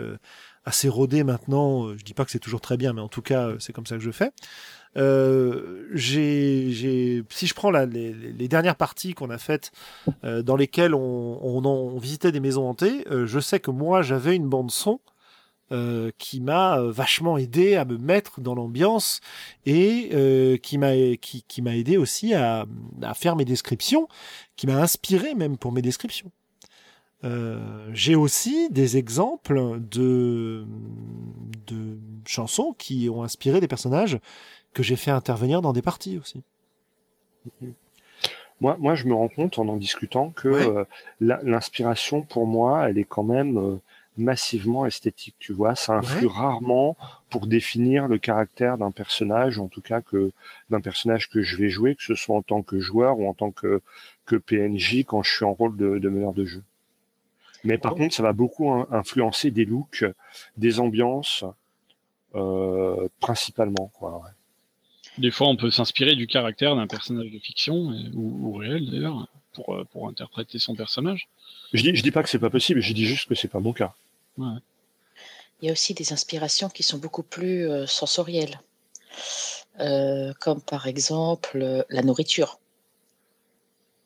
assez 0.65 0.89
rodée 0.89 1.25
maintenant. 1.25 1.97
je 1.97 2.05
dis 2.05 2.15
pas 2.15 2.25
que 2.25 2.31
c'est 2.31 2.39
toujours 2.39 2.61
très 2.61 2.77
bien, 2.77 2.93
mais 2.93 3.01
en 3.01 3.09
tout 3.09 3.23
cas 3.23 3.51
c'est 3.59 3.73
comme 3.73 3.87
ça 3.87 3.97
que 3.97 4.03
je 4.03 4.13
fais. 4.13 4.31
j'ai, 4.95 6.71
j'ai, 6.71 7.25
si 7.29 7.47
je 7.49 7.55
prends 7.55 7.73
la, 7.73 7.87
les, 7.87 8.13
les, 8.13 8.47
dernières 8.47 8.77
parties 8.77 9.15
qu'on 9.15 9.31
a 9.31 9.39
faites 9.39 9.73
dans 10.23 10.55
lesquelles 10.55 10.95
on, 10.95 11.41
on, 11.43 11.65
on, 11.65 11.99
visitait 11.99 12.31
des 12.31 12.41
maisons 12.41 12.69
hantées, 12.69 13.05
je 13.11 13.41
sais 13.41 13.59
que 13.59 13.73
moi 13.73 14.03
j'avais 14.03 14.37
une 14.37 14.49
bande 14.49 14.71
son 14.71 15.01
euh, 15.73 16.11
qui 16.19 16.41
m'a 16.41 16.81
vachement 16.83 17.39
aidé 17.39 17.77
à 17.77 17.85
me 17.85 17.99
mettre 17.99 18.41
dans 18.41 18.55
l'ambiance 18.55 19.21
et 19.67 20.11
qui 20.63 20.79
m'a 20.79 20.93
qui, 21.21 21.45
qui 21.47 21.63
m'a 21.63 21.77
aidé 21.77 21.97
aussi 21.97 22.35
à, 22.35 22.67
à 23.03 23.15
faire 23.15 23.37
mes 23.37 23.45
descriptions, 23.45 24.09
qui 24.57 24.67
m'a 24.67 24.77
inspiré 24.77 25.35
même 25.35 25.57
pour 25.57 25.73
mes 25.73 25.83
descriptions. 25.83 26.31
J'ai 27.93 28.15
aussi 28.15 28.69
des 28.71 28.97
exemples 28.97 29.81
de 29.91 30.65
de 31.67 31.99
chansons 32.27 32.75
qui 32.77 33.09
ont 33.11 33.23
inspiré 33.23 33.61
des 33.61 33.69
personnages 33.69 34.19
que 34.73 34.83
j'ai 34.83 34.97
fait 34.97 35.11
intervenir 35.11 35.63
dans 35.63 35.73
des 35.73 35.83
parties 35.83 36.19
aussi. 36.19 36.43
Moi, 38.61 38.77
moi, 38.79 38.95
je 38.95 39.07
me 39.07 39.15
rends 39.15 39.29
compte 39.29 39.59
en 39.59 39.69
en 39.69 39.77
discutant 39.77 40.31
que 40.31 40.49
euh, 40.49 40.85
l'inspiration 41.21 42.23
pour 42.23 42.47
moi, 42.47 42.89
elle 42.89 42.99
est 42.99 43.05
quand 43.05 43.23
même 43.23 43.57
euh, 43.59 43.77
massivement 44.21 44.87
esthétique. 44.87 45.35
Tu 45.39 45.53
vois, 45.53 45.75
ça 45.75 45.95
influe 45.95 46.27
rarement 46.27 46.97
pour 47.31 47.47
définir 47.47 48.09
le 48.09 48.19
caractère 48.19 48.79
d'un 48.79 48.91
personnage, 48.91 49.59
en 49.59 49.69
tout 49.69 49.81
cas 49.81 50.01
que 50.01 50.33
d'un 50.71 50.81
personnage 50.81 51.29
que 51.29 51.43
je 51.43 51.57
vais 51.57 51.69
jouer, 51.69 51.95
que 51.95 52.03
ce 52.03 52.15
soit 52.15 52.37
en 52.37 52.43
tant 52.43 52.63
que 52.63 52.79
joueur 52.79 53.19
ou 53.19 53.29
en 53.29 53.35
tant 53.35 53.51
que 53.51 53.81
que 54.27 54.37
PNJ 54.37 55.05
quand 55.05 55.23
je 55.23 55.35
suis 55.35 55.45
en 55.45 55.53
rôle 55.53 55.77
de, 55.77 55.99
de 55.99 56.09
meneur 56.09 56.33
de 56.33 56.45
jeu. 56.45 56.63
Mais 57.65 57.79
par 57.79 57.95
contre, 57.95 58.15
ça 58.15 58.23
va 58.23 58.33
beaucoup 58.33 58.71
influencer 58.91 59.51
des 59.51 59.65
looks, 59.65 60.05
des 60.57 60.81
ambiances, 60.81 61.45
euh, 62.35 63.09
principalement. 63.21 63.91
Quoi, 63.95 64.23
des 65.19 65.31
fois, 65.31 65.49
on 65.49 65.57
peut 65.57 65.71
s'inspirer 65.71 66.15
du 66.15 66.27
caractère 66.27 66.77
d'un 66.77 66.87
personnage 66.87 67.31
de 67.31 67.39
fiction, 67.39 67.93
ou, 68.15 68.55
réel 68.55 68.91
d'ailleurs, 68.91 69.29
pour, 69.53 69.75
euh, 69.75 69.85
pour 69.85 70.09
interpréter 70.09 70.59
son 70.59 70.75
personnage. 70.75 71.29
Je 71.73 71.83
dis, 71.83 71.95
je 71.95 72.03
dis 72.03 72.11
pas 72.11 72.23
que 72.23 72.29
c'est 72.29 72.39
pas 72.39 72.51
possible, 72.51 72.81
je 72.81 72.93
dis 72.93 73.07
juste 73.07 73.29
que 73.29 73.35
c'est 73.35 73.49
pas 73.49 73.61
mon 73.61 73.73
cas. 73.73 73.95
Il 74.39 75.67
y 75.67 75.69
a 75.69 75.73
aussi 75.73 75.95
des 75.95 76.13
inspirations 76.13 76.69
qui 76.69 76.83
sont 76.83 76.99
beaucoup 76.99 77.23
plus 77.23 77.69
euh, 77.69 77.87
sensorielles, 77.87 78.61
euh, 79.79 80.33
comme 80.41 80.63
par 80.63 80.87
exemple 80.87 81.85
la 81.89 82.03
nourriture. 82.03 82.59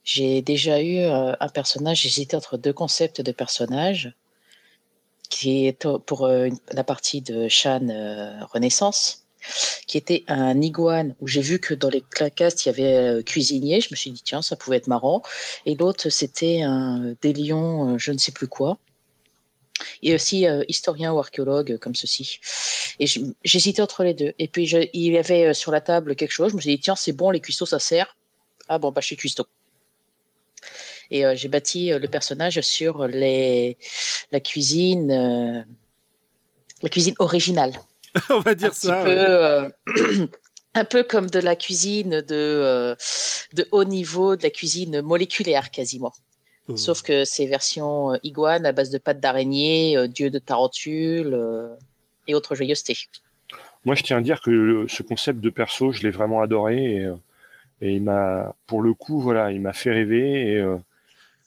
J'ai 0.03 0.43
déjà 0.43 0.83
eu 0.83 0.99
un 1.01 1.49
personnage, 1.49 2.03
j'hésitais 2.03 2.37
entre 2.37 2.59
deux 2.59 2.75
concepts 2.75 3.22
de 3.22 3.33
personnages, 3.33 4.12
qui 5.31 5.66
est 5.66 5.89
pour 6.05 6.29
la 6.29 6.85
partie 6.85 7.22
de 7.22 7.49
Shan 7.49 7.89
Renaissance 8.53 9.25
qui 9.87 9.99
était 9.99 10.25
un 10.29 10.61
iguane 10.61 11.14
où 11.20 11.29
j'ai 11.29 11.41
vu 11.41 11.59
que 11.59 11.75
dans 11.75 11.89
les 11.89 12.01
clacastes 12.01 12.64
il 12.64 12.68
y 12.68 12.72
avait 12.72 12.97
euh, 12.97 13.22
cuisinier. 13.22 13.81
Je 13.81 13.89
me 13.91 13.97
suis 13.97 14.11
dit 14.11 14.22
tiens 14.22 14.43
ça 14.43 14.57
pouvait 14.57 14.77
être 14.79 14.89
marrant. 14.89 15.22
Et 15.66 15.75
l'autre 15.75 16.09
c'était 16.09 16.62
un 16.62 17.14
des 17.22 17.33
lions, 17.33 17.95
euh, 17.95 17.99
je 17.99 18.12
ne 18.12 18.18
sais 18.18 18.33
plus 18.33 18.49
quoi. 18.49 18.79
Et 20.03 20.14
aussi 20.14 20.47
euh, 20.47 20.62
historien 20.68 21.12
ou 21.12 21.18
archéologue 21.18 21.79
comme 21.79 21.95
ceci. 21.95 22.39
Et 23.01 23.07
j'hésitais 23.45 23.83
entre 23.83 24.05
les 24.05 24.14
deux. 24.14 24.33
Et 24.39 24.49
puis 24.49 24.68
il 24.93 25.12
y 25.12 25.18
avait 25.18 25.53
sur 25.53 25.72
la 25.72 25.81
table 25.81 26.14
quelque 26.14 26.31
chose. 26.31 26.53
Je 26.53 26.57
me 26.57 26.61
suis 26.61 26.77
dit 26.77 26.81
tiens 26.81 26.97
c'est 26.97 27.12
bon 27.12 27.31
les 27.31 27.41
cuistots 27.41 27.66
ça 27.66 27.79
sert. 27.79 28.16
Ah 28.68 28.79
bon 28.79 28.93
bah 28.93 29.01
je 29.01 29.07
suis 29.07 29.16
cuistot. 29.16 29.47
Et 31.11 31.25
j'ai 31.35 31.49
bâti 31.49 31.91
le 31.91 32.09
personnage 32.09 32.61
sur 32.61 33.07
les 33.07 33.77
la 34.31 34.41
cuisine 34.41 35.66
la 36.83 36.89
cuisine 36.89 37.14
originale. 37.18 37.72
on 38.31 38.41
va 38.41 38.55
dire 38.55 38.75
ça. 38.75 39.05
Euh, 39.05 39.68
un 40.75 40.85
peu 40.85 41.03
comme 41.03 41.31
de 41.31 41.39
la 41.39 41.57
cuisine 41.57 42.20
de, 42.20 42.25
euh, 42.31 42.95
de 43.55 43.66
haut 43.72 43.85
niveau, 43.85 44.37
de 44.37 44.43
la 44.43 44.51
cuisine 44.51 45.01
moléculaire 45.01 45.70
quasiment. 45.70 46.12
Oh. 46.68 46.76
Sauf 46.76 47.02
que 47.02 47.24
c'est 47.24 47.46
version 47.46 48.14
euh, 48.14 48.16
iguane 48.22 48.64
à 48.64 48.72
base 48.72 48.90
de 48.90 48.98
pâte 48.98 49.20
d'araignée, 49.20 50.08
dieu 50.08 50.30
de 50.30 50.38
tarentule 50.38 51.38
et 52.26 52.34
autres 52.34 52.54
joyeusetés. 52.54 52.96
Moi, 53.84 53.94
je 53.94 54.02
tiens 54.02 54.18
à 54.18 54.20
dire 54.22 54.40
que 54.40 54.86
ce 54.88 55.02
concept 55.02 55.40
de 55.40 55.50
perso, 55.50 55.92
je 55.92 56.02
l'ai 56.02 56.10
vraiment 56.10 56.40
adoré 56.40 57.06
et, 57.82 57.94
il 57.94 58.02
m'a, 58.02 58.54
pour 58.66 58.80
le 58.80 58.94
coup, 58.94 59.20
voilà, 59.20 59.52
il 59.52 59.60
m'a 59.60 59.74
fait 59.74 59.92
rêver 59.92 60.52
et 60.52 60.64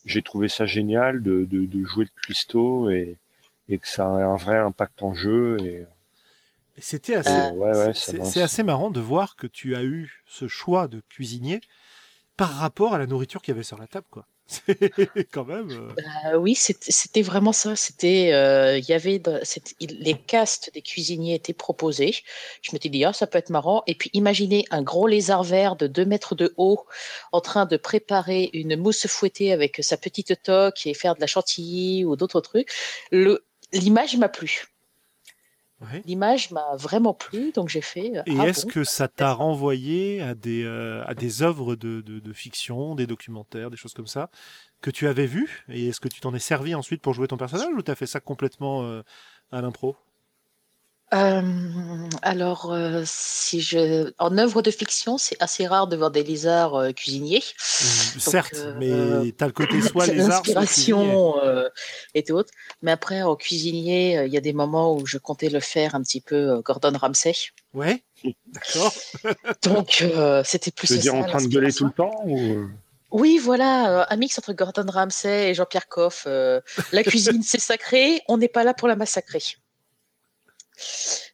j'ai 0.06 0.22
trouvé 0.22 0.50
ça 0.50 0.68
génial 0.68 1.24
de, 1.24 1.48
de, 1.50 1.84
jouer 1.86 2.06
le 2.06 2.22
Christo 2.22 2.92
et, 2.92 3.18
et 3.70 3.80
que 3.80 3.88
ça 3.88 4.06
a 4.06 4.10
un 4.10 4.36
vrai 4.36 4.58
impact 4.58 5.02
en 5.02 5.16
jeu 5.16 5.58
et 5.64 5.88
c'était 6.80 7.16
assez, 7.16 7.32
euh, 7.32 7.94
c'est 7.94 8.42
assez 8.42 8.64
marrant 8.64 8.92
de 8.92 9.00
voir 9.00 9.36
que 9.36 9.48
tu 9.48 9.76
as 9.76 9.84
eu 9.84 10.22
ce 10.28 10.48
choix 10.48 10.88
de 10.88 11.02
cuisinier 11.10 11.60
par 12.36 12.52
rapport 12.52 12.94
à 12.94 13.00
la 13.00 13.08
nourriture 13.08 13.42
qu'il 13.42 13.54
y 13.54 13.56
avait 13.56 13.64
sur 13.64 13.80
la 13.80 13.88
table, 13.88 14.06
quoi. 14.12 14.28
Quand 15.32 15.46
même. 15.46 15.72
Euh. 15.72 15.94
Bah 15.96 16.38
oui, 16.38 16.56
c'était 16.56 17.22
vraiment 17.22 17.52
ça. 17.52 17.76
C'était, 17.76 18.32
euh, 18.34 18.78
il 18.78 18.88
y 18.88 18.94
avait 18.94 19.22
les 19.82 20.14
castes 20.14 20.72
des 20.74 20.82
cuisiniers 20.82 21.36
étaient 21.36 21.54
proposés. 21.54 22.16
Je 22.62 22.72
m'étais 22.74 22.90
dit 22.90 23.04
ah 23.06 23.14
ça 23.14 23.28
peut 23.28 23.38
être 23.38 23.50
marrant. 23.50 23.84
Et 23.88 23.96
puis 23.96 24.10
imaginez 24.14 24.66
un 24.72 24.82
gros 24.82 25.08
lézard 25.08 25.44
vert 25.44 25.76
de 25.76 25.88
2 25.88 26.06
mètres 26.06 26.36
de 26.36 26.54
haut 26.58 26.86
en 27.32 27.42
train 27.42 27.66
de 27.66 27.78
préparer 27.78 28.50
une 28.54 28.76
mousse 28.76 29.08
fouettée 29.08 29.52
avec 29.52 29.80
sa 29.82 29.98
petite 29.98 30.42
toque 30.44 30.86
et 30.86 30.94
faire 30.94 31.16
de 31.16 31.22
la 31.22 31.28
chantilly 31.28 32.06
ou 32.06 32.16
d'autres 32.16 32.42
trucs. 32.42 32.72
L'image 33.74 34.18
m'a 34.18 34.30
plu. 34.30 34.66
L'image 36.06 36.52
m'a 36.52 36.76
vraiment 36.76 37.14
plu, 37.14 37.52
donc 37.52 37.70
j'ai 37.70 37.82
fait. 37.82 38.18
Euh, 38.18 38.24
Et 38.26 38.36
ah 38.40 38.48
est-ce 38.48 38.66
que 38.66 38.84
ça 38.84 39.08
t'a 39.08 39.32
renvoyé 39.34 40.22
à 40.22 40.34
des, 40.34 40.64
euh, 40.64 41.04
à 41.06 41.14
des 41.14 41.44
œuvres 41.44 41.76
de, 41.76 42.02
de, 42.02 42.34
fiction, 42.34 42.96
des 42.96 43.06
documentaires, 43.06 43.70
des 43.70 43.78
choses 43.78 43.94
comme 43.94 44.08
ça, 44.08 44.30
que 44.82 44.90
tu 44.90 45.08
avais 45.08 45.28
vues 45.28 45.66
Et 45.70 45.88
est-ce 45.88 46.00
que 46.00 46.08
tu 46.08 46.20
t'en 46.20 46.34
es 46.34 46.40
servi 46.40 46.74
ensuite 46.74 47.02
pour 47.02 47.14
jouer 47.14 47.28
ton 47.28 47.38
personnage 47.38 47.74
ou 47.76 47.82
t'as 47.84 47.96
fait 47.96 48.08
ça 48.08 48.20
complètement 48.20 48.84
euh, 48.84 49.04
à 49.52 49.62
l'impro? 49.62 49.96
Euh, 51.14 51.42
alors, 52.22 52.74
euh, 52.74 53.04
si 53.06 53.62
je, 53.62 54.12
en 54.18 54.38
œuvre 54.38 54.62
de 54.62 54.72
fiction, 54.72 55.18
c'est 55.18 55.42
assez 55.42 55.66
rare 55.66 55.88
de 55.88 55.96
voir 55.96 56.12
des 56.12 56.24
lézards 56.24 56.76
euh, 56.76 56.92
cuisiniers. 56.92 57.40
Mmh, 57.40 58.20
certes, 58.20 58.68
mais 58.78 59.32
t'as 59.38 59.46
le 59.46 59.54
côté 59.54 59.82
soit 59.82 60.08
lézard, 60.08 60.44
l'inspiration 60.46 61.36
et 62.14 62.24
tout. 62.24 62.44
Mais 62.82 62.92
après, 62.92 63.22
en 63.22 63.38
cuisinier, 63.38 64.26
il 64.26 64.34
y 64.34 64.38
a 64.38 64.42
des 64.42 64.52
moments 64.52 64.96
où 64.96 65.06
je 65.06 65.18
comptais 65.18 65.50
le 65.50 65.62
faire 65.62 65.96
un 65.96 66.02
petit 66.02 66.20
peu 66.20 66.62
Gordon 66.62 66.98
Ramsay. 66.98 67.34
Ouais, 67.74 68.04
d'accord. 68.48 68.94
Donc, 69.64 70.04
c'était 70.44 70.72
plus. 70.72 70.88
Tu 70.88 70.94
veux 70.96 71.00
dire 71.00 71.16
en 71.16 71.24
train 71.24 71.42
de 71.42 71.48
gueuler 71.48 71.72
tout 71.72 71.86
le 71.86 71.92
temps 71.92 72.24
ou... 72.26 72.68
Oui, 73.12 73.40
voilà, 73.42 74.06
un 74.10 74.16
mix 74.18 74.38
entre 74.38 74.52
Gordon 74.52 74.86
Ramsay 74.92 75.52
et 75.52 75.54
Jean-Pierre 75.54 75.88
Coff. 75.88 76.28
la 76.28 77.04
cuisine, 77.04 77.42
c'est 77.44 77.62
sacré, 77.62 78.22
on 78.28 78.38
n'est 78.38 78.50
pas 78.50 78.66
là 78.66 78.74
pour 78.74 78.90
la 78.90 78.98
massacrer. 78.98 79.42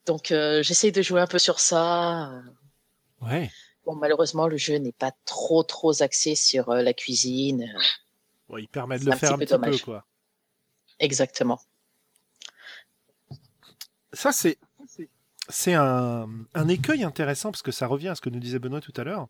Donc 0.05 0.31
euh, 0.31 0.63
j'essaie 0.63 0.91
de 0.91 1.01
jouer 1.01 1.21
un 1.21 1.27
peu 1.27 1.39
sur 1.39 1.59
ça. 1.59 2.41
Ouais. 3.21 3.51
Bon, 3.85 3.95
malheureusement, 3.95 4.47
le 4.47 4.57
jeu 4.57 4.75
n'est 4.77 4.93
pas 4.93 5.11
trop 5.25 5.63
trop 5.63 6.01
axé 6.01 6.35
sur 6.35 6.69
euh, 6.69 6.81
la 6.81 6.93
cuisine. 6.93 7.73
il 8.57 8.67
permet 8.67 8.99
de 8.99 9.05
le 9.05 9.15
faire 9.15 9.33
un 9.33 9.37
petit 9.37 9.57
peu, 9.57 9.77
quoi. 9.79 10.05
Exactement. 10.99 11.59
Ça, 14.13 14.31
c'est 14.31 14.57
c'est 15.49 15.73
un, 15.73 16.29
un, 16.53 16.67
écueil 16.69 17.03
intéressant 17.03 17.51
parce 17.51 17.61
que 17.61 17.71
ça 17.71 17.87
revient 17.87 18.09
à 18.09 18.15
ce 18.15 18.21
que 18.21 18.29
nous 18.29 18.39
disait 18.39 18.59
Benoît 18.59 18.79
tout 18.79 18.93
à 18.95 19.03
l'heure. 19.03 19.27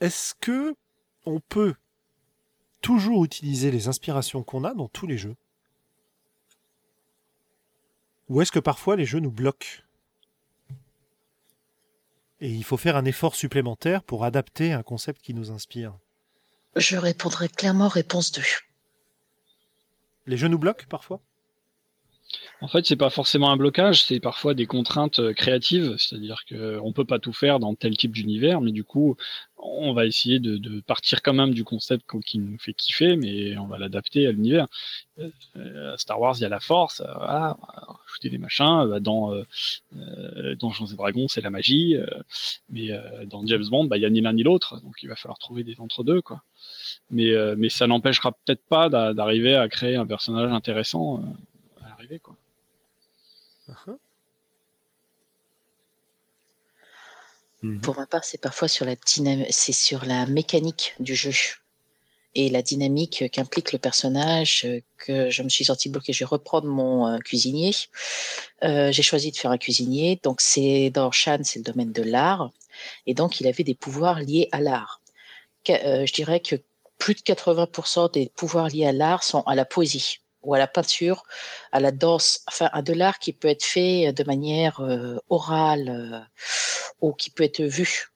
Est-ce 0.00 0.34
que 0.34 0.74
on 1.24 1.40
peut 1.40 1.74
toujours 2.82 3.24
utiliser 3.24 3.70
les 3.70 3.86
inspirations 3.88 4.42
qu'on 4.42 4.64
a 4.64 4.74
dans 4.74 4.88
tous 4.88 5.06
les 5.06 5.18
jeux? 5.18 5.36
Ou 8.28 8.40
est-ce 8.40 8.52
que 8.52 8.58
parfois 8.58 8.96
les 8.96 9.06
jeux 9.06 9.20
nous 9.20 9.30
bloquent? 9.30 9.82
Et 12.40 12.50
il 12.50 12.64
faut 12.64 12.76
faire 12.76 12.96
un 12.96 13.04
effort 13.04 13.34
supplémentaire 13.34 14.02
pour 14.02 14.24
adapter 14.24 14.72
un 14.72 14.82
concept 14.82 15.22
qui 15.22 15.32
nous 15.32 15.50
inspire. 15.50 15.96
Je 16.74 16.96
répondrai 16.96 17.48
clairement 17.48 17.88
réponse 17.88 18.32
2. 18.32 18.42
Les 20.26 20.36
jeux 20.36 20.48
nous 20.48 20.58
bloquent 20.58 20.84
parfois? 20.88 21.20
En 22.60 22.68
fait, 22.68 22.86
c'est 22.86 22.96
pas 22.96 23.10
forcément 23.10 23.50
un 23.50 23.56
blocage, 23.56 24.02
c'est 24.04 24.20
parfois 24.20 24.54
des 24.54 24.66
contraintes 24.66 25.18
euh, 25.18 25.32
créatives, 25.32 25.96
c'est-à-dire 25.98 26.44
qu'on 26.48 26.92
peut 26.92 27.04
pas 27.04 27.18
tout 27.18 27.32
faire 27.32 27.58
dans 27.60 27.74
tel 27.74 27.96
type 27.96 28.12
d'univers, 28.12 28.60
mais 28.60 28.72
du 28.72 28.84
coup, 28.84 29.16
on 29.58 29.92
va 29.92 30.06
essayer 30.06 30.38
de, 30.38 30.80
partir 30.80 31.22
quand 31.22 31.32
même 31.32 31.54
du 31.54 31.64
concept 31.64 32.04
qui 32.24 32.38
nous 32.38 32.58
fait 32.58 32.74
kiffer, 32.74 33.16
mais 33.16 33.56
on 33.56 33.66
va 33.66 33.78
l'adapter 33.78 34.26
à 34.26 34.32
l'univers. 34.32 34.66
Euh, 35.56 35.96
Star 35.96 36.20
Wars, 36.20 36.36
il 36.38 36.42
y 36.42 36.44
a 36.44 36.48
la 36.48 36.60
Force, 36.60 37.00
euh, 37.00 38.28
des 38.28 38.38
machins. 38.38 38.86
Bah, 38.88 39.00
dans 39.00 39.32
euh, 39.32 40.54
Donjons 40.56 40.86
et 40.86 40.96
Dragons, 40.96 41.28
c'est 41.28 41.40
la 41.40 41.50
magie, 41.50 41.96
mais 42.68 42.90
dans 43.26 43.46
James 43.46 43.64
Bond, 43.68 43.84
bah, 43.84 43.96
il 43.96 44.02
y 44.02 44.06
a 44.06 44.10
ni 44.10 44.20
l'un 44.20 44.32
ni 44.32 44.42
l'autre, 44.42 44.80
donc 44.82 45.02
il 45.02 45.08
va 45.08 45.16
falloir 45.16 45.38
trouver 45.38 45.64
des 45.64 45.80
entre-deux, 45.80 46.22
quoi. 46.22 46.42
Mais, 47.10 47.32
mais 47.56 47.68
ça 47.68 47.86
n'empêchera 47.86 48.32
peut-être 48.32 48.64
pas 48.68 48.88
d'arriver 48.88 49.54
à 49.54 49.68
créer 49.68 49.96
un 49.96 50.06
personnage 50.06 50.52
intéressant 50.52 51.22
Quoi. 52.22 52.36
Uh-huh. 53.68 53.98
Mhm. 57.62 57.80
Pour 57.80 57.96
ma 57.96 58.06
part, 58.06 58.24
c'est 58.24 58.40
parfois 58.40 58.68
sur 58.68 58.84
la 58.84 58.94
c'est 59.50 59.72
sur 59.72 60.04
la 60.04 60.26
mécanique 60.26 60.94
du 61.00 61.14
jeu. 61.14 61.32
et 62.38 62.50
la 62.50 62.60
dynamique 62.60 63.24
qu'implique 63.32 63.72
le 63.72 63.78
personnage 63.78 64.66
que 64.98 65.30
je 65.30 65.42
me 65.42 65.48
suis 65.48 65.64
sorti 65.64 65.88
bloqué. 65.88 66.12
Je 66.12 66.20
vais 66.20 66.26
reprendre 66.26 66.68
mon 66.68 67.18
cuisinier. 67.20 67.72
j'ai 68.62 69.02
choisi 69.02 69.32
de 69.32 69.36
faire 69.36 69.50
un 69.50 69.58
cuisinier. 69.58 70.20
Donc 70.22 70.40
c'est 70.42 70.90
dans 70.90 71.10
Shan, 71.10 71.38
c'est 71.44 71.60
le 71.60 71.64
domaine 71.64 71.92
de 71.92 72.02
l'art. 72.02 72.50
Et 73.06 73.14
donc 73.14 73.40
il 73.40 73.46
avait 73.46 73.64
des 73.64 73.74
pouvoirs 73.74 74.20
liés 74.20 74.48
à 74.52 74.60
l'art. 74.60 75.00
je 75.66 76.12
dirais 76.12 76.40
que 76.40 76.56
plus 76.98 77.14
de 77.14 77.20
80% 77.20 78.12
des 78.12 78.30
pouvoirs 78.36 78.68
liés 78.68 78.86
à 78.86 78.92
l'art 78.92 79.22
sont 79.24 79.42
à 79.42 79.54
la 79.54 79.64
poésie 79.64 80.20
ou 80.46 80.54
à 80.54 80.58
la 80.58 80.66
peinture, 80.66 81.24
à 81.72 81.80
la 81.80 81.90
danse, 81.90 82.42
enfin 82.48 82.70
à 82.72 82.82
de 82.82 82.92
l'art 82.92 83.18
qui 83.18 83.32
peut 83.32 83.48
être 83.48 83.64
fait 83.64 84.12
de 84.12 84.24
manière 84.24 84.80
orale 85.28 86.28
ou 87.00 87.12
qui 87.12 87.30
peut 87.30 87.44
être 87.44 87.62
vu. 87.62 88.08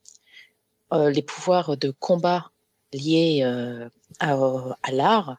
les 0.92 1.22
pouvoirs 1.22 1.76
de 1.76 1.90
combat 1.90 2.50
liés 2.92 3.40
euh, 3.42 3.88
à, 4.18 4.92
l'art 4.92 5.36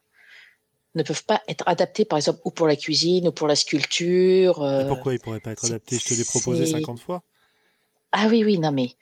ne 0.96 1.04
peuvent 1.04 1.24
pas 1.24 1.42
être 1.48 1.64
adaptés, 1.68 2.06
par 2.06 2.18
exemple, 2.18 2.40
ou 2.44 2.52
pour 2.52 2.68
la 2.68 2.76
cuisine, 2.76 3.30
ou 3.30 3.32
pour 3.32 3.48
la 3.48 3.56
sculpture. 3.56 4.62
Euh, 4.62 4.88
pourquoi 4.88 5.14
ils 5.14 5.20
pourraient 5.20 5.40
pas 5.40 5.52
être 5.52 5.66
adaptés? 5.66 6.00
Je 6.00 6.06
te 6.06 6.14
l'ai 6.14 6.26
proposé 6.26 6.66
50 6.66 7.00
fois. 7.00 7.24
Ah 8.12 8.28
oui, 8.30 8.44
oui, 8.44 8.58
non, 8.58 8.72
mais 8.72 8.96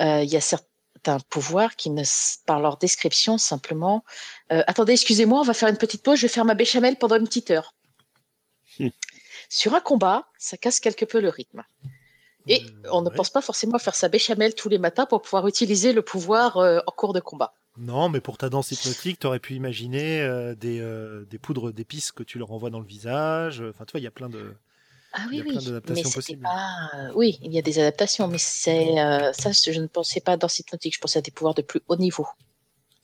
euh, 0.00 0.24
il 0.24 0.30
y 0.30 0.36
a 0.36 0.40
certains 1.04 1.20
pouvoirs 1.28 1.76
qui, 1.76 1.90
ne, 1.90 2.02
par 2.46 2.60
leur 2.60 2.76
description, 2.76 3.38
simplement. 3.38 4.04
attendez, 4.48 4.92
excusez-moi, 4.92 5.40
on 5.40 5.44
va 5.44 5.54
faire 5.54 5.68
une 5.68 5.78
petite 5.78 6.02
pause. 6.02 6.18
Je 6.18 6.22
vais 6.22 6.32
faire 6.32 6.44
ma 6.44 6.54
béchamel 6.54 6.96
pendant 6.96 7.16
une 7.16 7.26
petite 7.26 7.50
heure. 7.50 7.74
Hmm. 8.78 8.88
Sur 9.48 9.74
un 9.74 9.80
combat, 9.80 10.26
ça 10.38 10.56
casse 10.56 10.80
quelque 10.80 11.04
peu 11.04 11.20
le 11.20 11.28
rythme. 11.28 11.64
Et 12.46 12.64
on 12.90 13.02
ne 13.02 13.10
pense 13.10 13.30
pas 13.30 13.42
forcément 13.42 13.74
à 13.74 13.78
faire 13.78 13.94
sa 13.94 14.08
béchamel 14.08 14.54
tous 14.54 14.68
les 14.68 14.78
matins 14.78 15.06
pour 15.06 15.22
pouvoir 15.22 15.46
utiliser 15.46 15.92
le 15.92 16.02
pouvoir 16.02 16.56
en 16.58 16.92
cours 16.92 17.12
de 17.12 17.20
combat. 17.20 17.54
Non, 17.80 18.08
mais 18.08 18.20
pour 18.20 18.36
ta 18.36 18.48
danse 18.48 18.72
hypnotique, 18.72 19.20
tu 19.20 19.26
aurais 19.26 19.38
pu 19.38 19.54
imaginer 19.54 20.20
euh, 20.20 20.54
des, 20.54 20.80
euh, 20.80 21.24
des, 21.24 21.38
poudres 21.38 21.72
d'épices 21.72 22.12
que 22.12 22.22
tu 22.22 22.38
leur 22.38 22.52
envoies 22.52 22.70
dans 22.70 22.80
le 22.80 22.86
visage. 22.86 23.62
Enfin, 23.62 23.84
tu 23.84 23.92
vois, 23.92 24.00
il 24.00 24.04
y 24.04 24.08
a 24.08 24.10
plein 24.10 24.28
de. 24.28 24.54
Ah 25.12 25.26
oui, 25.30 25.42
oui. 25.44 25.54
d'adaptations 25.64 26.10
possibles. 26.10 26.46
Euh, 26.46 27.12
oui, 27.14 27.38
il 27.42 27.52
y 27.52 27.58
a 27.58 27.62
des 27.62 27.78
adaptations, 27.78 28.28
mais 28.28 28.38
c'est 28.38 28.94
ça, 29.32 29.50
je 29.52 29.80
ne 29.80 29.86
pensais 29.86 30.20
pas 30.20 30.32
à 30.32 30.36
danse 30.36 30.58
hypnotique. 30.58 30.94
Je 30.94 31.00
pensais 31.00 31.18
à 31.18 31.22
des 31.22 31.30
pouvoirs 31.30 31.54
de 31.54 31.62
plus 31.62 31.80
haut 31.88 31.96
niveau. 31.96 32.26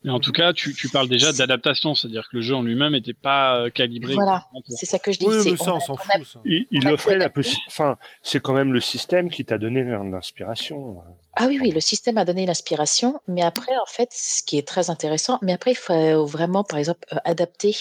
Mais 0.05 0.13
en 0.13 0.21
tout 0.21 0.31
cas, 0.31 0.53
tu, 0.53 0.73
tu 0.73 0.89
parles 0.89 1.09
déjà 1.09 1.33
d'adaptation, 1.33 1.97
c'est-à-dire 1.97 2.29
que 2.31 2.37
le 2.37 2.41
jeu 2.41 2.55
en 2.55 2.63
lui-même 2.63 2.93
n'était 2.93 3.13
pas 3.13 3.69
calibré. 3.71 4.15
Voilà, 4.15 4.47
c'est 4.69 4.87
ça 4.87 5.01
que 5.01 5.11
je 5.11 5.19
dis. 5.19 5.27
Oui, 5.27 5.37
mais 5.45 5.57
ça, 5.57 5.75
on 5.75 5.81
s'en 5.81 5.97
fout. 5.97 6.25
Ça. 6.25 6.41
Il, 6.45 6.65
il 6.71 6.87
offrait 6.87 7.19
la 7.19 7.29
possibilité. 7.29 7.65
Enfin, 7.67 7.97
c'est 8.23 8.41
quand 8.41 8.53
même 8.53 8.73
le 8.73 8.81
système 8.81 9.31
qui 9.31 9.45
t'a 9.45 9.59
donné 9.59 9.83
l'inspiration. 9.83 11.03
Ah 11.35 11.47
oui, 11.49 11.59
oui, 11.61 11.73
le 11.73 11.81
système 11.81 12.19
a 12.19 12.25
donné 12.25 12.47
l'inspiration, 12.47 13.21
mais 13.27 13.43
après, 13.43 13.77
en 13.77 13.87
fait, 13.87 14.11
ce 14.13 14.45
qui 14.45 14.59
est 14.59 14.69
très 14.69 14.91
intéressant, 14.91 15.41
mais 15.43 15.53
après, 15.53 15.73
il 15.73 15.77
faut 15.77 16.25
vraiment, 16.25 16.63
par 16.63 16.79
exemple, 16.79 17.01
euh, 17.13 17.17
adapter 17.25 17.77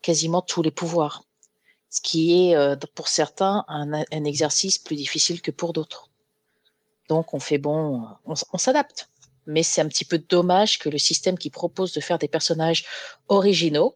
quasiment 0.00 0.40
tous 0.40 0.62
les 0.62 0.70
pouvoirs, 0.70 1.24
ce 1.92 2.00
qui 2.00 2.48
est, 2.48 2.56
euh, 2.56 2.74
pour 2.94 3.08
certains, 3.08 3.66
un, 3.68 4.24
exercice 4.24 4.78
plus 4.78 4.96
difficile 4.96 5.42
que 5.42 5.50
pour 5.50 5.74
d'autres. 5.74 6.08
Donc, 7.10 7.34
on 7.34 7.38
fait 7.38 7.58
bon, 7.58 8.06
on, 8.24 8.58
s'adapte. 8.58 9.10
Mais 9.46 9.62
c'est 9.62 9.82
un 9.82 9.88
petit 9.88 10.06
peu 10.06 10.16
dommage 10.16 10.78
que 10.78 10.88
le 10.88 10.96
système 10.96 11.36
qui 11.36 11.50
propose 11.50 11.92
de 11.92 12.00
faire 12.00 12.18
des 12.18 12.28
personnages 12.28 12.86
originaux 13.28 13.94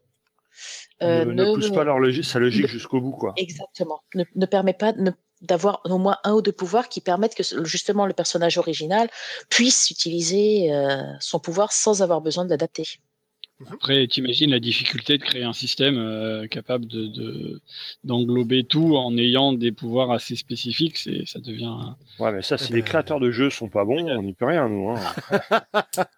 euh, 1.01 1.25
ne, 1.25 1.55
pousse 1.55 1.71
pas 1.71 1.83
leur 1.83 1.97
logique, 1.97 2.25
sa 2.25 2.37
logique 2.37 2.67
jusqu'au 2.67 3.01
bout, 3.01 3.13
quoi. 3.13 3.33
Exactement. 3.35 4.03
Ne, 4.13 4.25
ne 4.35 4.45
permet 4.45 4.73
pas, 4.73 4.93
d'avoir 5.41 5.81
au 5.85 5.97
moins 5.97 6.17
un 6.23 6.33
ou 6.33 6.43
deux 6.43 6.51
pouvoirs 6.51 6.89
qui 6.89 7.01
permettent 7.01 7.35
que 7.35 7.43
justement 7.65 8.05
le 8.05 8.13
personnage 8.13 8.59
original 8.59 9.09
puisse 9.49 9.89
utiliser 9.89 10.71
euh, 10.71 11.01
son 11.19 11.39
pouvoir 11.39 11.71
sans 11.71 12.03
avoir 12.03 12.21
besoin 12.21 12.45
de 12.45 12.51
l'adapter. 12.51 12.99
Mhm. 13.59 13.67
Après, 13.71 14.07
t'imagines 14.07 14.51
la 14.51 14.59
difficulté 14.59 15.17
de 15.17 15.23
créer 15.23 15.43
un 15.43 15.53
système 15.53 15.97
euh, 15.97 16.47
capable 16.47 16.85
de 16.85 17.61
d'englober 18.03 18.63
tout 18.63 18.95
en 18.95 19.17
ayant 19.17 19.53
des 19.53 19.71
pouvoirs 19.71 20.11
assez 20.11 20.35
spécifiques, 20.35 20.97
c'est 20.97 21.25
ça 21.25 21.39
devient. 21.39 21.75
Ouais, 22.19 22.31
mais 22.31 22.41
ça, 22.41 22.57
si 22.57 22.73
les 22.73 22.83
créateurs 22.83 23.19
de 23.19 23.31
jeux 23.31 23.49
sont 23.49 23.69
pas 23.69 23.85
bons, 23.85 24.07
on 24.17 24.23
n'y 24.23 24.33
peut 24.33 24.45
rien, 24.45 24.69
nous. 24.69 24.89
Hein. 24.89 24.99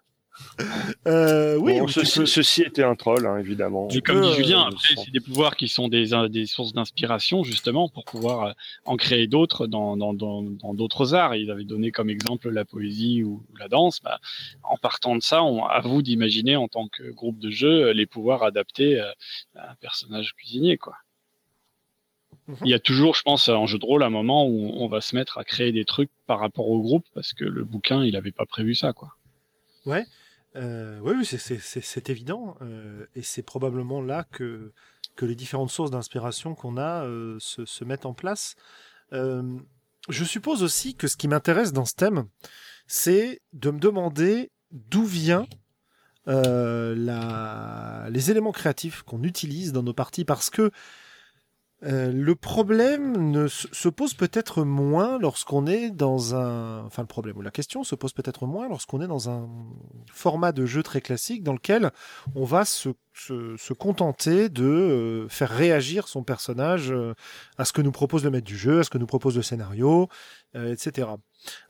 Euh, 1.06 1.56
oui, 1.56 1.80
ceci 1.88 2.62
était 2.62 2.82
un 2.82 2.94
troll, 2.94 3.26
hein, 3.26 3.38
évidemment. 3.38 3.88
comme 4.04 4.20
dit 4.20 4.34
Julien, 4.34 4.68
après, 4.68 4.94
c'est 4.96 5.10
des 5.10 5.20
pouvoirs 5.20 5.56
qui 5.56 5.68
sont 5.68 5.88
des, 5.88 6.10
des 6.28 6.46
sources 6.46 6.72
d'inspiration, 6.72 7.42
justement, 7.42 7.88
pour 7.88 8.04
pouvoir 8.04 8.44
euh, 8.44 8.52
en 8.84 8.96
créer 8.96 9.26
d'autres 9.26 9.66
dans 9.66 9.96
d'autres 10.14 11.06
dans, 11.06 11.14
arts. 11.14 11.34
Il 11.34 11.50
avait 11.50 11.64
donné 11.64 11.92
comme 11.92 12.10
exemple 12.10 12.50
la 12.50 12.64
poésie 12.64 13.22
ou, 13.22 13.42
la 13.58 13.68
danse. 13.68 14.00
Bah, 14.02 14.20
en 14.62 14.76
partant 14.76 15.16
de 15.16 15.22
ça, 15.22 15.42
on, 15.42 15.64
à 15.64 15.80
vous 15.80 16.02
d'imaginer, 16.02 16.56
en 16.56 16.68
tant 16.68 16.88
que 16.88 17.10
groupe 17.10 17.38
de 17.38 17.50
jeu, 17.50 17.92
les 17.92 18.06
pouvoirs 18.06 18.42
adaptés 18.42 19.00
à 19.00 19.14
un 19.70 19.74
personnage 19.76 20.34
cuisinier, 20.34 20.76
quoi. 20.76 20.96
Mhm. 22.50 22.56
Il 22.64 22.70
y 22.70 22.74
a 22.74 22.78
toujours, 22.78 23.14
je 23.14 23.22
pense, 23.22 23.48
en 23.48 23.66
jeu 23.66 23.78
de 23.78 23.84
rôle, 23.84 24.02
un 24.02 24.10
moment 24.10 24.46
où 24.46 24.72
on 24.74 24.88
va 24.88 25.00
se 25.00 25.14
mettre 25.14 25.38
à 25.38 25.44
créer 25.44 25.72
des 25.72 25.84
trucs 25.84 26.10
par 26.26 26.40
rapport 26.40 26.68
au 26.68 26.80
groupe, 26.80 27.06
parce 27.14 27.32
que 27.32 27.44
le 27.44 27.64
bouquin, 27.64 28.04
il 28.04 28.12
n'avait 28.12 28.32
pas 28.32 28.46
prévu 28.46 28.74
ça, 28.74 28.92
quoi. 28.92 29.14
Ouais. 29.86 30.04
Euh, 30.56 30.98
oui, 31.02 31.24
c'est 31.24 32.10
évident. 32.10 32.56
Euh, 32.62 33.06
et 33.14 33.22
c'est 33.22 33.42
probablement 33.42 34.00
là 34.00 34.24
que, 34.30 34.72
les 35.22 35.34
différentes 35.34 35.70
sources 35.70 35.90
d'inspiration 35.90 36.54
qu'on 36.54 36.78
a 36.78 37.04
euh, 37.04 37.36
se, 37.40 37.66
se, 37.66 37.84
mettent 37.84 38.06
en 38.06 38.14
place. 38.14 38.56
je 39.12 40.24
suppose 40.24 40.62
aussi 40.62 40.94
que 40.94 41.08
ce 41.08 41.18
qui 41.18 41.28
m'intéresse 41.28 41.74
dans 41.74 41.84
ce 41.84 41.94
thème, 41.94 42.26
c'est 42.86 43.42
de 43.52 43.70
me 43.70 43.78
demander 43.78 44.50
d'où 44.70 45.04
vient 45.04 45.46
la, 46.26 48.06
les 48.08 48.30
éléments 48.30 48.52
créatifs 48.52 49.02
qu'on 49.02 49.22
utilise 49.24 49.72
dans 49.72 49.82
nos 49.82 49.92
parties. 49.92 50.24
Parce 50.24 50.48
que 50.48 50.70
euh, 51.82 52.12
le 52.12 52.34
problème 52.34 53.30
ne 53.30 53.48
se 53.48 53.88
pose 53.88 54.12
peut-être 54.12 54.64
moins 54.64 55.18
lorsqu'on 55.18 55.66
est 55.66 55.90
dans 55.90 56.34
un, 56.34 56.84
enfin 56.84 57.00
le 57.00 57.08
problème 57.08 57.38
ou 57.38 57.42
la 57.42 57.50
question 57.50 57.84
se 57.84 57.94
pose 57.94 58.12
peut-être 58.12 58.46
moins 58.46 58.68
lorsqu'on 58.68 59.00
est 59.00 59.06
dans 59.06 59.30
un 59.30 59.48
format 60.12 60.52
de 60.52 60.66
jeu 60.66 60.82
très 60.82 61.00
classique 61.00 61.42
dans 61.42 61.54
lequel 61.54 61.90
on 62.34 62.44
va 62.44 62.66
se, 62.66 62.90
se, 63.14 63.72
contenter 63.72 64.50
de 64.50 64.64
euh, 64.64 65.28
faire 65.28 65.48
réagir 65.48 66.06
son 66.06 66.22
personnage 66.22 66.92
euh, 66.92 67.14
à 67.56 67.64
ce 67.64 67.72
que 67.72 67.80
nous 67.80 67.92
propose 67.92 68.24
le 68.24 68.30
maître 68.30 68.46
du 68.46 68.58
jeu, 68.58 68.80
à 68.80 68.84
ce 68.84 68.90
que 68.90 68.98
nous 68.98 69.06
propose 69.06 69.36
le 69.36 69.42
scénario, 69.42 70.08
etc. 70.54 71.08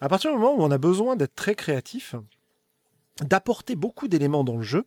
À 0.00 0.08
partir 0.08 0.32
du 0.32 0.38
moment 0.38 0.56
où 0.56 0.62
on 0.62 0.70
a 0.72 0.78
besoin 0.78 1.14
d'être 1.14 1.34
très 1.34 1.54
créatif, 1.54 2.16
d'apporter 3.22 3.76
beaucoup 3.76 4.08
d'éléments 4.08 4.42
dans 4.42 4.56
le 4.56 4.62
jeu, 4.62 4.86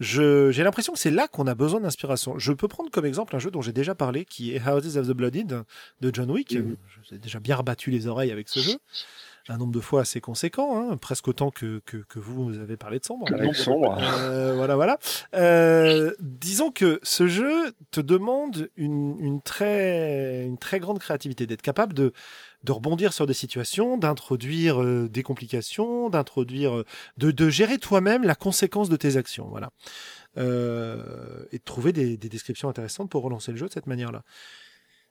j'ai 0.00 0.62
l'impression 0.62 0.92
que 0.92 0.98
c'est 0.98 1.10
là 1.10 1.28
qu'on 1.28 1.46
a 1.46 1.54
besoin 1.54 1.80
d'inspiration. 1.80 2.38
Je 2.38 2.52
peux 2.52 2.68
prendre 2.68 2.90
comme 2.90 3.06
exemple 3.06 3.34
un 3.34 3.38
jeu 3.38 3.50
dont 3.50 3.62
j'ai 3.62 3.72
déjà 3.72 3.94
parlé, 3.94 4.24
qui 4.24 4.54
est 4.54 4.60
Houses 4.66 4.96
of 4.98 5.08
the 5.08 5.12
Blooded 5.12 5.62
de 6.00 6.10
John 6.12 6.30
Wick. 6.30 6.54
Mhm. 6.54 6.76
J'ai 7.08 7.18
déjà 7.18 7.40
bien 7.40 7.56
rebattu 7.56 7.90
les 7.90 8.06
oreilles 8.06 8.32
avec 8.32 8.48
ce 8.48 8.60
jeu. 8.60 8.76
Un 9.48 9.58
nombre 9.58 9.72
de 9.72 9.80
fois 9.80 10.00
assez 10.00 10.20
conséquent, 10.20 10.76
hein, 10.76 10.96
presque 10.96 11.28
autant 11.28 11.52
que, 11.52 11.80
que, 11.86 11.98
que, 11.98 12.18
vous, 12.18 12.46
vous 12.46 12.58
avez 12.58 12.76
parlé 12.76 12.98
de 12.98 13.04
Sombre. 13.04 13.28
Sombre. 13.54 13.96
Euh, 14.00 14.54
voilà, 14.56 14.74
voilà. 14.74 14.98
Euh, 15.36 16.12
disons 16.18 16.72
que 16.72 16.98
ce 17.04 17.28
jeu 17.28 17.72
te 17.92 18.00
demande 18.00 18.68
une, 18.76 19.16
une, 19.20 19.40
très, 19.40 20.44
une 20.46 20.58
très 20.58 20.80
grande 20.80 20.98
créativité, 20.98 21.46
d'être 21.46 21.62
capable 21.62 21.94
de, 21.94 22.12
de 22.66 22.72
rebondir 22.72 23.12
sur 23.12 23.26
des 23.26 23.34
situations, 23.34 23.96
d'introduire 23.96 24.82
euh, 24.82 25.08
des 25.08 25.22
complications, 25.22 26.10
d'introduire, 26.10 26.78
euh, 26.78 26.84
de, 27.16 27.30
de, 27.30 27.48
gérer 27.48 27.78
toi-même 27.78 28.24
la 28.24 28.34
conséquence 28.34 28.88
de 28.88 28.96
tes 28.96 29.16
actions, 29.16 29.46
voilà, 29.48 29.70
euh, 30.36 31.44
et 31.52 31.58
de 31.58 31.64
trouver 31.64 31.92
des, 31.92 32.16
des, 32.16 32.28
descriptions 32.28 32.68
intéressantes 32.68 33.08
pour 33.08 33.22
relancer 33.22 33.52
le 33.52 33.56
jeu 33.56 33.68
de 33.68 33.72
cette 33.72 33.86
manière-là 33.86 34.22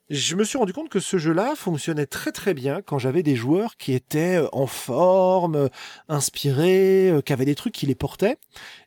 je 0.10 0.36
me 0.36 0.44
suis 0.44 0.60
rendu 0.60 0.72
compte 0.72 0.90
que 0.90 1.00
ce 1.00 1.18
jeu-là 1.18 1.56
fonctionnait 1.56 2.06
très 2.06 2.32
très 2.32 2.54
bien 2.54 2.84
quand 2.84 3.00
j'avais 3.00 3.24
des 3.24 3.36
joueurs 3.36 3.76
qui 3.78 3.94
étaient 3.94 4.36
euh, 4.36 4.48
en 4.52 4.68
forme, 4.68 5.56
euh, 5.56 5.68
inspirés, 6.10 7.10
euh, 7.10 7.22
qui 7.22 7.34
avaient 7.34 7.46
des 7.46 7.56
trucs 7.56 7.74
qui 7.74 7.88
les 7.88 7.96
portaient, 7.96 8.38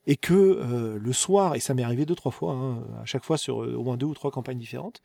et 0.06 0.16
que 0.16 0.98
le 0.98 1.12
soir, 1.12 1.54
et 1.54 1.60
ça 1.60 1.74
m'est 1.74 1.82
arrivé 1.82 2.06
deux 2.06 2.14
trois 2.14 2.32
fois, 2.32 2.52
hein, 2.52 2.82
à 3.02 3.04
chaque 3.04 3.24
fois 3.24 3.36
sur 3.36 3.58
au 3.58 3.82
moins 3.82 3.96
deux 3.96 4.06
ou 4.06 4.14
trois 4.14 4.30
campagnes 4.30 4.58
différentes, 4.58 5.02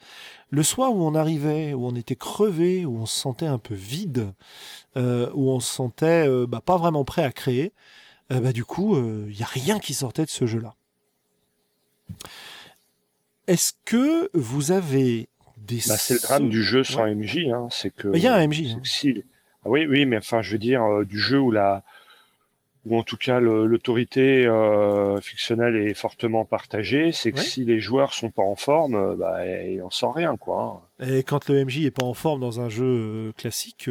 le 0.50 0.64
soir 0.64 0.96
où 0.96 1.04
on 1.04 1.14
arrivait, 1.16 1.74
où 1.74 1.86
on 1.86 1.96
était 1.96 2.16
crevé, 2.16 2.86
où 2.86 2.98
on 2.98 3.06
se 3.06 3.20
sentait 3.20 3.48
un 3.48 3.58
peu 3.58 3.74
vide, 3.76 4.34
où 4.96 5.02
on 5.52 5.60
se 5.60 5.74
sentait 5.74 6.26
bah, 6.46 6.62
pas 6.62 6.78
vraiment 6.78 7.04
prêt 7.04 7.24
à 7.24 7.34
créer, 7.34 7.74
bah 8.30 8.54
du 8.54 8.64
coup, 8.64 8.96
il 9.28 9.38
y 9.38 9.44
a 9.44 9.48
rien 9.48 9.80
qui 9.80 9.94
sortait 9.94 10.24
de 10.24 10.30
ce 10.30 10.46
jeu-là. 10.46 10.76
Est-ce 13.48 13.74
que 13.84 14.30
vous 14.34 14.72
avez 14.72 15.28
bah, 15.68 15.98
c'est 15.98 16.16
le 16.16 16.20
drame 16.20 16.50
du 16.50 16.64
jeu 16.64 16.84
sans 16.84 17.08
MJ, 17.08 17.48
hein, 17.54 17.68
c'est 17.72 17.94
que. 17.94 18.10
Il 18.16 18.22
y 18.22 18.28
a 18.28 18.36
un 18.36 18.48
MJ. 18.48 18.76
Hein. 18.76 18.82
Ah 19.66 19.70
oui, 19.70 19.86
oui, 19.88 20.06
mais 20.06 20.18
enfin, 20.18 20.42
je 20.42 20.52
veux 20.52 20.58
dire, 20.58 20.84
euh, 20.84 21.06
du 21.06 21.18
jeu 21.18 21.40
où 21.40 21.52
la, 21.52 21.84
ou 22.86 22.98
en 22.98 23.04
tout 23.04 23.16
cas 23.16 23.40
l'autorité 23.40 24.46
euh, 24.46 25.22
fictionnelle 25.22 25.76
est 25.76 25.94
fortement 25.94 26.44
partagée, 26.44 27.12
c'est 27.14 27.32
que 27.32 27.40
si 27.40 27.64
les 27.64 27.80
joueurs 27.80 28.14
sont 28.14 28.30
pas 28.30 28.44
en 28.44 28.56
forme, 28.56 28.96
euh, 28.96 29.16
bah, 29.16 29.46
il 29.46 29.82
en 29.82 29.90
sort 29.90 30.16
rien, 30.16 30.36
quoi. 30.36 30.90
Et 31.00 31.24
quand 31.24 31.48
le 31.48 31.64
MJ 31.64 31.86
est 31.86 31.92
pas 31.92 32.06
en 32.06 32.14
forme 32.14 32.42
dans 32.42 32.60
un 32.60 32.70
jeu 32.70 33.32
classique, 33.38 33.90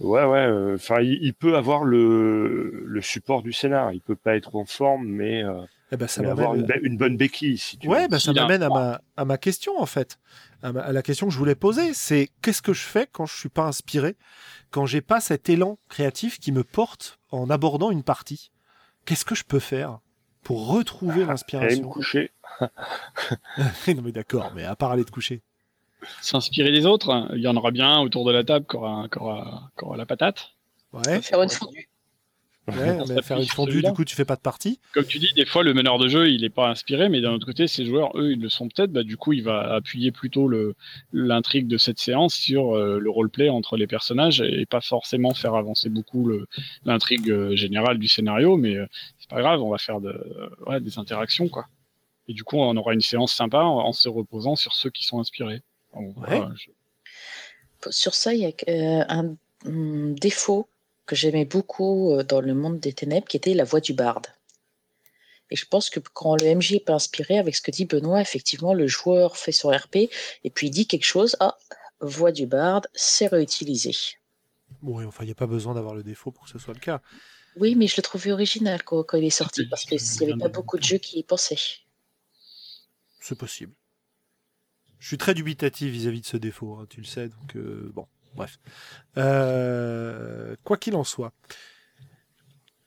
Ouais, 0.00 0.24
ouais. 0.24 0.74
Enfin, 0.74 1.00
il, 1.02 1.34
peut 1.34 1.56
avoir 1.56 1.84
le, 1.84 2.82
le 2.84 3.00
support 3.00 3.42
du 3.42 3.52
scénar. 3.52 3.92
Il 3.92 4.00
peut 4.00 4.16
pas 4.16 4.34
être 4.34 4.56
en 4.56 4.64
forme, 4.64 5.06
mais, 5.06 5.44
eh 5.92 5.96
ben, 5.96 6.08
ça 6.08 6.22
mais 6.22 6.28
avoir 6.28 6.54
une, 6.54 6.66
une, 6.82 6.96
bonne 6.96 7.16
béquille. 7.16 7.58
Si 7.58 7.78
tu 7.78 7.88
ouais, 7.88 8.02
veux. 8.02 8.08
Bah, 8.08 8.18
ça 8.18 8.32
m'amène 8.32 8.62
à 8.62 8.68
ma, 8.68 9.00
à 9.16 9.24
ma 9.24 9.38
question 9.38 9.80
en 9.80 9.86
fait, 9.86 10.18
à, 10.62 10.68
à 10.68 10.92
la 10.92 11.02
question 11.02 11.26
que 11.26 11.32
je 11.32 11.38
voulais 11.38 11.54
poser. 11.54 11.94
C'est 11.94 12.30
qu'est-ce 12.42 12.62
que 12.62 12.72
je 12.72 12.82
fais 12.82 13.06
quand 13.10 13.26
je 13.26 13.36
suis 13.36 13.48
pas 13.48 13.64
inspiré, 13.64 14.16
quand 14.70 14.86
j'ai 14.86 15.00
pas 15.02 15.20
cet 15.20 15.48
élan 15.48 15.78
créatif 15.88 16.40
qui 16.40 16.52
me 16.52 16.64
porte 16.64 17.18
en 17.30 17.50
abordant 17.50 17.90
une 17.90 18.02
partie? 18.02 18.50
Qu'est-ce 19.04 19.24
que 19.24 19.34
je 19.34 19.44
peux 19.44 19.58
faire 19.60 20.00
pour 20.42 20.68
retrouver 20.68 21.22
Aller 21.22 21.26
l'inspiration? 21.26 21.84
me 21.84 21.88
coucher. 21.92 22.30
Non 23.88 24.02
mais 24.02 24.12
d'accord, 24.12 24.52
mais 24.54 24.64
à 24.64 24.76
part 24.76 24.92
aller 24.92 25.04
te 25.04 25.10
coucher. 25.10 25.42
S'inspirer 26.20 26.70
des 26.70 26.86
autres, 26.86 27.28
il 27.34 27.40
y 27.40 27.48
en 27.48 27.56
aura 27.56 27.70
bien 27.70 28.00
autour 28.00 28.24
de 28.26 28.32
la 28.32 28.44
table 28.44 28.66
qui 28.66 28.76
aura, 28.76 29.08
aura 29.82 29.96
la 29.96 30.06
patate. 30.06 30.50
Ouais, 30.92 31.20
Faire 31.22 31.42
une 31.42 31.50
fondue. 31.50 31.88
Ouais 32.68 32.96
On 33.00 33.06
mais 33.06 33.22
faire 33.22 33.36
une 33.38 33.44
sur 33.44 33.54
fondue, 33.54 33.82
du 33.82 33.92
coup 33.92 34.04
tu 34.04 34.14
fais 34.16 34.24
pas 34.24 34.36
de 34.36 34.40
partie. 34.40 34.80
Comme 34.92 35.04
tu 35.04 35.18
dis, 35.18 35.32
des 35.34 35.44
fois 35.44 35.62
le 35.62 35.74
meneur 35.74 35.98
de 35.98 36.08
jeu 36.08 36.30
il 36.30 36.44
est 36.44 36.50
pas 36.50 36.68
inspiré, 36.70 37.08
mais 37.08 37.20
d'un 37.20 37.32
autre 37.32 37.44
côté, 37.46 37.66
ces 37.68 37.84
joueurs, 37.84 38.16
eux, 38.16 38.32
ils 38.32 38.40
le 38.40 38.48
sont 38.48 38.68
peut-être. 38.68 38.90
Bah, 38.92 39.02
du 39.02 39.16
coup, 39.16 39.32
il 39.32 39.42
va 39.42 39.74
appuyer 39.74 40.12
plutôt 40.12 40.48
le 40.48 40.74
l'intrigue 41.12 41.66
de 41.68 41.76
cette 41.78 41.98
séance 41.98 42.34
sur 42.34 42.74
euh, 42.76 42.98
le 42.98 43.10
roleplay 43.10 43.48
entre 43.48 43.76
les 43.76 43.86
personnages 43.86 44.40
et 44.40 44.64
pas 44.66 44.80
forcément 44.80 45.34
faire 45.34 45.54
avancer 45.54 45.88
beaucoup 45.88 46.26
le- 46.26 46.46
l'intrigue 46.84 47.30
euh, 47.30 47.54
générale 47.56 47.98
du 47.98 48.08
scénario. 48.08 48.56
Mais 48.56 48.76
euh, 48.76 48.86
c'est 49.18 49.28
pas 49.28 49.40
grave, 49.40 49.60
on 49.62 49.70
va 49.70 49.78
faire 49.78 50.00
de, 50.00 50.08
euh, 50.08 50.48
ouais, 50.66 50.80
des 50.80 50.98
interactions 50.98 51.48
quoi. 51.48 51.66
Et 52.28 52.32
du 52.32 52.42
coup, 52.44 52.56
on 52.56 52.74
aura 52.76 52.94
une 52.94 53.02
séance 53.02 53.32
sympa 53.34 53.58
en, 53.60 53.78
en 53.80 53.92
se 53.92 54.08
reposant 54.08 54.56
sur 54.56 54.72
ceux 54.74 54.88
qui 54.90 55.04
sont 55.04 55.20
inspirés. 55.20 55.60
Je- 56.56 57.90
Sur 57.90 58.14
ça, 58.14 58.32
il 58.32 58.40
y 58.40 58.46
a 58.46 58.50
euh, 58.68 59.04
un 59.08 59.36
défaut 60.14 60.68
que 61.06 61.16
j'aimais 61.16 61.44
beaucoup 61.44 62.12
euh, 62.12 62.22
dans 62.22 62.40
le 62.40 62.54
monde 62.54 62.80
des 62.80 62.92
ténèbres, 62.92 63.26
qui 63.26 63.36
était 63.36 63.54
la 63.54 63.64
voix 63.64 63.80
du 63.80 63.92
barde. 63.92 64.26
Et 65.50 65.56
je 65.56 65.66
pense 65.66 65.90
que 65.90 66.00
quand 66.00 66.36
le 66.36 66.54
MJ 66.54 66.74
est 66.74 66.84
pas 66.84 66.94
inspiré 66.94 67.38
avec 67.38 67.54
ce 67.54 67.62
que 67.62 67.70
dit 67.70 67.84
Benoît, 67.84 68.20
effectivement, 68.20 68.74
le 68.74 68.86
joueur 68.86 69.36
fait 69.36 69.52
son 69.52 69.70
RP 69.70 69.96
et 69.96 70.50
puis 70.50 70.68
il 70.68 70.70
dit 70.70 70.86
quelque 70.86 71.04
chose, 71.04 71.36
ah, 71.40 71.56
voix 72.00 72.32
du 72.32 72.46
barde, 72.46 72.86
c'est 72.94 73.26
réutilisé. 73.26 73.92
Bon, 74.82 75.06
enfin, 75.06 75.24
il 75.24 75.26
n'y 75.26 75.32
a 75.32 75.36
pas 75.36 75.46
besoin 75.46 75.74
d'avoir 75.74 75.94
le 75.94 76.02
défaut 76.02 76.30
pour 76.30 76.44
que 76.44 76.50
ce 76.50 76.58
soit 76.58 76.74
le 76.74 76.80
cas. 76.80 77.00
Oui, 77.56 77.74
mais 77.74 77.86
je 77.86 77.96
le 77.96 78.02
trouvais 78.02 78.32
original 78.32 78.82
quand, 78.82 79.04
quand 79.04 79.16
il 79.16 79.24
est 79.24 79.30
sorti, 79.30 79.66
parce 79.66 79.84
qu'il 79.84 79.98
n'y 79.98 80.32
avait 80.32 80.40
pas 80.40 80.48
beaucoup 80.48 80.76
de 80.76 80.82
jeux 80.82 80.98
qui 80.98 81.20
y 81.20 81.22
pensaient. 81.22 81.56
C'est 83.20 83.38
possible. 83.38 83.74
Je 84.98 85.06
suis 85.06 85.18
très 85.18 85.34
dubitatif 85.34 85.90
vis-à-vis 85.92 86.22
de 86.22 86.26
ce 86.26 86.36
défaut, 86.36 86.76
hein, 86.76 86.86
tu 86.88 87.00
le 87.00 87.06
sais, 87.06 87.28
donc 87.28 87.56
euh, 87.56 87.90
bon, 87.94 88.06
bref. 88.34 88.58
Euh, 89.16 90.56
quoi 90.64 90.76
qu'il 90.76 90.96
en 90.96 91.04
soit, 91.04 91.32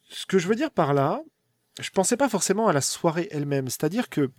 ce 0.10 0.26
que 0.26 0.39
je 0.39 0.48
veux 0.48 0.56
dire 0.56 0.72
par 0.72 0.93
là, 0.93 1.22
je 1.80 1.89
pensais 1.89 2.18
pas 2.18 2.30
forcément 2.30 2.68
à 2.68 2.74
la 2.74 2.82
soirée 2.82 3.28
elle-même, 3.32 3.70
c'est-à-dire 3.70 4.10
que 4.10 4.32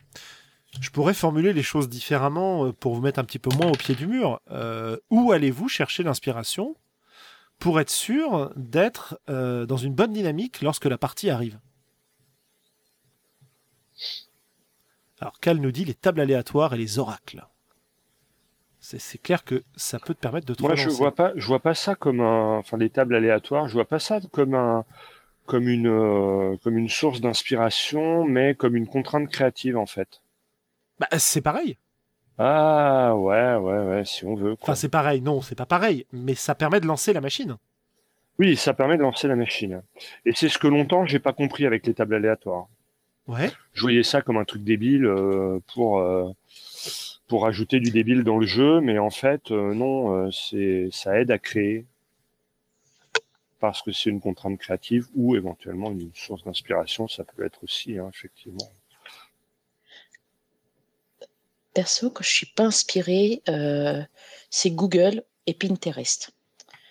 je 0.81 0.91
pourrais 0.91 1.15
formuler 1.15 1.53
les 1.53 1.63
choses 1.63 1.89
différemment 1.89 2.67
euh, 2.67 2.73
pour 2.73 2.95
vous 2.95 3.01
mettre 3.01 3.19
un 3.19 3.25
petit 3.25 3.39
peu 3.39 3.55
moins 3.57 3.69
au 3.69 3.77
pied 3.77 3.95
du 3.95 4.07
mur. 4.07 4.41
Euh, 4.51 4.99
où 5.11 5.33
allez-vous 5.33 5.69
chercher 5.69 6.03
l'inspiration 6.03 6.77
pour 7.59 7.81
être 7.81 7.91
sûr 7.91 8.53
d'être 8.55 9.21
dans 9.27 9.77
une 9.77 9.93
bonne 9.93 10.13
dynamique 10.13 10.63
lorsque 10.63 10.85
la 10.85 10.97
partie 10.97 11.29
arrive? 11.29 11.59
Alors, 15.21 15.41
Cal 15.41 15.59
nous 15.59 15.73
dit 15.73 15.85
les 15.85 15.95
tables 15.95 16.21
aléatoires 16.21 16.75
et 16.75 16.79
les 16.79 17.01
oracles. 17.01 17.45
C'est 18.97 19.19
clair 19.19 19.45
que 19.45 19.65
ça 19.77 19.99
peut 19.99 20.15
te 20.15 20.21
permettre 20.21 20.47
de 20.47 20.55
te 20.55 20.63
Moi, 20.63 20.75
je 20.75 20.89
vois 20.89 21.15
pas, 21.15 21.33
je 21.37 21.47
vois 21.47 21.61
pas 21.61 21.75
ça 21.75 21.95
comme 21.95 22.21
un, 22.21 22.57
enfin, 22.57 22.79
des 22.79 22.89
tables 22.89 23.15
aléatoires. 23.15 23.69
Je 23.69 23.75
vois 23.75 23.85
pas 23.85 23.99
ça 23.99 24.21
comme 24.33 24.55
un, 24.55 24.87
comme 25.45 25.69
une, 25.69 25.89
euh, 25.89 26.57
comme 26.63 26.79
une 26.79 26.89
source 26.89 27.21
d'inspiration, 27.21 28.25
mais 28.25 28.55
comme 28.55 28.77
une 28.77 28.87
contrainte 28.87 29.29
créative 29.29 29.77
en 29.77 29.85
fait. 29.85 30.23
Bah, 30.99 31.07
c'est 31.19 31.43
pareil. 31.43 31.77
Ah 32.39 33.15
ouais, 33.17 33.57
ouais, 33.57 33.79
ouais, 33.85 34.05
si 34.07 34.25
on 34.25 34.35
veut. 34.37 34.57
Quoi. 34.57 34.71
Enfin, 34.71 34.75
c'est 34.75 34.89
pareil. 34.89 35.21
Non, 35.21 35.43
c'est 35.43 35.55
pas 35.55 35.67
pareil. 35.67 36.07
Mais 36.13 36.35
ça 36.35 36.55
permet 36.55 36.81
de 36.81 36.87
lancer 36.87 37.13
la 37.13 37.21
machine. 37.21 37.57
Oui, 38.39 38.57
ça 38.57 38.73
permet 38.73 38.97
de 38.97 39.03
lancer 39.03 39.29
la 39.29 39.37
machine. 39.37 39.83
Et 40.25 40.33
c'est 40.33 40.49
ce 40.49 40.59
que 40.59 40.69
longtemps 40.69 41.05
j'ai 41.05 41.19
pas 41.19 41.33
compris 41.33 41.67
avec 41.67 41.87
les 41.87 41.95
tables 41.95 42.15
aléatoires. 42.15 42.69
Ouais. 43.27 43.51
Je 43.75 43.83
voyais 43.83 44.03
ça 44.05 44.23
comme 44.23 44.39
un 44.39 44.45
truc 44.45 44.63
débile 44.63 45.05
euh, 45.05 45.59
pour 45.75 45.99
euh, 45.99 46.31
pour 47.29 47.47
ajouter 47.47 47.79
du 47.79 47.91
débile 47.91 48.25
dans 48.25 48.39
le 48.39 48.47
jeu, 48.47 48.81
mais 48.81 48.99
en 48.99 49.11
fait 49.11 49.51
euh, 49.51 49.75
non, 49.75 50.15
euh, 50.15 50.31
c'est 50.31 50.89
ça 50.91 51.21
aide 51.21 51.31
à 51.31 51.39
créer 51.39 51.87
parce 53.61 53.83
que 53.83 53.93
c'est 53.93 54.11
une 54.11 54.21
contrainte 54.21 54.59
créative 54.59 55.07
ou 55.15 55.37
éventuellement 55.37 55.91
une 55.91 56.11
source 56.15 56.45
d'inspiration, 56.45 57.07
ça 57.09 57.25
peut 57.25 57.45
être 57.45 57.63
aussi 57.63 57.99
hein, 57.99 58.11
effectivement. 58.13 58.73
Perso, 61.75 62.11
quand 62.11 62.25
je 62.25 62.31
suis 62.31 62.47
pas 62.47 62.65
inspirée, 62.65 63.43
euh, 63.49 64.03
c'est 64.51 64.71
Google 64.71 65.23
et 65.47 65.55
Pinterest. 65.55 66.33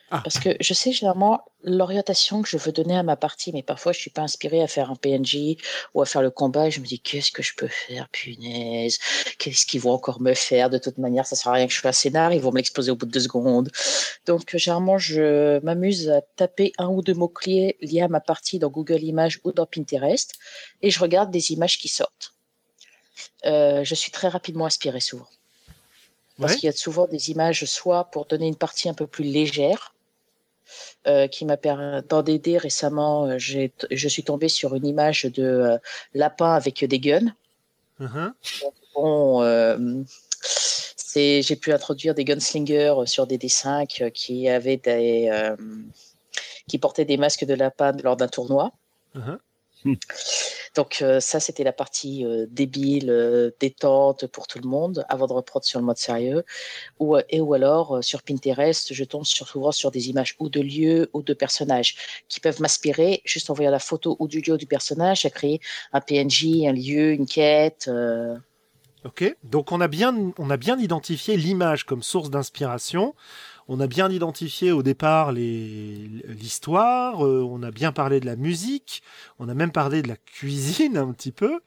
Ah. 0.10 0.22
Parce 0.24 0.40
que 0.40 0.56
je 0.62 0.74
sais 0.74 0.94
généralement 0.94 1.44
l'orientation 1.64 2.42
que 2.42 2.48
je 2.48 2.56
veux 2.56 2.72
donner 2.72 2.96
à 2.98 3.04
ma 3.04 3.18
partie, 3.18 3.52
mais 3.52 3.62
parfois 3.62 3.92
je 3.92 4.00
suis 4.00 4.10
pas 4.10 4.22
inspirée 4.22 4.62
à 4.64 4.68
faire 4.68 4.90
un 4.90 4.96
PNJ 4.96 5.58
ou 5.94 6.02
à 6.02 6.06
faire 6.06 6.22
le 6.22 6.32
combat 6.32 6.68
et 6.68 6.72
je 6.72 6.80
me 6.80 6.86
dis 6.86 7.00
qu'est-ce 7.02 7.30
que 7.30 7.44
je 7.44 7.54
peux 7.56 7.68
faire, 7.68 8.08
punaise, 8.10 9.00
qu'est-ce 9.38 9.66
qu'ils 9.66 9.82
vont 9.82 9.92
encore 9.92 10.22
me 10.22 10.34
faire? 10.34 10.70
De 10.70 10.78
toute 10.78 10.98
manière, 10.98 11.28
ça 11.28 11.36
sert 11.36 11.52
à 11.52 11.56
rien 11.56 11.68
que 11.68 11.74
je 11.74 11.82
fasse 11.82 11.98
un 11.98 12.02
scénar, 12.04 12.32
ils 12.32 12.40
vont 12.40 12.52
me 12.52 12.58
l'exposer 12.58 12.90
au 12.90 12.96
bout 12.96 13.06
de 13.06 13.12
deux 13.12 13.20
secondes. 13.20 13.70
Donc 14.26 14.56
euh, 14.56 14.58
généralement, 14.58 14.98
je 14.98 15.60
m'amuse 15.66 16.10
à 16.10 16.22
taper 16.22 16.72
un 16.78 16.88
ou 16.88 17.02
deux 17.02 17.14
mots-clés 17.14 17.76
liés 17.82 18.02
à 18.02 18.08
ma 18.08 18.22
partie 18.22 18.60
dans 18.60 18.70
Google 18.70 19.04
Images 19.04 19.42
ou 19.44 19.52
dans 19.52 19.66
Pinterest 19.66 20.36
et 20.82 20.90
je 20.90 21.00
regarde 21.02 21.32
des 21.32 21.52
images 21.52 21.78
qui 21.78 21.90
sortent. 21.90 22.34
Euh, 23.46 23.84
je 23.84 23.94
suis 23.96 24.12
très 24.12 24.30
rapidement 24.30 24.66
inspirée 24.68 25.02
souvent. 25.02 25.28
Parce 26.40 26.54
Ouais. 26.54 26.60
qu'il 26.60 26.68
y 26.68 26.70
a 26.70 26.76
souvent 26.76 27.08
des 27.08 27.32
images, 27.32 27.66
soit 27.66 28.06
pour 28.06 28.26
donner 28.26 28.48
une 28.48 28.56
partie 28.56 28.88
un 28.90 28.94
peu 28.94 29.08
plus 29.08 29.24
légère, 29.24 29.96
euh, 31.08 31.28
qui 31.28 31.46
m'a 31.46 31.58
permis 31.58 32.02
dans 32.10 32.22
DD 32.22 32.58
récemment, 32.58 33.26
euh, 33.26 33.38
je 33.38 34.08
suis 34.08 34.24
tombée 34.24 34.50
sur 34.50 34.76
une 34.76 34.86
image 34.86 35.24
de 35.24 35.44
euh, 35.44 35.78
lapin 36.14 36.54
avec 36.54 36.84
des 36.84 37.00
guns. 37.00 37.34
Bon, 38.94 39.42
euh, 39.44 39.78
j'ai 41.16 41.56
pu 41.56 41.74
introduire 41.74 42.14
des 42.14 42.26
gunslingers 42.26 42.96
sur 43.06 43.28
DD5 43.28 44.04
euh, 44.04 44.10
qui 44.10 44.50
avaient 44.50 44.78
des, 44.78 45.30
euh, 45.32 45.56
qui 46.68 46.78
portaient 46.78 47.06
des 47.06 47.18
masques 47.18 47.46
de 47.46 47.54
lapin 47.54 47.94
lors 48.04 48.18
d'un 48.18 48.28
tournoi. 48.28 48.72
Mhm. 49.16 49.40
Donc 50.78 51.00
euh, 51.02 51.20
ça, 51.20 51.40
c'était 51.40 51.64
la 51.64 51.74
partie 51.74 52.24
euh, 52.24 52.46
débile, 52.52 53.10
euh, 53.10 53.50
détente 53.60 54.28
pour 54.28 54.46
tout 54.46 54.60
le 54.60 54.70
monde, 54.70 55.04
avant 55.10 55.26
de 55.26 55.34
reprendre 55.34 55.66
sur 55.66 55.80
le 55.80 55.86
mode 55.86 55.98
sérieux. 55.98 56.44
Ou, 57.00 57.18
et 57.30 57.42
ou 57.42 57.56
alors, 57.56 58.04
sur 58.04 58.22
Pinterest, 58.22 58.94
je 58.94 59.04
tombe 59.04 59.26
sur, 59.26 59.48
souvent 59.48 59.72
sur 59.72 59.90
des 59.90 60.10
images 60.10 60.36
ou 60.38 60.50
de 60.50 60.62
lieux 60.62 61.10
ou 61.14 61.24
de 61.24 61.34
personnages 61.34 61.96
qui 62.30 62.40
peuvent 62.40 62.62
m'inspirer, 62.62 63.24
juste 63.26 63.50
en 63.50 63.56
voyant 63.56 63.72
la 63.72 63.80
photo 63.80 64.18
ou 64.20 64.28
du 64.28 64.40
lieu 64.40 64.54
ou 64.54 64.58
du 64.58 64.68
personnage, 64.68 65.26
à 65.26 65.32
créer 65.32 65.60
un 65.94 66.00
PNJ, 66.00 66.68
un 66.68 66.74
lieu, 66.74 67.12
une 67.12 67.26
quête. 67.26 67.90
Ok. 69.04 69.36
Donc 69.44 69.72
on 69.72 69.82
a 69.82 69.88
bien, 69.88 70.32
on 70.38 70.50
a 70.52 70.58
bien 70.58 70.78
identifié 70.78 71.38
l'image 71.38 71.86
comme 71.86 72.04
source 72.04 72.30
d'inspiration. 72.30 73.16
On 73.68 73.80
a 73.80 73.88
bien 73.88 74.10
identifié 74.10 74.72
au 74.72 74.82
départ 74.84 75.32
l'histoire. 75.34 77.26
euh, 77.26 77.44
on 77.50 77.62
a 77.64 77.72
bien 77.72 77.92
parlé 77.92 78.20
de 78.20 78.26
la 78.26 78.36
musique. 78.36 79.02
On 79.40 79.50
a 79.50 79.54
même 79.54 79.72
parlé 79.72 80.02
de 80.02 80.08
la 80.08 80.16
cuisine 80.18 80.98
un 80.98 81.12
petit 81.12 81.32
peu. 81.32 81.60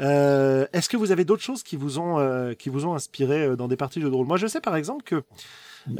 Euh, 0.00 0.66
Est-ce 0.72 0.88
que 0.88 0.96
vous 0.96 1.12
avez 1.12 1.24
d'autres 1.24 1.42
choses 1.42 1.62
qui 1.62 1.76
vous 1.76 1.98
ont 2.00 2.18
euh, 2.18 2.54
qui 2.54 2.68
vous 2.68 2.84
ont 2.86 2.94
inspiré 2.94 3.44
euh, 3.44 3.56
dans 3.56 3.68
des 3.68 3.76
parties 3.76 4.00
de 4.00 4.04
jeux 4.04 4.10
de 4.10 4.16
rôle 4.16 4.26
Moi, 4.26 4.36
je 4.38 4.48
sais 4.48 4.60
par 4.60 4.74
exemple 4.74 5.04
que 5.04 5.22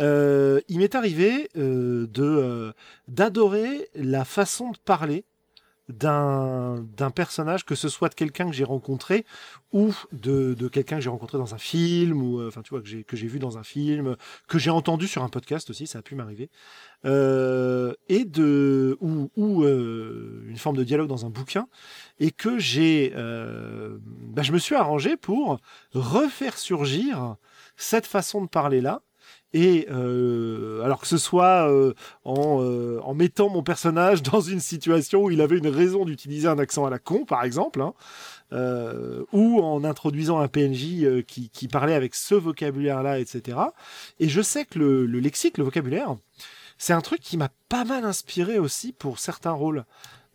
euh, 0.00 0.60
il 0.68 0.78
m'est 0.78 0.94
arrivé 0.96 1.48
euh, 1.56 2.08
de 2.08 2.72
d'adorer 3.06 3.88
la 3.94 4.24
façon 4.24 4.70
de 4.72 4.78
parler 4.84 5.24
d'un 5.88 7.10
personnage, 7.14 7.64
que 7.66 7.74
ce 7.74 7.88
soit 7.88 8.08
de 8.08 8.14
quelqu'un 8.14 8.46
que 8.46 8.54
j'ai 8.54 8.64
rencontré 8.64 9.26
ou 9.72 9.92
de, 10.12 10.54
de 10.54 10.68
quelqu'un 10.68 10.96
que 10.96 11.02
j'ai 11.02 11.10
rencontré 11.10 11.36
dans 11.36 11.54
un 11.54 11.58
film 11.58 12.22
ou 12.22 12.40
euh, 12.40 12.48
enfin 12.48 12.62
tu 12.62 12.70
vois 12.70 12.80
que 12.80 13.16
j'ai 13.16 13.26
vu 13.26 13.38
dans 13.38 13.58
un 13.58 13.62
film, 13.62 14.16
que 14.48 14.58
j'ai 14.58 14.70
entendu 14.70 15.06
sur 15.06 15.22
un 15.22 15.28
podcast 15.28 15.68
aussi, 15.68 15.86
ça 15.86 15.98
a 15.98 16.02
pu 16.02 16.14
m'arriver, 16.14 16.48
euh, 17.04 17.92
et 18.08 18.24
de 18.24 18.96
ou, 19.00 19.30
ou 19.36 19.64
euh, 19.64 20.44
une 20.48 20.56
forme 20.56 20.76
de 20.76 20.84
dialogue 20.84 21.08
dans 21.08 21.26
un 21.26 21.30
bouquin. 21.30 21.68
Et 22.18 22.30
que 22.30 22.58
j'ai 22.58 23.10
bah, 23.14 24.42
je 24.42 24.52
me 24.52 24.58
suis 24.58 24.74
arrangé 24.74 25.16
pour 25.16 25.58
refaire 25.92 26.56
surgir 26.56 27.36
cette 27.76 28.06
façon 28.06 28.42
de 28.42 28.48
parler 28.48 28.80
là 28.80 29.02
et 29.54 29.86
euh, 29.88 30.82
alors 30.82 31.00
que 31.00 31.06
ce 31.06 31.16
soit 31.16 31.70
euh, 31.70 31.94
en, 32.24 32.60
euh, 32.60 32.98
en 33.04 33.14
mettant 33.14 33.48
mon 33.48 33.62
personnage 33.62 34.20
dans 34.30 34.40
une 34.40 34.58
situation 34.60 35.22
où 35.22 35.30
il 35.30 35.40
avait 35.40 35.56
une 35.56 35.68
raison 35.68 36.04
d'utiliser 36.04 36.48
un 36.48 36.58
accent 36.58 36.84
à 36.84 36.90
la 36.90 36.98
con, 36.98 37.24
par 37.24 37.44
exemple, 37.44 37.80
hein, 37.80 37.94
ou 39.32 39.60
en 39.60 39.84
introduisant 39.84 40.40
un 40.40 40.48
PNJ 40.48 41.22
qui, 41.26 41.68
parlait 41.68 41.94
avec 41.94 42.14
ce 42.14 42.34
vocabulaire-là, 42.34 43.18
etc. 43.18 43.58
Et 44.20 44.28
je 44.28 44.42
sais 44.42 44.64
que 44.64 44.78
le, 44.78 45.06
le 45.06 45.18
lexique, 45.18 45.58
le 45.58 45.64
vocabulaire, 45.64 46.16
c'est 46.76 46.92
un 46.92 47.00
truc 47.00 47.20
qui 47.20 47.36
m'a 47.36 47.50
pas 47.68 47.84
mal 47.84 48.04
inspiré 48.04 48.58
aussi 48.58 48.92
pour 48.92 49.18
certains 49.18 49.52
rôles. 49.52 49.84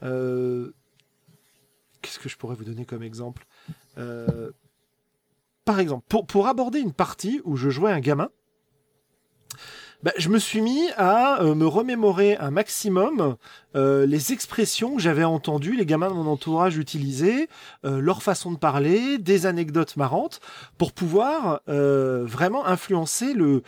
Qu'est-ce 0.01 0.71
que 2.19 2.29
je 2.29 2.37
pourrais 2.37 2.55
vous 2.55 2.65
donner 2.65 2.85
comme 2.85 3.03
exemple? 3.03 3.45
Par 5.65 5.79
exemple, 5.79 6.05
pour 6.25 6.47
aborder 6.47 6.79
une 6.79 6.93
partie 6.93 7.41
où 7.45 7.55
je 7.55 7.69
jouais 7.69 7.91
un 7.91 8.01
gamin, 8.01 8.29
bah, 10.01 10.13
je 10.17 10.29
me 10.29 10.39
suis 10.39 10.61
mis 10.61 10.89
à 10.95 11.41
euh, 11.41 11.55
me 11.55 11.67
remémorer 11.67 12.37
un 12.37 12.51
maximum 12.51 13.35
euh, 13.75 14.05
les 14.05 14.31
expressions 14.31 14.95
que 14.95 15.01
j'avais 15.01 15.25
entendues 15.25 15.75
les 15.75 15.85
gamins 15.85 16.07
de 16.07 16.13
mon 16.13 16.27
entourage 16.27 16.77
utiliser, 16.77 17.49
euh, 17.83 17.99
leur 17.99 18.23
façon 18.23 18.53
de 18.53 18.57
parler, 18.57 19.17
des 19.17 19.45
anecdotes 19.45 19.97
marrantes, 19.97 20.39
pour 20.77 20.93
pouvoir 20.93 21.61
vraiment 21.67 22.65
influencer 22.65 23.33
le, 23.33 23.63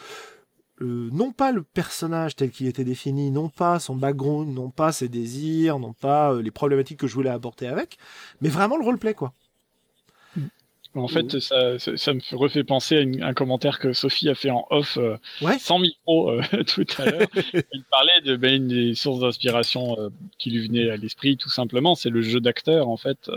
non 0.79 1.31
pas 1.31 1.51
le 1.51 1.63
personnage 1.63 2.35
tel 2.35 2.51
qu'il 2.51 2.67
était 2.67 2.83
défini, 2.83 3.29
non 3.29 3.49
pas 3.49 3.79
son 3.79 3.95
background, 3.95 4.53
non 4.53 4.69
pas 4.69 4.91
ses 4.91 5.09
désirs, 5.09 5.79
non 5.79 5.93
pas 5.93 6.33
les 6.41 6.51
problématiques 6.51 6.99
que 6.99 7.07
je 7.07 7.13
voulais 7.13 7.29
apporter 7.29 7.67
avec, 7.67 7.97
mais 8.39 8.49
vraiment 8.49 8.77
le 8.77 8.85
roleplay 8.85 9.13
quoi. 9.13 9.33
En 10.93 11.07
fait, 11.07 11.39
ça, 11.39 11.79
ça, 11.79 12.13
me 12.13 12.35
refait 12.35 12.65
penser 12.65 12.97
à 13.21 13.27
un 13.27 13.33
commentaire 13.33 13.79
que 13.79 13.93
Sophie 13.93 14.27
a 14.27 14.35
fait 14.35 14.49
en 14.49 14.67
off, 14.71 14.97
euh, 14.97 15.15
sans 15.57 15.79
micro, 15.79 16.31
euh, 16.31 16.41
tout 16.67 16.85
à 16.97 17.05
l'heure. 17.05 17.27
Elle 17.53 17.83
parlait 17.89 18.21
de 18.25 18.35
ben, 18.35 18.55
une 18.55 18.67
des 18.67 18.93
sources 18.93 19.21
d'inspiration 19.21 19.97
euh, 19.97 20.09
qui 20.37 20.49
lui 20.49 20.67
venait 20.67 20.89
à 20.89 20.97
l'esprit, 20.97 21.37
tout 21.37 21.49
simplement, 21.49 21.95
c'est 21.95 22.09
le 22.09 22.21
jeu 22.21 22.41
d'acteur, 22.41 22.89
en 22.89 22.97
fait, 22.97 23.31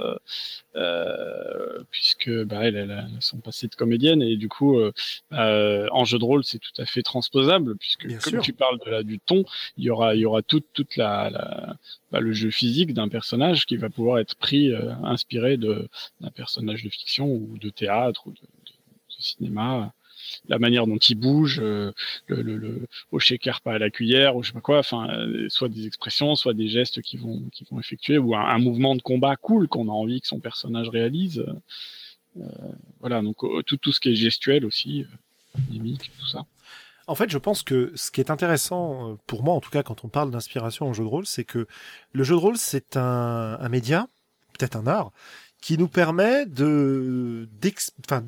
puisque 1.93 2.31
bah, 2.45 2.65
elle, 2.65 2.75
elle, 2.75 2.91
a 2.91 3.07
son 3.21 3.39
passé 3.39 3.69
de 3.69 3.75
comédienne 3.77 4.21
et 4.21 4.37
du 4.37 4.49
coup, 4.49 4.77
en 5.31 6.05
jeu 6.05 6.19
de 6.19 6.25
rôle, 6.25 6.43
c'est 6.43 6.59
tout 6.59 6.83
à 6.83 6.87
fait 6.87 7.03
transposable, 7.03 7.77
puisque 7.77 8.09
comme 8.21 8.41
tu 8.41 8.53
parles 8.53 8.79
de 8.85 8.91
la, 8.91 9.03
du 9.05 9.21
ton, 9.21 9.45
il 9.77 9.85
y 9.85 9.91
aura, 9.91 10.17
il 10.17 10.23
y 10.23 10.25
aura 10.25 10.43
toute, 10.43 10.67
toute 10.73 10.97
la, 10.97 11.31
la 11.31 11.77
bah, 12.11 12.19
le 12.19 12.33
jeu 12.33 12.51
physique 12.51 12.95
d'un 12.95 13.09
personnage 13.09 13.67
qui 13.67 13.77
va 13.77 13.91
pouvoir 13.91 14.19
être 14.19 14.35
pris, 14.35 14.73
inspiré 15.05 15.57
de 15.57 15.89
d'un 16.21 16.31
personnage 16.31 16.83
de 16.83 16.89
fiction 16.89 17.44
ou 17.51 17.59
de 17.59 17.71
théâtre 17.71 18.27
ou 18.27 18.33
de, 18.33 18.39
cinéma 19.19 19.93
la 20.49 20.59
manière 20.59 20.87
dont 20.87 20.97
il 20.97 21.17
bouge, 21.17 21.61
euh, 21.63 21.93
le, 22.27 22.43
le, 22.43 22.57
le, 22.57 22.87
au 23.11 23.19
shaker 23.19 23.61
pas 23.61 23.75
à 23.75 23.79
la 23.79 23.91
cuillère, 23.91 24.37
ou 24.37 24.43
je 24.43 24.49
sais 24.49 24.55
pas 24.55 24.61
quoi, 24.61 24.79
enfin, 24.79 25.09
euh, 25.11 25.49
soit 25.49 25.69
des 25.69 25.87
expressions, 25.87 26.35
soit 26.35 26.55
des 26.55 26.69
gestes 26.69 27.03
qui 27.03 27.17
vont, 27.17 27.43
qui 27.53 27.67
vont 27.71 27.79
effectuer, 27.81 28.19
ou 28.19 28.35
un, 28.35 28.59
mouvement 28.59 28.95
de 28.95 29.03
combat 29.03 29.37
cool 29.37 29.69
qu'on 29.69 29.89
a 29.89 29.93
envie 29.93 30.21
que 30.21 30.27
son 30.27 30.41
personnage 30.41 30.89
réalise. 30.89 31.45
Euh, 32.37 32.43
voilà, 33.01 33.23
donc 33.23 33.37
tout, 33.67 33.77
tout 33.77 33.93
ce 33.93 34.01
qui 34.01 34.11
est 34.11 34.15
gestuel 34.15 34.65
aussi, 34.65 35.05
mimique, 35.71 36.11
tout 36.19 36.27
ça. 36.27 36.45
En 37.07 37.15
fait, 37.15 37.31
je 37.31 37.39
pense 37.39 37.63
que 37.63 37.93
ce 37.95 38.11
qui 38.11 38.21
est 38.21 38.31
intéressant, 38.31 39.19
pour 39.27 39.43
moi 39.43 39.55
en 39.55 39.61
tout 39.61 39.71
cas, 39.71 39.83
quand 39.83 40.05
on 40.05 40.09
parle 40.09 40.31
d'inspiration 40.31 40.87
en 40.87 40.95
jeu 40.95 41.05
de 41.05 41.09
rôle, 41.09 41.27
c'est 41.27 41.45
que 41.45 41.67
le 42.13 42.25
jeu 42.25 42.35
de 42.35 42.41
rôle, 42.41 42.57
c'est 42.57 42.97
un 42.97 43.69
média, 43.69 44.09
peut-être 44.59 44.77
un 44.77 44.87
art, 44.87 45.13
qui 45.65 45.79
nous 45.79 45.89
permet 45.89 46.45
de 46.45 47.49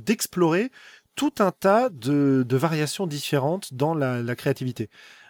d'explorer 0.07 0.73
tout 1.17 1.35
un 1.39 1.51
tas 1.51 1.91
de, 1.91 2.47
de 2.49 2.57
variations 2.57 3.07
différentes 3.07 3.75
dans 3.75 3.93
la, 3.93 4.35
créativité. 4.37 4.89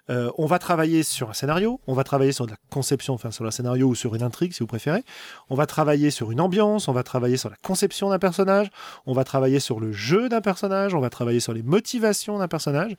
Euh, 0.09 0.31
on 0.39 0.47
va 0.47 0.61
travailler 0.61 1.03
sur 1.03 1.31
un 1.31 1.33
scénario, 1.33 1.81
on 1.89 1.95
va 1.95 2.05
travailler 2.05 2.31
sur 2.31 2.47
la 2.47 2.55
conception, 2.71 3.15
enfin 3.15 3.33
sur 3.33 3.45
un 3.45 3.51
scénario 3.51 3.89
ou 3.89 3.97
sur 3.97 4.15
une 4.15 4.23
intrigue 4.23 4.53
si 4.53 4.61
vous 4.61 4.69
préférez. 4.69 5.03
On 5.51 5.57
va 5.57 5.67
travailler 5.67 6.13
sur 6.13 6.31
une 6.31 6.41
ambiance, 6.41 6.87
on 6.87 6.93
va 6.93 7.03
travailler 7.03 7.37
sur 7.37 7.51
la 7.51 7.57
conception 7.57 8.11
d'un 8.11 8.21
personnage, 8.21 8.71
on 9.07 9.13
va 9.13 9.25
travailler 9.25 9.59
sur 9.59 9.81
le 9.81 9.91
jeu 9.91 10.29
d'un 10.29 10.41
personnage, 10.41 10.95
on 10.95 11.01
va 11.01 11.11
travailler 11.11 11.41
sur 11.41 11.55
les 11.55 11.65
motivations 11.65 12.39
d'un 12.39 12.47
personnage. 12.47 12.95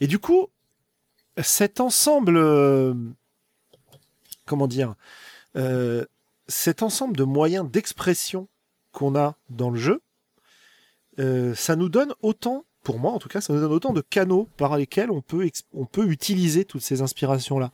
Et 0.00 0.06
du 0.06 0.18
coup, 0.18 0.46
cet 1.42 1.78
ensemble, 1.78 2.38
euh, 2.38 2.94
comment 4.46 4.66
dire, 4.66 4.94
euh, 5.58 6.06
cet 6.48 6.82
ensemble 6.82 7.16
de 7.16 7.24
moyens 7.24 7.68
d'expression 7.70 8.48
qu'on 8.92 9.16
a 9.16 9.36
dans 9.50 9.70
le 9.70 9.78
jeu, 9.78 10.00
euh, 11.18 11.54
ça 11.54 11.76
nous 11.76 11.88
donne 11.88 12.14
autant, 12.22 12.64
pour 12.82 12.98
moi 12.98 13.12
en 13.12 13.18
tout 13.18 13.28
cas, 13.28 13.40
ça 13.40 13.52
nous 13.52 13.60
donne 13.60 13.72
autant 13.72 13.92
de 13.92 14.00
canaux 14.00 14.48
par 14.56 14.76
lesquels 14.76 15.10
on 15.10 15.22
peut, 15.22 15.50
utiliser 16.06 16.64
toutes 16.64 16.82
ces 16.82 17.02
inspirations-là. 17.02 17.70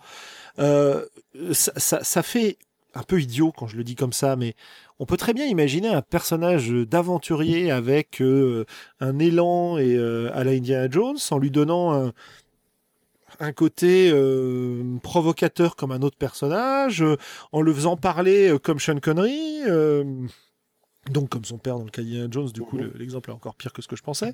Euh, 0.58 1.04
ça, 1.52 2.02
ça, 2.02 2.22
fait 2.22 2.58
un 2.94 3.02
peu 3.02 3.20
idiot 3.20 3.52
quand 3.56 3.66
je 3.66 3.76
le 3.76 3.84
dis 3.84 3.94
comme 3.94 4.12
ça, 4.12 4.36
mais 4.36 4.54
on 4.98 5.06
peut 5.06 5.16
très 5.16 5.34
bien 5.34 5.46
imaginer 5.46 5.88
un 5.88 6.02
personnage 6.02 6.70
d'aventurier 6.70 7.70
avec 7.70 8.20
euh, 8.20 8.64
un 9.00 9.18
élan 9.18 9.78
et 9.78 9.96
à 9.98 10.44
la 10.44 10.52
Indiana 10.52 10.88
Jones 10.90 11.18
en 11.30 11.38
lui 11.38 11.50
donnant 11.50 11.92
un, 11.92 12.12
un 13.42 13.52
côté 13.52 14.10
euh, 14.12 14.98
provocateur 15.02 15.74
comme 15.74 15.90
un 15.90 16.02
autre 16.02 16.16
personnage, 16.16 17.02
euh, 17.02 17.16
en 17.50 17.60
le 17.60 17.74
faisant 17.74 17.96
parler 17.96 18.48
euh, 18.48 18.58
comme 18.58 18.78
Sean 18.78 19.00
Connery, 19.00 19.62
donc 21.10 21.30
comme 21.30 21.44
son 21.44 21.58
père 21.58 21.78
dans 21.78 21.84
le 21.84 21.90
cas 21.90 22.02
Jones, 22.30 22.50
du 22.50 22.60
coup 22.60 22.78
mhm. 22.78 22.92
l'exemple 22.94 23.30
est 23.30 23.32
encore 23.32 23.56
pire 23.56 23.72
que 23.72 23.82
ce 23.82 23.88
que 23.88 23.96
je 23.96 24.02
pensais, 24.04 24.32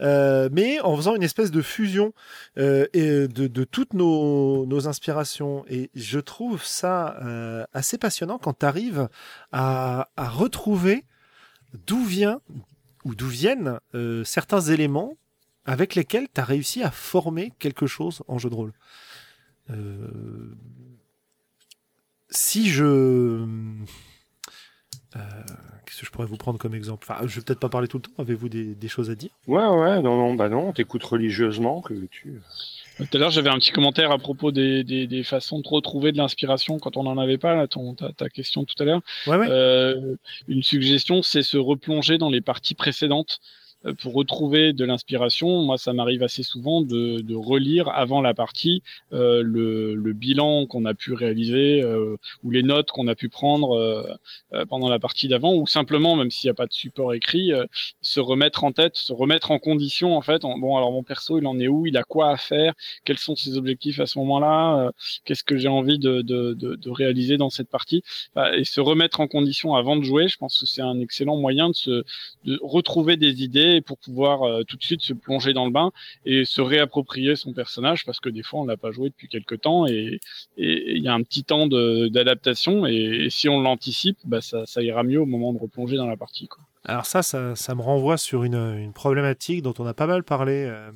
mais 0.00 0.78
en 0.80 0.94
faisant 0.96 1.16
une 1.16 1.22
espèce 1.22 1.50
de 1.50 1.62
fusion 1.62 2.12
et 2.56 3.26
de, 3.26 3.64
toutes 3.64 3.94
nos, 3.94 4.66
nos, 4.66 4.86
inspirations. 4.86 5.64
Et 5.70 5.90
je 5.94 6.20
trouve 6.20 6.62
ça 6.62 7.16
assez 7.72 7.96
passionnant 7.96 8.36
quand 8.36 8.58
tu 8.58 8.66
arrives 8.66 9.08
à, 9.52 10.10
à 10.16 10.28
retrouver 10.28 11.04
d'où 11.86 12.04
vient 12.04 12.42
ou 13.06 13.14
d'où 13.14 13.28
viennent 13.28 13.78
certains 14.24 14.60
éléments 14.60 15.16
avec 15.64 15.94
lesquels 15.94 16.28
tu 16.32 16.40
as 16.40 16.44
réussi 16.44 16.82
à 16.82 16.90
former 16.90 17.52
quelque 17.58 17.86
chose 17.86 18.22
en 18.28 18.38
jeu 18.38 18.50
de 18.50 18.54
rôle. 18.54 18.72
Euh, 19.70 20.54
si 22.28 22.68
je... 22.68 23.46
Euh, 25.16 25.20
qu'est-ce 25.86 26.00
que 26.00 26.06
je 26.06 26.10
pourrais 26.10 26.26
vous 26.26 26.36
prendre 26.36 26.58
comme 26.58 26.74
exemple? 26.74 27.06
Enfin, 27.08 27.26
Je 27.26 27.36
vais 27.36 27.44
peut-être 27.44 27.60
pas 27.60 27.68
parler 27.68 27.86
tout 27.86 27.98
le 27.98 28.02
temps. 28.02 28.10
Avez-vous 28.18 28.48
des, 28.48 28.88
choses 28.88 29.10
à 29.10 29.14
dire? 29.14 29.30
Ouais, 29.46 29.64
ouais, 29.64 30.02
non, 30.02 30.16
non, 30.16 30.34
bah 30.34 30.48
non, 30.48 30.72
t'écoutes 30.72 31.04
religieusement 31.04 31.80
que 31.82 31.94
tu. 32.10 32.40
Tout 32.96 33.06
à 33.12 33.18
l'heure, 33.18 33.30
j'avais 33.30 33.50
un 33.50 33.58
petit 33.58 33.70
commentaire 33.70 34.10
à 34.10 34.18
propos 34.18 34.50
des, 34.50 34.82
des, 34.84 35.22
façons 35.22 35.60
de 35.60 35.68
retrouver 35.68 36.12
de 36.12 36.18
l'inspiration 36.18 36.78
quand 36.78 36.96
on 36.96 37.04
n'en 37.04 37.16
avait 37.16 37.38
pas, 37.38 37.54
là, 37.54 37.68
ton, 37.68 37.94
ta, 37.94 38.12
ta, 38.12 38.28
question 38.28 38.64
tout 38.64 38.74
à 38.80 38.84
l'heure. 38.84 39.00
Ouais, 39.26 39.36
ouais. 39.36 39.46
Euh, 39.48 40.16
une 40.48 40.62
suggestion, 40.62 41.22
c'est 41.22 41.42
se 41.42 41.56
replonger 41.56 42.18
dans 42.18 42.30
les 42.30 42.40
parties 42.40 42.74
précédentes. 42.74 43.40
Euh, 43.86 43.94
pour 43.94 44.14
retrouver 44.14 44.72
de 44.72 44.84
l'inspiration, 44.84 45.62
moi, 45.62 45.78
ça 45.78 45.92
m'arrive 45.92 46.22
assez 46.22 46.42
souvent 46.42 46.82
de, 46.82 47.20
de, 47.20 47.34
relire 47.34 47.88
avant 47.88 48.20
la 48.20 48.34
partie 48.34 48.82
euh, 49.12 49.42
le, 49.42 49.94
le, 49.94 50.12
bilan 50.12 50.66
qu'on 50.66 50.84
a 50.84 50.94
pu 50.94 51.12
réaliser 51.12 51.82
euh, 51.82 52.16
ou 52.42 52.50
les 52.50 52.62
notes 52.62 52.90
qu'on 52.90 53.08
a 53.08 53.14
pu 53.14 53.28
prendre 53.28 53.72
euh, 53.76 54.02
euh, 54.52 54.64
pendant 54.66 54.88
la 54.88 54.98
partie 54.98 55.28
d'avant, 55.28 55.54
ou 55.54 55.66
simplement, 55.66 56.16
même 56.16 56.30
s'il 56.30 56.48
n'y 56.48 56.52
a 56.52 56.54
pas 56.54 56.66
de 56.66 56.72
support 56.72 57.14
écrit, 57.14 57.52
se 58.00 58.20
remettre 58.20 58.64
en 58.64 58.72
tête, 58.72 58.96
se 58.96 59.12
remettre 59.12 59.50
en 59.50 59.58
condition, 59.58 60.16
en 60.16 60.20
fait. 60.22 60.42
bon, 60.42 60.76
alors 60.76 60.92
mon 60.92 61.02
perso, 61.02 61.38
il 61.38 61.46
en 61.46 61.58
est 61.58 61.68
où 61.68 61.86
Il 61.86 61.96
a 61.96 62.04
quoi 62.04 62.30
à 62.30 62.36
faire 62.36 62.74
Quels 63.04 63.18
sont 63.18 63.36
ses 63.36 63.56
objectifs 63.56 64.00
à 64.00 64.06
ce 64.06 64.18
moment-là 64.20 64.92
Qu'est-ce 65.24 65.44
que 65.44 65.56
j'ai 65.56 65.68
envie 65.68 65.98
de, 65.98 66.22
de, 66.22 66.54
de, 66.54 66.90
réaliser 66.90 67.36
dans 67.36 67.50
cette 67.50 67.68
partie 67.68 68.02
Et 68.54 68.64
se 68.64 68.80
remettre 68.80 69.20
en 69.20 69.26
condition 69.26 69.74
avant 69.74 69.96
de 69.96 70.04
jouer, 70.04 70.28
je 70.28 70.36
pense 70.36 70.60
que 70.60 70.66
c'est 70.66 70.82
un 70.82 71.00
excellent 71.00 71.36
moyen 71.36 71.68
de 71.68 71.74
se 71.74 72.04
retrouver 72.62 73.16
des 73.16 73.42
idées 73.42 73.73
pour 73.80 73.98
pouvoir 73.98 74.42
euh, 74.42 74.62
tout 74.62 74.76
de 74.76 74.82
suite 74.82 75.02
se 75.02 75.12
plonger 75.12 75.52
dans 75.52 75.64
le 75.64 75.70
bain 75.70 75.92
et 76.24 76.44
se 76.44 76.60
réapproprier 76.60 77.36
son 77.36 77.52
personnage 77.52 78.04
parce 78.04 78.20
que 78.20 78.28
des 78.28 78.42
fois 78.42 78.60
on 78.60 78.64
l'a 78.64 78.76
pas 78.76 78.90
joué 78.90 79.08
depuis 79.08 79.28
quelque 79.28 79.54
temps 79.54 79.86
et 79.86 80.20
il 80.56 81.02
y 81.02 81.08
a 81.08 81.14
un 81.14 81.22
petit 81.22 81.44
temps 81.44 81.66
d'adaptation 81.66 82.86
et, 82.86 83.28
si 83.30 83.48
on 83.48 83.60
l'anticipe, 83.60 84.18
bah 84.24 84.40
ça, 84.40 84.64
ira 84.82 85.02
mieux 85.02 85.20
au 85.20 85.26
moment 85.26 85.52
de 85.52 85.58
replonger 85.58 85.96
dans 85.96 86.06
la 86.06 86.16
partie. 86.16 86.48
Alors 86.84 87.06
ça, 87.06 87.22
ça, 87.22 87.74
me 87.74 87.82
renvoie 87.82 88.18
sur 88.18 88.44
une, 88.44 88.92
problématique 88.92 89.62
dont 89.62 89.74
on 89.78 89.86
a 89.86 89.94
pas 89.94 90.06
mal 90.06 90.22
parlé 90.22 90.64
euh, 90.66 90.90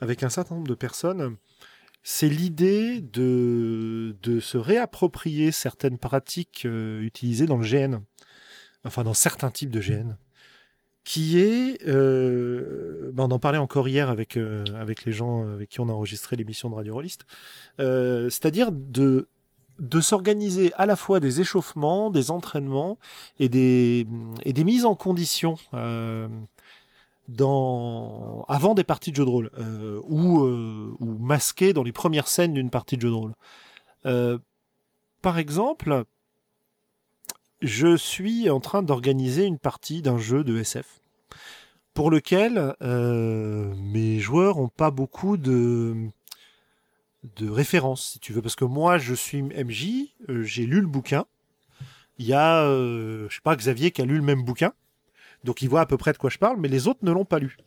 avec 0.00 0.22
un 0.22 0.28
certain 0.28 0.56
nombre 0.56 0.68
de 0.68 0.74
personnes. 0.74 1.36
C'est 2.02 2.28
l'idée 2.28 3.00
de, 3.00 4.16
de 4.22 4.40
se 4.40 4.56
réapproprier 4.56 5.52
certaines 5.52 5.98
pratiques 5.98 6.62
euh, 6.64 7.00
utilisées 7.02 7.46
dans 7.46 7.58
le 7.58 7.66
GN, 7.66 8.00
enfin 8.84 9.04
dans 9.04 9.14
certains 9.14 9.50
types 9.50 9.70
de 9.70 9.80
GN 9.80 10.16
qui 11.04 11.38
est, 11.38 11.86
euh, 11.88 13.10
ben 13.12 13.24
on 13.24 13.30
en 13.30 13.38
parlait 13.38 13.58
encore 13.58 13.88
hier 13.88 14.10
avec 14.10 14.36
euh, 14.36 14.64
avec 14.76 15.04
les 15.04 15.12
gens 15.12 15.46
avec 15.48 15.70
qui 15.70 15.80
on 15.80 15.88
a 15.88 15.92
enregistré 15.92 16.36
l'émission 16.36 16.68
de 16.70 16.74
Radio 16.74 16.94
Rolliste, 16.94 17.24
euh, 17.80 18.24
c'est-à-dire 18.24 18.70
de 18.72 19.28
de 19.78 20.00
s'organiser 20.00 20.72
à 20.74 20.84
la 20.84 20.94
fois 20.94 21.20
des 21.20 21.40
échauffements, 21.40 22.10
des 22.10 22.30
entraînements 22.30 22.98
et 23.38 23.48
des 23.48 24.06
et 24.44 24.52
des 24.52 24.64
mises 24.64 24.84
en 24.84 24.94
condition 24.94 25.56
euh, 25.72 26.28
dans 27.28 28.44
avant 28.48 28.74
des 28.74 28.84
parties 28.84 29.10
de 29.10 29.16
jeu 29.16 29.24
de 29.24 29.30
rôle 29.30 29.50
euh, 29.58 30.00
ou 30.04 30.40
ou 31.00 31.18
masquées 31.18 31.72
dans 31.72 31.82
les 31.82 31.92
premières 31.92 32.28
scènes 32.28 32.52
d'une 32.52 32.70
partie 32.70 32.96
de 32.96 33.02
jeu 33.02 33.08
de 33.08 33.14
rôle. 33.14 33.34
par 35.22 35.38
exemple, 35.38 36.04
je 37.60 37.96
suis 37.96 38.48
en 38.50 38.60
train 38.60 38.82
d'organiser 38.82 39.44
une 39.44 39.58
partie 39.58 40.02
d'un 40.02 40.18
jeu 40.18 40.44
de 40.44 40.58
SF 40.58 41.00
pour 41.94 42.10
lequel 42.10 42.74
euh, 42.82 43.74
mes 43.76 44.18
joueurs 44.18 44.58
ont 44.58 44.68
pas 44.68 44.90
beaucoup 44.90 45.36
de 45.36 46.08
de 47.36 47.50
référence, 47.50 48.12
si 48.12 48.18
tu 48.18 48.32
veux, 48.32 48.40
parce 48.40 48.56
que 48.56 48.64
moi, 48.64 48.96
je 48.96 49.12
suis 49.12 49.42
MJ, 49.42 50.14
euh, 50.30 50.42
j'ai 50.42 50.64
lu 50.64 50.80
le 50.80 50.86
bouquin. 50.86 51.26
Il 52.18 52.24
y 52.24 52.32
a, 52.32 52.62
euh, 52.64 53.28
je 53.28 53.34
sais 53.34 53.40
pas, 53.42 53.56
Xavier 53.56 53.90
qui 53.90 54.00
a 54.00 54.06
lu 54.06 54.16
le 54.16 54.22
même 54.22 54.42
bouquin, 54.42 54.72
donc 55.44 55.60
il 55.60 55.68
voit 55.68 55.82
à 55.82 55.86
peu 55.86 55.98
près 55.98 56.12
de 56.12 56.18
quoi 56.18 56.30
je 56.30 56.38
parle, 56.38 56.58
mais 56.58 56.68
les 56.68 56.88
autres 56.88 57.00
ne 57.02 57.12
l'ont 57.12 57.26
pas 57.26 57.38
lu. 57.38 57.58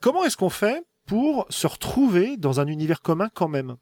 Comment 0.00 0.24
est-ce 0.24 0.36
qu'on 0.36 0.50
fait 0.50 0.84
pour 1.06 1.46
se 1.48 1.66
retrouver 1.66 2.36
dans 2.36 2.60
un 2.60 2.66
univers 2.68 3.02
commun 3.02 3.30
quand 3.34 3.48
même? 3.48 3.76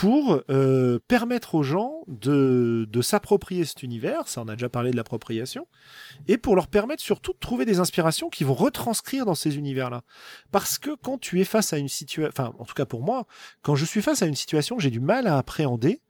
Pour 0.00 0.42
euh, 0.48 1.00
permettre 1.08 1.56
aux 1.56 1.64
gens 1.64 2.04
de, 2.06 2.86
de 2.88 3.02
s'approprier 3.02 3.64
cet 3.64 3.82
univers, 3.82 4.28
ça 4.28 4.42
on 4.42 4.46
a 4.46 4.52
déjà 4.52 4.68
parlé 4.68 4.92
de 4.92 4.96
l'appropriation, 4.96 5.66
et 6.28 6.38
pour 6.38 6.54
leur 6.54 6.68
permettre 6.68 7.02
surtout 7.02 7.32
de 7.32 7.38
trouver 7.38 7.64
des 7.64 7.80
inspirations 7.80 8.28
qui 8.28 8.44
vont 8.44 8.54
retranscrire 8.54 9.26
dans 9.26 9.34
ces 9.34 9.56
univers-là. 9.56 10.02
Parce 10.52 10.78
que 10.78 10.94
quand 11.02 11.18
tu 11.18 11.40
es 11.40 11.44
face 11.44 11.72
à 11.72 11.78
une 11.78 11.88
situation, 11.88 12.28
enfin 12.28 12.54
en 12.60 12.64
tout 12.64 12.74
cas 12.74 12.86
pour 12.86 13.02
moi, 13.02 13.26
quand 13.62 13.74
je 13.74 13.84
suis 13.84 14.00
face 14.00 14.22
à 14.22 14.26
une 14.26 14.36
situation 14.36 14.76
que 14.76 14.82
j'ai 14.82 14.90
du 14.90 15.00
mal 15.00 15.26
à 15.26 15.36
appréhender, 15.36 16.00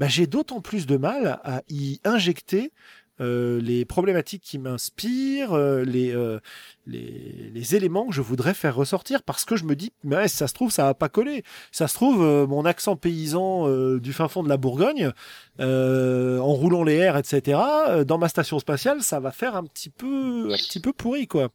bah, 0.00 0.08
j'ai 0.08 0.26
d'autant 0.26 0.60
plus 0.60 0.86
de 0.86 0.96
mal 0.96 1.40
à 1.44 1.62
y 1.68 2.00
injecter 2.02 2.72
euh, 3.20 3.60
les 3.60 3.84
problématiques 3.84 4.42
qui 4.42 4.58
m'inspirent, 4.58 5.52
euh, 5.52 5.82
les, 5.82 6.14
euh, 6.14 6.38
les, 6.86 7.50
les 7.52 7.74
éléments 7.74 8.06
que 8.06 8.14
je 8.14 8.20
voudrais 8.20 8.54
faire 8.54 8.76
ressortir 8.76 9.22
parce 9.22 9.44
que 9.44 9.56
je 9.56 9.64
me 9.64 9.74
dis 9.74 9.92
mais 10.04 10.28
ça 10.28 10.46
se 10.46 10.54
trouve 10.54 10.70
ça 10.70 10.84
va 10.84 10.94
pas 10.94 11.08
coller. 11.08 11.42
Ça 11.72 11.88
se 11.88 11.94
trouve 11.94 12.46
mon 12.48 12.64
accent 12.64 12.96
paysan 12.96 13.68
du 13.98 14.12
fin 14.12 14.28
fond 14.28 14.42
de 14.42 14.48
la 14.48 14.56
Bourgogne 14.56 15.10
en 15.58 16.54
roulant 16.54 16.84
les 16.84 16.94
airs 16.94 17.16
etc 17.16 17.58
dans 18.06 18.18
ma 18.18 18.28
station 18.28 18.58
spatiale 18.58 19.02
ça 19.02 19.20
va 19.20 19.32
faire 19.32 19.56
un 19.56 19.64
petit 19.64 19.90
peu 19.90 20.52
un 20.52 20.56
petit 20.56 20.80
peu 20.80 20.92
pourri 20.92 21.26
quoi. 21.26 21.48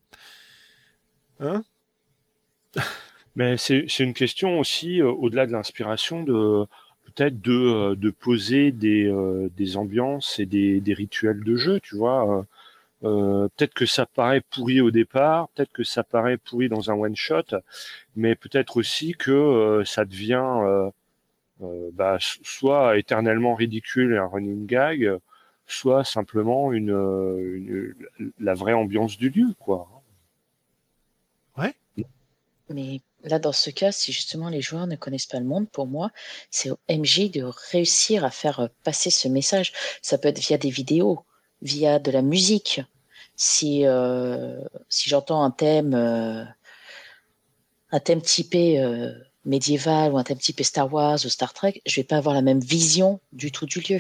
Hein? 1.40 1.64
Mais 3.36 3.58
c'est 3.58 4.00
une 4.00 4.14
question 4.14 4.60
aussi 4.60 5.02
au-delà 5.02 5.48
de 5.48 5.52
l'inspiration 5.52 6.24
de 6.24 6.66
peut-être 7.06 7.42
de, 7.42 7.52
euh, 7.54 7.96
de 7.96 8.10
poser 8.10 8.72
des, 8.72 9.06
euh, 9.06 9.50
des 9.56 9.78
ambiances 9.78 10.40
et 10.40 10.46
des, 10.46 10.82
des 10.82 10.94
rituels 10.94 11.44
de 11.44 11.56
jeu, 11.56 11.80
tu 11.80 11.96
vois. 11.96 12.46
Euh, 13.04 13.48
peut-être 13.56 13.74
que 13.74 13.86
ça 13.86 14.06
paraît 14.06 14.42
pourri 14.42 14.82
au 14.82 14.92
départ, 14.92 15.50
peut-être 15.50 15.72
que 15.74 15.84
ça 15.84 16.04
paraît 16.04 16.38
pourri 16.38 16.70
dans 16.70 16.90
un 16.90 16.96
one 16.96 17.16
shot, 17.16 17.56
mais 18.16 18.36
peut-être 18.36 18.78
aussi 18.78 19.14
que 19.14 19.84
ça 19.86 20.06
devient 20.06 20.90
bah, 21.94 22.18
soit 22.20 22.98
éternellement 22.98 23.56
ridicule 23.56 24.14
et 24.14 24.18
un 24.18 24.28
running 24.28 24.66
gag, 24.66 25.18
soit 25.68 26.06
simplement 26.06 26.72
une, 26.72 26.90
une, 26.90 27.96
la 28.40 28.54
vraie 28.54 28.74
ambiance 28.74 29.18
du 29.18 29.30
lieu, 29.30 29.54
quoi. 29.60 29.90
Ouais. 31.58 31.74
Mais 32.70 33.02
Là, 33.24 33.40
dans 33.40 33.54
ce 33.54 33.70
cas, 33.70 33.92
si 33.92 34.12
justement 34.12 34.50
les 34.50 34.62
joueurs 34.62 34.86
ne 34.88 34.98
connaissent 34.98 35.28
pas 35.28 35.40
le 35.40 35.46
monde, 35.46 35.70
pour 35.70 35.88
moi, 35.88 36.12
c'est 36.52 36.70
au 36.70 36.78
MJ 36.90 37.32
de 37.32 37.44
réussir 37.72 38.26
à 38.26 38.32
faire 38.32 38.60
euh, 38.60 38.68
passer 38.84 39.10
ce 39.10 39.28
message. 39.30 39.72
Ça 40.02 40.18
peut 40.18 40.28
être 40.28 40.40
via 40.40 40.58
des 40.58 40.70
vidéos, 40.70 41.24
via 41.62 42.00
de 42.00 42.12
la 42.12 42.22
musique. 42.22 42.82
Si, 43.36 43.86
euh, 43.86 44.60
si 44.90 45.10
j'entends 45.10 45.44
un 45.44 45.52
thème, 45.52 45.94
euh, 45.96 46.44
un 47.92 48.00
thème 48.02 48.22
typé 48.22 48.80
euh, 48.82 49.12
médiéval 49.46 50.12
ou 50.12 50.18
un 50.18 50.24
thème 50.24 50.38
typé 50.38 50.64
Star 50.64 50.94
Wars 50.94 51.20
ou 51.26 51.30
Star 51.30 51.54
Trek, 51.54 51.82
je 51.86 51.96
vais 51.96 52.04
pas 52.04 52.18
avoir 52.18 52.36
la 52.36 52.42
même 52.42 52.60
vision 52.60 53.22
du 53.32 53.52
tout 53.52 53.66
du 53.66 53.80
lieu. 53.80 54.00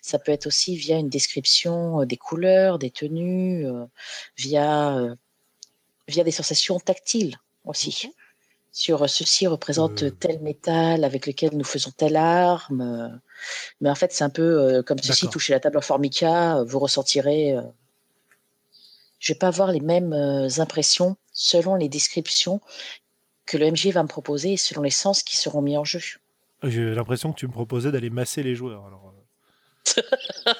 Ça 0.00 0.18
peut 0.18 0.32
être 0.32 0.46
aussi 0.46 0.76
via 0.76 0.96
une 0.96 1.10
description 1.10 2.04
des 2.04 2.16
couleurs, 2.16 2.78
des 2.78 2.90
tenues, 2.90 3.66
via, 4.36 4.98
via 6.08 6.24
des 6.24 6.30
sensations 6.30 6.80
tactiles 6.80 7.36
aussi 7.64 8.10
sur 8.72 9.08
ceci 9.08 9.46
représente 9.46 10.02
euh. 10.02 10.10
tel 10.10 10.40
métal 10.40 11.04
avec 11.04 11.26
lequel 11.26 11.54
nous 11.54 11.64
faisons 11.64 11.90
telle 11.90 12.16
arme. 12.16 13.20
Mais 13.80 13.90
en 13.90 13.94
fait, 13.94 14.12
c'est 14.12 14.24
un 14.24 14.30
peu 14.30 14.42
euh, 14.42 14.82
comme 14.82 14.98
ceci 14.98 15.28
toucher 15.28 15.52
la 15.52 15.60
table 15.60 15.76
en 15.76 15.82
formica, 15.82 16.62
vous 16.64 16.78
ressentirez. 16.78 17.54
Euh, 17.54 17.62
je 19.18 19.34
vais 19.34 19.38
pas 19.38 19.48
avoir 19.48 19.70
les 19.70 19.80
mêmes 19.80 20.14
impressions 20.58 21.16
selon 21.32 21.76
les 21.76 21.88
descriptions 21.88 22.60
que 23.46 23.56
le 23.56 23.70
MJ 23.70 23.88
va 23.88 24.02
me 24.02 24.08
proposer 24.08 24.54
et 24.54 24.56
selon 24.56 24.82
les 24.82 24.90
sens 24.90 25.22
qui 25.22 25.36
seront 25.36 25.62
mis 25.62 25.76
en 25.76 25.84
jeu. 25.84 26.00
J'ai 26.64 26.92
l'impression 26.92 27.32
que 27.32 27.38
tu 27.38 27.46
me 27.46 27.52
proposais 27.52 27.92
d'aller 27.92 28.10
masser 28.10 28.42
les 28.42 28.56
joueurs. 28.56 28.84
Alors... 28.86 29.14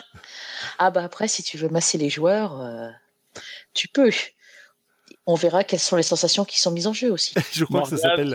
ah 0.78 0.90
bah 0.92 1.02
après, 1.02 1.26
si 1.26 1.42
tu 1.42 1.56
veux 1.58 1.70
masser 1.70 1.98
les 1.98 2.08
joueurs, 2.08 2.92
tu 3.74 3.88
peux 3.88 4.12
on 5.26 5.34
verra 5.34 5.64
quelles 5.64 5.80
sont 5.80 5.96
les 5.96 6.02
sensations 6.02 6.44
qui 6.44 6.60
sont 6.60 6.70
mises 6.70 6.86
en 6.86 6.92
jeu 6.92 7.10
aussi. 7.12 7.34
Je 7.52 7.64
crois 7.64 7.82
que 7.82 7.88
ça 7.88 7.96
s'appelle. 7.96 8.34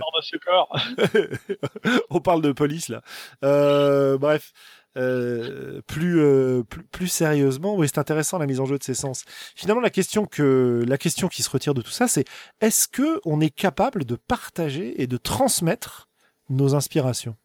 on 2.09 2.19
parle 2.19 2.41
de 2.41 2.51
police 2.51 2.89
là. 2.89 3.01
Euh, 3.43 4.17
bref. 4.17 4.53
Euh, 4.95 5.81
plus, 5.85 6.19
euh, 6.19 6.63
plus, 6.63 6.81
plus 6.81 7.07
sérieusement, 7.07 7.75
oui, 7.75 7.87
c'est 7.87 7.99
intéressant 7.99 8.39
la 8.39 8.47
mise 8.47 8.59
en 8.59 8.65
jeu 8.65 8.79
de 8.79 8.83
ces 8.83 8.95
sens. 8.95 9.25
Finalement, 9.55 9.81
la 9.81 9.91
question 9.91 10.25
que 10.25 10.83
la 10.87 10.97
question 10.97 11.27
qui 11.27 11.43
se 11.43 11.51
retire 11.51 11.75
de 11.75 11.83
tout 11.83 11.91
ça, 11.91 12.07
c'est 12.07 12.25
est-ce 12.61 12.87
que 12.87 13.21
on 13.23 13.39
est 13.39 13.51
capable 13.51 14.05
de 14.05 14.15
partager 14.15 14.99
et 14.99 15.05
de 15.05 15.17
transmettre 15.17 16.09
nos 16.49 16.73
inspirations? 16.73 17.35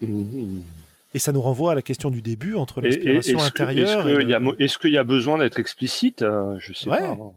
Mmh. 0.00 0.60
Et 1.12 1.18
ça 1.18 1.32
nous 1.32 1.42
renvoie 1.42 1.72
à 1.72 1.74
la 1.74 1.82
question 1.82 2.10
du 2.10 2.22
début 2.22 2.54
entre 2.54 2.80
l'inspiration 2.80 3.42
intérieure. 3.42 4.08
Est-ce 4.58 4.78
qu'il 4.78 4.92
y, 4.92 4.98
a 4.98 5.04
besoin 5.04 5.36
d'être 5.36 5.58
explicite? 5.58 6.24
Je 6.58 6.72
sais 6.72 6.88
pas. 6.88 7.02
Hein 7.02 7.32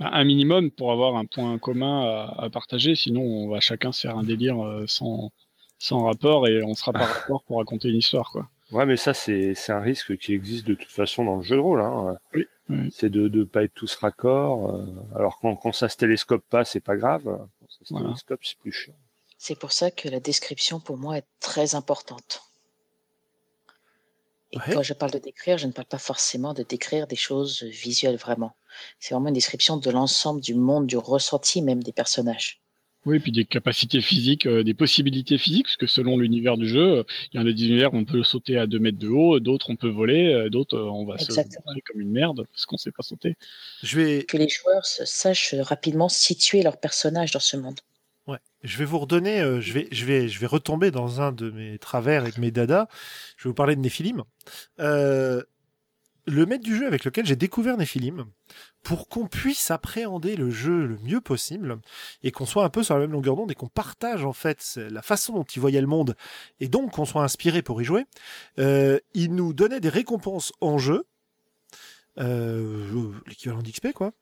un 0.00 0.24
minimum 0.24 0.70
pour 0.70 0.92
avoir 0.92 1.16
un 1.16 1.24
point 1.24 1.58
commun 1.58 2.02
à, 2.02 2.44
à, 2.44 2.50
partager, 2.50 2.94
sinon 2.94 3.22
on 3.22 3.48
va 3.48 3.60
chacun 3.60 3.92
se 3.92 4.02
faire 4.02 4.16
un 4.16 4.24
délire 4.24 4.64
euh, 4.64 4.84
sans, 4.86 5.30
sans 5.78 6.04
rapport 6.04 6.48
et 6.48 6.62
on 6.62 6.74
sera 6.74 6.92
pas 6.92 7.06
rapport 7.06 7.44
pour 7.44 7.58
raconter 7.58 7.88
une 7.88 7.98
histoire. 7.98 8.30
Quoi. 8.30 8.48
Ouais, 8.72 8.86
mais 8.86 8.96
ça, 8.96 9.14
c'est 9.14 9.54
un 9.68 9.80
risque 9.80 10.16
qui 10.16 10.32
existe 10.32 10.66
de 10.66 10.74
toute 10.74 10.90
façon 10.90 11.24
dans 11.24 11.36
le 11.36 11.42
jeu 11.42 11.56
de 11.56 11.60
rôle. 11.60 11.80
Hein. 11.80 12.16
Oui, 12.34 12.46
C'est 12.90 13.10
de 13.10 13.28
ne 13.28 13.44
pas 13.44 13.64
être 13.64 13.74
tous 13.74 13.94
raccords. 13.96 14.74
Euh, 14.74 14.86
alors 15.14 15.38
quand, 15.38 15.54
quand 15.56 15.72
ça 15.72 15.88
se 15.88 15.96
télescope 15.96 16.44
pas, 16.48 16.64
c'est 16.64 16.80
pas 16.80 16.96
grave. 16.96 17.24
Quand 17.24 17.68
ça 17.68 17.84
se 17.84 17.94
télescope, 17.94 18.40
c'est 18.42 18.58
plus 18.58 18.72
chiant. 18.72 18.94
C'est 19.38 19.58
pour 19.58 19.72
ça 19.72 19.90
que 19.90 20.08
la 20.08 20.20
description, 20.20 20.80
pour 20.80 20.96
moi, 20.96 21.18
est 21.18 21.26
très 21.40 21.74
importante. 21.74 22.42
Et 24.54 24.72
quand 24.72 24.82
je 24.82 24.94
parle 24.94 25.10
de 25.10 25.18
décrire, 25.18 25.58
je 25.58 25.66
ne 25.66 25.72
parle 25.72 25.88
pas 25.88 25.98
forcément 25.98 26.54
de 26.54 26.62
décrire 26.62 27.06
des 27.06 27.16
choses 27.16 27.62
visuelles 27.64 28.16
vraiment. 28.16 28.56
C'est 29.00 29.14
vraiment 29.14 29.28
une 29.28 29.34
description 29.34 29.76
de 29.76 29.90
l'ensemble 29.90 30.40
du 30.40 30.54
monde, 30.54 30.86
du 30.86 30.96
ressenti 30.96 31.60
même 31.60 31.82
des 31.82 31.92
personnages. 31.92 32.60
Oui, 33.06 33.16
et 33.16 33.20
puis 33.20 33.32
des 33.32 33.44
capacités 33.44 34.00
physiques, 34.00 34.46
euh, 34.46 34.64
des 34.64 34.72
possibilités 34.72 35.36
physiques, 35.36 35.66
parce 35.66 35.76
que 35.76 35.86
selon 35.86 36.16
l'univers 36.16 36.56
du 36.56 36.66
jeu, 36.66 36.98
euh, 36.98 37.04
il 37.32 37.36
y 37.38 37.42
en 37.42 37.46
a 37.46 37.52
des 37.52 37.64
univers 37.66 37.92
où 37.92 37.98
on 37.98 38.06
peut 38.06 38.22
sauter 38.22 38.56
à 38.56 38.66
2 38.66 38.78
mètres 38.78 38.98
de 38.98 39.08
haut, 39.08 39.40
d'autres 39.40 39.68
on 39.68 39.76
peut 39.76 39.90
voler, 39.90 40.32
euh, 40.32 40.48
d'autres 40.48 40.78
on 40.78 41.04
va 41.04 41.16
Exactement. 41.16 41.74
se 41.74 41.80
comme 41.84 42.00
une 42.00 42.12
merde 42.12 42.46
parce 42.50 42.64
qu'on 42.64 42.78
sait 42.78 42.92
pas 42.92 43.02
sauter. 43.02 43.36
Je 43.82 44.00
vais... 44.00 44.24
Que 44.24 44.38
les 44.38 44.48
joueurs 44.48 44.86
sachent 44.86 45.54
rapidement 45.54 46.08
situer 46.08 46.62
leur 46.62 46.78
personnage 46.78 47.30
dans 47.30 47.40
ce 47.40 47.58
monde. 47.58 47.80
Ouais. 48.26 48.38
Je 48.62 48.78
vais 48.78 48.84
vous 48.84 48.98
redonner, 48.98 49.40
euh, 49.40 49.60
je, 49.60 49.72
vais, 49.72 49.88
je, 49.92 50.04
vais, 50.06 50.28
je 50.28 50.40
vais 50.40 50.46
retomber 50.46 50.90
dans 50.90 51.20
un 51.20 51.32
de 51.32 51.50
mes 51.50 51.78
travers 51.78 52.22
avec 52.22 52.38
mes 52.38 52.50
dadas. 52.50 52.86
Je 53.36 53.44
vais 53.44 53.50
vous 53.50 53.54
parler 53.54 53.76
de 53.76 53.80
Néphilim. 53.80 54.24
Euh, 54.80 55.42
le 56.26 56.46
maître 56.46 56.64
du 56.64 56.76
jeu 56.76 56.86
avec 56.86 57.04
lequel 57.04 57.26
j'ai 57.26 57.36
découvert 57.36 57.76
Néphilim, 57.76 58.24
pour 58.82 59.08
qu'on 59.08 59.26
puisse 59.26 59.70
appréhender 59.70 60.36
le 60.36 60.50
jeu 60.50 60.86
le 60.86 60.96
mieux 60.98 61.20
possible 61.20 61.78
et 62.22 62.30
qu'on 62.30 62.46
soit 62.46 62.64
un 62.64 62.70
peu 62.70 62.82
sur 62.82 62.94
la 62.94 63.00
même 63.00 63.12
longueur 63.12 63.36
d'onde 63.36 63.50
et 63.50 63.54
qu'on 63.54 63.68
partage 63.68 64.24
en 64.24 64.32
fait 64.32 64.80
la 64.90 65.02
façon 65.02 65.34
dont 65.34 65.44
il 65.44 65.60
voyait 65.60 65.80
le 65.80 65.86
monde 65.86 66.16
et 66.60 66.68
donc 66.68 66.92
qu'on 66.92 67.04
soit 67.04 67.22
inspiré 67.22 67.62
pour 67.62 67.80
y 67.82 67.84
jouer, 67.84 68.06
euh, 68.58 68.98
il 69.12 69.34
nous 69.34 69.52
donnait 69.52 69.80
des 69.80 69.88
récompenses 69.88 70.52
en 70.60 70.78
jeu 70.78 71.06
euh, 72.18 73.10
l'équivalent 73.26 73.60
d'XP 73.60 73.92
quoi, 73.92 74.12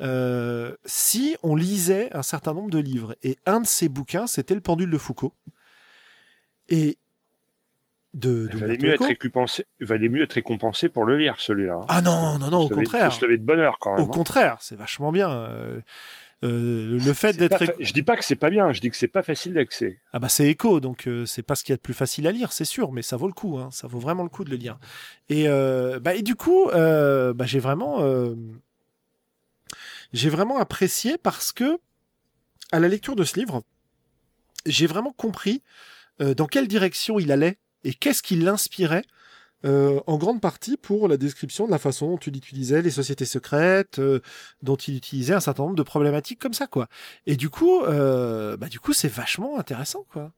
euh, 0.00 0.74
si 0.84 1.36
on 1.42 1.54
lisait 1.54 2.14
un 2.14 2.22
certain 2.22 2.54
nombre 2.54 2.70
de 2.70 2.78
livres. 2.78 3.14
Et 3.22 3.36
un 3.46 3.60
de 3.60 3.66
ces 3.66 3.88
bouquins, 3.88 4.26
c'était 4.26 4.54
Le 4.54 4.60
Pendule 4.60 4.90
de 4.90 4.98
Foucault. 4.98 5.34
Et 6.68 6.98
de, 8.14 8.48
valait 8.54 8.78
mieux 8.78 8.92
être 8.92 9.06
récompensé, 9.06 9.66
valait 9.80 10.08
mieux 10.08 10.22
être 10.22 10.34
récompensé 10.34 10.88
pour 10.88 11.04
le 11.04 11.16
lire, 11.16 11.36
celui-là. 11.38 11.80
Ah 11.88 12.02
non, 12.02 12.38
non, 12.38 12.50
non, 12.50 12.60
au 12.60 12.68
contraire. 12.68 13.10
Je 13.10 13.26
de 13.26 13.36
bonheur 13.36 13.78
quand 13.80 13.94
même. 13.94 14.04
Au 14.04 14.08
hein. 14.08 14.12
contraire, 14.12 14.56
c'est 14.60 14.76
vachement 14.76 15.12
bien. 15.12 15.82
Euh, 16.44 16.98
le 16.98 17.12
fait 17.12 17.36
d'être. 17.36 17.74
Je 17.78 17.92
dis 17.92 18.02
pas 18.02 18.16
que 18.16 18.24
c'est 18.24 18.36
pas 18.36 18.50
bien, 18.50 18.72
je 18.72 18.80
dis 18.80 18.90
que 18.90 18.96
c'est 18.96 19.08
pas 19.08 19.22
facile 19.22 19.54
d'accès. 19.54 20.00
Ah 20.12 20.18
bah 20.18 20.28
c'est 20.28 20.48
écho, 20.48 20.80
donc 20.80 21.06
euh, 21.06 21.24
c'est 21.24 21.42
pas 21.42 21.54
ce 21.54 21.62
qu'il 21.62 21.72
y 21.72 21.74
a 21.74 21.76
de 21.76 21.82
plus 21.82 21.94
facile 21.94 22.26
à 22.26 22.32
lire, 22.32 22.52
c'est 22.52 22.64
sûr, 22.64 22.90
mais 22.90 23.02
ça 23.02 23.16
vaut 23.16 23.28
le 23.28 23.32
coup, 23.32 23.58
hein, 23.58 23.68
ça 23.70 23.86
vaut 23.86 24.00
vraiment 24.00 24.24
le 24.24 24.28
coup 24.28 24.42
de 24.44 24.50
le 24.50 24.56
lire. 24.56 24.78
Et 25.28 25.48
euh, 25.48 26.00
bah 26.00 26.14
et 26.14 26.22
du 26.22 26.34
coup, 26.34 26.68
euh, 26.70 27.32
bah, 27.32 27.46
j'ai 27.46 27.60
vraiment, 27.60 28.04
j'ai 30.12 30.30
vraiment 30.30 30.58
apprécié 30.58 31.16
parce 31.16 31.52
que 31.52 31.78
à 32.72 32.80
la 32.80 32.88
lecture 32.88 33.14
de 33.14 33.24
ce 33.24 33.38
livre, 33.38 33.62
j'ai 34.66 34.86
vraiment 34.86 35.12
compris 35.12 35.62
dans 36.18 36.46
quelle 36.46 36.68
direction 36.68 37.18
il 37.18 37.30
allait 37.30 37.58
et 37.84 37.94
qu'est-ce 37.94 38.22
qui 38.22 38.36
l'inspirait 38.36 39.04
euh, 39.64 40.00
en 40.06 40.18
grande 40.18 40.40
partie 40.40 40.76
pour 40.76 41.08
la 41.08 41.16
description 41.16 41.66
de 41.66 41.70
la 41.70 41.78
façon 41.78 42.10
dont 42.10 42.18
il 42.18 42.36
utilisait 42.36 42.82
les 42.82 42.90
sociétés 42.90 43.24
secrètes, 43.24 43.98
euh, 43.98 44.20
dont 44.62 44.76
il 44.76 44.96
utilisait 44.96 45.34
un 45.34 45.40
certain 45.40 45.64
nombre 45.64 45.76
de 45.76 45.82
problématiques 45.82 46.38
comme 46.38 46.54
ça, 46.54 46.66
quoi. 46.66 46.88
Et 47.26 47.36
du 47.36 47.50
coup, 47.50 47.82
euh, 47.82 48.56
bah 48.56 48.68
du 48.68 48.80
coup, 48.80 48.92
c'est 48.92 49.08
vachement 49.08 49.58
intéressant, 49.58 50.04
quoi. 50.10 50.32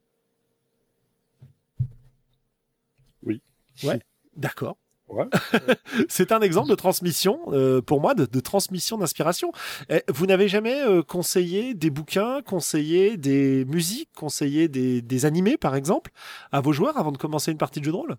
Oui. 3.22 3.40
Ouais. 3.82 4.00
D'accord. 4.36 4.76
Ouais. 5.08 5.26
c'est 6.08 6.32
un 6.32 6.40
exemple 6.40 6.70
de 6.70 6.74
transmission, 6.74 7.38
euh, 7.48 7.82
pour 7.82 8.00
moi, 8.00 8.14
de, 8.14 8.40
transmission 8.40 8.98
d'inspiration. 8.98 9.52
Eh, 9.90 10.02
vous 10.08 10.26
n'avez 10.26 10.48
jamais 10.48 10.82
euh, 10.82 11.02
conseillé 11.02 11.74
des 11.74 11.90
bouquins, 11.90 12.40
conseillé 12.42 13.16
des 13.16 13.64
musiques, 13.66 14.10
conseillé 14.16 14.68
des, 14.68 15.02
des 15.02 15.24
animés, 15.26 15.56
par 15.56 15.76
exemple, 15.76 16.10
à 16.52 16.60
vos 16.60 16.72
joueurs 16.72 16.98
avant 16.98 17.12
de 17.12 17.18
commencer 17.18 17.52
une 17.52 17.58
partie 17.58 17.80
de 17.80 17.84
jeu 17.84 17.92
de 17.92 17.96
rôle? 17.96 18.16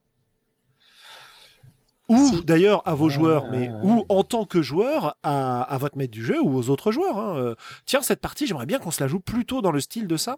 Ou 2.08 2.18
Si. 2.18 2.46
d'ailleurs 2.46 2.88
à 2.88 2.94
vos 2.94 3.10
joueurs, 3.10 3.50
mais 3.52 3.70
ah, 3.74 3.80
ou 3.84 4.06
en 4.10 4.24
tant 4.24 4.46
que 4.46 4.62
joueur 4.62 5.16
à, 5.24 5.62
à 5.64 5.78
votre 5.80 5.98
maître 5.98 6.12
du 6.14 6.24
jeu 6.24 6.40
ou 6.40 6.56
aux 6.56 6.70
autres 6.70 6.92
joueurs. 6.92 7.18
hein. 7.18 7.38
Euh, 7.38 7.56
Tiens, 7.86 8.02
cette 8.02 8.22
partie, 8.22 8.46
j'aimerais 8.46 8.68
bien 8.68 8.78
qu'on 8.80 8.92
se 8.92 9.02
la 9.02 9.08
joue 9.08 9.20
plutôt 9.20 9.62
dans 9.62 9.72
le 9.72 9.80
style 9.80 10.06
de 10.08 10.16
ça. 10.18 10.38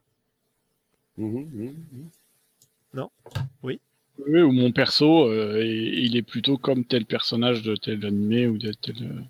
Mhm, 1.17 1.27
mhm, 1.53 1.75
mhm. 1.91 2.09
Oui, 4.19 4.41
ou 4.41 4.51
mon 4.51 4.71
perso, 4.71 5.27
euh, 5.29 5.61
et- 5.61 5.99
il 6.03 6.15
est 6.15 6.23
plutôt 6.23 6.57
comme 6.57 6.83
tel 6.85 7.05
personnage 7.05 7.61
de 7.61 7.75
tel 7.75 8.03
animé 8.05 8.47
ou 8.47 8.57
de 8.57 8.71
tel, 8.73 8.95
euh, 9.03 9.21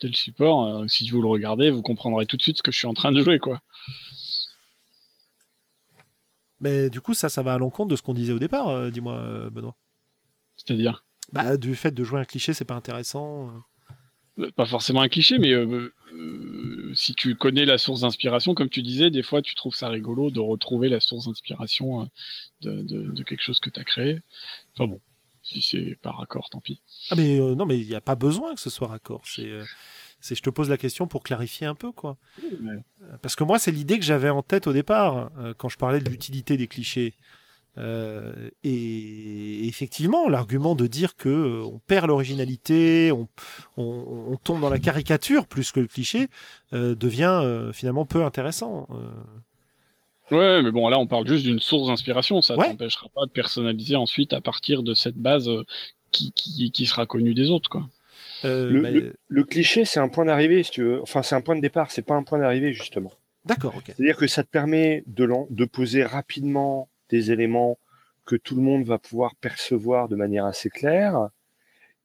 tel 0.00 0.14
support. 0.16 0.66
Euh, 0.66 0.88
si 0.88 1.08
vous 1.10 1.22
le 1.22 1.28
regardez, 1.28 1.70
vous 1.70 1.82
comprendrez 1.82 2.26
tout 2.26 2.36
de 2.36 2.42
suite 2.42 2.56
ce 2.56 2.62
que 2.62 2.72
je 2.72 2.78
suis 2.78 2.88
en 2.88 2.94
train 2.94 3.12
de 3.12 3.22
jouer, 3.22 3.38
quoi. 3.38 3.60
Mais 6.60 6.90
du 6.90 7.00
coup, 7.00 7.14
ça, 7.14 7.28
ça 7.28 7.42
va 7.42 7.54
à 7.54 7.58
l'encontre 7.58 7.90
de 7.90 7.96
ce 7.96 8.02
qu'on 8.02 8.14
disait 8.14 8.32
au 8.32 8.38
départ, 8.38 8.68
euh, 8.68 8.90
dis-moi, 8.90 9.50
Benoît. 9.50 9.76
C'est-à-dire, 10.56 11.04
Bah, 11.34 11.56
du 11.56 11.74
fait 11.74 11.90
de 11.92 12.04
jouer 12.04 12.20
un 12.20 12.24
cliché, 12.24 12.54
c'est 12.54 12.64
pas 12.64 12.74
intéressant. 12.76 13.50
euh. 14.38 14.50
pas 14.56 14.66
forcément 14.66 15.02
un 15.02 15.08
cliché, 15.08 15.38
mais 15.38 15.52
euh, 15.52 15.92
euh, 16.12 16.92
si 16.94 17.14
tu 17.14 17.34
connais 17.34 17.64
la 17.64 17.76
source 17.78 18.02
d'inspiration, 18.02 18.54
comme 18.54 18.68
tu 18.68 18.82
disais, 18.82 19.10
des 19.10 19.22
fois 19.22 19.42
tu 19.42 19.54
trouves 19.54 19.74
ça 19.74 19.88
rigolo 19.88 20.30
de 20.30 20.40
retrouver 20.40 20.88
la 20.88 21.00
source 21.00 21.26
d'inspiration 21.26 22.08
de, 22.62 22.82
de, 22.82 23.02
de 23.10 23.22
quelque 23.24 23.42
chose 23.42 23.60
que 23.60 23.68
tu 23.70 23.80
as 23.80 23.84
créé. 23.84 24.20
Enfin 24.74 24.86
bon, 24.86 25.00
si 25.42 25.60
c'est 25.60 25.98
par 26.02 26.20
accord, 26.20 26.48
tant 26.50 26.60
pis. 26.60 26.80
Ah 27.10 27.16
mais 27.16 27.38
euh, 27.40 27.54
non, 27.54 27.66
mais 27.66 27.78
il 27.80 27.86
n'y 27.86 27.94
a 27.94 28.00
pas 28.00 28.14
besoin 28.14 28.54
que 28.54 28.60
ce 28.60 28.70
soit 28.70 28.88
raccord. 28.88 29.22
C'est, 29.24 29.50
c'est, 30.20 30.34
je 30.36 30.42
te 30.42 30.50
pose 30.50 30.70
la 30.70 30.78
question 30.78 31.06
pour 31.06 31.22
clarifier 31.22 31.66
un 31.66 31.74
peu, 31.74 31.92
quoi. 31.92 32.16
Parce 33.22 33.36
que 33.36 33.44
moi, 33.44 33.58
c'est 33.58 33.72
l'idée 33.72 33.98
que 33.98 34.04
j'avais 34.04 34.30
en 34.30 34.42
tête 34.42 34.66
au 34.66 34.72
départ 34.72 35.30
quand 35.58 35.68
je 35.68 35.76
parlais 35.76 36.00
de 36.00 36.08
l'utilité 36.08 36.56
des 36.56 36.66
clichés. 36.68 37.14
Euh, 37.76 38.50
et 38.62 39.66
effectivement, 39.66 40.28
l'argument 40.28 40.74
de 40.76 40.86
dire 40.86 41.16
que 41.16 41.28
euh, 41.28 41.62
on 41.64 41.80
perd 41.86 42.06
l'originalité, 42.06 43.10
on, 43.12 43.28
on, 43.76 44.26
on 44.32 44.36
tombe 44.36 44.60
dans 44.60 44.70
la 44.70 44.78
caricature 44.78 45.46
plus 45.46 45.72
que 45.72 45.80
le 45.80 45.86
cliché, 45.88 46.28
euh, 46.72 46.94
devient 46.94 47.40
euh, 47.42 47.72
finalement 47.72 48.06
peu 48.06 48.24
intéressant. 48.24 48.86
Euh, 48.92 48.96
Ouais, 50.30 50.62
mais 50.62 50.70
bon, 50.70 50.88
là 50.88 50.98
on 50.98 51.06
parle 51.06 51.28
juste 51.28 51.44
d'une 51.44 51.60
source 51.60 51.88
d'inspiration, 51.88 52.40
ça 52.40 52.56
Ouais. 52.56 52.68
t'empêchera 52.68 53.08
pas 53.14 53.26
de 53.26 53.30
personnaliser 53.30 53.94
ensuite 53.96 54.32
à 54.32 54.40
partir 54.40 54.82
de 54.82 54.94
cette 54.94 55.16
base 55.16 55.50
qui, 56.12 56.32
qui, 56.32 56.70
qui 56.70 56.86
sera 56.86 57.04
connue 57.04 57.34
des 57.34 57.50
autres, 57.50 57.68
quoi. 57.68 57.88
euh, 58.46 59.12
Le- 59.28 59.44
cliché, 59.44 59.84
c'est 59.84 60.00
un 60.00 60.08
point 60.08 60.24
d'arrivée, 60.24 60.62
si 60.62 60.70
tu 60.70 60.82
veux. 60.82 61.02
Enfin, 61.02 61.22
c'est 61.22 61.34
un 61.34 61.42
point 61.42 61.56
de 61.56 61.60
départ, 61.60 61.90
c'est 61.90 62.02
pas 62.06 62.14
un 62.14 62.22
point 62.22 62.38
d'arrivée, 62.38 62.72
justement. 62.72 63.12
D'accord, 63.44 63.74
ok. 63.76 63.82
C'est-à-dire 63.88 64.16
que 64.16 64.26
ça 64.26 64.42
te 64.42 64.48
permet 64.48 65.04
de 65.06 65.64
poser 65.66 66.04
rapidement 66.04 66.88
des 67.10 67.32
éléments 67.32 67.78
que 68.26 68.36
tout 68.36 68.56
le 68.56 68.62
monde 68.62 68.84
va 68.84 68.98
pouvoir 68.98 69.34
percevoir 69.36 70.08
de 70.08 70.16
manière 70.16 70.46
assez 70.46 70.70
claire. 70.70 71.28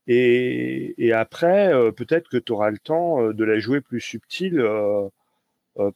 Et, 0.08 0.96
et 0.98 1.14
après, 1.14 1.74
euh, 1.74 1.92
peut-être 1.92 2.30
que 2.30 2.38
tu 2.38 2.52
auras 2.52 2.72
le 2.72 2.80
temps 2.80 3.22
euh, 3.22 3.34
de 3.34 3.44
la 3.44 3.60
jouer 3.60 3.82
plus 3.82 4.02
subtile 4.02 4.60
euh, 4.60 5.10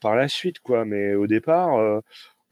par 0.01 0.15
la 0.15 0.27
suite, 0.27 0.59
quoi. 0.59 0.85
Mais 0.85 1.15
au 1.15 1.27
départ, 1.27 2.01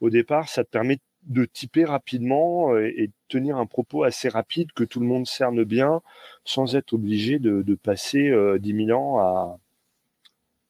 au 0.00 0.10
départ, 0.10 0.48
ça 0.48 0.64
te 0.64 0.70
permet 0.70 0.98
de 1.22 1.44
typer 1.44 1.84
rapidement 1.84 2.76
et 2.78 3.06
de 3.08 3.12
tenir 3.28 3.56
un 3.56 3.66
propos 3.66 4.02
assez 4.04 4.28
rapide 4.28 4.72
que 4.72 4.84
tout 4.84 5.00
le 5.00 5.06
monde 5.06 5.26
cerne 5.26 5.64
bien, 5.64 6.02
sans 6.44 6.76
être 6.76 6.92
obligé 6.92 7.38
de, 7.38 7.74
passer 7.76 8.28
euh, 8.28 8.58
10 8.58 8.86
000 8.86 8.98
ans 8.98 9.58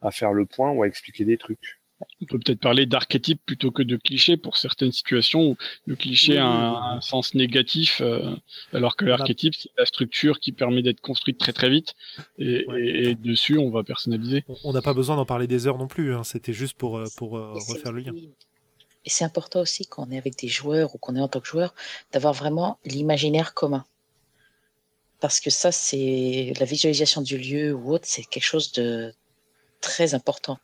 à 0.01 0.11
faire 0.11 0.33
le 0.33 0.47
point 0.47 0.71
ou 0.71 0.83
à 0.83 0.87
expliquer 0.87 1.25
des 1.25 1.39
trucs. 1.39 1.82
On 2.21 2.27
peut 2.27 2.39
peut-être 2.39 2.61
parler 2.61 2.87
d'archétype 2.87 3.41
plutôt 3.45 3.71
que 3.71 3.83
de 3.83 3.97
cliché 3.97 4.37
pour 4.37 4.57
certaines 4.57 4.93
situations 4.93 5.43
où 5.51 5.57
le 5.87 5.97
cliché 5.97 6.33
Oui, 6.33 6.39
a 6.39 6.47
un, 6.47 6.73
oui. 6.73 6.97
un 6.97 7.01
sens 7.01 7.35
négatif, 7.35 8.01
euh, 8.01 8.35
alors 8.73 8.97
que 8.97 9.05
l'archétype, 9.05 9.55
c'est 9.55 9.71
la 9.79 9.87
structure 9.87 10.41
qui 10.41 10.53
permet 10.53 10.83
d'être 10.83 11.01
construite 11.01 11.39
très 11.39 11.53
très 11.53 11.71
vite. 11.71 11.95
Et, 12.39 12.65
Ouais. 12.67 12.83
et- 12.83 13.09
et 13.11 13.15
dessus, 13.15 13.59
on 13.59 13.71
va 13.71 13.83
personnaliser. 13.85 14.45
On- 14.65 14.73
n'a 14.73 14.83
pas 14.83 14.95
besoin 14.95 15.17
d'en 15.17 15.27
parler 15.27 15.47
des 15.47 15.67
heures 15.67 15.79
non 15.79 15.89
plus. 15.89 16.15
hein. 16.15 16.25
C'était 16.25 16.53
juste 16.53 16.77
pour, 16.77 16.99
euh, 16.99 17.07
pour 17.17 17.37
euh, 17.37 17.53
refaire 17.69 17.93
le 17.93 18.01
lien. 18.01 18.13
Et 19.05 19.11
c'est 19.11 19.25
important 19.25 19.61
aussi 19.61 19.85
quand 19.87 20.07
on 20.09 20.11
est 20.13 20.19
avec 20.19 20.39
des 20.39 20.49
joueurs 20.49 20.95
ou 20.95 20.99
qu'on 20.99 21.17
est 21.17 21.21
en 21.21 21.29
tant 21.29 21.41
que 21.41 21.49
joueur 21.49 21.75
d'avoir 22.13 22.33
vraiment 22.35 22.79
l'imaginaire 22.85 23.53
commun. 23.53 23.85
Parce 25.21 25.41
que 25.41 25.51
ça, 25.51 25.71
c'est 25.73 26.53
la 26.59 26.67
visualisation 26.67 27.23
du 27.23 27.39
lieu 27.39 27.73
ou 27.75 27.93
autre, 27.95 28.07
c'est 28.09 28.25
quelque 28.25 28.45
chose 28.45 28.73
de 28.73 29.13
très 29.83 30.15
important. 30.15 30.59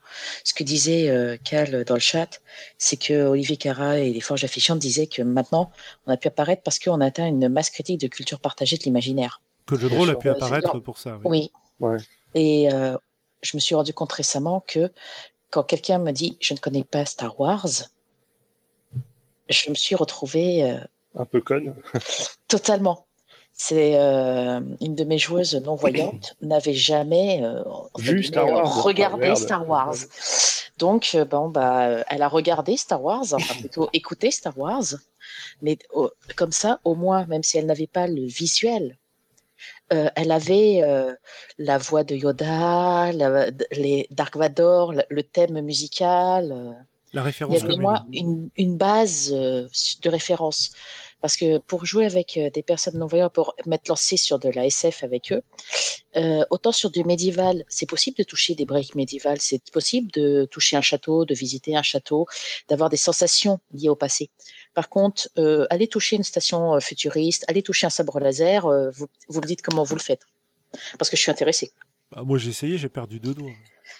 Ce 0.44 0.54
que 0.54 0.64
disait 0.64 1.10
euh, 1.10 1.36
Cal 1.44 1.84
dans 1.84 1.94
le 1.94 2.00
chat, 2.00 2.40
c'est 2.78 2.96
que 2.96 3.26
Olivier 3.26 3.58
Cara 3.58 3.98
et 3.98 4.10
les 4.10 4.20
Forges 4.22 4.44
Affichantes 4.44 4.78
disaient 4.78 5.06
que 5.06 5.20
maintenant, 5.20 5.70
on 6.06 6.12
a 6.12 6.16
pu 6.16 6.28
apparaître 6.28 6.62
parce 6.62 6.78
qu'on 6.78 7.02
a 7.02 7.06
atteint 7.06 7.26
une 7.26 7.48
masse 7.48 7.68
critique 7.68 8.00
de 8.00 8.06
culture 8.06 8.40
partagée 8.40 8.78
de 8.78 8.84
l'imaginaire. 8.84 9.42
Que 9.66 9.74
le 9.74 9.82
jeu 9.82 9.90
de 9.90 9.94
rôle 9.96 10.10
a 10.10 10.14
pu 10.14 10.30
apparaître 10.30 10.78
pour 10.78 10.96
ça. 10.96 11.18
oui. 11.24 11.50
Oui. 11.80 11.90
Ouais. 11.90 11.98
Et 12.34 12.72
euh, 12.72 12.96
je 13.42 13.56
me 13.56 13.60
suis 13.60 13.74
rendu 13.74 13.92
compte 13.92 14.12
récemment 14.12 14.60
que 14.66 14.90
quand 15.50 15.62
quelqu'un 15.62 15.98
me 15.98 16.12
dit 16.12 16.36
je 16.40 16.54
ne 16.54 16.58
connais 16.58 16.84
pas 16.84 17.04
Star 17.04 17.38
Wars, 17.40 17.68
je 19.48 19.70
me 19.70 19.74
suis 19.74 19.94
retrouvée 19.94 20.70
euh, 20.70 20.78
Un 21.14 21.24
peu 21.24 21.40
conne. 21.40 21.74
totalement. 22.48 23.07
C'est 23.60 23.96
euh, 23.98 24.60
une 24.80 24.94
de 24.94 25.02
mes 25.02 25.18
joueuses 25.18 25.56
non 25.56 25.74
voyantes 25.74 26.36
n'avait 26.42 26.72
jamais 26.74 27.40
euh, 27.42 27.62
Vu 27.98 28.20
guillemets, 28.20 28.22
Star 28.28 28.46
Wars. 28.48 28.82
regardé 28.84 29.26
Ah. 29.30 29.34
Star 29.34 29.68
Wars. 29.68 29.96
Donc 30.78 31.10
euh, 31.16 31.24
bon 31.24 31.48
bah 31.48 32.04
elle 32.08 32.22
a 32.22 32.28
regardé 32.28 32.76
Star 32.76 33.02
Wars, 33.02 33.24
enfin 33.32 33.54
plutôt 33.60 33.88
écouté 33.92 34.30
Star 34.30 34.56
Wars, 34.56 34.84
mais 35.60 35.76
oh, 35.92 36.08
comme 36.36 36.52
ça 36.52 36.78
au 36.84 36.94
moins 36.94 37.26
même 37.26 37.42
si 37.42 37.58
elle 37.58 37.66
n'avait 37.66 37.88
pas 37.88 38.06
le 38.06 38.24
visuel, 38.26 38.96
euh, 39.92 40.08
elle 40.14 40.30
avait 40.30 40.82
euh, 40.84 41.12
la 41.58 41.78
voix 41.78 42.04
de 42.04 42.14
Yoda, 42.14 43.10
la- 43.12 43.50
les 43.72 44.06
Dark 44.12 44.36
Vador, 44.36 44.92
le, 44.92 45.02
le 45.08 45.22
thème 45.24 45.60
musical. 45.62 46.52
euh, 46.52 46.70
La 47.12 47.22
il 47.22 47.24
y 47.24 47.26
référence 47.26 47.62
avait 47.64 47.76
moi 47.76 48.04
une, 48.12 48.50
une 48.56 48.76
base 48.76 49.32
euh, 49.34 49.66
de 50.02 50.08
référence. 50.10 50.70
Parce 51.20 51.36
que 51.36 51.58
pour 51.58 51.84
jouer 51.84 52.06
avec 52.06 52.36
euh, 52.36 52.50
des 52.50 52.62
personnes 52.62 52.98
non-voyantes, 52.98 53.32
pour 53.32 53.54
m'être 53.66 53.88
lancé 53.88 54.16
sur 54.16 54.38
de 54.38 54.48
la 54.48 54.66
SF 54.66 55.02
avec 55.04 55.32
eux, 55.32 55.42
euh, 56.16 56.44
autant 56.50 56.72
sur 56.72 56.90
du 56.90 57.04
médiéval, 57.04 57.64
c'est 57.68 57.88
possible 57.88 58.16
de 58.18 58.22
toucher 58.22 58.54
des 58.54 58.64
breaks 58.64 58.94
médiévales, 58.94 59.40
c'est 59.40 59.70
possible 59.70 60.10
de 60.12 60.46
toucher 60.50 60.76
un 60.76 60.80
château, 60.80 61.24
de 61.24 61.34
visiter 61.34 61.76
un 61.76 61.82
château, 61.82 62.26
d'avoir 62.68 62.88
des 62.88 62.96
sensations 62.96 63.60
liées 63.72 63.88
au 63.88 63.96
passé. 63.96 64.30
Par 64.74 64.88
contre, 64.88 65.28
euh, 65.38 65.66
aller 65.70 65.88
toucher 65.88 66.16
une 66.16 66.22
station 66.22 66.74
euh, 66.74 66.80
futuriste, 66.80 67.44
aller 67.48 67.62
toucher 67.62 67.86
un 67.86 67.90
sabre 67.90 68.20
laser, 68.20 68.66
euh, 68.66 68.90
vous, 68.90 69.08
vous 69.28 69.40
me 69.40 69.46
dites 69.46 69.60
comment 69.60 69.82
vous 69.82 69.96
le 69.96 70.00
faites. 70.00 70.22
Parce 70.98 71.10
que 71.10 71.16
je 71.16 71.22
suis 71.22 71.30
intéressée. 71.30 71.72
Bah, 72.12 72.22
moi, 72.24 72.38
j'ai 72.38 72.50
essayé, 72.50 72.78
j'ai 72.78 72.88
perdu 72.88 73.18
deux 73.20 73.34
doigts. 73.34 73.50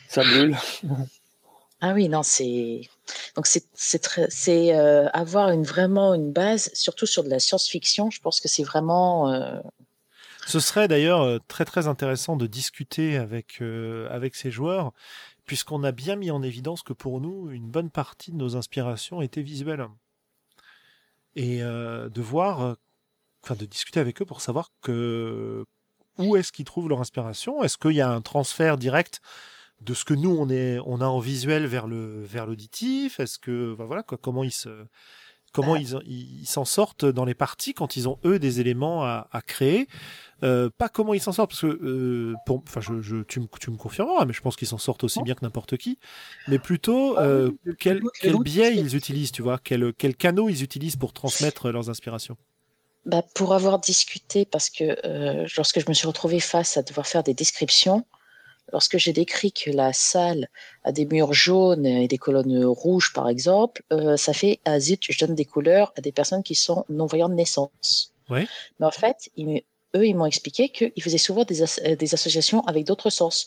Ça 0.08 0.22
brûle. 0.22 0.56
Ah 1.80 1.92
oui, 1.94 2.08
non, 2.08 2.24
c'est 2.24 2.88
donc 3.36 3.46
c'est 3.46 3.68
c'est 3.72 4.76
euh, 4.76 5.08
avoir 5.10 5.50
une 5.50 5.62
vraiment 5.62 6.12
une 6.14 6.32
base, 6.32 6.70
surtout 6.74 7.06
sur 7.06 7.22
de 7.22 7.28
la 7.28 7.38
science-fiction. 7.38 8.10
Je 8.10 8.20
pense 8.20 8.40
que 8.40 8.48
c'est 8.48 8.64
vraiment 8.64 9.32
euh, 9.32 9.60
Ce 10.46 10.58
serait 10.58 10.88
d'ailleurs 10.88 11.22
euh, 11.22 11.38
très 11.46 11.64
très 11.64 11.86
intéressant 11.86 12.36
de 12.36 12.48
discuter 12.48 13.16
avec, 13.16 13.62
avec 14.10 14.34
ces 14.34 14.50
joueurs, 14.50 14.92
puisqu'on 15.46 15.84
a 15.84 15.92
bien 15.92 16.16
mis 16.16 16.32
en 16.32 16.42
évidence 16.42 16.82
que 16.82 16.92
pour 16.92 17.20
nous, 17.20 17.50
une 17.50 17.70
bonne 17.70 17.90
partie 17.90 18.32
de 18.32 18.36
nos 18.36 18.56
inspirations 18.56 19.22
étaient 19.22 19.42
visuelles. 19.42 19.86
Et 21.36 21.60
de 21.60 22.20
voir, 22.20 22.76
enfin 23.44 23.54
de 23.54 23.64
discuter 23.64 24.00
avec 24.00 24.20
eux 24.20 24.24
pour 24.24 24.40
savoir 24.40 24.72
que 24.82 25.64
où 26.18 26.34
est-ce 26.34 26.50
qu'ils 26.50 26.64
trouvent 26.64 26.88
leur 26.88 27.00
inspiration? 27.00 27.62
Est-ce 27.62 27.78
qu'il 27.78 27.92
y 27.92 28.00
a 28.00 28.10
un 28.10 28.20
transfert 28.20 28.76
direct 28.76 29.20
de 29.80 29.94
ce 29.94 30.04
que 30.04 30.14
nous 30.14 30.30
on 30.36 30.48
est 30.50 30.78
on 30.86 31.00
a 31.00 31.06
en 31.06 31.18
visuel 31.20 31.66
vers 31.66 31.86
le 31.86 32.22
vers 32.24 32.46
l'auditif? 32.46 33.20
Est-ce 33.20 33.38
que 33.38 33.74
enfin, 33.74 33.84
voilà 33.84 34.02
quoi, 34.02 34.18
comment 34.20 34.44
ils 34.44 34.52
se 34.52 34.68
comment 35.52 35.74
Bah. 35.74 35.80
ils 36.04 36.46
s'en 36.46 36.64
sortent 36.66 37.06
dans 37.06 37.24
les 37.24 37.34
parties 37.34 37.72
quand 37.74 37.96
ils 37.96 38.06
ont 38.08 38.18
eux 38.24 38.38
des 38.38 38.60
éléments 38.60 39.04
à, 39.04 39.28
à 39.32 39.40
créer? 39.42 39.88
Euh, 40.44 40.70
pas 40.76 40.88
comment 40.88 41.14
ils 41.14 41.20
s'en 41.20 41.32
sortent 41.32 41.50
parce 41.50 41.62
que 41.62 41.66
euh, 41.66 42.34
pour 42.46 42.62
enfin 42.66 42.80
je, 42.80 43.00
je 43.00 43.22
tu 43.24 43.40
me 43.40 43.46
tu 43.60 43.70
me 43.70 43.76
confirmeras 43.76 44.24
mais 44.24 44.32
je 44.32 44.40
pense 44.40 44.56
qu'ils 44.56 44.68
s'en 44.68 44.78
sortent 44.78 45.04
aussi 45.04 45.22
bien 45.22 45.34
que 45.34 45.44
n'importe 45.44 45.76
qui. 45.78 45.98
Mais 46.48 46.58
plutôt 46.58 47.16
Ah 47.16 47.22
euh, 47.22 47.50
quel 47.78 48.02
biais 48.44 48.76
ils 48.76 48.94
utilisent 48.96 49.32
tu 49.32 49.42
vois? 49.42 49.58
Quel 49.62 49.92
quel 49.94 50.14
canaux 50.16 50.48
ils 50.48 50.62
utilisent 50.62 50.96
pour 50.96 51.12
transmettre 51.12 51.70
leurs 51.70 51.90
inspirations? 51.90 52.36
Bah, 53.06 53.22
pour 53.34 53.54
avoir 53.54 53.78
discuté 53.78 54.44
parce 54.44 54.68
que 54.70 54.84
euh, 55.06 55.46
lorsque 55.56 55.80
je 55.80 55.86
me 55.88 55.94
suis 55.94 56.06
retrouvée 56.06 56.40
face 56.40 56.76
à 56.76 56.82
devoir 56.82 57.06
faire 57.06 57.22
des 57.22 57.32
descriptions, 57.34 58.04
lorsque 58.72 58.98
j'ai 58.98 59.12
décrit 59.12 59.52
que 59.52 59.70
la 59.70 59.92
salle 59.92 60.48
a 60.84 60.92
des 60.92 61.06
murs 61.06 61.32
jaunes 61.32 61.86
et 61.86 62.08
des 62.08 62.18
colonnes 62.18 62.64
rouges 62.64 63.12
par 63.12 63.28
exemple, 63.28 63.82
euh, 63.92 64.16
ça 64.16 64.32
fait 64.32 64.60
ah 64.64 64.78
zut, 64.80 65.02
je 65.08 65.18
donne 65.24 65.34
des 65.34 65.44
couleurs 65.44 65.92
à 65.96 66.00
des 66.00 66.12
personnes 66.12 66.42
qui 66.42 66.54
sont 66.54 66.84
non 66.88 67.06
voyantes 67.06 67.32
de 67.32 67.36
naissance. 67.36 68.12
Ouais. 68.28 68.46
Mais 68.78 68.86
en 68.86 68.90
fait, 68.90 69.30
ils- 69.36 69.62
eux, 69.96 70.06
ils 70.06 70.14
m'ont 70.14 70.26
expliqué 70.26 70.68
qu'ils 70.68 71.02
faisaient 71.02 71.18
souvent 71.18 71.44
des, 71.44 71.62
as- 71.62 71.80
euh, 71.86 71.96
des 71.96 72.12
associations 72.14 72.60
avec 72.66 72.84
d'autres 72.84 73.10
sens. 73.10 73.46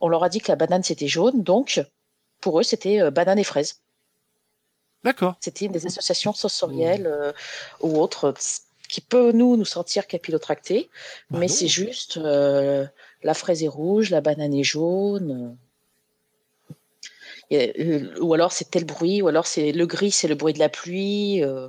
On 0.00 0.08
leur 0.08 0.24
a 0.24 0.28
dit 0.28 0.40
que 0.40 0.50
la 0.50 0.56
banane, 0.56 0.82
c'était 0.82 1.08
jaune, 1.08 1.42
donc 1.42 1.82
pour 2.40 2.58
eux, 2.58 2.62
c'était 2.62 3.00
euh, 3.00 3.10
banane 3.10 3.38
et 3.38 3.44
fraise. 3.44 3.82
D'accord. 5.04 5.34
C'était 5.40 5.68
des 5.68 5.86
associations 5.86 6.32
sensorielles 6.32 7.06
euh, 7.06 7.32
ou 7.80 8.00
autres 8.00 8.34
qui 8.88 9.00
peut 9.00 9.32
nous 9.32 9.56
nous 9.56 9.64
sentir 9.64 10.06
capillotractés, 10.06 10.90
Bah 11.30 11.38
mais 11.40 11.48
c'est 11.48 11.66
juste 11.66 12.18
euh, 12.18 12.86
la 13.22 13.34
fraise 13.34 13.62
est 13.62 13.68
rouge, 13.68 14.10
la 14.10 14.20
banane 14.20 14.54
est 14.54 14.64
jaune. 14.64 15.56
Et, 17.50 17.80
euh, 17.80 18.18
ou 18.20 18.34
alors 18.34 18.52
c'est 18.52 18.70
tel 18.70 18.84
bruit, 18.84 19.22
ou 19.22 19.28
alors 19.28 19.46
c'est 19.46 19.72
le 19.72 19.86
gris, 19.86 20.10
c'est 20.10 20.28
le 20.28 20.34
bruit 20.34 20.54
de 20.54 20.58
la 20.58 20.68
pluie. 20.68 21.42
euh. 21.44 21.68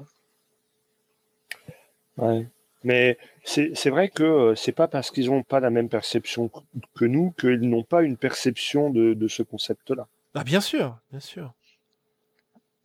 Ouais. 2.18 2.48
Mais 2.84 3.18
c'est 3.46 3.72
c'est 3.76 3.90
vrai 3.90 4.10
que 4.10 4.24
euh, 4.24 4.56
c'est 4.56 4.74
pas 4.74 4.88
parce 4.88 5.10
qu'ils 5.10 5.28
n'ont 5.30 5.44
pas 5.44 5.60
la 5.62 5.70
même 5.70 5.88
perception 5.90 6.50
que- 6.50 6.60
que 6.96 7.06
nous 7.06 7.32
qu'ils 7.32 7.62
n'ont 7.70 7.84
pas 7.84 8.04
une 8.04 8.18
perception 8.18 8.90
de, 8.90 9.14
de 9.14 9.28
ce 9.28 9.42
concept-là. 9.44 10.08
Ah, 10.36 10.44
bien 10.44 10.60
sûr, 10.62 10.98
bien 11.12 11.20
sûr. 11.22 11.54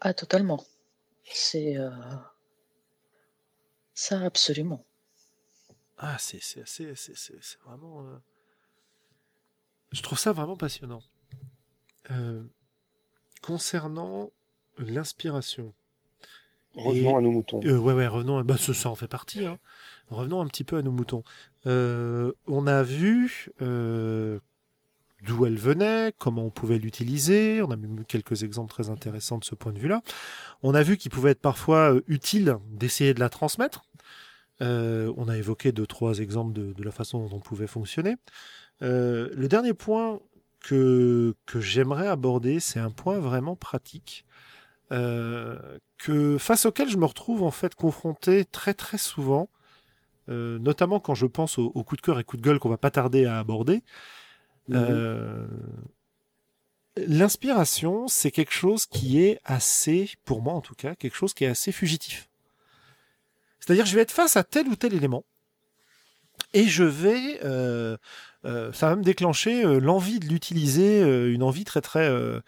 Ah, 0.01 0.15
totalement. 0.15 0.63
C'est 1.25 1.77
euh, 1.77 1.91
ça, 3.95 4.21
absolument. 4.21 4.85
Ah, 5.99 6.17
c'est 6.19 6.41
c'est 6.41 6.63
assez- 6.63 6.93
c'est 6.95 7.17
c'est- 7.17 7.43
c'est 7.43 7.59
vraiment. 7.67 8.03
euh, 8.07 8.17
Je 9.93 10.03
trouve 10.03 10.19
ça 10.19 10.33
vraiment 10.33 10.57
passionnant. 10.57 11.03
Euh, 12.11 12.43
Concernant 13.43 14.31
l'inspiration. 14.79 15.73
Revenons 16.75 17.17
à 17.17 17.21
nos 17.21 17.31
moutons. 17.31 17.61
Euh, 17.65 17.79
ouais, 17.79 17.95
ouais, 17.95 18.07
revenons. 18.07 18.39
à- 18.39 18.43
Bah, 18.43 18.57
ça, 18.57 18.75
ça 18.75 18.91
en 18.91 18.95
fait 18.95 19.09
partie. 19.09 19.45
hein. 19.47 19.59
Revenons 20.11 20.41
un 20.41 20.47
petit 20.47 20.65
peu 20.65 20.77
à 20.77 20.83
nos 20.83 20.91
moutons. 20.93 21.23
Euh, 21.67 22.33
on 22.47 22.67
a 22.67 22.83
vu 22.83 23.51
d'où 23.61 25.47
elle 25.47 25.57
venait, 25.59 26.13
comment 26.19 26.45
on 26.45 26.51
pouvait 26.51 26.79
l'utiliser. 26.79 27.61
On 27.63 27.71
a 27.71 27.77
même 27.77 28.05
quelques 28.05 28.43
exemples 28.45 28.71
très 28.71 28.89
intéressants 28.91 29.39
de 29.39 29.45
ce 29.45 29.55
point 29.55 29.73
de 29.73 29.79
vue-là. 29.79 30.03
On 30.63 30.75
a 30.75 30.83
vu 30.83 30.97
qu'il 30.97 31.11
pouvait 31.11 31.31
être 31.33 31.41
parfois 31.41 31.95
utile 32.07 32.57
d'essayer 32.71 33.15
de 33.15 33.21
la 33.21 33.29
transmettre. 33.29 33.83
On 34.61 35.29
a 35.29 35.37
évoqué 35.37 35.73
deux, 35.73 35.87
trois 35.87 36.19
exemples 36.19 36.53
de, 36.53 36.73
de 36.73 36.83
la 36.85 36.93
façon 36.93 37.27
dont 37.27 37.37
on 37.37 37.41
pouvait 37.41 37.67
fonctionner. 37.67 38.17
Euh, 38.83 39.31
le 39.35 39.49
dernier 39.49 39.75
point 39.75 40.21
que, 40.61 41.35
que 41.47 41.61
j'aimerais 41.61 42.09
aborder, 42.09 42.61
c'est 42.61 42.81
un 42.81 42.91
point 42.91 43.19
vraiment 43.19 43.57
pratique. 43.57 44.25
euh, 44.93 45.79
que 45.99 46.39
face 46.39 46.67
auquel 46.67 46.89
je 46.89 46.97
me 46.97 47.05
retrouve 47.05 47.43
en 47.43 47.51
fait 47.51 47.75
confronté 47.75 48.45
très 48.45 48.75
très 48.75 48.99
souvent, 48.99 49.49
euh, 50.29 50.59
notamment 50.59 51.01
quand 51.01 51.15
je 51.15 51.27
pense 51.27 51.59
aux, 51.59 51.73
aux 51.75 51.85
coups 51.85 52.01
de 52.01 52.07
cœur 52.07 52.19
et 52.19 52.25
coups 52.25 52.43
de 52.43 52.47
gueule 52.49 52.59
qu'on 52.59 52.69
va 52.69 52.79
pas 52.79 52.91
tarder 52.91 53.27
à 53.27 53.39
aborder. 53.39 53.83
Mhm. 54.69 55.49
L'inspiration, 57.07 58.09
c'est 58.09 58.33
quelque 58.33 58.53
chose 58.53 58.87
qui 58.87 59.23
est 59.23 59.41
assez, 59.45 60.11
pour 60.25 60.43
moi 60.43 60.53
en 60.55 60.61
tout 60.61 60.75
cas, 60.75 60.95
quelque 60.97 61.15
chose 61.15 61.33
qui 61.33 61.45
est 61.45 61.49
assez 61.49 61.71
fugitif. 61.71 62.29
C'est-à-dire, 63.61 63.87
je 63.87 63.95
vais 63.95 64.03
être 64.03 64.13
face 64.13 64.37
à 64.37 64.43
tel 64.45 64.67
ou 64.69 64.77
tel 64.77 64.95
élément, 64.95 65.25
et 66.55 66.65
je 66.65 66.85
vais, 66.85 67.39
euh, 67.45 67.97
euh, 68.45 68.73
ça 68.73 68.89
va 68.89 68.97
me 68.97 69.03
déclencher 69.03 69.65
euh, 69.65 69.79
l'envie 69.81 70.21
de 70.21 70.27
l'utiliser, 70.27 71.03
euh, 71.03 71.33
une 71.33 71.43
envie 71.43 71.65
très 71.65 71.81
très 71.81 72.09
euh, 72.09 72.41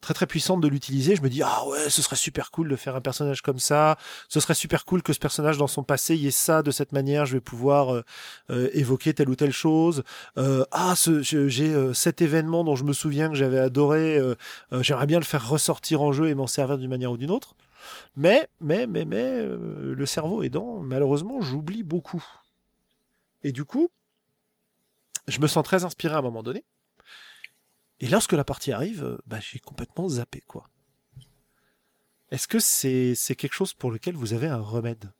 très 0.00 0.14
très 0.14 0.26
puissante 0.26 0.60
de 0.60 0.68
l'utiliser. 0.68 1.16
Je 1.16 1.22
me 1.22 1.28
dis 1.30 1.42
ah 1.42 1.66
ouais, 1.66 1.88
ce 1.90 2.02
serait 2.02 2.16
super 2.16 2.50
cool 2.50 2.68
de 2.68 2.76
faire 2.76 2.94
un 2.96 3.00
personnage 3.00 3.40
comme 3.42 3.58
ça. 3.58 3.96
Ce 4.28 4.38
serait 4.40 4.54
super 4.54 4.84
cool 4.84 5.02
que 5.02 5.12
ce 5.14 5.18
personnage 5.18 5.56
dans 5.58 5.66
son 5.66 5.82
passé 5.82 6.14
y 6.16 6.26
ait 6.26 6.30
ça 6.30 6.62
de 6.62 6.70
cette 6.70 6.92
manière. 6.92 7.24
Je 7.26 7.34
vais 7.34 7.40
pouvoir 7.40 7.94
euh, 7.94 8.02
euh, 8.50 8.68
évoquer 8.74 9.14
telle 9.14 9.30
ou 9.30 9.34
telle 9.36 9.52
chose. 9.52 10.02
Euh, 10.38 10.64
ah, 10.72 10.94
ce- 10.96 11.22
j'ai 11.22 11.94
cet 11.94 12.20
événement 12.22 12.64
dont 12.64 12.76
je 12.76 12.84
me 12.84 12.92
souviens 12.92 13.28
que 13.30 13.34
j'avais 13.34 13.58
adoré. 13.58 14.20
J'aimerais 14.72 15.06
bien 15.06 15.18
le 15.18 15.24
faire 15.24 15.48
ressortir 15.48 16.02
en 16.02 16.12
jeu 16.12 16.28
et 16.28 16.34
m'en 16.34 16.46
servir 16.46 16.76
d'une 16.78 16.90
manière 16.90 17.12
ou 17.12 17.16
d'une 17.16 17.30
autre. 17.30 17.54
Mais 18.16 18.48
mais 18.60 18.86
mais 18.86 19.04
mais 19.04 19.42
le 19.46 20.06
cerveau 20.06 20.42
aidant, 20.42 20.80
malheureusement, 20.80 21.40
j'oublie 21.40 21.82
beaucoup. 21.82 22.24
Et 23.42 23.52
du 23.52 23.64
coup, 23.64 23.88
je 25.28 25.40
me 25.40 25.46
sens 25.46 25.64
très 25.64 25.84
inspiré 25.84 26.14
à 26.14 26.18
un 26.18 26.22
moment 26.22 26.42
donné. 26.42 26.64
Et 28.00 28.08
lorsque 28.08 28.32
la 28.32 28.44
partie 28.44 28.72
arrive, 28.72 29.04
euh, 29.04 29.18
bah, 29.26 29.38
j'ai 29.40 29.58
complètement 29.58 30.08
zappé, 30.08 30.40
quoi. 30.42 30.68
Est-ce 32.30 32.48
que 32.48 32.58
c'est 32.58 33.36
quelque 33.36 33.54
chose 33.54 33.74
pour 33.74 33.90
lequel 33.90 34.16
vous 34.16 34.32
avez 34.32 34.48
un 34.48 34.60
remède? 34.60 35.12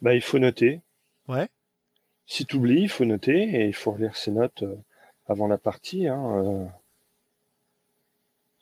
Bah, 0.00 0.14
il 0.14 0.22
faut 0.22 0.38
noter. 0.38 0.80
Ouais. 1.28 1.48
Si 2.26 2.46
tu 2.46 2.56
oublies, 2.56 2.82
il 2.82 2.88
faut 2.88 3.04
noter 3.04 3.42
et 3.42 3.66
il 3.66 3.74
faut 3.74 3.92
relire 3.92 4.16
ses 4.16 4.30
notes 4.30 4.62
euh, 4.62 4.76
avant 5.26 5.46
la 5.48 5.58
partie. 5.58 6.08
Hein, 6.08 6.44
euh, 6.44 6.66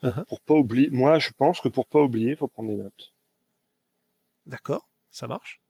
Uh-huh. 0.03 0.25
Pour 0.25 0.41
pas 0.41 0.55
oublier. 0.55 0.89
Moi, 0.91 1.19
je 1.19 1.31
pense 1.37 1.61
que 1.61 1.69
pour 1.69 1.87
pas 1.87 2.01
oublier, 2.01 2.31
il 2.31 2.37
faut 2.37 2.49
prendre 2.49 2.71
des 2.71 2.77
notes. 2.77 3.13
D'accord, 4.47 4.89
ça 5.11 5.27
marche? 5.27 5.61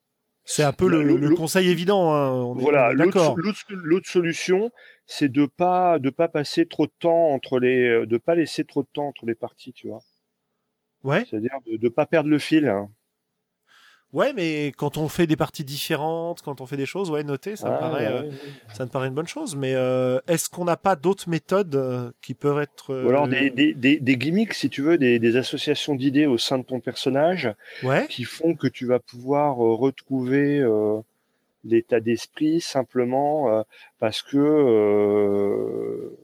C'est 0.44 0.62
un 0.64 0.72
peu 0.72 0.88
le, 0.88 1.02
Le- 1.02 1.16
le 1.16 1.28
le- 1.28 1.36
conseil 1.36 1.68
évident, 1.68 2.12
hein, 2.12 2.32
on 2.32 2.54
Voilà. 2.54 2.92
L'autre 2.92 4.08
solution, 4.08 4.70
c'est 5.06 5.30
de 5.30 5.46
pas 5.46 5.98
de 5.98 6.10
pas 6.10 6.28
passer 6.28 6.66
trop 6.66 6.86
de 6.86 6.92
temps 6.98 7.30
entre 7.30 7.58
les, 7.60 8.06
de 8.06 8.18
pas 8.18 8.34
laisser 8.34 8.64
trop 8.64 8.82
de 8.82 8.88
temps 8.92 9.06
entre 9.08 9.26
les 9.26 9.34
parties, 9.34 9.72
tu 9.72 9.88
vois. 9.88 10.02
Ouais, 11.04 11.24
C'est-à-dire 11.24 11.58
de, 11.66 11.76
de 11.76 11.88
pas 11.88 12.06
perdre 12.06 12.28
le 12.28 12.38
fil. 12.38 12.68
hein. 12.68 12.90
Ouais, 14.12 14.32
mais 14.32 14.72
quand 14.76 14.96
on 14.96 15.08
fait 15.08 15.26
des 15.26 15.36
parties 15.36 15.64
différentes, 15.64 16.42
quand 16.42 16.60
on 16.60 16.66
fait 16.66 16.76
des 16.76 16.86
choses, 16.86 17.10
ouais, 17.10 17.22
noter, 17.24 17.56
ça, 17.56 17.70
me 17.70 17.78
paraît, 17.78 18.06
ouais, 18.06 18.12
euh, 18.12 18.22
ouais. 18.22 18.36
ça 18.74 18.84
me 18.84 18.90
paraît 18.90 19.08
une 19.08 19.14
bonne 19.14 19.28
chose. 19.28 19.56
Mais 19.56 19.74
euh, 19.74 20.18
est-ce 20.28 20.48
qu'on 20.48 20.64
n'a 20.64 20.76
pas 20.76 20.96
d'autres 20.96 21.28
méthodes 21.28 21.74
euh, 21.74 22.10
qui 22.22 22.34
peuvent 22.34 22.60
être... 22.60 22.92
euh, 22.92 23.04
Ou 23.04 23.08
alors 23.10 23.28
des, 23.28 23.50
des, 23.50 23.74
des, 23.74 23.98
des 23.98 24.16
gimmicks, 24.16 24.54
si 24.54 24.70
tu 24.70 24.82
veux, 24.82 24.98
des, 24.98 25.18
des 25.18 25.36
associations 25.36 25.94
d'idées 25.94 26.26
au 26.26 26.38
sein 26.38 26.58
de 26.58 26.64
ton 26.64 26.80
personnage 26.80 27.52
Ouais, 27.82 28.06
qui 28.08 28.24
font 28.24 28.54
que 28.54 28.68
tu 28.68 28.86
vas 28.86 28.98
pouvoir 28.98 29.56
retrouver 29.56 30.58
euh, 30.58 31.00
l'état 31.64 32.00
d'esprit 32.00 32.60
simplement 32.60 33.50
euh, 33.50 33.62
parce 33.98 34.22
que 34.22 34.38
euh, 34.38 36.18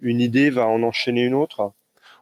une 0.00 0.20
idée 0.20 0.50
va 0.50 0.66
en 0.66 0.82
enchaîner 0.82 1.22
une 1.22 1.34
autre? 1.34 1.72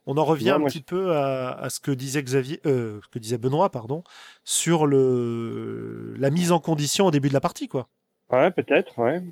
On 0.06 0.16
en 0.16 0.24
revient 0.24 0.50
Ouais, 0.50 0.52
un 0.52 0.58
moi, 0.58 0.70
petit 0.70 0.80
peu 0.82 1.16
à, 1.16 1.52
à 1.52 1.70
ce 1.70 1.80
que 1.80 1.90
disait 1.90 2.22
Xavier, 2.22 2.60
euh, 2.66 3.00
ce 3.02 3.08
que 3.08 3.18
disait 3.18 3.38
Benoît, 3.38 3.70
pardon, 3.70 4.02
sur 4.44 4.86
le 4.86 6.14
la 6.18 6.30
mise 6.30 6.52
en 6.52 6.60
condition 6.60 7.06
au 7.06 7.10
début 7.10 7.28
de 7.28 7.34
la 7.34 7.40
partie, 7.40 7.68
quoi. 7.68 7.88
Ouais, 8.30 8.50
peut-être, 8.50 8.98
ouais. 8.98 9.22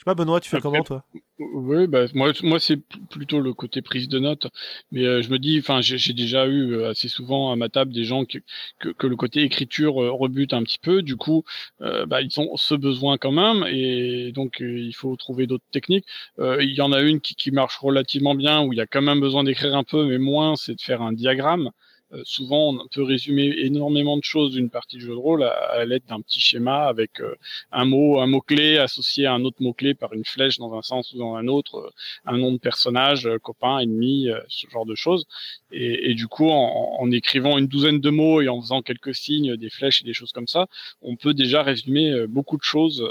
Je 0.00 0.04
sais 0.04 0.06
pas, 0.06 0.14
Benoît, 0.14 0.40
tu 0.40 0.48
fais 0.48 0.56
Après- 0.56 0.70
comment, 0.70 0.82
toi? 0.82 1.04
Oui, 1.38 1.86
bah, 1.86 2.06
moi, 2.14 2.32
moi 2.42 2.58
c'est 2.58 2.78
plutôt 3.10 3.38
le 3.38 3.52
côté 3.52 3.82
prise 3.82 4.08
de 4.08 4.18
notes. 4.18 4.46
Mais 4.92 5.04
euh, 5.04 5.20
je 5.20 5.28
me 5.28 5.38
dis, 5.38 5.58
enfin, 5.58 5.82
j'ai 5.82 5.98
j'ai 5.98 6.14
déjà 6.14 6.46
eu 6.46 6.72
euh, 6.72 6.88
assez 6.92 7.08
souvent 7.08 7.52
à 7.52 7.56
ma 7.56 7.68
table 7.68 7.92
des 7.92 8.04
gens 8.04 8.24
qui- 8.24 8.40
que, 8.78 8.88
que 8.88 9.06
le 9.06 9.14
côté 9.16 9.42
écriture 9.42 10.02
euh, 10.02 10.10
rebute 10.10 10.54
un 10.54 10.62
petit 10.62 10.78
peu. 10.78 11.02
Du 11.02 11.16
coup, 11.16 11.44
euh, 11.82 12.06
bah, 12.06 12.22
ils 12.22 12.40
ont 12.40 12.56
ce 12.56 12.74
besoin 12.74 13.18
quand 13.18 13.32
même, 13.32 13.66
et 13.68 14.32
donc 14.32 14.62
euh, 14.62 14.78
il 14.78 14.94
faut 14.94 15.14
trouver 15.16 15.46
d'autres 15.46 15.64
techniques. 15.70 16.06
Euh, 16.38 16.62
il 16.64 16.70
y 16.74 16.80
en 16.80 16.92
a 16.92 17.02
une 17.02 17.20
qui, 17.20 17.34
qui 17.34 17.50
marche 17.50 17.76
relativement 17.76 18.34
bien, 18.34 18.62
où 18.62 18.72
il 18.72 18.76
y 18.78 18.80
a 18.80 18.86
quand 18.86 19.02
même 19.02 19.20
besoin 19.20 19.44
d'écrire 19.44 19.76
un 19.76 19.84
peu, 19.84 20.06
mais 20.06 20.16
moins, 20.16 20.56
c'est 20.56 20.76
de 20.76 20.80
faire 20.80 21.02
un 21.02 21.12
diagramme. 21.12 21.68
Euh, 22.12 22.22
souvent, 22.24 22.74
on 22.74 22.88
peut 22.88 23.02
résumer 23.02 23.54
énormément 23.58 24.16
de 24.16 24.24
choses 24.24 24.52
d'une 24.52 24.70
partie 24.70 24.96
de 24.96 25.02
jeu 25.02 25.10
de 25.10 25.14
rôle 25.14 25.44
à, 25.44 25.84
l'aide 25.84 26.02
d'un 26.08 26.20
petit 26.20 26.40
schéma 26.40 26.86
avec 26.86 27.20
euh, 27.20 27.34
un 27.72 27.84
mot, 27.84 28.20
un 28.20 28.26
mot 28.26 28.40
clé 28.40 28.78
associé 28.78 29.26
à 29.26 29.32
un 29.34 29.44
autre 29.44 29.58
mot 29.62 29.72
clé 29.72 29.94
par 29.94 30.12
une 30.12 30.24
flèche 30.24 30.58
dans 30.58 30.74
un 30.74 30.82
sens 30.82 31.12
ou 31.12 31.18
dans 31.18 31.34
un 31.36 31.46
autre, 31.48 31.76
euh, 31.76 31.90
un 32.26 32.38
nom 32.38 32.52
de 32.52 32.58
personnage, 32.58 33.26
euh, 33.26 33.38
copain, 33.38 33.78
ennemi, 33.78 34.28
ce 34.48 34.66
genre 34.70 34.86
de 34.86 34.94
choses. 34.94 35.26
Et, 35.72 36.10
et 36.10 36.14
du 36.14 36.26
coup, 36.26 36.48
en, 36.50 36.96
en 37.00 37.10
écrivant 37.10 37.58
une 37.58 37.66
douzaine 37.66 38.00
de 38.00 38.10
mots 38.10 38.40
et 38.40 38.48
en 38.48 38.60
faisant 38.60 38.82
quelques 38.82 39.14
signes, 39.14 39.56
des 39.56 39.70
flèches 39.70 40.02
et 40.02 40.04
des 40.04 40.12
choses 40.14 40.32
comme 40.32 40.46
ça, 40.48 40.66
on 41.02 41.16
peut 41.16 41.34
déjà 41.34 41.62
résumer 41.62 42.26
beaucoup 42.26 42.56
de 42.56 42.62
choses 42.62 43.04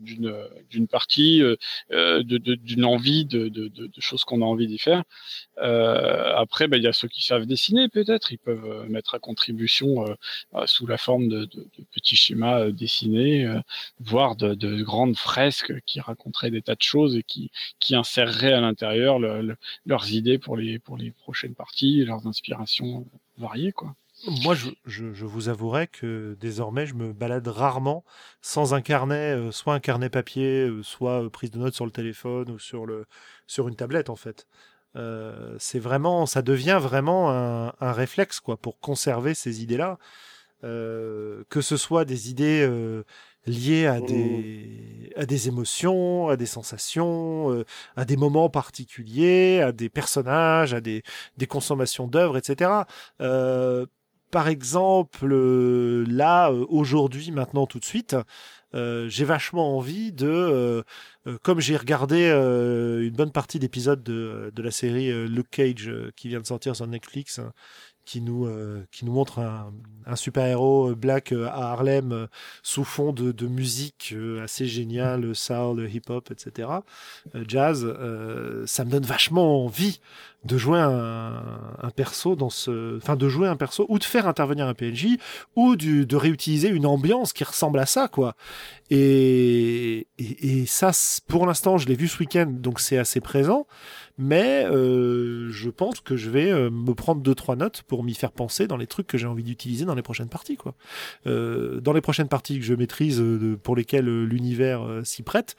d'une 0.00 0.34
d'une 0.70 0.88
partie, 0.88 1.42
euh, 1.92 2.22
de- 2.22 2.38
d'une 2.54 2.84
envie, 2.84 3.24
de, 3.24 3.48
de, 3.48 3.90
choses 3.98 4.24
qu'on 4.24 4.42
a 4.42 4.44
envie 4.44 4.66
d'y 4.66 4.78
faire. 4.78 5.02
Après, 5.56 6.68
bah, 6.68 6.76
il 6.76 6.82
y 6.82 6.86
a 6.86 6.92
ceux 6.92 7.08
qui 7.08 7.22
savent 7.22 7.46
dessiner 7.46 7.88
peut-être, 7.88 8.32
peuvent 8.44 8.64
euh, 8.64 8.86
mettre 8.88 9.14
à 9.14 9.18
contribution 9.18 10.06
euh, 10.06 10.14
euh, 10.54 10.66
sous 10.66 10.86
la 10.86 10.98
forme 10.98 11.28
de, 11.28 11.48
petits 11.92 12.16
schémas 12.16 12.70
dessinés, 12.70 13.46
voire 14.00 14.36
de, 14.36 14.54
de 14.54 14.82
grandes 14.82 15.16
fresques 15.16 15.72
qui 15.86 16.00
raconteraient 16.00 16.50
des 16.50 16.62
tas 16.62 16.74
de 16.74 16.82
choses 16.82 17.16
et 17.16 17.22
qui, 17.22 17.50
qui 17.78 17.94
inséreraient 17.94 18.52
à 18.52 18.60
l'intérieur 18.60 19.18
le- 19.18 19.42
le- 19.42 19.56
leurs 19.86 20.12
idées 20.12 20.38
pour 20.38 20.56
les, 20.56 20.78
pour 20.78 20.96
les 20.96 21.10
prochaines 21.10 21.54
parties, 21.54 22.04
leurs 22.04 22.26
inspirations 22.26 23.06
variées. 23.38 23.72
Quoi. 23.72 23.94
Moi, 24.44 24.54
je, 24.54 24.68
je, 24.84 25.24
vous 25.24 25.48
avouerai 25.48 25.86
que 25.86 26.36
désormais, 26.38 26.86
je 26.86 26.94
me 26.94 27.12
balade 27.12 27.48
rarement 27.48 28.04
sans 28.42 28.74
un 28.74 28.82
carnet, 28.82 29.50
soit 29.50 29.74
un 29.74 29.80
carnet 29.80 30.10
papier, 30.10 30.68
soit 30.82 31.30
prise 31.30 31.50
de 31.50 31.58
notes 31.58 31.74
sur 31.74 31.86
le 31.86 31.90
téléphone 31.92 32.50
ou 32.50 32.58
sur, 32.58 32.84
le, 32.84 33.06
sur 33.46 33.66
une 33.68 33.76
tablette, 33.76 34.10
en 34.10 34.16
fait. 34.16 34.46
Euh, 34.96 35.54
c'est 35.58 35.78
vraiment, 35.78 36.26
ça 36.26 36.42
devient 36.42 36.78
vraiment 36.80 37.30
un, 37.30 37.72
un 37.80 37.92
réflexe, 37.92 38.40
quoi, 38.40 38.56
pour 38.56 38.78
conserver 38.80 39.34
ces 39.34 39.62
idées-là. 39.62 39.98
euh, 40.64 41.42
que 41.48 41.60
ce 41.62 41.76
soit 41.78 42.04
des 42.04 42.30
idées 42.30 42.66
euh, 42.68 43.04
liées 43.46 43.86
à 43.86 44.00
Mmh. 44.00 44.04
des, 44.06 45.12
à 45.16 45.24
des 45.26 45.48
émotions, 45.48 46.28
à 46.28 46.36
des 46.36 46.46
sensations, 46.46 47.50
euh, 47.52 47.64
à 47.96 48.04
des 48.04 48.16
moments 48.16 48.50
particuliers, 48.50 49.60
à 49.62 49.72
des 49.72 49.88
personnages, 49.88 50.74
à 50.74 50.80
des, 50.82 51.02
des 51.38 51.46
consommations 51.46 52.06
d'œuvres, 52.08 52.36
etc. 52.36 52.86
Euh, 53.22 53.86
par 54.30 54.48
exemple, 54.48 55.26
là, 56.06 56.50
aujourd'hui, 56.52 57.30
maintenant, 57.32 57.66
tout 57.66 57.78
de 57.80 57.84
suite, 57.84 58.14
euh, 58.74 59.08
j'ai 59.08 59.24
vachement 59.24 59.76
envie 59.76 60.12
de, 60.12 60.28
euh, 60.28 60.82
euh, 61.26 61.38
comme 61.42 61.60
j'ai 61.60 61.76
regardé 61.76 62.28
euh, 62.28 63.06
une 63.06 63.14
bonne 63.14 63.32
partie 63.32 63.58
d'épisodes 63.58 64.02
de, 64.02 64.52
de 64.54 64.62
la 64.62 64.70
série 64.70 65.12
Luke 65.28 65.50
Cage 65.50 65.90
qui 66.16 66.28
vient 66.28 66.40
de 66.40 66.46
sortir 66.46 66.76
sur 66.76 66.86
Netflix, 66.86 67.38
hein, 67.38 67.52
qui 68.10 68.20
nous 68.20 68.44
euh, 68.44 68.84
qui 68.90 69.04
nous 69.04 69.12
montre 69.12 69.38
un, 69.38 69.72
un 70.04 70.16
super 70.16 70.44
héros 70.44 70.96
black 70.96 71.30
euh, 71.30 71.46
à 71.46 71.70
Harlem 71.70 72.10
euh, 72.10 72.26
sous 72.64 72.82
fond 72.82 73.12
de, 73.12 73.46
musique 73.46 74.12
euh, 74.16 74.42
assez 74.42 74.66
géniale, 74.66 75.32
soul, 75.36 75.88
hip 75.88 76.02
hop, 76.08 76.28
etc. 76.32 76.68
euh, 77.36 77.44
jazz, 77.46 77.84
euh, 77.86 78.64
ça 78.66 78.84
me 78.84 78.90
donne 78.90 79.04
vachement 79.04 79.64
envie 79.64 80.00
de 80.44 80.58
jouer 80.58 80.80
un, 80.80 81.90
perso 81.94 82.34
dans 82.34 82.50
ce, 82.50 82.96
enfin 82.96 83.14
de 83.14 83.28
jouer 83.28 83.46
un 83.46 83.56
perso 83.56 83.84
ou 83.88 83.98
de 83.98 84.04
faire 84.04 84.26
intervenir 84.26 84.66
un 84.66 84.74
PNJ 84.74 85.18
ou 85.54 85.76
du, 85.76 86.06
de 86.06 86.16
réutiliser 86.16 86.68
une 86.68 86.86
ambiance 86.86 87.32
qui 87.32 87.44
ressemble 87.44 87.78
à 87.78 87.86
ça 87.86 88.08
quoi. 88.08 88.34
Et, 88.90 90.08
et, 90.18 90.62
et 90.62 90.66
ça, 90.66 90.90
pour 91.28 91.46
l'instant, 91.46 91.78
je 91.78 91.86
l'ai 91.86 91.94
vu 91.94 92.08
ce 92.08 92.18
week-end, 92.18 92.46
donc 92.48 92.80
c'est 92.80 92.98
assez 92.98 93.20
présent. 93.20 93.66
Mais 94.18 94.66
euh, 94.66 95.48
je 95.50 95.70
pense 95.70 96.00
que 96.00 96.16
je 96.16 96.28
vais 96.30 96.50
euh, 96.50 96.68
me 96.70 96.92
prendre 96.94 97.22
deux 97.22 97.34
trois 97.34 97.56
notes 97.56 97.82
pour 97.82 98.04
m'y 98.04 98.14
faire 98.14 98.32
penser 98.32 98.66
dans 98.66 98.76
les 98.76 98.86
trucs 98.86 99.06
que 99.06 99.16
j'ai 99.18 99.26
envie 99.26 99.42
d'utiliser 99.44 99.84
dans 99.86 99.94
les 99.94 100.02
prochaines 100.02 100.28
parties 100.28 100.56
quoi. 100.56 100.74
Euh, 101.26 101.80
dans 101.80 101.92
les 101.92 102.00
prochaines 102.02 102.28
parties 102.28 102.58
que 102.58 102.64
je 102.64 102.74
maîtrise, 102.74 103.22
pour 103.62 103.76
lesquelles 103.76 104.24
l'univers 104.24 104.82
s'y 105.04 105.22
prête, 105.22 105.56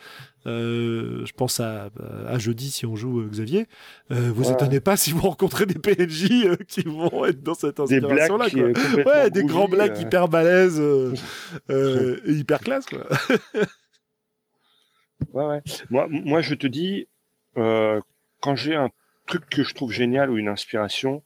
euh, 0.48 1.26
je 1.26 1.32
pense 1.34 1.60
à, 1.60 1.90
à 2.28 2.38
jeudi 2.40 2.72
si 2.72 2.86
on 2.86 2.96
joue 2.96 3.22
euh, 3.22 3.28
Xavier. 3.30 3.68
Euh, 4.12 4.32
vous 4.34 4.46
Ouais. 4.48 4.54
étonnez 4.54 4.80
pas 4.80 4.98
si 4.98 5.12
vous 5.12 5.22
rencontrez 5.22 5.66
des 5.66 5.76
PNJ 5.80 6.58
qui 6.68 6.82
vont 6.82 7.26
être 7.26 7.42
dans 7.44 7.54
cette 7.54 7.80
Des 7.88 8.00
blagues 8.00 8.20
inspiration 8.32 8.38
là 8.38 8.50
qui, 8.50 8.56
quoi. 8.58 8.68
complètement 8.74 9.12
Ouais, 9.12 9.30
des 9.30 9.44
grands 9.44 9.68
blagues 9.68 9.98
hyper 10.00 10.28
balèzes 10.28 10.80
et 11.70 12.16
hyper 12.32 12.60
classe 12.60 12.86
quoi. 12.86 13.08
Ouais, 15.34 15.46
ouais. 15.46 15.62
Moi, 15.90 16.08
moi, 16.10 16.42
je 16.42 16.56
te 16.56 16.68
dis, 16.68 17.08
quand 18.42 18.56
j'ai 18.56 18.76
un 18.76 18.90
truc 19.28 19.50
que 19.50 19.64
je 19.64 19.74
trouve 19.74 19.92
génial 19.92 20.30
ou 20.30 20.38
une 20.38 20.50
inspiration, 20.50 21.24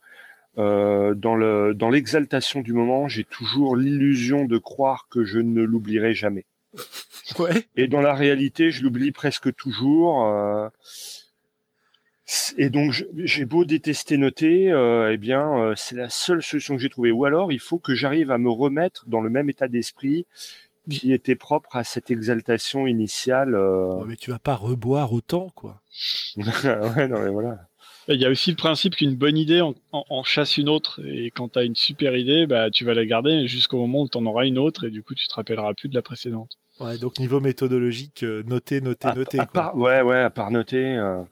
euh, 0.58 1.14
dans 1.16 1.36
le 1.36 1.74
dans 1.74 1.90
l'exaltation 1.90 2.62
du 2.62 2.74
moment, 2.74 3.08
j'ai 3.08 3.24
toujours 3.26 3.76
l'illusion 3.76 4.46
de 4.46 4.58
croire 4.58 5.08
que 5.10 5.26
je 5.26 5.40
ne 5.40 5.64
l'oublierai 5.64 6.14
jamais. 6.14 6.46
Ouais. 7.40 7.66
Et 7.76 7.88
dans 7.88 8.02
la 8.02 8.14
réalité, 8.14 8.70
je 8.70 8.84
l'oublie 8.84 9.12
presque 9.12 9.52
toujours. 9.56 10.28
euh, 10.28 10.70
et 12.58 12.70
donc, 12.70 12.94
j'ai 13.18 13.46
beau 13.46 13.66
détester 13.66 14.18
noter, 14.18 14.72
euh, 14.72 15.12
eh 15.12 15.18
bien, 15.18 15.74
c'est 15.76 15.96
la 15.96 16.10
seule 16.10 16.44
solution 16.44 16.76
que 16.76 16.82
j'ai 16.84 16.90
trouvée. 16.90 17.12
Ou 17.12 17.26
alors, 17.26 17.52
il 17.52 17.60
faut 17.60 17.80
que 17.80 17.96
j'arrive 17.96 18.30
à 18.30 18.38
me 18.38 18.50
remettre 18.52 19.06
dans 19.08 19.22
le 19.22 19.32
même 19.32 19.50
état 19.50 19.68
d'esprit 19.68 20.28
qui 20.90 21.12
était 21.14 21.36
propre 21.36 21.76
à 21.76 21.84
cette 21.84 22.12
exaltation 22.12 22.88
initiale. 22.88 23.56
euh. 23.56 23.96
Ouais, 23.96 24.06
mais 24.08 24.16
tu 24.16 24.32
vas 24.32 24.40
pas 24.40 24.56
reboire 24.56 25.14
autant 25.14 25.50
quoi. 25.56 25.82
ouais, 26.38 27.08
non, 27.08 27.20
mais 27.22 27.30
voilà. 27.30 27.68
Il 28.08 28.22
y 28.22 28.26
a 28.26 28.30
aussi 28.30 28.52
le 28.52 28.56
principe 28.56 28.96
qu'une 28.96 29.16
bonne 29.16 29.36
idée 29.38 29.62
en, 29.62 29.74
en- 29.92 30.06
en 30.10 30.24
chasse 30.24 30.58
une 30.58 30.70
autre. 30.70 31.02
Et 31.06 31.32
quand 31.32 31.50
tu 31.54 31.60
as 31.60 31.64
une 31.64 31.76
super 31.76 32.16
idée, 32.16 32.46
bah, 32.46 32.70
tu 32.70 32.86
vas 32.86 32.94
la 32.94 33.04
garder 33.06 33.48
jusqu'au 33.48 33.78
moment 33.78 34.02
où 34.04 34.10
tu 34.10 34.18
en 34.18 34.26
auras 34.28 34.46
une 34.46 34.60
autre. 34.60 34.86
Et 34.86 34.92
du 34.92 35.02
coup, 35.02 35.16
tu 35.16 35.28
te 35.28 35.34
rappelleras 35.34 35.74
plus 35.74 35.90
de 35.90 35.96
la 35.96 36.04
précédente. 36.04 36.52
Ouais, 36.80 36.98
donc 37.00 37.18
niveau 37.18 37.40
méthodologique, 37.40 38.24
euh, 38.24 38.44
noter, 38.46 38.80
noter, 38.82 39.08
À, 39.08 39.16
noter. 39.16 39.40
à 39.40 39.46
quoi. 39.48 39.62
part, 39.64 39.78
ouais, 39.78 40.02
ouais, 40.04 40.20
à 40.20 40.30
part 40.30 40.52
noter. 40.52 40.86
euh, 40.98 41.24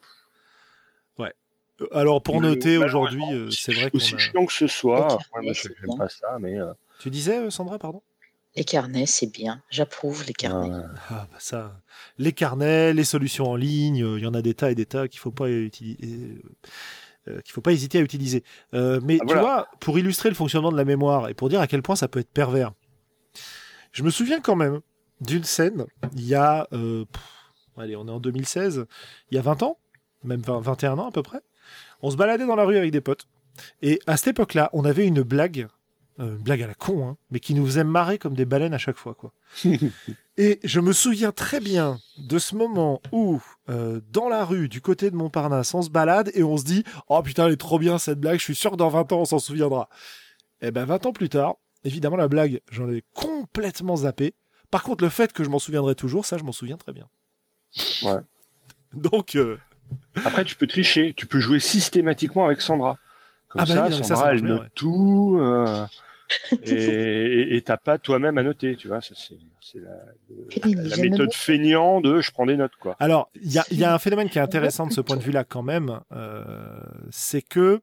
Euh, 1.81 1.87
Alors 1.91 2.21
pour 2.21 2.39
noter 2.39 2.77
aujourd'hui, 2.77 3.23
euh, 3.33 3.49
c'est 3.49 3.73
vrai 3.73 3.89
qu'on 3.89 3.97
aussi 3.97 4.13
a... 4.13 4.17
chiant 4.19 4.45
que 4.45 4.53
ce 4.53 4.67
soit, 4.67 5.15
ouais, 5.35 5.41
moi, 5.41 5.53
je 5.53 5.67
n'aime 5.69 5.97
pas 5.97 6.07
ça, 6.07 6.37
mais 6.39 6.59
euh, 6.59 6.71
Tu 6.99 7.09
disais 7.09 7.49
Sandra, 7.49 7.79
pardon? 7.79 8.03
Les 8.55 8.63
carnets, 8.63 9.05
c'est 9.07 9.31
bien. 9.31 9.61
J'approuve 9.69 10.25
les 10.27 10.33
carnets. 10.33 10.71
euh, 10.73 10.87
Ah 11.09 11.27
bah 11.31 11.37
ça, 11.39 11.81
les 12.17 12.33
carnets, 12.33 12.93
les 12.93 13.03
solutions 13.03 13.49
en 13.49 13.55
ligne, 13.55 14.03
euh, 14.03 14.17
il 14.19 14.23
y 14.23 14.27
en 14.27 14.33
a 14.33 14.41
des 14.43 14.53
tas 14.53 14.69
et 14.71 14.75
des 14.75 14.85
tas 14.85 15.07
qu'il 15.07 15.19
faut 15.19 15.31
pas 15.31 15.49
utiliser. 15.49 16.39
qu'il 17.25 17.51
faut 17.53 17.61
pas 17.61 17.71
hésiter 17.71 17.97
à 17.97 18.01
utiliser. 18.01 18.43
Euh, 18.73 18.99
mais 19.03 19.17
Ah, 19.21 19.25
tu 19.27 19.35
vois, 19.37 19.67
pour 19.79 19.97
illustrer 19.97 20.29
le 20.29 20.35
fonctionnement 20.35 20.71
de 20.71 20.77
la 20.77 20.85
mémoire 20.85 21.29
et 21.29 21.33
pour 21.33 21.49
dire 21.49 21.61
à 21.61 21.67
quel 21.67 21.81
point 21.81 21.95
ça 21.95 22.07
peut 22.07 22.19
être 22.19 22.31
pervers, 22.31 22.73
je 23.91 24.03
me 24.03 24.09
souviens 24.09 24.39
quand 24.41 24.55
même 24.55 24.81
d'une 25.21 25.43
scène, 25.45 25.85
il 26.15 26.25
y 26.25 26.35
a, 26.35 26.67
euh, 26.73 27.05
pff, 27.05 27.23
allez, 27.77 27.95
on 27.95 28.07
est 28.07 28.11
en 28.11 28.19
2016, 28.19 28.85
il 29.31 29.35
y 29.35 29.37
a 29.37 29.41
20 29.41 29.63
ans, 29.63 29.77
même 30.23 30.41
20 30.41 30.59
21 30.59 30.97
ans 30.99 31.07
à 31.07 31.11
peu 31.11 31.23
près, 31.23 31.39
on 32.01 32.11
se 32.11 32.17
baladait 32.17 32.45
dans 32.45 32.55
la 32.57 32.65
rue 32.65 32.77
avec 32.77 32.91
des 32.91 33.01
potes. 33.01 33.25
Et 33.81 33.99
à 34.05 34.17
cette 34.17 34.27
époque-là, 34.29 34.69
on 34.73 34.83
avait 34.83 35.05
une 35.07 35.21
blague, 35.21 35.67
euh, 36.19 36.35
une 36.35 36.43
blague 36.43 36.61
à 36.61 36.67
la 36.67 36.73
con, 36.75 37.07
hein, 37.07 37.17
mais 37.31 37.39
qui 37.39 37.53
nous 37.53 37.65
faisait 37.65 37.83
marrer 37.83 38.17
comme 38.17 38.35
des 38.35 38.45
baleines 38.45 38.73
à 38.73 38.77
chaque 38.77 38.97
fois, 38.97 39.15
quoi. 39.15 39.33
Et 40.37 40.59
je 40.63 40.79
me 40.79 40.93
souviens 40.93 41.31
très 41.31 41.59
bien 41.59 41.99
de 42.17 42.39
ce 42.39 42.55
moment 42.55 43.01
où, 43.11 43.39
euh, 43.69 44.01
dans 44.11 44.29
la 44.29 44.45
rue, 44.45 44.67
du 44.67 44.81
côté 44.81 45.11
de 45.11 45.15
Montparnasse, 45.15 45.73
on 45.75 45.83
se 45.83 45.91
balade 45.91 46.31
et 46.33 46.43
on 46.43 46.57
se 46.57 46.63
dit 46.63 46.83
Oh 47.07 47.21
putain, 47.21 47.45
elle 47.45 47.53
est 47.53 47.57
trop 47.57 47.77
bien 47.77 47.99
cette 47.99 48.19
blague, 48.19 48.39
je 48.39 48.43
suis 48.43 48.55
sûr 48.55 48.71
que 48.71 48.75
dans 48.75 48.89
20 48.89 49.11
ans, 49.11 49.21
on 49.21 49.25
s'en 49.25 49.39
souviendra. 49.39 49.89
Et 50.61 50.71
ben 50.71 50.85
20 50.85 51.05
ans 51.05 51.13
plus 51.13 51.29
tard, 51.29 51.55
évidemment, 51.83 52.15
la 52.15 52.27
blague, 52.27 52.61
j'en 52.71 52.89
ai 52.89 53.03
complètement 53.13 53.97
zappé. 53.97 54.33
Par 54.71 54.81
contre, 54.81 55.03
le 55.03 55.11
fait 55.11 55.33
que 55.33 55.43
je 55.43 55.49
m'en 55.49 55.59
souviendrai 55.59 55.93
toujours, 55.93 56.25
ça, 56.25 56.37
je 56.37 56.43
m'en 56.43 56.51
souviens 56.51 56.77
très 56.77 56.93
bien. 56.93 57.07
Ouais. 58.03 58.21
Donc, 58.93 59.35
euh, 59.35 59.57
Après, 60.15 60.45
tu 60.45 60.55
peux 60.55 60.67
tricher, 60.67 61.13
tu 61.15 61.27
peux 61.27 61.39
jouer 61.39 61.59
systématiquement 61.59 62.45
avec 62.45 62.61
Sandra. 62.61 62.97
Comme 63.53 63.61
Ah 63.61 63.65
bah 63.65 63.73
ça, 63.73 63.83
oui, 63.85 63.91
non, 63.91 63.97
mais 63.97 64.03
ça, 64.03 64.15
Sandra, 64.15 64.23
ça 64.23 64.31
elle 64.33 64.41
bien, 64.41 64.49
note 64.49 64.61
ouais. 64.61 64.67
tout, 64.73 65.37
euh, 65.39 65.85
et 66.65 67.61
t'as 67.63 67.77
pas 67.77 67.99
toi-même 67.99 68.37
à 68.39 68.43
noter, 68.43 68.75
tu 68.75 68.87
vois. 68.87 68.99
Ça, 68.99 69.13
c'est 69.15 69.79
la, 69.79 70.97
méthode 70.97 71.33
feignant 71.33 72.01
de 72.01 72.19
je 72.19 72.31
prends 72.31 72.47
des 72.47 72.57
notes, 72.57 72.75
quoi. 72.79 72.95
Alors, 72.99 73.29
il 73.35 73.51
y 73.51 73.59
a, 73.59 73.65
il 73.69 73.77
y 73.77 73.83
a 73.83 73.93
un 73.93 73.99
phénomène 73.99 74.29
qui 74.29 74.39
est 74.39 74.41
intéressant 74.41 74.87
de 74.87 74.91
ce 74.91 75.01
point 75.01 75.17
de 75.17 75.21
vue-là 75.21 75.43
quand 75.43 75.61
même, 75.61 75.99
euh, 76.11 76.43
c'est 77.11 77.43
que 77.43 77.81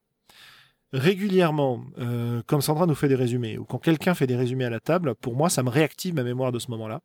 régulièrement, 0.92 1.84
euh, 1.98 2.42
comme 2.47 2.60
Sandra 2.60 2.86
nous 2.86 2.97
fait 2.97 3.09
des 3.09 3.14
résumés, 3.14 3.59
ou 3.59 3.64
quand 3.64 3.78
quelqu'un 3.78 4.14
fait 4.14 4.26
des 4.26 4.34
résumés 4.34 4.64
à 4.64 4.70
la 4.70 4.80
table, 4.80 5.14
pour 5.14 5.36
moi, 5.36 5.48
ça 5.48 5.62
me 5.62 5.70
réactive 5.70 6.14
ma 6.14 6.24
mémoire 6.24 6.51
de 6.51 6.59
ce 6.59 6.68
moment-là. 6.72 7.01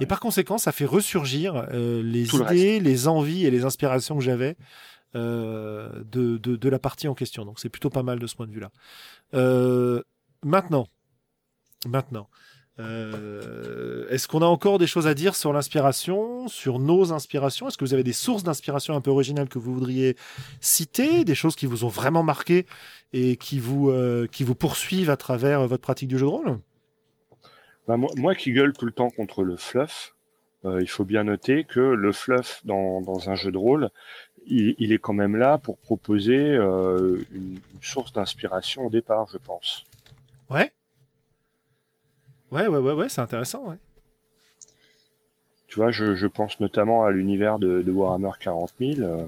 Et 0.00 0.06
par 0.06 0.20
conséquent, 0.20 0.56
ça 0.56 0.72
fait 0.72 0.86
ressurgir 0.86 1.66
euh, 1.72 2.02
les 2.02 2.24
Tout 2.24 2.38
le 2.38 2.46
idées, 2.46 2.80
les 2.80 3.08
envies 3.08 3.44
et 3.44 3.50
les 3.50 3.64
inspirations 3.64 4.16
que 4.16 4.24
j'avais 4.24 4.56
de, 5.14 6.38
de, 6.38 6.56
de 6.56 6.68
la 6.68 6.78
partie 6.78 7.08
en 7.08 7.14
question. 7.14 7.44
Donc 7.44 7.60
c'est 7.60 7.68
plutôt 7.68 7.90
pas 7.90 8.02
mal 8.02 8.18
de 8.18 8.26
ce 8.26 8.36
point 8.36 8.46
de 8.46 8.52
vue-là. 8.52 8.70
Euh, 9.34 10.02
maintenant, 10.42 10.86
maintenant, 11.86 12.28
euh, 12.78 14.08
est-ce 14.08 14.26
qu'on 14.26 14.40
a 14.40 14.46
encore 14.46 14.78
des 14.78 14.86
choses 14.86 15.06
à 15.06 15.14
dire 15.14 15.34
sur 15.34 15.52
l'inspiration, 15.52 16.48
sur 16.48 16.78
nos 16.78 17.12
inspirations? 17.12 17.68
Est-ce 17.68 17.76
que 17.76 17.84
vous 17.84 17.94
avez 17.94 18.04
des 18.04 18.14
sources 18.14 18.42
d'inspiration 18.42 18.96
un 18.96 19.00
peu 19.00 19.10
originales 19.10 19.48
que 19.48 19.58
vous 19.58 19.74
voudriez 19.74 20.16
citer, 20.60 21.24
des 21.24 21.34
choses 21.34 21.56
qui 21.56 21.66
vous 21.66 21.84
ont 21.84 21.88
vraiment 21.88 22.22
marqué 22.22 22.66
et 23.12 23.36
qui 23.36 23.58
vous 23.58 23.90
euh, 23.90 24.26
qui 24.26 24.44
vous 24.44 24.54
poursuivent 24.54 25.10
à 25.10 25.16
travers 25.16 25.66
votre 25.66 25.82
pratique 25.82 26.08
du 26.08 26.16
jeu 26.16 26.26
de 26.26 26.30
rôle? 26.30 26.58
Bah, 27.86 27.96
moi, 27.96 28.10
moi 28.16 28.34
qui 28.34 28.52
gueule 28.52 28.72
tout 28.72 28.86
le 28.86 28.92
temps 28.92 29.10
contre 29.10 29.42
le 29.42 29.56
fluff, 29.56 30.14
euh, 30.64 30.80
il 30.80 30.88
faut 30.88 31.04
bien 31.04 31.24
noter 31.24 31.64
que 31.64 31.80
le 31.80 32.12
fluff 32.12 32.60
dans, 32.64 33.00
dans 33.02 33.28
un 33.30 33.34
jeu 33.34 33.50
de 33.50 33.58
rôle, 33.58 33.90
il, 34.46 34.74
il 34.78 34.92
est 34.92 34.98
quand 34.98 35.12
même 35.12 35.36
là 35.36 35.58
pour 35.58 35.78
proposer 35.78 36.36
euh, 36.38 37.18
une, 37.32 37.52
une 37.74 37.82
source 37.82 38.12
d'inspiration 38.12 38.86
au 38.86 38.90
départ, 38.90 39.28
je 39.32 39.38
pense. 39.38 39.84
Ouais. 40.48 40.72
Ouais, 42.50 42.66
ouais, 42.66 42.78
ouais, 42.78 42.92
ouais, 42.92 43.08
c'est 43.08 43.20
intéressant, 43.20 43.68
ouais. 43.68 43.76
Tu 45.68 45.76
vois, 45.76 45.92
je, 45.92 46.16
je 46.16 46.26
pense 46.26 46.58
notamment 46.58 47.04
à 47.04 47.12
l'univers 47.12 47.60
de, 47.60 47.80
de 47.82 47.92
Warhammer 47.92 48.32
40 48.40 48.72
000, 48.80 49.00
euh, 49.02 49.26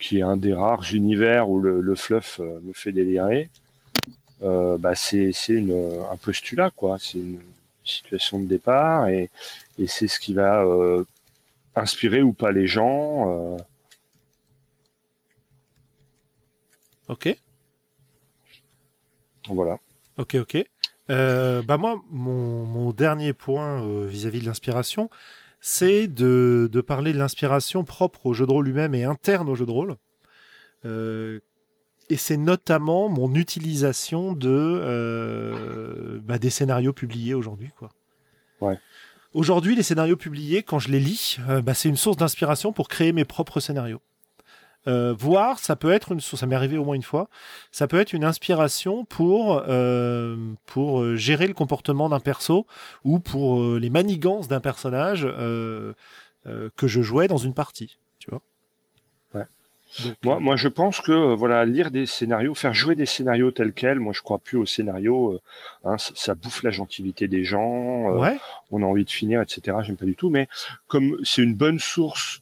qui 0.00 0.18
est 0.18 0.22
un 0.22 0.36
des 0.36 0.52
rares 0.52 0.92
univers 0.92 1.48
où 1.48 1.60
le, 1.60 1.80
le 1.80 1.94
fluff 1.94 2.40
euh, 2.40 2.58
me 2.62 2.72
fait 2.72 2.90
délirer. 2.92 3.50
Euh, 4.42 4.78
bah 4.78 4.94
c'est 4.94 5.32
c'est 5.32 5.52
une- 5.52 6.00
un 6.10 6.16
postulat, 6.16 6.70
quoi. 6.70 6.96
C'est 6.98 7.18
une 7.18 7.40
situation 7.84 8.40
de 8.40 8.46
départ 8.46 9.08
et, 9.08 9.30
et 9.78 9.86
c'est 9.86 10.08
ce 10.08 10.18
qui 10.18 10.32
va 10.34 10.62
euh, 10.64 11.04
inspirer 11.76 12.22
ou 12.22 12.32
pas 12.32 12.50
les 12.50 12.66
gens. 12.66 13.30
euh. 13.30 13.56
Ok. 17.10 17.36
voilà. 19.48 19.78
Ok, 20.16 20.36
ok. 20.36 20.64
Euh, 21.10 21.60
bah 21.62 21.76
moi, 21.76 22.00
mon, 22.08 22.64
mon 22.64 22.92
dernier 22.92 23.32
point 23.32 23.82
euh, 23.82 24.06
vis-à-vis 24.06 24.40
de 24.40 24.46
l'inspiration, 24.46 25.10
c'est 25.60 26.06
de, 26.06 26.68
de 26.70 26.80
parler 26.80 27.12
de 27.12 27.18
l'inspiration 27.18 27.82
propre 27.82 28.26
au 28.26 28.32
jeu 28.32 28.46
de 28.46 28.52
rôle 28.52 28.66
lui-même 28.66 28.94
et 28.94 29.02
interne 29.02 29.48
au 29.48 29.56
jeu 29.56 29.66
de 29.66 29.72
rôle. 29.72 29.96
Euh, 30.84 31.40
et 32.10 32.16
c'est 32.16 32.36
notamment 32.36 33.08
mon 33.08 33.34
utilisation 33.34 34.32
de, 34.32 36.20
bah, 36.24 36.38
des 36.38 36.50
scénarios 36.50 36.92
publiés 36.92 37.34
aujourd'hui, 37.34 37.70
quoi. 37.76 37.90
Ouais. 38.60 38.78
Aujourd'hui, 39.32 39.74
les 39.74 39.82
scénarios 39.82 40.16
publiés, 40.16 40.62
quand 40.62 40.78
je 40.78 40.90
les 40.90 41.00
lis, 41.00 41.38
bah, 41.64 41.74
c'est 41.74 41.88
une 41.88 41.96
source 41.96 42.16
d'inspiration 42.16 42.72
pour 42.72 42.88
créer 42.88 43.12
mes 43.12 43.24
propres 43.24 43.58
scénarios. 43.58 44.00
Euh, 44.86 45.12
voir, 45.12 45.58
ça 45.58 45.76
peut 45.76 45.90
être 45.90 46.12
une 46.12 46.20
source, 46.20 46.40
ça 46.40 46.46
m'est 46.46 46.54
arrivé 46.54 46.78
au 46.78 46.84
moins 46.84 46.94
une 46.94 47.02
fois, 47.02 47.28
ça 47.70 47.86
peut 47.86 48.00
être 48.00 48.14
une 48.14 48.24
inspiration 48.24 49.04
pour, 49.04 49.62
euh, 49.68 50.36
pour 50.64 51.02
euh, 51.02 51.16
gérer 51.16 51.46
le 51.46 51.52
comportement 51.52 52.08
d'un 52.08 52.20
perso 52.20 52.66
ou 53.04 53.18
pour 53.18 53.60
euh, 53.60 53.78
les 53.78 53.90
manigances 53.90 54.48
d'un 54.48 54.60
personnage 54.60 55.26
que 55.26 56.86
je 56.86 57.02
jouais 57.02 57.28
dans 57.28 57.36
une 57.36 57.52
partie, 57.52 57.98
tu 58.18 58.30
vois. 58.30 58.40
Ouais. 59.34 59.44
Donc, 60.02 60.16
Moi, 60.24 60.40
moi, 60.40 60.56
je 60.56 60.68
pense 60.68 61.02
que 61.02 61.34
voilà, 61.34 61.66
lire 61.66 61.90
des 61.90 62.06
scénarios, 62.06 62.54
faire 62.54 62.72
jouer 62.72 62.94
des 62.94 63.04
scénarios 63.04 63.50
tels 63.50 63.74
quels, 63.74 64.00
moi, 64.00 64.14
je 64.14 64.22
crois 64.22 64.38
plus 64.38 64.56
aux 64.56 64.64
scénarios. 64.64 65.38
hein, 65.84 65.98
ça, 65.98 66.12
ça 66.14 66.34
bouffe 66.34 66.62
la 66.62 66.70
gentilité 66.70 67.28
des 67.28 67.44
gens. 67.44 68.10
ouais, 68.14 68.38
on 68.70 68.82
a 68.82 68.86
envie 68.86 69.04
de 69.04 69.10
finir, 69.10 69.42
etc. 69.42 69.76
J'aime 69.82 69.96
pas 69.98 70.06
du 70.06 70.16
tout, 70.16 70.30
mais 70.30 70.48
comme 70.86 71.18
c'est 71.22 71.42
une 71.42 71.54
bonne 71.54 71.78
source 71.78 72.40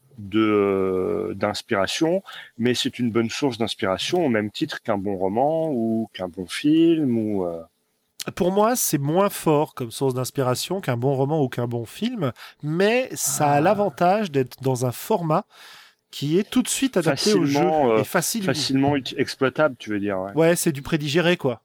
d'inspiration, 1.35 2.23
mais 2.59 2.74
c'est 2.74 2.99
une 2.99 3.11
bonne 3.11 3.31
source 3.31 3.59
d'inspiration 3.59 4.24
au 4.24 4.28
même 4.28 4.51
titre 4.51 4.82
qu'un 4.82 4.99
bon 4.99 5.16
roman 5.16 5.70
ou 5.70 6.09
qu'un 6.12 6.28
bon 6.28 6.47
film 6.47 7.19
ou 7.19 7.45
euh, 7.45 7.62
pour 8.35 8.53
moi, 8.53 8.77
c'est 8.77 8.99
moins 8.99 9.31
fort 9.31 9.74
comme 9.74 9.90
source 9.90 10.12
d'inspiration 10.12 10.82
qu'un 10.82 10.99
bon 10.99 11.15
roman 11.15 11.43
ou 11.43 11.49
qu'un 11.49 11.66
bon 11.66 11.86
film, 11.86 12.32
mais 12.62 13.09
ça 13.15 13.53
a 13.53 13.57
Ah. 13.57 13.61
l'avantage 13.62 14.31
d'être 14.31 14.62
dans 14.62 14.85
un 14.85 14.93
format 14.93 15.45
qui 16.11 16.39
est 16.39 16.49
tout 16.51 16.62
de 16.62 16.69
suite 16.69 16.97
adapté 16.99 17.32
au 17.35 17.45
jeu 17.47 17.55
Facilement, 17.61 17.90
euh, 17.93 17.99
et 17.99 18.05
facile. 18.05 18.43
facilement 18.45 18.97
exploitable, 19.16 19.77
tu 19.78 19.90
veux 19.90 20.01
dire. 20.01 20.19
Ouais. 20.19 20.32
Ouais, 20.35 20.57
c'est 20.57 20.73
du 20.73 20.82
prédigéré, 20.82 21.36
quoi. 21.36 21.62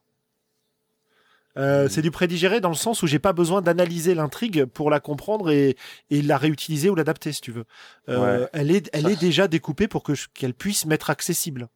Euh, 1.56 1.84
Mhm. 1.84 1.88
C'est 1.88 2.02
du 2.02 2.10
prédigéré 2.10 2.60
dans 2.60 2.68
le 2.68 2.74
sens 2.74 3.02
où 3.02 3.06
j'ai 3.06 3.18
pas 3.20 3.32
besoin 3.32 3.62
d'analyser 3.62 4.14
l'intrigue 4.14 4.64
pour 4.64 4.90
la 4.90 4.98
comprendre 5.00 5.50
et, 5.50 5.76
et 6.10 6.20
la 6.22 6.36
réutiliser 6.36 6.90
ou 6.90 6.94
l'adapter, 6.96 7.32
si 7.32 7.40
tu 7.40 7.52
veux. 7.52 7.64
Euh, 8.08 8.40
Ouais. 8.42 8.48
Elle 8.52 8.70
est, 8.70 8.90
elle 8.92 9.08
est 9.08 9.20
déjà 9.20 9.46
découpée 9.46 9.86
pour 9.88 10.02
que 10.02 10.12
qu'elle 10.34 10.54
puisse 10.54 10.84
m'être 10.86 11.10
accessible. 11.10 11.68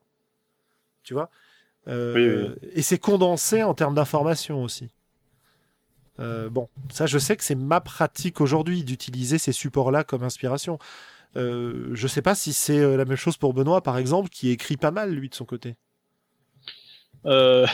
Tu 1.04 1.14
vois? 1.14 1.30
Euh, 1.86 2.14
Oui, 2.14 2.48
oui. 2.60 2.70
Et 2.74 2.82
c'est 2.82 2.98
condensé 2.98 3.62
en 3.62 3.74
termes 3.74 3.94
d'information 3.94 4.62
aussi. 4.64 4.90
Euh, 6.20 6.50
bon, 6.50 6.68
ça, 6.92 7.06
je 7.06 7.18
sais 7.18 7.36
que 7.36 7.44
c'est 7.44 7.54
ma 7.54 7.80
pratique 7.80 8.40
aujourd'hui 8.40 8.82
d'utiliser 8.82 9.38
ces 9.38 9.52
supports-là 9.52 10.02
comme 10.02 10.24
inspiration. 10.24 10.78
Euh, 11.36 11.90
je 11.92 12.08
sais 12.08 12.22
pas 12.22 12.34
si 12.34 12.52
c'est 12.52 12.96
la 12.96 13.04
même 13.04 13.16
chose 13.16 13.36
pour 13.36 13.54
Benoît, 13.54 13.82
par 13.82 13.96
exemple, 13.98 14.28
qui 14.28 14.50
écrit 14.50 14.76
pas 14.76 14.90
mal 14.90 15.12
lui 15.14 15.28
de 15.28 15.34
son 15.36 15.44
côté. 15.44 15.76
Euh, 17.28 17.66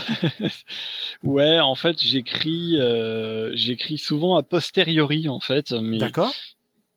ouais, 1.22 1.60
en 1.60 1.74
fait, 1.74 2.00
j'écris, 2.00 2.78
euh, 2.80 3.52
j'écris 3.54 3.98
souvent 3.98 4.36
a 4.36 4.42
posteriori 4.42 5.28
en 5.28 5.40
fait. 5.40 5.72
D'accord 5.72 6.34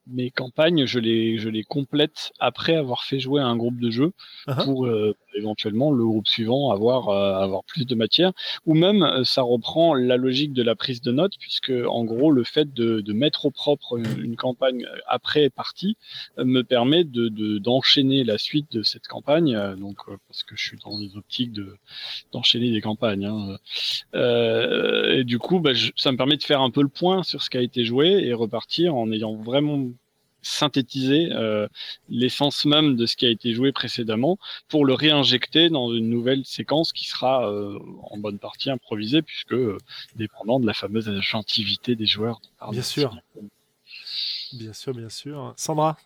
mes 0.10 0.32
campagnes, 0.32 0.86
je 0.86 1.00
les, 1.00 1.38
je 1.38 1.50
les 1.50 1.64
complète 1.64 2.32
après 2.40 2.76
avoir 2.76 3.04
fait 3.04 3.20
jouer 3.20 3.42
un 3.42 3.56
groupe 3.56 3.80
de 3.80 3.92
jeu 3.92 4.12
Uh-huh. 4.48 4.64
pour 4.64 4.86
euh, 4.86 5.14
éventuellement 5.36 5.92
le 5.92 6.06
groupe 6.06 6.26
suivant 6.26 6.72
avoir, 6.72 7.10
euh, 7.10 7.44
avoir 7.44 7.66
plus 7.66 7.86
de 7.86 7.96
matière. 7.96 8.32
Ou 8.66 8.76
même, 8.76 9.04
euh, 9.04 9.26
ça 9.26 9.42
reprend 9.42 9.94
la 9.94 10.16
logique 10.16 10.54
de 10.54 10.64
la 10.64 10.74
prise 10.76 11.02
de 11.02 11.12
notes, 11.12 11.34
puisque 11.38 11.72
en 11.88 12.06
gros, 12.06 12.32
le 12.32 12.46
fait 12.46 12.74
de, 12.74 13.02
de 13.02 13.14
mettre 13.14 13.46
au 13.46 13.52
propre 13.52 13.98
une, 13.98 14.24
une 14.24 14.36
campagne 14.38 14.86
euh, 14.86 14.98
après 15.06 15.50
partie 15.50 15.98
euh, 16.38 16.46
me 16.46 16.62
permet 16.64 17.04
de, 17.04 17.28
de, 17.28 17.58
d'enchaîner 17.58 18.24
la 18.24 18.38
suite 18.38 18.72
de 18.72 18.84
cette 18.84 19.08
campagne. 19.08 19.54
euh, 19.54 19.76
donc, 19.76 19.98
euh, 20.08 20.16
parce 20.30 20.44
que 20.44 20.56
je 20.56 20.64
suis 20.64 20.78
dans 20.86 20.98
les 20.98 21.18
optiques 21.18 21.52
de, 21.52 21.76
d'enchaîner 22.32 22.72
des 22.72 22.82
campagnes. 22.82 23.26
Hein. 23.26 23.58
Euh, 24.16 25.18
et 25.18 25.24
du 25.26 25.40
coup, 25.40 25.60
bah, 25.60 25.74
je- 25.74 25.92
ça 25.98 26.12
me 26.12 26.18
permet 26.18 26.38
de 26.38 26.44
faire 26.44 26.62
un 26.62 26.72
peu 26.72 26.82
le 26.82 26.88
point 26.90 27.24
sur 27.24 27.44
ce 27.44 27.50
qui 27.50 27.58
a 27.58 27.62
été 27.62 27.84
joué 27.84 28.08
et 28.26 28.34
repartir 28.34 28.96
en 28.96 29.12
ayant 29.12 29.36
vraiment 29.36 29.90
synthétisé 30.42 31.30
euh, 31.34 31.68
l'essence 32.10 32.66
même 32.66 32.96
de 32.96 33.06
ce 33.06 33.16
qui 33.18 33.26
a 33.26 33.30
été 33.30 33.54
joué 33.54 33.72
précédemment 33.72 34.38
pour 34.70 34.86
le 34.86 34.94
réinjecter 34.94 35.70
dans 35.70 35.94
une 35.94 36.10
nouvelle 36.10 36.46
séquence 36.46 36.94
qui 36.94 37.08
sera 37.08 37.50
euh, 37.52 37.78
en 38.04 38.18
bonne 38.18 38.40
partie 38.40 38.70
improvisée 38.70 39.22
puisque 39.22 39.54
euh, 39.54 39.78
dépendant 40.16 40.60
de 40.60 40.66
la 40.66 40.74
fameuse 40.74 41.10
agentivité 41.10 41.96
des 41.96 42.06
joueurs. 42.06 42.42
Bien 42.72 42.82
sûr. 42.82 43.16
Bien 44.54 44.74
sûr, 44.74 44.94
bien 44.94 45.10
sûr. 45.10 45.54
Sandra? 45.58 45.98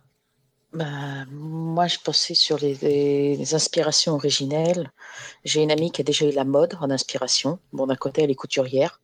Bah, 0.74 1.26
moi, 1.30 1.88
je 1.88 1.98
pensais 2.04 2.34
sur 2.34 2.58
les, 2.58 2.76
les- 2.82 3.36
les 3.36 3.56
inspirations 3.56 4.14
originelles. 4.14 4.90
J'ai 5.44 5.62
une 5.62 5.72
amie 5.72 5.92
qui 5.92 6.02
a 6.02 6.04
déjà 6.06 6.26
eu 6.26 6.32
la 6.32 6.46
mode 6.46 6.76
en 6.80 6.90
inspiration. 6.90 7.60
Bon, 7.74 7.86
d'un 7.88 7.96
côté, 7.98 8.24
elle 8.24 8.32
est 8.32 8.36
couturière, 8.36 9.02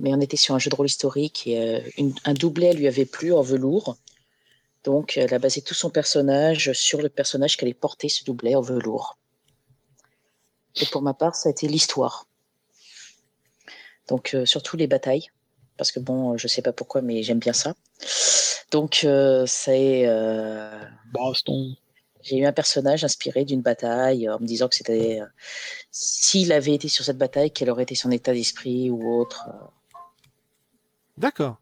mais 0.00 0.14
on 0.14 0.20
était 0.20 0.38
sur 0.38 0.54
un 0.54 0.58
jeu 0.58 0.70
de 0.70 0.74
rôle 0.76 0.86
historique 0.86 1.46
et 1.46 1.58
euh, 1.58 1.80
une- 1.98 2.14
un 2.24 2.32
doublet 2.34 2.72
lui 2.72 2.88
avait 2.88 3.04
plu 3.04 3.32
en 3.34 3.42
velours. 3.42 3.96
Donc, 4.84 5.16
elle 5.16 5.34
a 5.34 5.38
basé 5.38 5.60
tout 5.60 5.74
son 5.74 5.90
personnage 5.90 6.72
sur 6.72 7.02
le 7.02 7.08
personnage 7.08 7.56
qu'elle 7.56 7.66
allait 7.68 7.74
porter 7.74 8.08
ce 8.08 8.24
doublet 8.24 8.54
en 8.54 8.60
velours. 8.60 9.18
Et 10.80 10.86
pour 10.86 11.02
ma 11.02 11.14
part, 11.14 11.34
ça 11.34 11.48
a 11.48 11.52
été 11.52 11.66
l'histoire. 11.68 12.26
Donc, 14.08 14.34
euh, 14.34 14.46
surtout 14.46 14.76
les 14.76 14.86
batailles. 14.86 15.28
Parce 15.76 15.92
que 15.92 16.00
bon, 16.00 16.36
je 16.36 16.48
sais 16.48 16.62
pas 16.62 16.72
pourquoi, 16.72 17.02
mais 17.02 17.22
j'aime 17.22 17.38
bien 17.38 17.52
ça. 17.52 17.74
Donc, 18.70 19.02
euh, 19.04 19.44
c'est. 19.46 20.06
euh, 20.06 20.80
Baston. 21.12 21.74
j'ai 22.22 22.36
eu 22.38 22.46
un 22.46 22.52
personnage 22.52 23.04
inspiré 23.04 23.44
d'une 23.44 23.62
bataille 23.62 24.26
euh, 24.28 24.36
en 24.36 24.40
me 24.40 24.46
disant 24.46 24.68
que 24.68 24.74
c'était. 24.76 25.20
euh, 25.20 25.26
S'il 25.90 26.52
avait 26.52 26.74
été 26.74 26.88
sur 26.88 27.04
cette 27.04 27.18
bataille, 27.18 27.50
quel 27.50 27.70
aurait 27.70 27.82
été 27.84 27.94
son 27.94 28.10
état 28.10 28.32
d'esprit 28.32 28.90
ou 28.90 29.20
autre. 29.20 29.48
euh, 29.48 29.66
D'accord. 31.16 31.58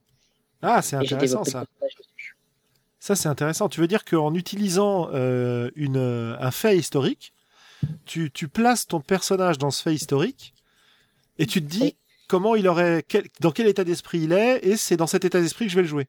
Ah, 0.63 0.83
c'est 0.83 0.97
intéressant 0.97 1.45
ça. 1.45 1.65
Ça, 3.07 3.15
c'est 3.15 3.29
intéressant. 3.29 3.69
Tu 3.69 3.81
veux 3.81 3.87
dire 3.87 4.05
qu'en 4.05 4.35
utilisant 4.35 5.09
euh, 5.15 5.71
une, 5.77 5.97
un 6.41 6.51
fait 6.51 6.77
historique, 6.77 7.33
tu, 8.05 8.33
tu 8.33 8.49
places 8.49 8.87
ton 8.89 9.01
personnage 9.01 9.59
dans 9.59 9.71
ce 9.71 9.81
fait 9.83 9.95
historique 9.95 10.55
et 11.39 11.47
tu 11.47 11.63
te 11.63 11.69
dis 11.69 11.81
Oui. 11.83 11.97
comment 12.27 12.57
il 12.57 12.67
aurait, 12.67 13.05
quel- 13.07 13.29
dans 13.39 13.53
quel 13.53 13.69
état 13.69 13.85
d'esprit 13.85 14.19
il 14.23 14.33
est 14.33 14.59
et 14.67 14.77
c'est 14.77 14.97
dans 14.97 15.07
cet 15.07 15.25
état 15.25 15.41
d'esprit 15.41 15.67
que 15.67 15.71
je 15.71 15.77
vais 15.77 15.83
le 15.83 15.89
jouer. 15.89 16.09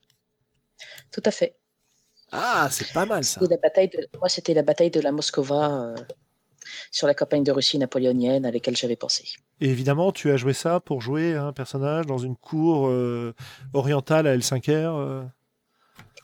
Tout 1.11 1.22
à 1.24 1.30
fait. 1.30 1.56
Ah, 2.32 2.68
c'est 2.72 2.91
pas 2.94 3.06
mal 3.06 3.24
ça. 3.24 3.41
La 3.48 3.57
bataille 3.57 3.90
de... 3.90 4.07
Moi, 4.18 4.28
c'était 4.28 4.56
la 4.56 4.64
bataille 4.64 4.90
de 4.90 4.99
la 4.99 5.11
Moskova 5.11 5.72
euh, 5.72 5.95
sur 6.90 7.06
la 7.06 7.14
campagne 7.14 7.44
de 7.44 7.52
Russie 7.52 7.78
napoléonienne 7.78 8.44
à 8.44 8.49
laquelle 8.52 8.76
j'avais 8.76 8.95
pensé. 8.95 9.24
Et 9.61 9.69
évidemment, 9.69 10.11
tu 10.11 10.32
as 10.32 10.38
joué 10.38 10.53
ça 10.53 10.80
pour 10.80 11.02
jouer 11.02 11.36
un 11.36 11.53
personnage 11.53 12.07
dans 12.07 12.18
une 12.18 12.36
cour 12.36 12.88
euh, 12.88 13.36
orientale 13.74 14.26
à 14.26 14.36
L5R. 14.36 14.72
euh. 14.72 15.24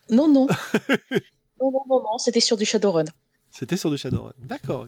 Non, 0.09 0.27
non. 0.27 0.47
non, 1.61 1.71
non, 1.71 1.83
non, 1.89 2.03
non, 2.03 2.17
c'était 2.17 2.39
sur 2.39 2.57
du 2.57 2.65
Shadowrun. 2.65 3.05
C'était 3.51 3.77
sur 3.77 3.89
du 3.89 3.97
Shadowrun. 3.97 4.33
D'accord. 4.39 4.87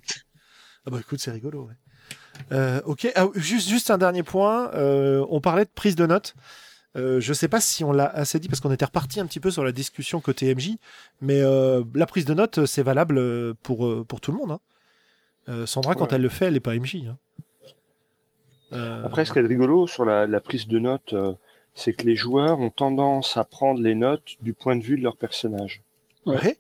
Ah 0.85 0.91
bah 0.91 0.97
écoute, 0.99 1.19
c'est 1.19 1.31
rigolo. 1.31 1.67
Ouais. 1.67 1.73
Euh, 2.51 2.81
ok. 2.85 3.11
Ah, 3.15 3.27
juste, 3.35 3.67
juste 3.69 3.89
un 3.91 3.97
dernier 3.97 4.23
point. 4.23 4.71
Euh, 4.73 5.25
on 5.29 5.41
parlait 5.41 5.65
de 5.65 5.69
prise 5.73 5.95
de 5.95 6.05
notes. 6.05 6.35
Euh, 6.95 7.19
je 7.19 7.33
sais 7.33 7.47
pas 7.47 7.59
si 7.59 7.83
on 7.83 7.91
l'a 7.91 8.05
assez 8.07 8.39
dit 8.39 8.47
parce 8.47 8.59
qu'on 8.61 8.71
était 8.71 8.85
reparti 8.85 9.19
un 9.19 9.25
petit 9.25 9.39
peu 9.39 9.51
sur 9.51 9.63
la 9.65 9.71
discussion 9.73 10.21
côté 10.21 10.53
MJ, 10.55 10.77
mais 11.21 11.41
euh, 11.41 11.83
la 11.93 12.05
prise 12.05 12.23
de 12.25 12.33
notes 12.33 12.65
c'est 12.65 12.83
valable 12.83 13.53
pour 13.55 14.05
pour 14.05 14.21
tout 14.21 14.31
le 14.31 14.37
monde. 14.37 14.51
hein. 14.51 14.59
Euh, 15.49 15.65
Sandra, 15.65 15.93
quand 15.95 16.13
elle 16.13 16.21
le 16.21 16.29
fait, 16.29 16.45
elle 16.45 16.55
est 16.55 16.61
pas 16.61 16.73
MJ. 16.75 17.07
hein. 17.07 17.17
Euh, 18.73 19.03
Après, 19.05 19.25
ce 19.25 19.33
qui 19.33 19.39
est 19.39 19.41
rigolo 19.45 19.87
sur 19.87 20.05
la, 20.05 20.25
la 20.25 20.39
prise 20.39 20.67
de 20.67 20.79
notes, 20.79 21.13
euh, 21.13 21.33
c'est 21.75 21.93
que 21.93 22.05
les 22.05 22.15
joueurs 22.15 22.59
ont 22.59 22.69
tendance 22.71 23.37
à 23.37 23.43
prendre 23.43 23.81
les 23.81 23.93
notes 23.95 24.35
du 24.41 24.53
point 24.53 24.75
de 24.75 24.81
vue 24.83 24.97
de 24.97 25.03
leur 25.03 25.17
personnage. 25.17 25.81
ouais. 26.25 26.57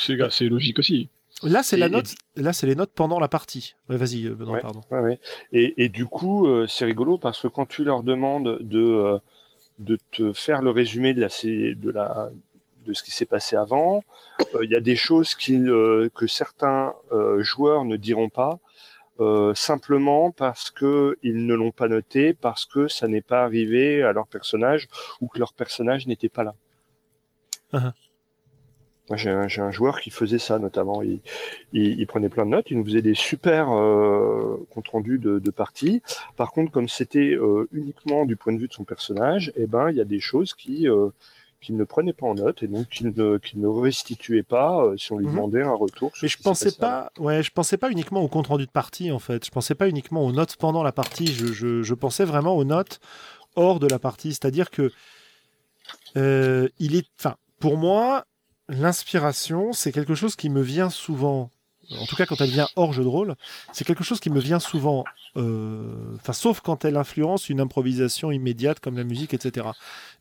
C'est 0.00 0.16
c'est 0.30 0.48
logique 0.48 0.78
aussi. 0.78 1.08
Là, 1.42 1.62
c'est 1.62 1.76
la 1.76 1.86
Et- 1.86 1.90
note. 1.90 2.14
Là, 2.36 2.52
c'est 2.52 2.66
les 2.66 2.74
notes 2.76 2.92
pendant 2.94 3.18
la 3.18 3.26
partie. 3.28 3.74
Ouais, 3.88 3.96
vas-y, 3.96 4.26
euh, 4.26 4.34
Benoît, 4.34 4.54
Ouais. 4.56 4.60
pardon. 4.60 4.80
Ouais, 4.90 5.00
ouais. 5.00 5.18
Et, 5.52 5.84
et 5.84 5.88
du 5.88 6.04
coup, 6.06 6.46
euh, 6.46 6.66
c'est 6.68 6.84
rigolo 6.84 7.16
parce 7.18 7.40
que 7.42 7.48
quand 7.48 7.66
tu 7.66 7.84
leur 7.84 8.02
demandes 8.02 8.58
de, 8.60 8.78
euh, 8.80 9.18
de 9.78 9.98
te 10.12 10.32
faire 10.32 10.62
le 10.62 10.70
résumé 10.70 11.14
de, 11.14 11.20
la, 11.20 11.28
de, 11.28 11.90
la, 11.90 12.30
de 12.86 12.92
ce 12.92 13.02
qui 13.02 13.10
s'est 13.12 13.24
passé 13.26 13.56
avant, 13.56 14.04
euh, 14.54 14.64
il 14.64 14.70
y 14.70 14.76
a 14.76 14.80
des 14.80 14.96
choses 14.96 15.34
euh, 15.50 16.08
que 16.14 16.26
certains 16.26 16.94
euh, 17.12 17.42
joueurs 17.42 17.84
ne 17.84 17.96
diront 17.96 18.28
pas. 18.28 18.58
Euh, 19.20 19.54
simplement 19.54 20.30
parce 20.30 20.70
que 20.70 21.18
ils 21.22 21.46
ne 21.46 21.54
l'ont 21.54 21.72
pas 21.72 21.88
noté, 21.88 22.34
parce 22.34 22.64
que 22.64 22.88
ça 22.88 23.08
n'est 23.08 23.22
pas 23.22 23.42
arrivé 23.44 24.02
à 24.02 24.12
leur 24.12 24.26
personnage 24.26 24.88
ou 25.20 25.28
que 25.28 25.38
leur 25.38 25.52
personnage 25.52 26.06
n'était 26.06 26.28
pas 26.28 26.44
là. 26.44 26.54
Moi, 29.08 29.16
j'ai 29.16 29.30
un, 29.30 29.70
joueur 29.70 30.00
qui 30.00 30.10
faisait 30.10 30.38
ça 30.38 30.58
notamment. 30.58 31.02
Il, 31.02 31.20
il, 31.72 31.98
il 31.98 32.06
prenait 32.06 32.28
plein 32.28 32.44
de 32.44 32.50
notes, 32.50 32.70
il 32.70 32.76
nous 32.78 32.84
faisait 32.84 33.00
des 33.02 33.14
super 33.14 33.72
euh, 33.72 34.66
comptes 34.70 34.88
rendus 34.88 35.18
de, 35.18 35.38
de 35.38 35.50
parties. 35.50 36.02
Par 36.36 36.52
contre, 36.52 36.70
comme 36.70 36.88
c'était 36.88 37.34
euh, 37.34 37.66
uniquement 37.72 38.26
du 38.26 38.36
point 38.36 38.52
de 38.52 38.58
vue 38.58 38.68
de 38.68 38.72
son 38.72 38.84
personnage, 38.84 39.52
eh 39.56 39.66
ben, 39.66 39.90
il 39.90 39.96
y 39.96 40.00
a 40.00 40.04
des 40.04 40.20
choses 40.20 40.52
qui 40.52 40.88
euh, 40.88 41.08
qu'il 41.60 41.76
ne 41.76 41.84
prenait 41.84 42.12
pas 42.12 42.26
en 42.26 42.34
note 42.34 42.62
et 42.62 42.68
donc 42.68 42.88
qu'il 42.88 43.08
ne, 43.08 43.38
ne 43.54 43.66
restituait 43.66 44.42
pas 44.42 44.84
euh, 44.84 44.96
si 44.96 45.12
on 45.12 45.18
lui 45.18 45.26
Mhm. 45.26 45.32
demandait 45.34 45.62
un 45.62 45.74
retour. 45.74 46.12
Mais 46.22 46.28
je 46.28 46.38
pensais 46.38 46.72
pas, 46.72 47.10
ouais, 47.18 47.42
je 47.42 47.50
pensais 47.50 47.76
pas 47.76 47.90
uniquement 47.90 48.20
au 48.22 48.28
compte 48.28 48.46
rendu 48.48 48.66
de 48.66 48.70
partie 48.70 49.10
en 49.10 49.18
fait. 49.18 49.44
Je 49.44 49.50
pensais 49.50 49.74
pas 49.74 49.88
uniquement 49.88 50.24
aux 50.24 50.32
notes 50.32 50.56
pendant 50.56 50.82
la 50.82 50.92
partie. 50.92 51.26
Je, 51.26 51.46
je, 51.46 51.82
je 51.82 51.94
pensais 51.94 52.24
vraiment 52.24 52.56
aux 52.56 52.64
notes 52.64 53.00
hors 53.56 53.80
de 53.80 53.86
la 53.86 53.98
partie. 53.98 54.30
C'est-à-dire 54.30 54.70
que 54.70 54.92
euh, 56.16 56.68
il 56.78 56.96
est, 56.96 57.06
enfin, 57.18 57.36
pour 57.60 57.76
moi, 57.76 58.24
l'inspiration, 58.68 59.72
c'est 59.72 59.92
quelque 59.92 60.14
chose 60.14 60.36
qui 60.36 60.50
me 60.50 60.60
vient 60.62 60.90
souvent. 60.90 61.50
En 61.90 62.04
tout 62.06 62.16
cas, 62.16 62.26
quand 62.26 62.40
elle 62.40 62.50
vient 62.50 62.68
hors 62.76 62.92
jeu 62.92 63.02
de 63.02 63.08
rôle, 63.08 63.34
c'est 63.72 63.84
quelque 63.86 64.04
chose 64.04 64.20
qui 64.20 64.28
me 64.30 64.40
vient 64.40 64.58
souvent. 64.60 65.04
euh, 65.36 66.14
Enfin, 66.16 66.32
sauf 66.32 66.60
quand 66.60 66.84
elle 66.84 66.96
influence 66.96 67.48
une 67.48 67.60
improvisation 67.60 68.30
immédiate 68.30 68.80
comme 68.80 68.96
la 68.96 69.04
musique, 69.04 69.32
etc. 69.34 69.68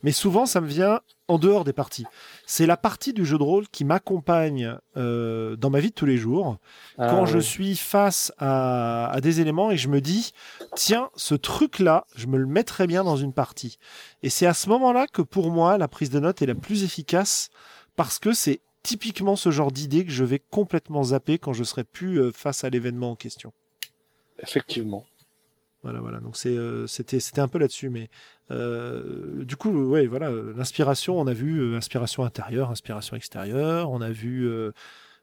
Mais 0.03 0.11
souvent, 0.13 0.45
ça 0.45 0.61
me 0.61 0.67
vient 0.67 1.01
en 1.27 1.37
dehors 1.37 1.65
des 1.65 1.73
parties. 1.73 2.05
C'est 2.45 2.65
la 2.65 2.77
partie 2.77 3.11
du 3.11 3.25
jeu 3.25 3.37
de 3.37 3.43
rôle 3.43 3.67
qui 3.67 3.83
m'accompagne 3.83 4.77
euh, 4.95 5.57
dans 5.57 5.69
ma 5.69 5.81
vie 5.81 5.89
de 5.89 5.93
tous 5.93 6.05
les 6.05 6.15
jours 6.17 6.57
Ah, 6.97 7.07
quand 7.09 7.25
je 7.25 7.39
suis 7.39 7.75
face 7.75 8.31
à, 8.37 9.07
à 9.09 9.19
des 9.19 9.41
éléments 9.41 9.69
et 9.69 9.75
je 9.77 9.89
me 9.89 9.99
dis, 9.99 10.31
tiens, 10.75 11.09
ce 11.17 11.35
truc-là, 11.35 12.05
je 12.15 12.27
me 12.27 12.37
le 12.37 12.45
mettrais 12.45 12.87
bien 12.87 13.03
dans 13.03 13.17
une 13.17 13.33
partie. 13.33 13.77
Et 14.23 14.29
c'est 14.29 14.45
à 14.45 14.53
ce 14.53 14.69
moment-là 14.69 15.05
que 15.07 15.21
pour 15.21 15.51
moi, 15.51 15.77
la 15.77 15.89
prise 15.89 16.11
de 16.11 16.19
notes 16.21 16.41
est 16.41 16.45
la 16.45 16.55
plus 16.55 16.83
efficace 16.85 17.49
parce 17.97 18.19
que 18.19 18.31
c'est 18.31 18.61
typiquement 18.87 19.35
ce 19.35 19.51
genre 19.51 19.73
d'idée 19.73 20.05
que 20.05 20.11
je 20.11 20.23
vais 20.23 20.39
complètement 20.39 21.03
zapper 21.03 21.39
quand 21.39 21.51
je 21.51 21.65
serai 21.65 21.83
plus 21.83 22.21
euh, 22.21 22.31
face 22.31 22.63
à 22.63 22.69
l'événement 22.69 23.11
en 23.11 23.15
question. 23.17 23.51
Effectivement. 24.39 25.05
Voilà, 25.83 25.99
voilà. 25.99 26.21
Donc 26.21 26.37
c'est, 26.37 26.55
euh, 26.55 26.87
c'était, 26.87 27.19
c'était 27.19 27.41
un 27.41 27.49
peu 27.49 27.59
là-dessus, 27.59 27.89
mais 27.89 28.09
euh, 28.49 29.43
du 29.43 29.57
coup, 29.57 29.71
ouais, 29.71 30.07
voilà, 30.07 30.31
l'inspiration, 30.31 31.19
on 31.19 31.27
a 31.27 31.33
vu 31.33 31.59
euh, 31.59 31.75
inspiration 31.75 32.23
intérieure, 32.23 32.71
inspiration 32.71 33.17
extérieure, 33.17 33.91
on 33.91 33.99
a 33.99 34.09
vu, 34.09 34.49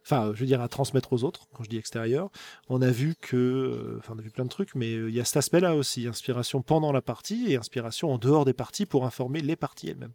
enfin, 0.05 0.33
je 0.35 0.41
veux 0.41 0.47
dire 0.47 0.61
à 0.61 0.69
transmettre 0.69 1.15
aux 1.15 1.25
autres. 1.25 1.49
Quand 1.55 1.65
je 1.65 1.71
dis 1.71 1.79
extérieur, 1.79 2.29
on 2.69 2.83
a 2.83 2.91
vu 2.91 3.15
que, 3.19 3.97
enfin, 3.99 4.13
on 4.15 4.19
a 4.19 4.23
vu 4.23 4.31
plein 4.31 4.45
de 4.45 4.51
trucs, 4.51 4.75
mais 4.75 4.93
il 4.93 5.15
y 5.15 5.21
a 5.21 5.25
cet 5.25 5.39
aspect-là 5.39 5.75
aussi, 5.75 6.07
inspiration 6.07 6.61
pendant 6.61 6.93
la 6.93 7.01
partie 7.01 7.51
et 7.51 7.57
inspiration 7.57 8.13
en 8.13 8.19
dehors 8.19 8.45
des 8.45 8.53
parties 8.53 8.85
pour 8.85 9.07
informer 9.07 9.41
les 9.41 9.57
parties 9.57 9.89
elles-mêmes. 9.89 10.13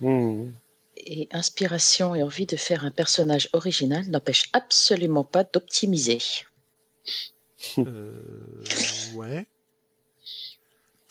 Mmh. 0.00 0.52
Et 1.06 1.28
inspiration 1.32 2.14
et 2.14 2.22
envie 2.22 2.46
de 2.46 2.56
faire 2.56 2.84
un 2.84 2.90
personnage 2.90 3.48
original 3.52 4.06
n'empêche 4.08 4.48
absolument 4.52 5.24
pas 5.24 5.44
d'optimiser. 5.44 6.18
Euh, 7.78 8.12
ouais. 9.14 9.46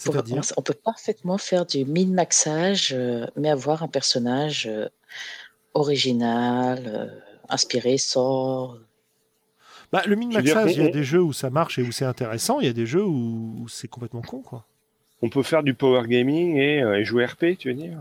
Pour- 0.03 0.15
on, 0.15 0.41
on 0.57 0.61
peut 0.61 0.73
parfaitement 0.73 1.37
faire 1.37 1.65
du 1.65 1.83
min-maxage, 1.85 2.93
euh, 2.93 3.25
mais 3.35 3.49
avoir 3.49 3.81
un 3.81 3.87
personnage 3.87 4.67
euh, 4.67 4.87
original, 5.73 6.83
euh, 6.87 7.19
inspiré, 7.49 7.97
sans. 7.97 8.75
bah, 9.91 10.03
le 10.05 10.15
min-maxage, 10.15 10.75
il 10.75 10.83
y 10.83 10.85
a 10.85 10.89
des 10.89 11.03
jeux 11.03 11.21
où 11.21 11.33
ça 11.33 11.49
marche 11.49 11.79
et 11.79 11.81
où 11.81 11.91
c'est 11.91 12.05
intéressant, 12.05 12.59
il 12.59 12.67
y 12.67 12.69
a 12.69 12.73
des 12.73 12.85
jeux 12.85 13.03
où, 13.03 13.55
où 13.61 13.67
c'est 13.69 13.87
complètement 13.87 14.21
con, 14.21 14.41
quoi. 14.41 14.65
On 15.23 15.29
peut 15.29 15.43
faire 15.43 15.63
du 15.63 15.73
power 15.73 16.07
gaming 16.07 16.57
et, 16.57 16.83
euh, 16.83 16.99
et 16.99 17.03
jouer 17.03 17.25
RP, 17.25 17.57
tu 17.57 17.69
veux 17.69 17.73
dire? 17.73 17.97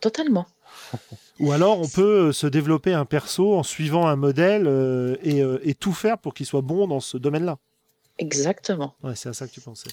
Totalement. 0.00 0.46
Ou 1.40 1.52
alors 1.52 1.80
on 1.80 1.88
peut 1.88 2.28
euh, 2.28 2.32
se 2.32 2.46
développer 2.46 2.92
un 2.92 3.04
perso 3.04 3.54
en 3.54 3.62
suivant 3.62 4.06
un 4.06 4.16
modèle 4.16 4.66
euh, 4.66 5.16
et, 5.22 5.42
euh, 5.42 5.58
et 5.62 5.74
tout 5.74 5.92
faire 5.92 6.18
pour 6.18 6.34
qu'il 6.34 6.46
soit 6.46 6.62
bon 6.62 6.86
dans 6.86 7.00
ce 7.00 7.16
domaine-là. 7.16 7.58
Exactement. 8.18 8.94
Ouais, 9.02 9.14
c'est 9.14 9.28
à 9.28 9.32
ça 9.34 9.46
que 9.46 9.52
tu 9.52 9.60
pensais. 9.60 9.90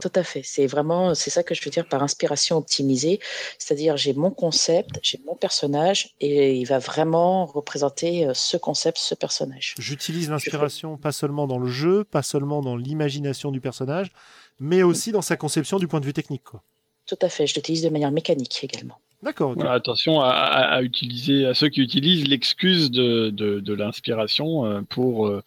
Tout 0.00 0.10
à 0.16 0.24
fait. 0.24 0.42
C'est 0.44 0.66
vraiment, 0.66 1.14
c'est 1.14 1.30
ça 1.30 1.44
que 1.44 1.54
je 1.54 1.64
veux 1.64 1.70
dire 1.70 1.86
par 1.86 2.02
inspiration 2.02 2.56
optimisée. 2.56 3.20
C'est-à-dire, 3.58 3.96
j'ai 3.96 4.12
mon 4.12 4.32
concept, 4.32 4.98
j'ai 5.02 5.20
mon 5.24 5.36
personnage, 5.36 6.16
et 6.20 6.56
il 6.56 6.64
va 6.64 6.80
vraiment 6.80 7.46
représenter 7.46 8.28
ce 8.34 8.56
concept, 8.56 8.98
ce 8.98 9.14
personnage. 9.14 9.76
J'utilise 9.78 10.30
l'inspiration 10.30 10.96
pas 10.96 11.12
seulement 11.12 11.46
dans 11.46 11.60
le 11.60 11.68
jeu, 11.68 12.02
pas 12.02 12.24
seulement 12.24 12.60
dans 12.60 12.74
l'imagination 12.76 13.52
du 13.52 13.60
personnage, 13.60 14.10
mais 14.58 14.82
aussi 14.82 15.12
dans 15.12 15.22
sa 15.22 15.36
conception 15.36 15.78
du 15.78 15.86
point 15.86 16.00
de 16.00 16.06
vue 16.06 16.12
technique. 16.12 16.42
Quoi. 16.42 16.60
Tout 17.06 17.18
à 17.22 17.28
fait. 17.28 17.46
Je 17.46 17.54
l'utilise 17.54 17.82
de 17.82 17.88
manière 17.88 18.10
mécanique 18.10 18.64
également. 18.64 18.98
D'accord. 19.22 19.54
Voilà, 19.54 19.72
attention 19.72 20.20
à, 20.20 20.28
à- 20.28 20.74
à 20.76 20.82
utiliser 20.82 21.44
à 21.44 21.54
ceux 21.54 21.68
qui 21.68 21.80
utilisent 21.80 22.28
l'excuse 22.28 22.90
de, 22.90 23.30
de, 23.30 23.58
de 23.60 23.74
l'inspiration 23.74 24.64
euh, 24.64 24.80
pour 24.88 25.26
euh, 25.26 25.42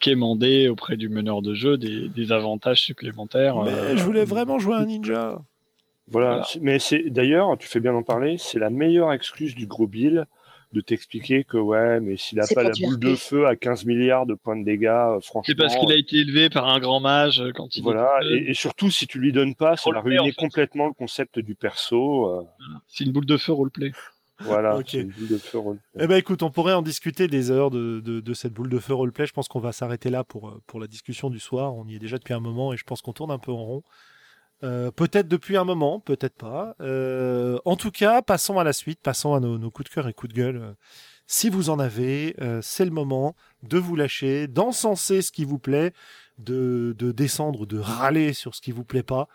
quémander 0.00 0.68
auprès 0.68 0.96
du 0.96 1.08
meneur 1.08 1.40
de 1.42 1.54
jeu 1.54 1.78
des, 1.78 2.08
des 2.08 2.32
avantages 2.32 2.82
supplémentaires. 2.82 3.56
Mais 3.62 3.70
euh, 3.70 3.96
je 3.96 4.02
voulais 4.04 4.24
vraiment 4.24 4.58
jouer 4.58 4.74
un 4.76 4.84
ninja. 4.86 5.40
Voilà. 6.08 6.44
Mais 6.60 6.78
c'est 6.78 7.08
d'ailleurs, 7.08 7.56
tu 7.58 7.66
fais 7.68 7.80
bien 7.80 7.92
d'en 7.92 8.02
parler, 8.02 8.36
c'est 8.38 8.58
la 8.58 8.68
meilleure 8.70 9.12
excuse 9.12 9.54
du 9.54 9.66
gros 9.66 9.86
Bill 9.86 10.26
de 10.72 10.80
t'expliquer 10.80 11.44
que 11.44 11.56
ouais, 11.58 12.00
mais 12.00 12.16
s'il 12.16 12.40
a 12.40 12.46
pas 12.54 12.62
la 12.62 12.70
boule 12.70 12.98
de 12.98 13.14
feu 13.14 13.46
à 13.46 13.56
15 13.56 13.84
milliards 13.84 14.26
de 14.26 14.34
points 14.34 14.56
de 14.56 14.64
dégâts, 14.64 14.86
euh, 14.86 15.20
franchement. 15.20 15.42
C'est 15.46 15.54
parce 15.54 15.76
qu'il 15.76 15.92
a 15.92 15.96
été 15.96 16.16
élevé 16.16 16.48
par 16.50 16.66
un 16.68 16.80
grand 16.80 17.00
mage 17.00 17.40
euh, 17.40 17.50
quand 17.54 17.76
il 17.76 17.82
Voilà, 17.82 18.10
et, 18.30 18.50
et 18.50 18.54
surtout 18.54 18.90
si 18.90 19.06
tu 19.06 19.18
lui 19.18 19.32
donnes 19.32 19.54
pas, 19.54 19.76
ça 19.76 19.90
va 19.90 20.00
Roleplay, 20.00 20.18
ruiner 20.18 20.30
en 20.30 20.34
fait. 20.34 20.40
complètement 20.46 20.86
le 20.86 20.92
concept 20.94 21.38
du 21.38 21.54
perso. 21.54 22.26
euh, 22.40 22.42
C'est 22.88 23.04
une 23.04 23.12
boule 23.12 23.26
de 23.26 23.36
feu 23.36 23.52
roleplay. 23.52 23.92
voilà, 24.40 24.76
Ok. 24.78 24.86
c'est 24.88 25.00
une 25.00 25.08
boule 25.10 25.28
de 25.28 25.36
feu. 25.38 25.58
rôle. 25.58 25.78
Eh 26.00 26.06
ben 26.06 26.16
écoute, 26.16 26.42
on 26.42 26.50
pourrait 26.50 26.72
en 26.72 26.82
discuter 26.82 27.28
des 27.28 27.50
heures 27.50 27.70
de, 27.70 28.00
de, 28.00 28.20
de 28.20 28.34
cette 28.34 28.52
boule 28.54 28.68
de 28.70 28.78
feu 28.78 28.94
roleplay. 28.94 29.26
Je 29.26 29.32
pense 29.32 29.48
qu'on 29.48 29.60
va 29.60 29.72
s'arrêter 29.72 30.08
là 30.10 30.24
pour, 30.24 30.48
euh, 30.48 30.60
pour 30.66 30.80
la 30.80 30.86
discussion 30.86 31.30
du 31.30 31.38
soir. 31.38 31.74
On 31.74 31.86
y 31.86 31.94
est 31.96 31.98
déjà 32.00 32.18
depuis 32.18 32.32
un 32.34 32.40
moment 32.40 32.72
et 32.72 32.76
je 32.76 32.84
pense 32.84 33.02
qu'on 33.02 33.12
tourne 33.12 33.30
un 33.30 33.38
peu 33.38 33.52
en 33.52 33.62
rond. 33.64 33.82
Euh, 34.62 34.90
peut-être 34.90 35.28
depuis 35.28 35.56
un 35.56 35.64
moment, 35.64 35.98
peut-être 36.00 36.36
pas. 36.36 36.76
Euh, 36.80 37.58
en 37.64 37.76
tout 37.76 37.90
cas, 37.90 38.22
passons 38.22 38.58
à 38.58 38.64
la 38.64 38.72
suite, 38.72 39.00
passons 39.00 39.34
à 39.34 39.40
nos, 39.40 39.58
nos 39.58 39.70
coups 39.70 39.88
de 39.90 39.94
cœur 39.94 40.08
et 40.08 40.12
coups 40.12 40.32
de 40.32 40.38
gueule. 40.38 40.76
Si 41.26 41.48
vous 41.48 41.70
en 41.70 41.78
avez, 41.78 42.36
euh, 42.40 42.60
c'est 42.62 42.84
le 42.84 42.90
moment 42.90 43.34
de 43.62 43.78
vous 43.78 43.96
lâcher, 43.96 44.46
d'encenser 44.48 45.22
ce 45.22 45.32
qui 45.32 45.44
vous 45.44 45.58
plaît, 45.58 45.92
de, 46.38 46.94
de 46.98 47.10
descendre, 47.12 47.66
de 47.66 47.78
râler 47.78 48.32
sur 48.32 48.54
ce 48.54 48.60
qui 48.60 48.72
vous 48.72 48.84
plaît 48.84 49.02
pas 49.02 49.28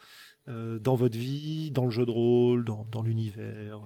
euh, 0.47 0.79
dans 0.79 0.95
votre 0.95 1.17
vie, 1.17 1.71
dans 1.71 1.85
le 1.85 1.91
jeu 1.91 2.05
de 2.05 2.11
rôle, 2.11 2.65
dans, 2.65 2.85
dans 2.91 3.01
l'univers, 3.01 3.81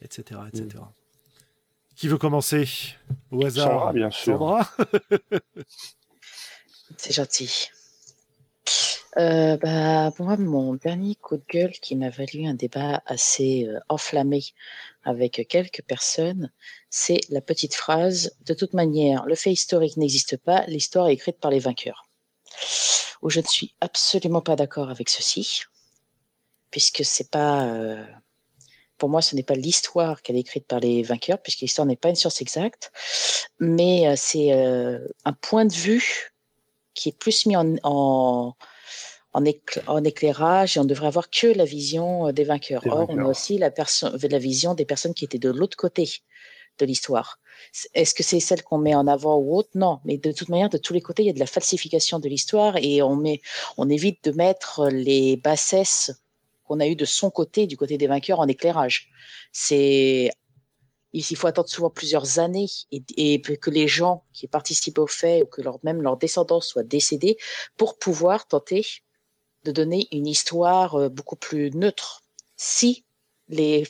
etc., 0.00 0.40
etc. 0.48 0.82
Qui 1.96 2.08
veut 2.08 2.18
commencer? 2.18 2.68
Au 3.30 3.44
hasard 3.44 3.68
Sandra, 3.68 3.92
bien 3.92 4.10
sûr. 4.10 4.38
Sandra? 4.38 4.68
C'est 6.96 7.14
gentil. 7.14 7.68
Euh, 9.16 9.56
bah, 9.58 10.10
moi, 10.18 10.36
mon 10.36 10.74
dernier 10.74 11.14
coup 11.14 11.36
de 11.36 11.44
gueule 11.48 11.72
qui 11.72 11.94
m'a 11.94 12.10
valu 12.10 12.46
un 12.46 12.54
débat 12.54 13.02
assez 13.06 13.66
euh, 13.68 13.78
enflammé 13.88 14.42
avec 15.04 15.46
quelques 15.48 15.82
personnes, 15.82 16.50
c'est 16.90 17.20
la 17.28 17.40
petite 17.40 17.74
phrase 17.74 18.36
De 18.44 18.54
toute 18.54 18.74
manière, 18.74 19.24
le 19.26 19.36
fait 19.36 19.52
historique 19.52 19.96
n'existe 19.96 20.36
pas, 20.36 20.64
l'histoire 20.66 21.08
est 21.08 21.14
écrite 21.14 21.38
par 21.38 21.50
les 21.50 21.60
vainqueurs. 21.60 22.08
Où 23.22 23.30
je 23.30 23.40
ne 23.40 23.46
suis 23.46 23.74
absolument 23.80 24.40
pas 24.42 24.56
d'accord 24.56 24.90
avec 24.90 25.08
ceci, 25.08 25.62
puisque 26.70 27.04
c'est 27.04 27.30
pas. 27.30 27.66
euh, 27.68 28.04
pour 28.98 29.08
moi, 29.08 29.22
ce 29.22 29.34
n'est 29.34 29.42
pas 29.42 29.54
l'histoire 29.54 30.22
qu'elle 30.22 30.36
est 30.36 30.40
écrite 30.40 30.66
par 30.66 30.80
les 30.80 31.02
vainqueurs, 31.02 31.40
puisque 31.42 31.60
l'histoire 31.60 31.86
n'est 31.86 31.96
pas 31.96 32.08
une 32.10 32.14
science 32.16 32.40
exacte, 32.40 32.92
mais 33.60 34.08
euh, 34.08 34.14
c'est 34.16 34.52
euh, 34.52 35.06
un 35.24 35.32
point 35.32 35.64
de 35.64 35.72
vue 35.72 36.32
qui 36.94 37.08
est 37.08 37.18
plus 37.18 37.46
mis 37.46 37.56
en, 37.56 37.74
en, 37.82 38.54
en, 39.34 39.44
écla- 39.44 39.82
en 39.88 40.02
éclairage 40.04 40.76
et 40.76 40.80
on 40.80 40.84
devrait 40.84 41.08
avoir 41.08 41.28
que 41.28 41.48
la 41.48 41.64
vision 41.64 42.28
euh, 42.28 42.32
des 42.32 42.44
vainqueurs. 42.44 42.80
Des 42.82 42.90
Or, 42.90 43.06
on 43.10 43.18
a 43.18 43.24
aussi 43.24 43.58
la, 43.58 43.70
vision 44.38 44.74
des 44.74 44.84
personnes 44.84 45.12
qui 45.12 45.24
étaient 45.24 45.38
de 45.38 45.50
l'autre 45.50 45.76
côté 45.76 46.08
de 46.78 46.86
l'histoire. 46.86 47.38
Est-ce 47.94 48.14
que 48.14 48.22
c'est 48.22 48.40
celle 48.40 48.62
qu'on 48.62 48.78
met 48.78 48.94
en 48.94 49.06
avant 49.06 49.36
ou 49.36 49.56
autre? 49.56 49.70
Non, 49.74 50.00
mais 50.04 50.18
de 50.18 50.32
toute 50.32 50.48
manière, 50.48 50.70
de 50.70 50.78
tous 50.78 50.92
les 50.92 51.00
côtés, 51.00 51.22
il 51.22 51.26
y 51.26 51.30
a 51.30 51.34
de 51.34 51.38
la 51.38 51.46
falsification 51.46 52.18
de 52.18 52.28
l'histoire 52.28 52.76
et 52.76 53.02
on, 53.02 53.16
met, 53.16 53.40
on 53.76 53.88
évite 53.88 54.24
de 54.24 54.32
mettre 54.32 54.88
les 54.88 55.36
bassesses 55.36 56.12
qu'on 56.64 56.80
a 56.80 56.86
eues 56.86 56.96
de 56.96 57.04
son 57.04 57.30
côté, 57.30 57.66
du 57.66 57.76
côté 57.76 57.98
des 57.98 58.06
vainqueurs, 58.06 58.40
en 58.40 58.48
éclairage. 58.48 59.08
C'est 59.52 60.30
il 61.12 61.36
faut 61.36 61.46
attendre 61.46 61.68
souvent 61.68 61.90
plusieurs 61.90 62.40
années 62.40 62.66
et, 62.90 63.04
et 63.16 63.40
que 63.40 63.70
les 63.70 63.86
gens 63.86 64.24
qui 64.32 64.48
participent 64.48 64.98
au 64.98 65.06
fait 65.06 65.42
ou 65.42 65.46
que 65.46 65.62
leur, 65.62 65.78
même 65.84 66.02
leurs 66.02 66.16
descendants 66.16 66.60
soient 66.60 66.82
décédés 66.82 67.36
pour 67.76 67.98
pouvoir 67.98 68.48
tenter 68.48 68.84
de 69.64 69.72
donner 69.72 70.08
une 70.12 70.26
histoire 70.26 70.94
euh, 70.96 71.08
beaucoup 71.08 71.36
plus 71.36 71.70
neutre 71.70 72.22
si 72.56 73.04
les 73.48 73.86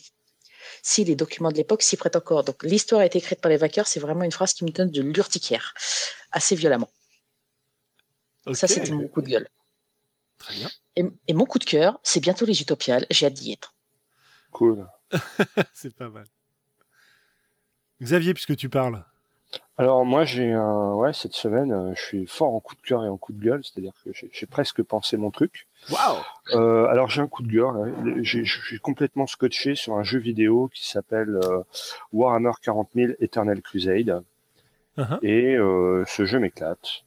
si 0.83 1.05
les 1.05 1.17
documents 1.17 1.51
de 1.51 1.57
l'époque 1.57 1.83
s'y 1.83 1.97
prêtent 1.97 2.17
encore. 2.17 2.45
Donc 2.45 2.63
l'histoire 2.63 3.03
a 3.03 3.07
été 3.07 3.19
écrite 3.19 3.41
par 3.41 3.51
les 3.51 3.57
vainqueurs, 3.57 3.87
c'est 3.87 4.01
vraiment 4.01 4.25
une 4.25 4.33
phrase 4.33 4.55
qui 4.55 4.65
me 4.65 4.71
donne 4.71 4.91
de 4.91 5.03
l'urticaire 5.03 5.75
assez 6.33 6.57
violemment. 6.57 6.91
Ça, 8.53 8.67
c'était 8.67 8.91
mon 8.91 9.09
coup 9.09 9.23
de 9.23 9.29
gueule. 9.29 9.49
Très 10.39 10.55
bien. 10.55 10.71
Et, 10.97 11.05
et 11.29 11.33
mon 11.33 11.47
coup 11.47 11.59
de 11.59 11.65
cœur, 11.65 11.99
c'est 12.03 12.21
bientôt 12.21 12.45
les 12.45 12.61
Utopiales, 12.61 13.07
j'ai 13.11 13.27
hâte 13.27 13.35
d'y 13.35 13.53
être. 13.53 13.75
Cool. 14.51 14.87
c'est 15.73 15.95
pas 15.95 16.09
mal. 16.09 16.27
Xavier, 18.03 18.35
puisque 18.35 18.57
tu 18.57 18.69
parles. 18.69 19.05
Alors 19.77 20.05
moi 20.05 20.25
j'ai 20.25 20.53
un 20.53 20.95
ouais 20.95 21.13
cette 21.13 21.35
semaine 21.35 21.73
euh, 21.73 21.95
je 21.97 22.03
suis 22.03 22.27
fort 22.27 22.55
en 22.55 22.61
coup 22.61 22.75
de 22.77 22.81
cœur 22.81 23.05
et 23.05 23.09
en 23.09 23.17
coup 23.17 23.33
de 23.33 23.43
gueule, 23.45 23.63
c'est-à-dire 23.65 23.93
que 24.05 24.13
j'ai 24.13 24.31
j'ai 24.33 24.47
presque 24.47 24.83
pensé 24.83 25.17
mon 25.17 25.31
truc. 25.31 25.67
Waouh 25.91 26.17
Euh, 26.55 26.87
alors 26.87 27.11
j'ai 27.11 27.21
un 27.23 27.27
coup 27.29 27.43
de 27.43 27.49
gueule, 27.53 27.77
hein. 27.77 28.15
j'ai 28.23 28.45
je 28.45 28.61
suis 28.65 28.79
complètement 28.81 29.27
scotché 29.27 29.75
sur 29.75 29.95
un 29.97 30.03
jeu 30.05 30.19
vidéo 30.21 30.69
qui 30.73 30.87
s'appelle 30.89 31.39
euh, 31.45 31.63
Warhammer 32.13 32.53
40 32.63 32.89
000 32.95 33.13
Eternal 33.21 33.61
Crusade 33.63 34.23
Uh-huh. 34.97 35.19
et 35.25 35.57
euh, 35.57 36.05
ce 36.07 36.25
jeu 36.25 36.39
m'éclate. 36.39 37.03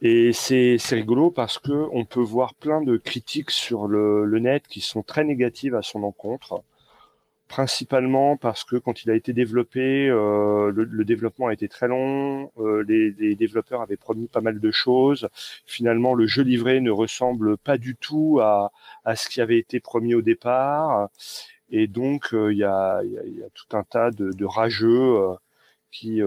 Et 0.00 0.32
c'est 0.32 0.76
rigolo 0.92 1.32
parce 1.32 1.58
que 1.58 1.88
on 1.92 2.04
peut 2.04 2.20
voir 2.20 2.54
plein 2.54 2.82
de 2.82 2.96
critiques 2.98 3.50
sur 3.50 3.88
le, 3.88 4.24
le 4.24 4.38
net 4.38 4.68
qui 4.68 4.80
sont 4.80 5.02
très 5.02 5.24
négatives 5.24 5.74
à 5.74 5.82
son 5.82 6.04
encontre 6.04 6.62
principalement 7.54 8.36
parce 8.36 8.64
que 8.64 8.74
quand 8.74 9.04
il 9.04 9.12
a 9.12 9.14
été 9.14 9.32
développé, 9.32 10.08
euh, 10.08 10.72
le, 10.74 11.04
développement 11.04 11.46
a 11.46 11.52
été 11.52 11.68
très 11.68 11.86
long, 11.86 12.50
euh, 12.58 12.82
les, 12.88 13.36
développeurs 13.36 13.80
avaient 13.80 13.96
promis 13.96 14.26
pas 14.26 14.40
mal 14.40 14.58
de 14.58 14.70
choses. 14.72 15.28
Finalement, 15.64 16.14
le 16.14 16.26
jeu 16.26 16.42
livré 16.42 16.80
ne 16.80 16.90
ressemble 16.90 17.56
pas 17.56 17.78
du 17.78 17.94
tout 17.94 18.40
à, 18.42 18.72
à 19.04 19.14
ce 19.14 19.28
qui 19.28 19.40
avait 19.40 19.58
été 19.58 19.78
promis 19.78 20.16
au 20.16 20.20
départ. 20.20 21.10
Et 21.70 21.86
donc, 21.86 22.34
euh, 22.34 22.52
il 22.52 22.58
y, 22.58 22.64
a, 22.64 23.00
tout 23.54 23.76
un 23.76 23.84
tas 23.84 24.10
de, 24.10 24.44
rageux 24.44 25.16
qui, 25.92 26.22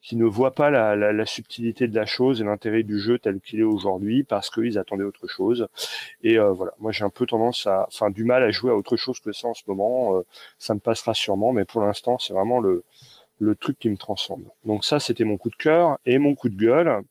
qui 0.00 0.16
ne 0.16 0.24
voient 0.24 0.54
pas 0.54 0.70
la, 0.70 0.96
la, 0.96 1.26
subtilité 1.26 1.88
de 1.88 1.94
la 1.94 2.06
chose 2.06 2.40
et 2.40 2.44
l'intérêt 2.44 2.82
du 2.82 2.98
jeu 3.00 3.18
tel 3.18 3.40
qu'il 3.40 3.60
est 3.60 3.64
aujourd'hui 3.64 4.22
parce 4.24 4.50
qu'ils 4.50 4.78
attendaient 4.78 5.04
autre 5.04 5.26
chose. 5.26 5.68
Et 6.22 6.38
euh, 6.38 6.52
voilà, 6.52 6.72
moi 6.78 6.92
j'ai 6.92 7.04
un 7.04 7.10
peu 7.10 7.26
tendance 7.26 7.66
à, 7.66 7.86
enfin 7.88 8.10
du 8.10 8.24
mal 8.24 8.42
à 8.42 8.50
jouer 8.50 8.70
à 8.70 8.76
autre 8.76 8.96
chose 8.96 9.20
que 9.20 9.32
ça 9.32 9.48
en 9.48 9.54
ce 9.54 9.62
moment. 9.66 10.16
Euh, 10.16 10.22
ça 10.58 10.74
me 10.74 10.80
passera 10.80 11.14
sûrement, 11.14 11.52
mais 11.52 11.64
pour 11.64 11.82
l'instant 11.82 12.18
c'est 12.18 12.32
vraiment 12.32 12.60
le, 12.60 12.84
le 13.38 13.54
truc 13.56 13.78
qui 13.78 13.90
me 13.90 13.96
transcende. 13.96 14.44
Donc 14.64 14.84
ça 14.84 15.00
c'était 15.00 15.24
mon 15.24 15.36
coup 15.36 15.50
de 15.50 15.56
cœur 15.56 15.98
et 16.06 16.18
mon 16.18 16.34
coup 16.34 16.48
de 16.48 16.56
gueule. 16.56 17.02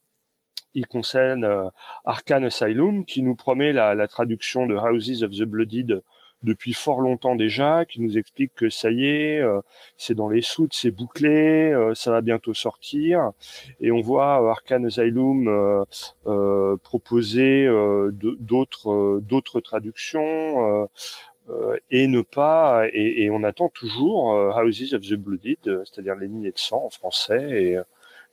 Il 0.73 0.87
concerne 0.87 1.43
euh, 1.43 1.69
Arcane 2.05 2.45
Asylum 2.45 3.05
qui 3.05 3.21
nous 3.21 3.35
promet 3.35 3.73
la, 3.73 3.95
la 3.95 4.07
traduction 4.07 4.65
de 4.65 4.75
Houses 4.75 5.23
of 5.23 5.31
the 5.31 5.43
Blooded 5.43 6.01
depuis 6.43 6.73
fort 6.73 7.01
longtemps 7.01 7.35
déjà, 7.35 7.85
qui 7.85 8.01
nous 8.01 8.17
explique 8.17 8.53
que 8.55 8.69
ça 8.69 8.91
y 8.91 9.05
est, 9.05 9.41
euh, 9.41 9.61
c'est 9.97 10.13
dans 10.13 10.29
les 10.29 10.41
soutes, 10.41 10.73
c'est 10.73 10.91
bouclé, 10.91 11.71
euh, 11.71 11.95
ça 11.95 12.11
va 12.11 12.21
bientôt 12.21 12.53
sortir. 12.53 13.31
Et 13.79 13.91
on 13.91 14.01
voit 14.01 14.43
euh, 14.43 14.49
Arcane 14.49 14.85
Asylum 14.85 15.47
euh, 16.27 16.77
proposer 16.83 17.67
d'autres 18.11 19.59
traductions. 19.61 20.87
et 21.91 22.07
ne 22.07 22.21
pas 22.21 22.87
et, 22.91 23.23
et, 23.23 23.29
on 23.29 23.43
attend 23.43 23.69
toujours 23.69 24.33
Houses 24.57 24.93
of 24.93 25.01
the 25.01 25.13
Blooded, 25.13 25.57
c'est-à-dire 25.63 26.15
les 26.15 26.27
lignées 26.27 26.51
de 26.51 26.57
sang 26.57 26.83
en 26.85 26.89
français 26.89 27.63
et, 27.63 27.79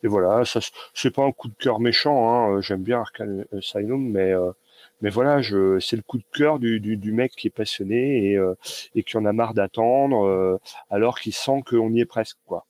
et 0.02 0.08
voilà, 0.08 0.44
ça 0.44 0.60
c'est 0.94 1.14
pas 1.14 1.22
un 1.22 1.30
coup 1.32 1.48
de 1.48 1.54
cœur 1.54 1.78
méchant, 1.80 2.28
hein, 2.28 2.60
j'aime 2.60 2.82
bien 2.82 2.98
Arcane 3.00 3.44
Asylum, 3.56 4.10
mais 4.10 4.34
mais 5.00 5.10
voilà, 5.10 5.40
je, 5.42 5.78
c'est 5.80 5.96
le 5.96 6.02
coup 6.02 6.18
de 6.18 6.24
cœur 6.32 6.58
du, 6.58 6.80
du, 6.80 6.96
du, 6.96 7.12
mec 7.12 7.32
qui 7.32 7.48
est 7.48 7.50
passionné 7.50 8.30
et, 8.30 8.36
euh, 8.36 8.54
et 8.94 9.02
qui 9.02 9.16
en 9.16 9.24
a 9.24 9.32
marre 9.32 9.54
d'attendre, 9.54 10.24
euh, 10.26 10.58
alors 10.90 11.18
qu'il 11.18 11.34
sent 11.34 11.62
qu'on 11.66 11.92
y 11.92 12.00
est 12.00 12.06
presque, 12.06 12.38
quoi. 12.46 12.66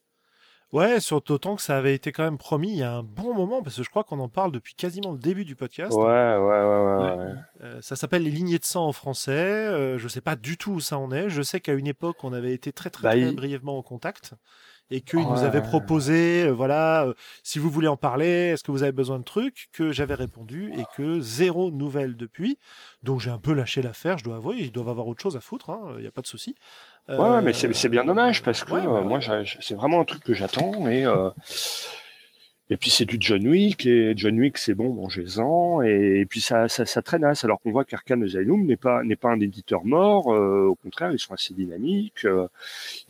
Ouais, 0.72 0.98
surtout 0.98 1.34
autant 1.34 1.54
que 1.54 1.62
ça 1.62 1.76
avait 1.78 1.94
été 1.94 2.10
quand 2.10 2.24
même 2.24 2.36
promis 2.38 2.70
il 2.72 2.78
y 2.78 2.82
a 2.82 2.92
un 2.94 3.04
bon 3.04 3.32
moment, 3.32 3.62
parce 3.62 3.76
que 3.76 3.84
je 3.84 3.90
crois 3.90 4.02
qu'on 4.02 4.18
en 4.18 4.28
parle 4.28 4.50
depuis 4.50 4.74
quasiment 4.74 5.12
le 5.12 5.18
début 5.18 5.44
du 5.44 5.54
podcast. 5.54 5.92
Ouais, 5.92 6.02
ouais, 6.02 6.36
ouais, 6.40 6.84
ouais. 6.84 7.16
ouais. 7.16 7.32
Euh, 7.62 7.80
ça 7.80 7.94
s'appelle 7.94 8.24
Les 8.24 8.30
lignées 8.32 8.58
de 8.58 8.64
sang 8.64 8.84
en 8.88 8.92
français. 8.92 9.30
Euh, 9.30 9.98
je 9.98 10.08
sais 10.08 10.20
pas 10.20 10.34
du 10.34 10.56
tout 10.56 10.72
où 10.72 10.80
ça 10.80 10.98
en 10.98 11.12
est. 11.12 11.28
Je 11.28 11.42
sais 11.42 11.60
qu'à 11.60 11.74
une 11.74 11.86
époque, 11.86 12.24
on 12.24 12.32
avait 12.32 12.52
été 12.52 12.72
très, 12.72 12.90
très, 12.90 13.04
Bah, 13.04 13.10
très 13.10 13.20
il- 13.20 13.36
brièvement 13.36 13.78
en 13.78 13.82
contact. 13.82 14.34
Et 14.90 15.00
qu'il 15.00 15.26
nous 15.26 15.42
avait 15.42 15.62
proposé, 15.62 16.44
euh, 16.44 16.50
voilà, 16.50 17.04
euh, 17.06 17.14
si 17.42 17.58
vous 17.58 17.70
voulez 17.70 17.88
en 17.88 17.96
parler, 17.96 18.52
est-ce 18.52 18.62
que 18.62 18.70
vous 18.70 18.82
avez 18.82 18.92
besoin 18.92 19.18
de 19.18 19.24
trucs 19.24 19.68
Que 19.72 19.92
j'avais 19.92 20.14
répondu 20.14 20.72
et 20.76 20.84
que 20.96 21.20
zéro 21.20 21.70
nouvelle 21.70 22.16
depuis. 22.16 22.58
Donc 23.02 23.20
j'ai 23.20 23.30
un 23.30 23.38
peu 23.38 23.54
lâché 23.54 23.80
l'affaire, 23.82 24.18
je 24.18 24.24
dois 24.24 24.36
avouer. 24.36 24.56
Ils 24.58 24.72
doivent 24.72 24.90
avoir 24.90 25.06
autre 25.08 25.22
chose 25.22 25.36
à 25.36 25.40
foutre, 25.40 25.70
il 25.96 26.02
n'y 26.02 26.06
a 26.06 26.10
pas 26.10 26.22
de 26.22 26.26
souci. 26.26 26.54
Ouais, 27.08 27.16
ouais, 27.18 27.42
mais 27.42 27.52
c'est, 27.52 27.72
c'est 27.74 27.88
bien 27.90 28.04
dommage 28.04 28.42
parce 28.42 28.64
que 28.64 28.72
ouais, 28.72 28.86
euh, 28.86 28.90
ouais, 28.90 29.02
moi, 29.02 29.20
c'est 29.60 29.74
vraiment 29.74 30.00
un 30.00 30.04
truc 30.04 30.24
que 30.24 30.32
j'attends 30.32 30.88
et 30.88 31.04
euh, 31.04 31.30
et 32.70 32.76
puis 32.78 32.88
c'est 32.90 33.04
du 33.04 33.18
John 33.20 33.46
Wick 33.46 33.84
et 33.84 34.14
John 34.16 34.38
Wick 34.40 34.56
c'est 34.56 34.74
bon, 34.74 34.92
mangez-en 34.94 35.82
et, 35.82 36.20
et 36.20 36.26
puis 36.26 36.40
ça, 36.40 36.66
ça, 36.68 36.86
ça 36.86 37.02
traînasse 37.02 37.44
alors 37.44 37.60
qu'on 37.60 37.70
voit 37.72 37.84
qu'Arcane 37.84 38.22
Asylum 38.22 38.64
n'est 38.64 38.76
pas 38.78 39.02
n'est 39.04 39.16
pas 39.16 39.30
un 39.30 39.40
éditeur 39.40 39.84
mort, 39.84 40.32
euh, 40.32 40.64
au 40.66 40.74
contraire 40.74 41.12
ils 41.12 41.18
sont 41.18 41.34
assez 41.34 41.52
dynamiques, 41.52 42.24
euh, 42.24 42.48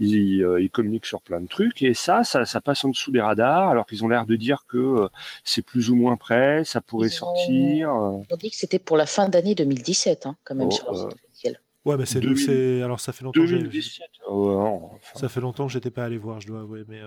ils, 0.01 0.43
euh, 0.43 0.61
ils 0.61 0.71
communiquent 0.71 1.07
sur 1.07 1.23
plein 1.23 1.41
de 1.41 1.47
trucs 1.47 1.83
et 1.83 1.95
ça, 1.95 2.25
ça, 2.25 2.45
ça 2.45 2.61
passe 2.61 2.85
en 2.85 2.89
dessous 2.89 3.13
des 3.13 3.21
radars 3.21 3.69
alors 3.71 3.87
qu'ils 3.87 4.05
ont 4.05 4.09
l'air 4.09 4.27
de 4.27 4.37
dire 4.37 4.65
que 4.69 4.77
euh, 4.79 5.09
c'est 5.45 5.63
plus 5.65 5.91
ou 5.91 5.95
moins 5.97 6.17
prêt, 6.17 6.65
ça 6.65 6.81
pourrait 6.81 7.09
Ils 7.09 7.15
ont- 7.25 7.35
sortir. 7.35 7.91
euh. 7.95 8.23
On 8.31 8.37
dit 8.37 8.51
que 8.51 8.57
c'était 8.57 8.79
pour 8.81 8.97
la 8.97 9.07
fin 9.07 9.29
d'année 9.29 9.55
2017, 9.55 10.27
hein, 10.27 10.37
quand 10.45 10.55
même, 10.57 10.69
Oh, 10.69 10.71
sur 10.73 10.85
leur 10.93 10.95
euh, 11.07 11.11
site 11.11 11.19
officiel. 11.29 11.61
Ouais, 11.85 11.97
mais 11.97 12.07
c'est 12.07 12.21
2000 12.21 12.39
c'est 12.39 12.83
alors 12.83 12.99
ça 12.99 13.13
fait 13.13 13.23
longtemps. 13.25 13.41
que 13.41 13.47
j'ai- 13.47 13.59
2017. 13.59 14.07
Oh, 14.27 14.51
non, 14.53 14.91
enfin, 14.95 15.19
Ça 15.21 15.29
fait 15.29 15.41
longtemps 15.41 15.67
que 15.67 15.73
j'étais 15.73 15.91
pas 15.91 16.05
allé 16.05 16.17
voir, 16.19 16.41
je 16.41 16.47
dois 16.49 16.61
avouer, 16.61 16.83
mais 16.89 16.99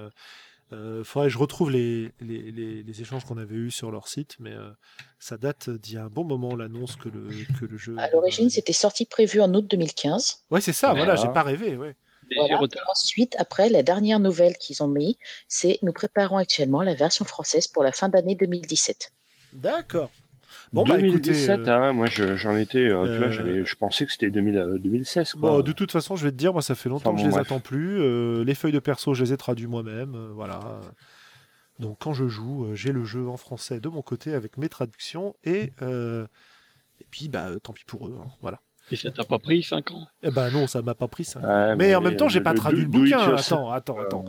euh, 0.73 1.03
faudrait 1.03 1.27
que 1.29 1.33
je 1.33 1.37
retrouve 1.37 1.71
les, 1.71 2.11
les, 2.19 2.51
les, 2.51 2.83
les 2.83 3.01
échanges 3.01 3.23
qu'on 3.25 3.37
avait 3.37 3.55
eus 3.55 3.71
sur 3.71 3.89
leur 3.91 4.07
site, 4.07 4.35
mais 4.39 4.51
euh, 4.51 4.69
ça 5.19 5.37
date 5.37 5.69
d'il 5.69 5.95
y 5.95 5.97
a 5.97 6.03
un 6.03 6.09
bon 6.09 6.23
moment 6.25 6.55
l'annonce 6.55 6.95
que 6.97 7.09
le, 7.09 7.29
que 7.59 7.65
le 7.65 7.77
jeu. 7.77 7.95
À 7.97 8.09
l'origine, 8.09 8.49
c'était 8.49 8.73
sorti 8.73 9.05
prévu 9.05 9.39
en 9.41 9.53
août 9.53 9.65
2015. 9.69 10.43
Ouais, 10.51 10.61
c'est 10.61 10.73
ça, 10.73 10.89
voilà, 10.89 11.15
Voilà. 11.15 11.21
j'ai 11.21 11.33
pas 11.33 11.43
rêvé, 11.43 11.77
ouais. 11.77 11.95
Voilà. 12.35 12.59
Ensuite, 12.91 13.35
après, 13.39 13.69
la 13.69 13.83
dernière 13.83 14.19
nouvelle 14.19 14.57
qu'ils 14.57 14.83
ont 14.83 14.89
mis, 14.89 15.17
c'est 15.47 15.79
nous 15.81 15.93
préparons 15.93 16.35
actuellement 16.37 16.81
la 16.81 16.93
version 16.93 17.23
française 17.23 17.67
pour 17.67 17.83
la 17.83 17.93
fin 17.93 18.09
d'année 18.09 18.35
2017. 18.35 19.13
D'accord. 19.53 20.11
Bon, 20.73 20.83
bah 20.83 20.97
2017, 20.97 21.59
écoutez. 21.59 21.69
euh, 21.71 21.75
hein, 21.89 21.93
moi 21.93 22.07
je- 22.07 22.35
j'en 22.35 22.55
étais, 22.55 22.79
euh, 22.89 23.07
tu 23.11 23.17
vois, 23.17 23.45
euh, 23.45 23.63
je 23.65 23.75
pensais 23.75 24.05
que 24.05 24.11
c'était 24.11 24.29
2000, 24.29 24.57
euh, 24.57 24.77
2016. 24.77 25.33
Quoi. 25.33 25.51
Bon, 25.51 25.61
de 25.61 25.71
toute 25.71 25.91
façon, 25.91 26.15
je 26.15 26.25
vais 26.25 26.31
te 26.31 26.35
dire, 26.37 26.53
moi, 26.53 26.61
ça 26.61 26.75
fait 26.75 26.89
longtemps 26.89 27.11
Enfin, 27.11 27.17
que 27.17 27.23
bon, 27.23 27.23
je 27.23 27.27
les 27.27 27.43
bref. 27.43 27.47
attends 27.47 27.59
plus. 27.59 27.99
euh, 28.01 28.43
les 28.43 28.53
feuilles 28.55 28.71
de 28.73 28.79
perso, 28.79 29.13
je 29.13 29.23
les 29.23 29.33
ai 29.33 29.37
traduits 29.37 29.67
moi-même, 29.67 30.15
euh, 30.15 30.29
voilà. 30.33 30.79
Donc, 31.79 31.97
quand 31.99 32.13
je 32.13 32.27
joue, 32.27 32.65
euh, 32.65 32.75
j'ai 32.75 32.91
le 32.91 33.05
jeu 33.05 33.27
en 33.27 33.37
français 33.37 33.79
de 33.79 33.87
mon 33.89 34.01
côté 34.01 34.33
avec 34.33 34.57
mes 34.57 34.67
traductions 34.69 35.35
et 35.43 35.73
euh, 35.81 36.25
et 36.99 37.05
puis, 37.11 37.29
bah, 37.29 37.49
tant 37.61 37.73
pis 37.73 37.83
pour 37.85 38.07
eux, 38.07 38.17
hein, 38.19 38.27
voilà. 38.41 38.59
Et 38.91 38.95
ça 38.95 39.11
t'a 39.11 39.23
pas 39.23 39.37
pris 39.37 39.61
5 39.63 39.91
ans? 39.91 40.07
Eh 40.23 40.31
ben 40.31 40.49
non, 40.49 40.65
ça 40.65 40.81
m'a 40.81 40.95
pas 40.95 41.07
pris 41.07 41.25
ça. 41.25 41.39
Ouais, 41.41 41.75
Mais 41.75 41.93
en 41.93 42.01
même 42.01 42.15
temps, 42.15 42.29
j'ai 42.29 42.41
pas 42.41 42.53
traduit 42.53 42.81
le 42.81 42.87
bouquin. 42.87 43.19
Attends, 43.35 43.69
attends, 43.71 43.99
euh, 43.99 44.03
attends. 44.03 44.25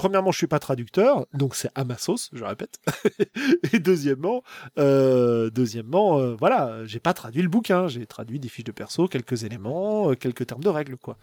Premièrement, 0.00 0.32
je 0.32 0.38
suis 0.38 0.46
pas 0.46 0.58
traducteur, 0.58 1.26
donc 1.34 1.54
c'est 1.54 1.68
à 1.74 1.84
ma 1.84 1.98
sauce, 1.98 2.30
je 2.32 2.42
répète. 2.42 2.78
Et 3.74 3.78
deuxièmement, 3.80 4.42
euh, 4.78 5.50
deuxièmement, 5.50 6.18
euh, 6.18 6.34
voilà, 6.40 6.86
j'ai 6.86 7.00
pas 7.00 7.12
traduit 7.12 7.42
le 7.42 7.50
bouquin, 7.50 7.86
j'ai 7.86 8.06
traduit 8.06 8.40
des 8.40 8.48
fiches 8.48 8.64
de 8.64 8.72
perso, 8.72 9.08
quelques 9.08 9.44
éléments, 9.44 10.10
euh, 10.10 10.14
quelques 10.14 10.46
termes 10.46 10.62
de 10.62 10.70
règles, 10.70 10.96
quoi. 10.96 11.18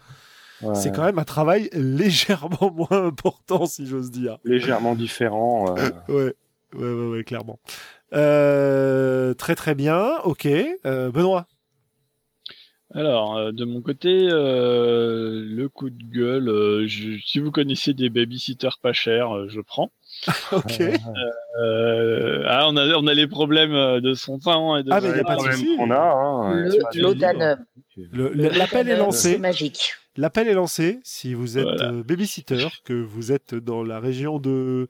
ouais, 0.62 0.76
C'est 0.76 0.92
quand 0.94 1.02
même 1.02 1.18
un 1.18 1.24
travail 1.24 1.68
légèrement 1.72 2.70
moins 2.90 3.04
important, 3.06 3.66
si 3.66 3.84
j'ose 3.84 4.12
dire. 4.12 4.38
légèrement 4.44 4.94
différent. 4.94 5.74
euh, 5.76 5.90
Ouais, 6.08 6.34
ouais, 6.74 6.92
ouais, 6.92 7.08
ouais, 7.16 7.24
clairement. 7.24 7.58
Très 8.12 9.54
très 9.56 9.74
bien, 9.74 10.18
ok. 10.22 10.46
Benoît? 10.84 11.48
Alors, 12.94 13.36
euh, 13.36 13.52
de 13.52 13.64
mon 13.66 13.82
côté, 13.82 14.28
euh, 14.30 15.44
le 15.46 15.68
coup 15.68 15.90
de 15.90 16.02
gueule, 16.02 16.48
euh, 16.48 16.86
je- 16.86 17.18
si 17.24 17.38
vous 17.38 17.50
connaissez 17.50 17.92
des 17.92 18.08
babysitters 18.08 18.78
pas 18.80 18.94
chers, 18.94 19.30
euh, 19.36 19.46
je 19.48 19.60
prends. 19.60 19.90
Ok. 20.52 20.80
Euh, 21.60 22.42
ah, 22.46 22.66
on 22.68 22.76
a, 22.76 22.94
on 22.96 23.06
a 23.06 23.14
les 23.14 23.26
problèmes 23.26 24.00
de 24.00 24.14
son 24.14 24.38
temps 24.38 24.76
et 24.76 24.82
de 24.82 24.90
Ah, 24.90 25.00
mais 25.02 25.08
y 25.08 25.12
a 25.12 25.18
son 25.18 25.24
pas 25.24 25.36
de 25.36 25.40
souci. 25.52 25.76
On 25.78 25.90
a, 25.90 25.98
hein, 25.98 26.64
L'appel 28.56 28.88
est 28.88 28.96
lancé. 28.96 29.32
C'est 29.32 29.38
magique. 29.38 29.92
L'appel 30.16 30.48
est 30.48 30.54
lancé. 30.54 30.98
Si 31.04 31.34
vous 31.34 31.58
êtes 31.58 31.64
Voilà. 31.64 31.90
euh, 31.92 32.02
babysitter, 32.02 32.66
que 32.84 32.94
vous 32.94 33.32
êtes 33.32 33.54
dans 33.54 33.84
la 33.84 34.00
région 34.00 34.38
de, 34.38 34.88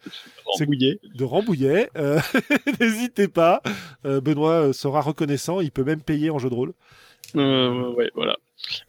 Rambouillet, 1.20 1.90
euh, 1.96 2.18
n'hésitez 2.80 3.28
pas. 3.28 3.60
Euh, 4.06 4.20
Benoît 4.20 4.72
sera 4.72 5.00
reconnaissant. 5.02 5.60
Il 5.60 5.70
peut 5.70 5.84
même 5.84 6.00
payer 6.02 6.30
en 6.30 6.38
jeu 6.38 6.48
de 6.48 6.54
rôle. 6.54 6.72
Euh, 7.36 7.92
ouais, 7.92 8.10
voilà. 8.14 8.36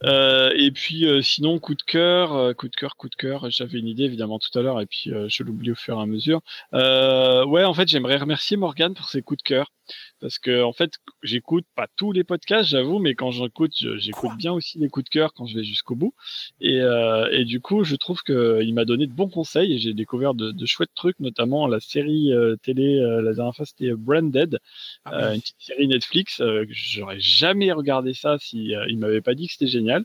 Euh, 0.03 0.51
et 0.55 0.71
puis 0.71 1.05
euh, 1.05 1.21
sinon 1.21 1.59
coup 1.59 1.75
de 1.75 1.83
cœur, 1.83 2.33
euh, 2.33 2.53
coup 2.53 2.67
de 2.69 2.75
cœur, 2.75 2.95
coup 2.95 3.09
de 3.09 3.15
cœur. 3.15 3.49
J'avais 3.49 3.79
une 3.79 3.87
idée 3.87 4.03
évidemment 4.03 4.39
tout 4.39 4.57
à 4.57 4.61
l'heure 4.61 4.81
et 4.81 4.85
puis 4.85 5.11
euh, 5.11 5.27
je 5.29 5.43
l'oublie 5.43 5.71
au 5.71 5.75
fur 5.75 5.97
et 5.97 6.01
à 6.01 6.05
mesure. 6.05 6.41
Euh, 6.73 7.45
ouais, 7.45 7.63
en 7.63 7.73
fait 7.73 7.87
j'aimerais 7.87 8.17
remercier 8.17 8.57
Morgane 8.57 8.93
pour 8.95 9.09
ses 9.09 9.21
coups 9.21 9.37
de 9.39 9.43
cœur 9.43 9.71
parce 10.19 10.39
que 10.39 10.63
en 10.63 10.73
fait 10.73 10.91
j'écoute 11.23 11.65
pas 11.75 11.87
tous 11.95 12.11
les 12.11 12.23
podcasts, 12.23 12.69
j'avoue, 12.69 12.99
mais 12.99 13.15
quand 13.15 13.31
j'écoute, 13.31 13.73
j'écoute 13.97 14.31
bien 14.37 14.51
aussi 14.53 14.79
les 14.79 14.89
coups 14.89 15.05
de 15.05 15.09
cœur 15.09 15.33
quand 15.33 15.45
je 15.45 15.57
vais 15.57 15.63
jusqu'au 15.63 15.95
bout. 15.95 16.13
Et, 16.61 16.79
euh, 16.81 17.29
et 17.31 17.45
du 17.45 17.59
coup, 17.61 17.83
je 17.83 17.95
trouve 17.95 18.21
que 18.23 18.61
il 18.63 18.73
m'a 18.73 18.85
donné 18.85 19.07
de 19.07 19.13
bons 19.13 19.29
conseils 19.29 19.73
et 19.73 19.79
j'ai 19.79 19.93
découvert 19.93 20.33
de, 20.33 20.51
de 20.51 20.65
chouettes 20.65 20.93
trucs, 20.95 21.19
notamment 21.19 21.67
la 21.67 21.79
série 21.79 22.33
euh, 22.33 22.55
télé. 22.61 22.99
euh, 22.99 23.21
la 23.21 23.33
dernière 23.33 23.55
fois 23.55 23.65
c'était 23.65 23.91
Branded, 23.93 24.59
euh, 25.07 25.33
une 25.33 25.41
petite 25.41 25.55
série 25.59 25.87
Netflix. 25.87 26.41
euh, 26.41 26.65
J'aurais 26.69 27.19
jamais 27.19 27.71
regardé 27.71 28.13
ça 28.13 28.37
si 28.39 28.75
euh, 28.75 28.85
il 28.89 28.97
m'avait 28.99 29.21
pas 29.21 29.35
dit 29.35 29.47
que 29.47 29.53
c'était 29.53 29.67
génial. 29.67 30.03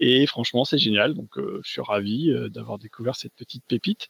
Et 0.00 0.26
franchement, 0.26 0.64
c'est 0.64 0.78
génial. 0.78 1.14
Donc, 1.14 1.38
euh, 1.38 1.60
je 1.64 1.70
suis 1.70 1.80
ravi 1.80 2.30
euh, 2.30 2.48
d'avoir 2.48 2.78
découvert 2.78 3.16
cette 3.16 3.34
petite 3.34 3.64
pépite. 3.66 4.08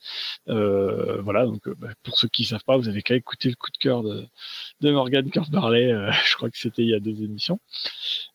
Euh, 0.49 1.21
voilà. 1.23 1.47
Donc, 1.47 1.67
euh, 1.69 1.75
bah, 1.79 1.89
pour 2.03 2.19
ceux 2.19 2.29
qui 2.29 2.45
savent 2.45 2.65
pas, 2.65 2.77
vous 2.77 2.89
avez 2.89 3.03
qu'à 3.03 3.15
écouter 3.15 3.49
le 3.49 3.55
coup 3.57 3.71
de 3.71 3.77
cœur 3.79 4.03
de, 4.03 4.27
de 4.81 4.91
Morgan 4.95 5.29
Barley. 5.51 5.93
Euh, 5.93 6.11
je 6.29 6.37
crois 6.37 6.51
que 6.51 6.59
c'était 6.59 6.83
il 6.83 6.89
y 6.89 6.95
a 6.95 7.01
deux 7.01 7.23
émissions. 7.23 7.61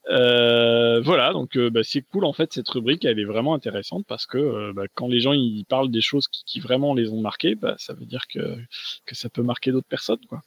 Euh, 0.10 1.02
voilà. 1.02 1.34
Donc, 1.34 1.56
euh, 1.58 1.70
bah, 1.70 1.82
c'est 1.84 2.02
cool 2.02 2.26
en 2.26 2.34
fait 2.34 2.54
cette 2.54 2.70
rubrique. 2.70 3.06
Elle 3.06 3.20
est 3.20 3.26
vraiment 3.26 3.54
intéressante 3.54 4.06
parce 4.08 4.26
que 4.26 4.72
bah, 4.74 4.84
quand 4.94 5.08
les 5.08 5.20
gens 5.20 5.34
ils 5.34 5.66
parlent 5.66 5.92
des 5.92 6.02
choses 6.02 6.28
qui, 6.28 6.44
qui 6.46 6.60
vraiment 6.60 6.94
les 6.94 7.10
ont 7.10 7.22
marqués, 7.22 7.56
bah, 7.56 7.76
ça 7.78 7.94
veut 7.94 8.06
dire 8.06 8.24
que 8.28 8.58
que 9.06 9.16
ça 9.16 9.30
peut 9.30 9.44
marquer 9.44 9.72
d'autres 9.72 9.88
personnes, 9.88 10.24
quoi. 10.28 10.42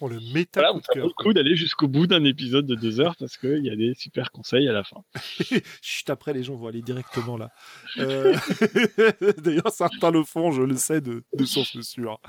On 0.00 0.08
le 0.08 0.18
méta 0.32 0.60
Voilà, 0.60 0.72
coup 0.72 0.80
de 0.80 1.12
cœur. 1.22 1.34
d'aller 1.34 1.56
jusqu'au 1.56 1.88
bout 1.88 2.06
d'un 2.06 2.24
épisode 2.24 2.66
de 2.66 2.74
deux 2.74 3.00
heures 3.00 3.14
parce 3.16 3.36
qu'il 3.36 3.64
y 3.64 3.70
a 3.70 3.76
des 3.76 3.94
super 3.94 4.30
conseils 4.32 4.68
à 4.68 4.72
la 4.72 4.84
fin. 4.84 5.04
Chut, 5.82 6.10
après, 6.10 6.32
les 6.32 6.42
gens 6.42 6.56
vont 6.56 6.66
aller 6.66 6.82
directement 6.82 7.36
là. 7.36 7.50
Euh, 7.98 8.34
D'ailleurs, 9.38 9.70
certains 9.72 10.10
le 10.10 10.24
font, 10.24 10.50
je 10.52 10.62
le 10.62 10.76
sais 10.76 11.00
de, 11.00 11.22
de 11.32 11.44
source 11.44 11.80
sûre. 11.82 12.20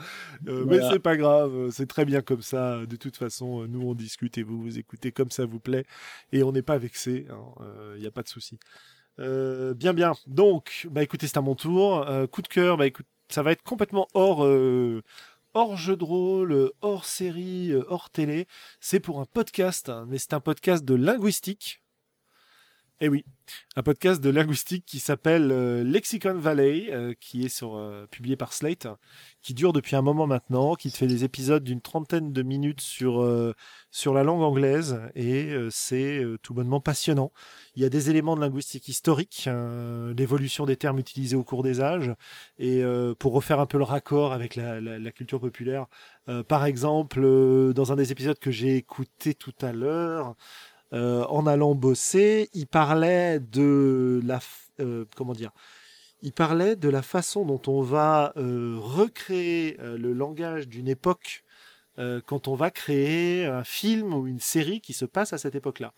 Euh, 0.47 0.65
Mais 0.67 0.79
c'est 0.91 0.99
pas 0.99 1.17
grave, 1.17 1.69
c'est 1.71 1.87
très 1.87 2.05
bien 2.05 2.21
comme 2.21 2.41
ça. 2.41 2.85
De 2.85 2.95
toute 2.95 3.17
façon, 3.17 3.67
nous, 3.67 3.81
on 3.81 3.93
discute 3.95 4.37
et 4.37 4.43
vous 4.43 4.61
vous 4.61 4.77
écoutez 4.77 5.11
comme 5.11 5.31
ça 5.31 5.45
vous 5.45 5.59
plaît. 5.59 5.85
Et 6.31 6.43
on 6.43 6.51
n'est 6.51 6.61
pas 6.61 6.77
vexé, 6.77 7.27
il 7.95 7.99
n'y 7.99 8.07
a 8.07 8.11
pas 8.11 8.23
de 8.23 8.29
souci. 8.29 8.59
Euh, 9.19 9.73
bien, 9.73 9.93
bien. 9.93 10.13
Donc, 10.27 10.87
bah 10.91 11.03
écoutez, 11.03 11.27
c'est 11.27 11.37
à 11.37 11.41
mon 11.41 11.55
tour. 11.55 12.07
Euh, 12.07 12.27
coup 12.27 12.41
de 12.41 12.47
cœur, 12.47 12.77
bah 12.77 12.85
écoute, 12.87 13.05
ça 13.29 13.43
va 13.43 13.51
être 13.51 13.63
complètement 13.63 14.07
hors, 14.13 14.43
euh, 14.45 15.01
hors 15.55 15.77
jeu 15.77 15.95
de 15.95 16.03
rôle, 16.03 16.51
euh, 16.51 16.73
hors 16.81 17.05
série, 17.05 17.71
euh, 17.71 17.83
hors 17.87 18.09
télé. 18.09 18.45
C'est 18.79 18.99
pour 18.99 19.19
un 19.21 19.25
podcast, 19.25 19.89
hein, 19.89 20.05
mais 20.07 20.19
c'est 20.19 20.33
un 20.33 20.41
podcast 20.41 20.83
de 20.85 20.93
linguistique. 20.93 21.81
Eh 23.01 23.09
oui, 23.09 23.25
un 23.75 23.83
podcast 23.83 24.21
de 24.21 24.29
linguistique 24.29 24.85
qui 24.85 24.99
s'appelle 24.99 25.51
euh, 25.51 25.83
Lexicon 25.83 26.35
Valley, 26.35 26.87
euh, 26.93 27.13
qui 27.19 27.43
est 27.43 27.49
sur, 27.49 27.75
euh, 27.75 28.07
publié 28.09 28.37
par 28.37 28.53
Slate, 28.53 28.87
qui 29.41 29.53
dure 29.53 29.73
depuis 29.73 29.97
un 29.97 30.01
moment 30.01 30.27
maintenant, 30.27 30.75
qui 30.75 30.89
fait 30.91 31.05
des 31.05 31.25
épisodes 31.25 31.61
d'une 31.61 31.81
trentaine 31.81 32.31
de 32.31 32.41
minutes 32.41 32.79
sur, 32.79 33.21
euh, 33.21 33.53
sur 33.91 34.13
la 34.13 34.23
langue 34.23 34.43
anglaise, 34.43 35.01
et 35.13 35.53
c'est 35.71 36.23
tout 36.41 36.53
bonnement 36.53 36.79
passionnant. 36.79 37.33
Il 37.75 37.81
y 37.83 37.85
a 37.85 37.89
des 37.89 38.09
éléments 38.09 38.37
de 38.37 38.41
linguistique 38.41 38.87
historique, 38.87 39.49
l'évolution 40.17 40.65
des 40.65 40.77
termes 40.77 40.99
utilisés 40.99 41.35
au 41.35 41.43
cours 41.43 41.63
des 41.63 41.81
âges, 41.81 42.13
et 42.59 42.81
pour 43.19 43.33
refaire 43.33 43.59
un 43.59 43.65
peu 43.65 43.77
le 43.77 43.83
raccord 43.83 44.31
avec 44.33 44.55
la, 44.55 44.79
la- 44.81 44.99
la 44.99 45.11
culture 45.11 45.39
populaire, 45.41 45.87
par 46.47 46.65
exemple, 46.65 47.21
dans 47.73 47.91
un 47.91 47.95
des 47.95 48.11
épisodes 48.11 48.39
que 48.39 48.51
j'ai 48.51 48.75
écouté 48.77 49.33
tout 49.33 49.53
à 49.61 49.71
l'heure, 49.73 50.35
euh, 50.93 51.25
en 51.25 51.47
allant 51.47 51.75
bosser, 51.75 52.49
il 52.53 52.67
parlait 52.67 53.39
de 53.39 54.21
la, 54.23 54.39
euh, 54.79 55.05
comment 55.15 55.33
dire, 55.33 55.51
il 56.21 56.31
parlait 56.31 56.75
de 56.75 56.89
la 56.89 57.01
façon 57.01 57.45
dont 57.45 57.61
on 57.67 57.81
va 57.81 58.33
euh, 58.37 58.77
recréer 58.79 59.77
le 59.79 60.13
langage 60.13 60.67
d'une 60.67 60.87
époque 60.87 61.43
quand 62.25 62.49
on 62.49 62.55
va 62.55 62.71
créer 62.71 63.45
un 63.45 63.63
film 63.63 64.13
ou 64.13 64.27
une 64.27 64.41
série 64.41 64.81
qui 64.81 64.91
se 64.91 65.05
passe 65.05 65.31
à 65.31 65.37
cette 65.37 65.55
époque-là. 65.55 65.93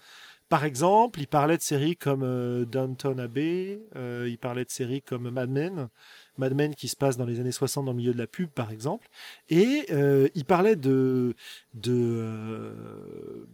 Par 0.47 0.64
exemple, 0.64 1.19
il 1.19 1.27
parlait 1.27 1.57
de 1.57 1.64
séries 1.64 1.97
comme 1.97 2.65
Downton 2.65 3.19
Abbey, 3.19 3.81
il 3.95 4.38
parlait 4.38 4.64
de 4.64 4.69
séries 4.69 5.01
comme 5.01 5.31
Mad 5.31 5.49
Men, 5.49 5.89
Mad 6.38 6.53
Men 6.53 6.76
qui 6.76 6.88
se 6.88 6.95
passe 6.95 7.18
dans 7.18 7.26
les 7.26 7.39
années 7.39 7.51
60 7.51 7.85
dans 7.85 7.93
le 7.93 7.97
milieu 7.97 8.14
de 8.14 8.18
la 8.19 8.27
pub, 8.27 8.49
par 8.51 8.69
exemple, 8.69 9.07
et 9.49 9.88
il 10.35 10.45
parlait 10.45 10.76
de, 10.76 11.34
de 11.73 13.47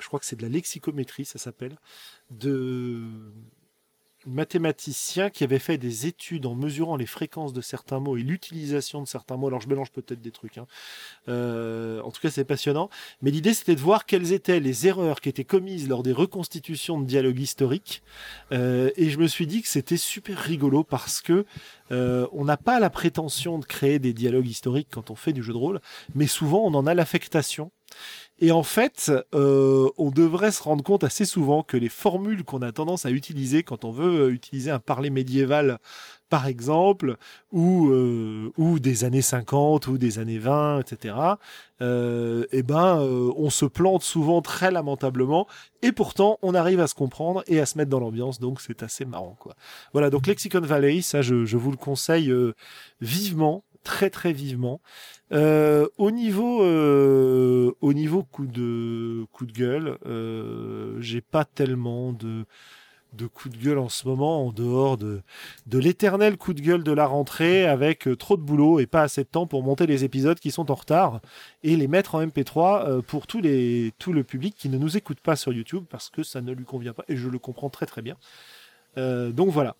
je 0.00 0.06
crois 0.06 0.20
que 0.20 0.26
c'est 0.26 0.36
de 0.36 0.42
la 0.42 0.48
lexicométrie, 0.48 1.24
ça 1.24 1.38
s'appelle, 1.38 1.76
de 2.30 3.32
mathématicien 4.26 5.30
qui 5.30 5.44
avait 5.44 5.58
fait 5.58 5.78
des 5.78 6.06
études 6.06 6.46
en 6.46 6.54
mesurant 6.54 6.96
les 6.96 7.06
fréquences 7.06 7.52
de 7.52 7.60
certains 7.60 8.00
mots 8.00 8.16
et 8.16 8.22
l'utilisation 8.22 9.00
de 9.00 9.06
certains 9.06 9.36
mots. 9.36 9.46
Alors 9.46 9.60
je 9.60 9.68
mélange 9.68 9.90
peut-être 9.90 10.20
des 10.20 10.30
trucs. 10.32 10.58
hein. 10.58 10.66
Euh, 11.28 12.00
en 12.02 12.10
tout 12.10 12.20
cas, 12.20 12.30
c'est 12.30 12.44
passionnant. 12.44 12.90
Mais 13.22 13.30
l'idée, 13.30 13.54
c'était 13.54 13.74
de 13.74 13.80
voir 13.80 14.06
quelles 14.06 14.32
étaient 14.32 14.60
les 14.60 14.86
erreurs 14.86 15.20
qui 15.20 15.28
étaient 15.28 15.44
commises 15.44 15.88
lors 15.88 16.02
des 16.02 16.12
reconstitutions 16.12 17.00
de 17.00 17.06
dialogues 17.06 17.40
historiques. 17.40 18.02
Euh, 18.52 18.90
et 18.96 19.10
je 19.10 19.18
me 19.18 19.28
suis 19.28 19.46
dit 19.46 19.62
que 19.62 19.68
c'était 19.68 19.96
super 19.96 20.38
rigolo 20.38 20.84
parce 20.84 21.20
que 21.20 21.46
euh, 21.92 22.26
on 22.32 22.44
n'a 22.44 22.56
pas 22.56 22.80
la 22.80 22.90
prétention 22.90 23.58
de 23.58 23.64
créer 23.64 23.98
des 23.98 24.12
dialogues 24.12 24.48
historiques 24.48 24.88
quand 24.90 25.10
on 25.10 25.14
fait 25.14 25.32
du 25.32 25.42
jeu 25.42 25.52
de 25.52 25.58
rôle, 25.58 25.80
mais 26.14 26.26
souvent 26.26 26.64
on 26.64 26.74
en 26.74 26.86
a 26.86 26.94
l'affectation. 26.94 27.70
Et 28.40 28.52
en 28.52 28.62
fait, 28.62 29.10
euh, 29.34 29.88
on 29.98 30.10
devrait 30.10 30.52
se 30.52 30.62
rendre 30.62 30.84
compte 30.84 31.02
assez 31.02 31.24
souvent 31.24 31.64
que 31.64 31.76
les 31.76 31.88
formules 31.88 32.44
qu'on 32.44 32.62
a 32.62 32.70
tendance 32.70 33.04
à 33.04 33.10
utiliser 33.10 33.64
quand 33.64 33.84
on 33.84 33.90
veut 33.90 34.26
euh, 34.26 34.32
utiliser 34.32 34.70
un 34.70 34.78
parler 34.78 35.10
médiéval, 35.10 35.78
par 36.28 36.46
exemple, 36.46 37.16
ou, 37.50 37.90
euh, 37.90 38.52
ou 38.56 38.78
des 38.78 39.02
années 39.02 39.22
50 39.22 39.88
ou 39.88 39.98
des 39.98 40.20
années 40.20 40.38
20, 40.38 40.80
etc., 40.80 41.14
eh 41.80 42.62
ben, 42.62 42.98
on 43.36 43.50
se 43.50 43.64
plante 43.64 44.02
souvent 44.02 44.42
très 44.42 44.70
lamentablement, 44.70 45.46
et 45.82 45.92
pourtant, 45.92 46.38
on 46.42 46.54
arrive 46.54 46.80
à 46.80 46.88
se 46.88 46.94
comprendre 46.94 47.44
et 47.46 47.60
à 47.60 47.66
se 47.66 47.78
mettre 47.78 47.90
dans 47.90 48.00
l'ambiance, 48.00 48.40
donc 48.40 48.60
c'est 48.60 48.82
assez 48.82 49.04
marrant, 49.04 49.36
quoi. 49.38 49.54
Voilà, 49.92 50.10
donc 50.10 50.26
Lexicon 50.26 50.60
Valley, 50.60 51.02
ça, 51.02 51.22
je, 51.22 51.44
je 51.44 51.56
vous 51.56 51.70
le 51.70 51.76
conseille 51.76 52.34
vivement, 53.00 53.62
très 53.84 54.10
très 54.10 54.32
vivement. 54.32 54.80
Euh, 55.32 55.86
au 55.98 56.10
niveau, 56.10 56.62
euh, 56.62 57.72
au 57.80 57.92
niveau 57.92 58.22
coup 58.22 58.46
de 58.46 59.26
coup 59.32 59.44
de 59.46 59.52
gueule, 59.52 59.98
euh, 60.06 60.96
j'ai 61.00 61.20
pas 61.20 61.44
tellement 61.44 62.12
de 62.12 62.44
de 63.14 63.26
coup 63.26 63.48
de 63.48 63.56
gueule 63.56 63.78
en 63.78 63.88
ce 63.88 64.06
moment 64.06 64.46
en 64.46 64.52
dehors 64.52 64.98
de 64.98 65.22
de 65.66 65.78
l'éternel 65.78 66.36
coup 66.36 66.52
de 66.54 66.60
gueule 66.60 66.84
de 66.84 66.92
la 66.92 67.06
rentrée 67.06 67.66
avec 67.66 68.08
trop 68.18 68.36
de 68.36 68.42
boulot 68.42 68.80
et 68.80 68.86
pas 68.86 69.02
assez 69.02 69.24
de 69.24 69.28
temps 69.28 69.46
pour 69.46 69.62
monter 69.62 69.86
les 69.86 70.04
épisodes 70.04 70.38
qui 70.38 70.50
sont 70.50 70.70
en 70.70 70.74
retard 70.74 71.20
et 71.62 71.76
les 71.76 71.88
mettre 71.88 72.14
en 72.16 72.26
MP3 72.26 72.86
euh, 72.86 73.02
pour 73.02 73.26
tous 73.26 73.40
les 73.40 73.92
tout 73.98 74.12
le 74.12 74.24
public 74.24 74.54
qui 74.56 74.68
ne 74.68 74.78
nous 74.78 74.96
écoute 74.96 75.20
pas 75.20 75.36
sur 75.36 75.52
YouTube 75.52 75.84
parce 75.90 76.10
que 76.10 76.22
ça 76.22 76.42
ne 76.42 76.52
lui 76.52 76.64
convient 76.64 76.92
pas 76.92 77.04
et 77.08 77.16
je 77.16 77.28
le 77.28 77.38
comprends 77.38 77.70
très 77.70 77.86
très 77.86 78.02
bien. 78.02 78.16
Donc 78.96 79.50
voilà. 79.50 79.76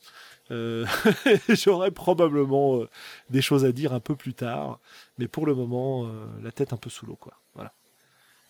Euh, 0.50 0.86
J'aurai 1.48 1.90
probablement 1.90 2.80
euh, 2.80 2.88
des 3.30 3.42
choses 3.42 3.64
à 3.64 3.72
dire 3.72 3.92
un 3.92 4.00
peu 4.00 4.16
plus 4.16 4.34
tard, 4.34 4.80
mais 5.18 5.28
pour 5.28 5.46
le 5.46 5.54
moment, 5.54 6.06
euh, 6.06 6.26
la 6.42 6.52
tête 6.52 6.72
un 6.72 6.76
peu 6.76 6.90
sous 6.90 7.06
l'eau, 7.06 7.16
quoi. 7.16 7.34
Voilà. 7.54 7.72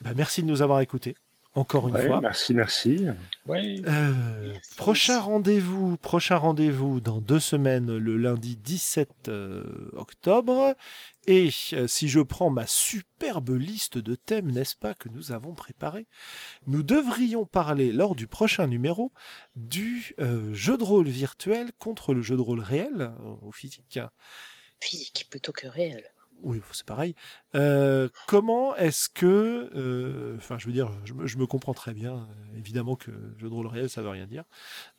Bah, 0.01 0.11
merci 0.17 0.43
de 0.43 0.47
nous 0.49 0.63
avoir 0.63 0.81
écoutés, 0.81 1.17
encore 1.55 1.89
une 1.89 1.95
Ouais, 1.95 2.07
fois. 2.07 2.21
merci, 2.21 2.55
merci. 2.55 3.07
Ouais. 3.47 3.83
Euh, 3.87 4.53
Merci. 4.53 4.77
prochain 4.77 5.21
rendez-vous, 5.21 5.97
prochain 5.97 6.37
rendez-vous 6.37 7.01
dans 7.01 7.21
deux 7.21 7.41
semaines, 7.41 7.97
le 7.97 8.17
lundi 8.17 8.57
17 8.57 9.11
euh, 9.29 9.65
octobre. 9.97 10.75
Et 11.31 11.51
euh, 11.75 11.87
si 11.87 12.09
je 12.09 12.21
prends 12.21 12.49
ma 12.49 12.67
superbe 12.67 13.51
liste 13.51 13.99
de 13.99 14.15
thèmes, 14.15 14.51
n'est-ce 14.51 14.75
pas, 14.75 14.95
que 14.95 15.11
nous 15.11 15.31
avons 15.31 15.55
préparé, 15.55 16.07
nous 16.67 16.83
devrions 16.83 17.45
parler 17.45 17.93
lors 17.93 18.15
du 18.15 18.27
prochain 18.27 18.67
numéro 18.67 19.13
du 19.55 20.15
euh, 20.21 20.55
jeu 20.55 20.79
de 20.79 20.85
rôle 20.85 21.09
virtuel 21.09 21.71
contre 21.79 22.15
le 22.15 22.23
jeu 22.23 22.35
de 22.35 22.41
rôle 22.41 22.61
réel 22.61 23.03
euh, 23.03 23.37
au 23.43 23.53
physique. 23.53 24.01
Physique 24.81 25.27
plutôt 25.29 25.53
que 25.53 25.67
réel. 25.67 26.03
Oui, 26.43 26.61
c'est 26.73 26.87
pareil. 26.87 27.15
Euh, 27.55 28.09
comment 28.29 28.77
est-ce 28.77 29.09
que, 29.09 29.71
euh, 29.75 30.37
enfin, 30.37 30.57
je 30.59 30.67
veux 30.67 30.73
dire, 30.73 30.91
je, 31.05 31.13
me- 31.15 31.27
je 31.27 31.37
me 31.37 31.47
comprends 31.47 31.75
très 31.75 31.95
bien. 31.95 32.29
évidemment 32.57 32.95
que 32.97 33.11
jeu 33.39 33.49
de 33.49 33.55
rôle 33.55 33.67
réel, 33.67 33.91
ça 33.91 34.03
veut 34.03 34.09
rien 34.09 34.27
dire. 34.27 34.45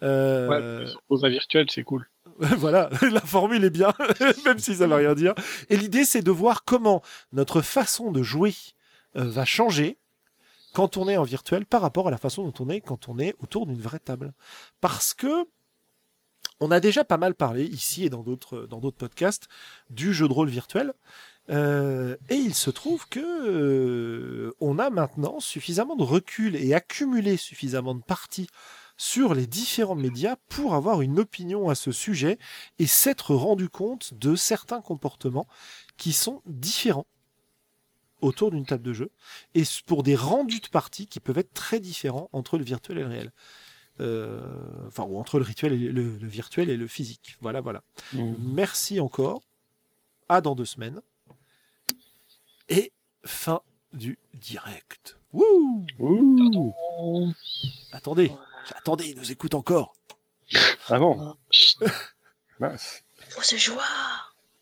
Euh, 0.04 0.86
Ouais, 1.10 1.30
virtuel, 1.30 1.68
c'est 1.70 1.84
cool. 1.84 2.10
voilà, 2.40 2.90
la 3.12 3.22
formule 3.22 3.64
est 3.64 3.70
bien, 3.70 3.94
même 4.46 4.60
si 4.60 4.76
ça 4.76 4.88
veut 4.88 4.96
rien 4.96 5.16
dire. 5.16 5.34
Et 5.70 5.78
l'idée, 5.78 6.04
c'est 6.06 6.22
de 6.22 6.32
voir 6.32 6.64
comment 6.66 7.02
notre 7.32 7.62
façon 7.62 8.12
de 8.12 8.22
jouer 8.22 8.54
euh, 9.16 9.24
va 9.30 9.46
changer 9.46 9.98
quand 10.74 10.98
on 10.98 11.08
est 11.10 11.18
en 11.18 11.24
virtuel 11.24 11.66
par 11.66 11.82
rapport 11.82 12.08
à 12.08 12.12
la 12.12 12.18
façon 12.18 12.44
dont 12.44 12.54
on 12.66 12.70
est 12.70 12.82
quand 12.82 13.10
on 13.10 13.18
est 13.18 13.34
autour 13.40 13.66
d'une 13.66 13.82
vraie 13.82 14.00
table. 14.00 14.34
Parce 14.82 15.14
que 15.14 15.46
on 16.62 16.72
a 16.72 16.80
déjà 16.80 17.04
pas 17.06 17.18
mal 17.18 17.36
parlé 17.36 17.64
ici 17.66 18.06
et 18.06 18.10
dans 18.10 18.22
d'autres 18.22 18.66
dans 18.68 18.80
d'autres 18.80 18.98
podcasts 18.98 19.48
du 19.90 20.14
jeu 20.14 20.28
de 20.28 20.34
rôle 20.34 20.50
virtuel. 20.50 20.94
Euh, 21.50 22.16
et 22.30 22.36
il 22.36 22.54
se 22.54 22.70
trouve 22.70 23.08
que 23.10 23.20
euh, 23.20 24.54
on 24.60 24.78
a 24.78 24.90
maintenant 24.90 25.40
suffisamment 25.40 25.96
de 25.96 26.04
recul 26.04 26.56
et 26.56 26.74
accumulé 26.74 27.38
suffisamment 27.38 27.96
de 27.96 28.04
parties 28.04 28.48
sur 28.98 29.34
les 29.34 29.48
différents 29.48 29.96
médias 29.96 30.36
pour 30.50 30.76
avoir 30.76 31.02
une 31.02 31.20
opinion 31.20 31.70
à 31.70 31.76
ce 31.76 31.92
sujet 31.92 32.38
et 32.78 32.86
s'être 32.86 33.34
rendu 33.34 33.70
compte 33.70 34.14
de 34.14 34.36
certains 34.36 34.82
comportements 34.82 35.48
qui 35.98 36.12
sont 36.12 36.42
différents 36.46 37.08
autour 38.22 38.52
d'une 38.52 38.66
table 38.66 38.84
de 38.84 38.94
jeu 38.94 39.12
et 39.56 39.64
pour 39.86 40.04
des 40.04 40.16
rendus 40.16 40.60
de 40.60 40.68
partie 40.68 41.08
qui 41.08 41.20
peuvent 41.20 41.38
être 41.38 41.54
très 41.54 41.80
différents 41.80 42.30
entre 42.34 42.58
le 42.58 42.64
virtuel 42.64 42.98
et 42.98 43.02
le 43.02 43.08
réel. 43.08 43.32
Euh, 44.02 44.40
enfin, 44.88 45.04
ou 45.04 45.18
entre 45.18 45.40
le 45.40 45.46
rituel 45.46 45.74
et 45.74 45.78
le, 45.78 46.18
le 46.18 46.28
virtuel 46.28 46.70
et 46.70 46.78
le 46.78 46.88
physique. 46.88 47.38
Voilà, 47.42 47.60
voilà. 47.60 47.84
Merci 48.14 49.00
encore. 49.00 49.42
À 50.30 50.42
dans 50.42 50.56
deux 50.56 50.66
semaines. 50.66 51.02
Et 52.70 52.92
fin 53.26 53.62
du 53.94 54.18
direct. 54.34 55.18
Wouh 55.34 55.86
Ouh. 56.00 57.34
Attendez, 57.92 58.32
attendez, 58.76 59.10
il 59.10 59.18
nous 59.18 59.32
écoute 59.32 59.54
encore. 59.56 59.94
Ah 60.90 60.98
bon 61.00 61.36
Oh, 61.82 61.86
Mince. 62.60 63.04
faut 63.30 63.42
se 63.42 63.56
joie. 63.56 63.84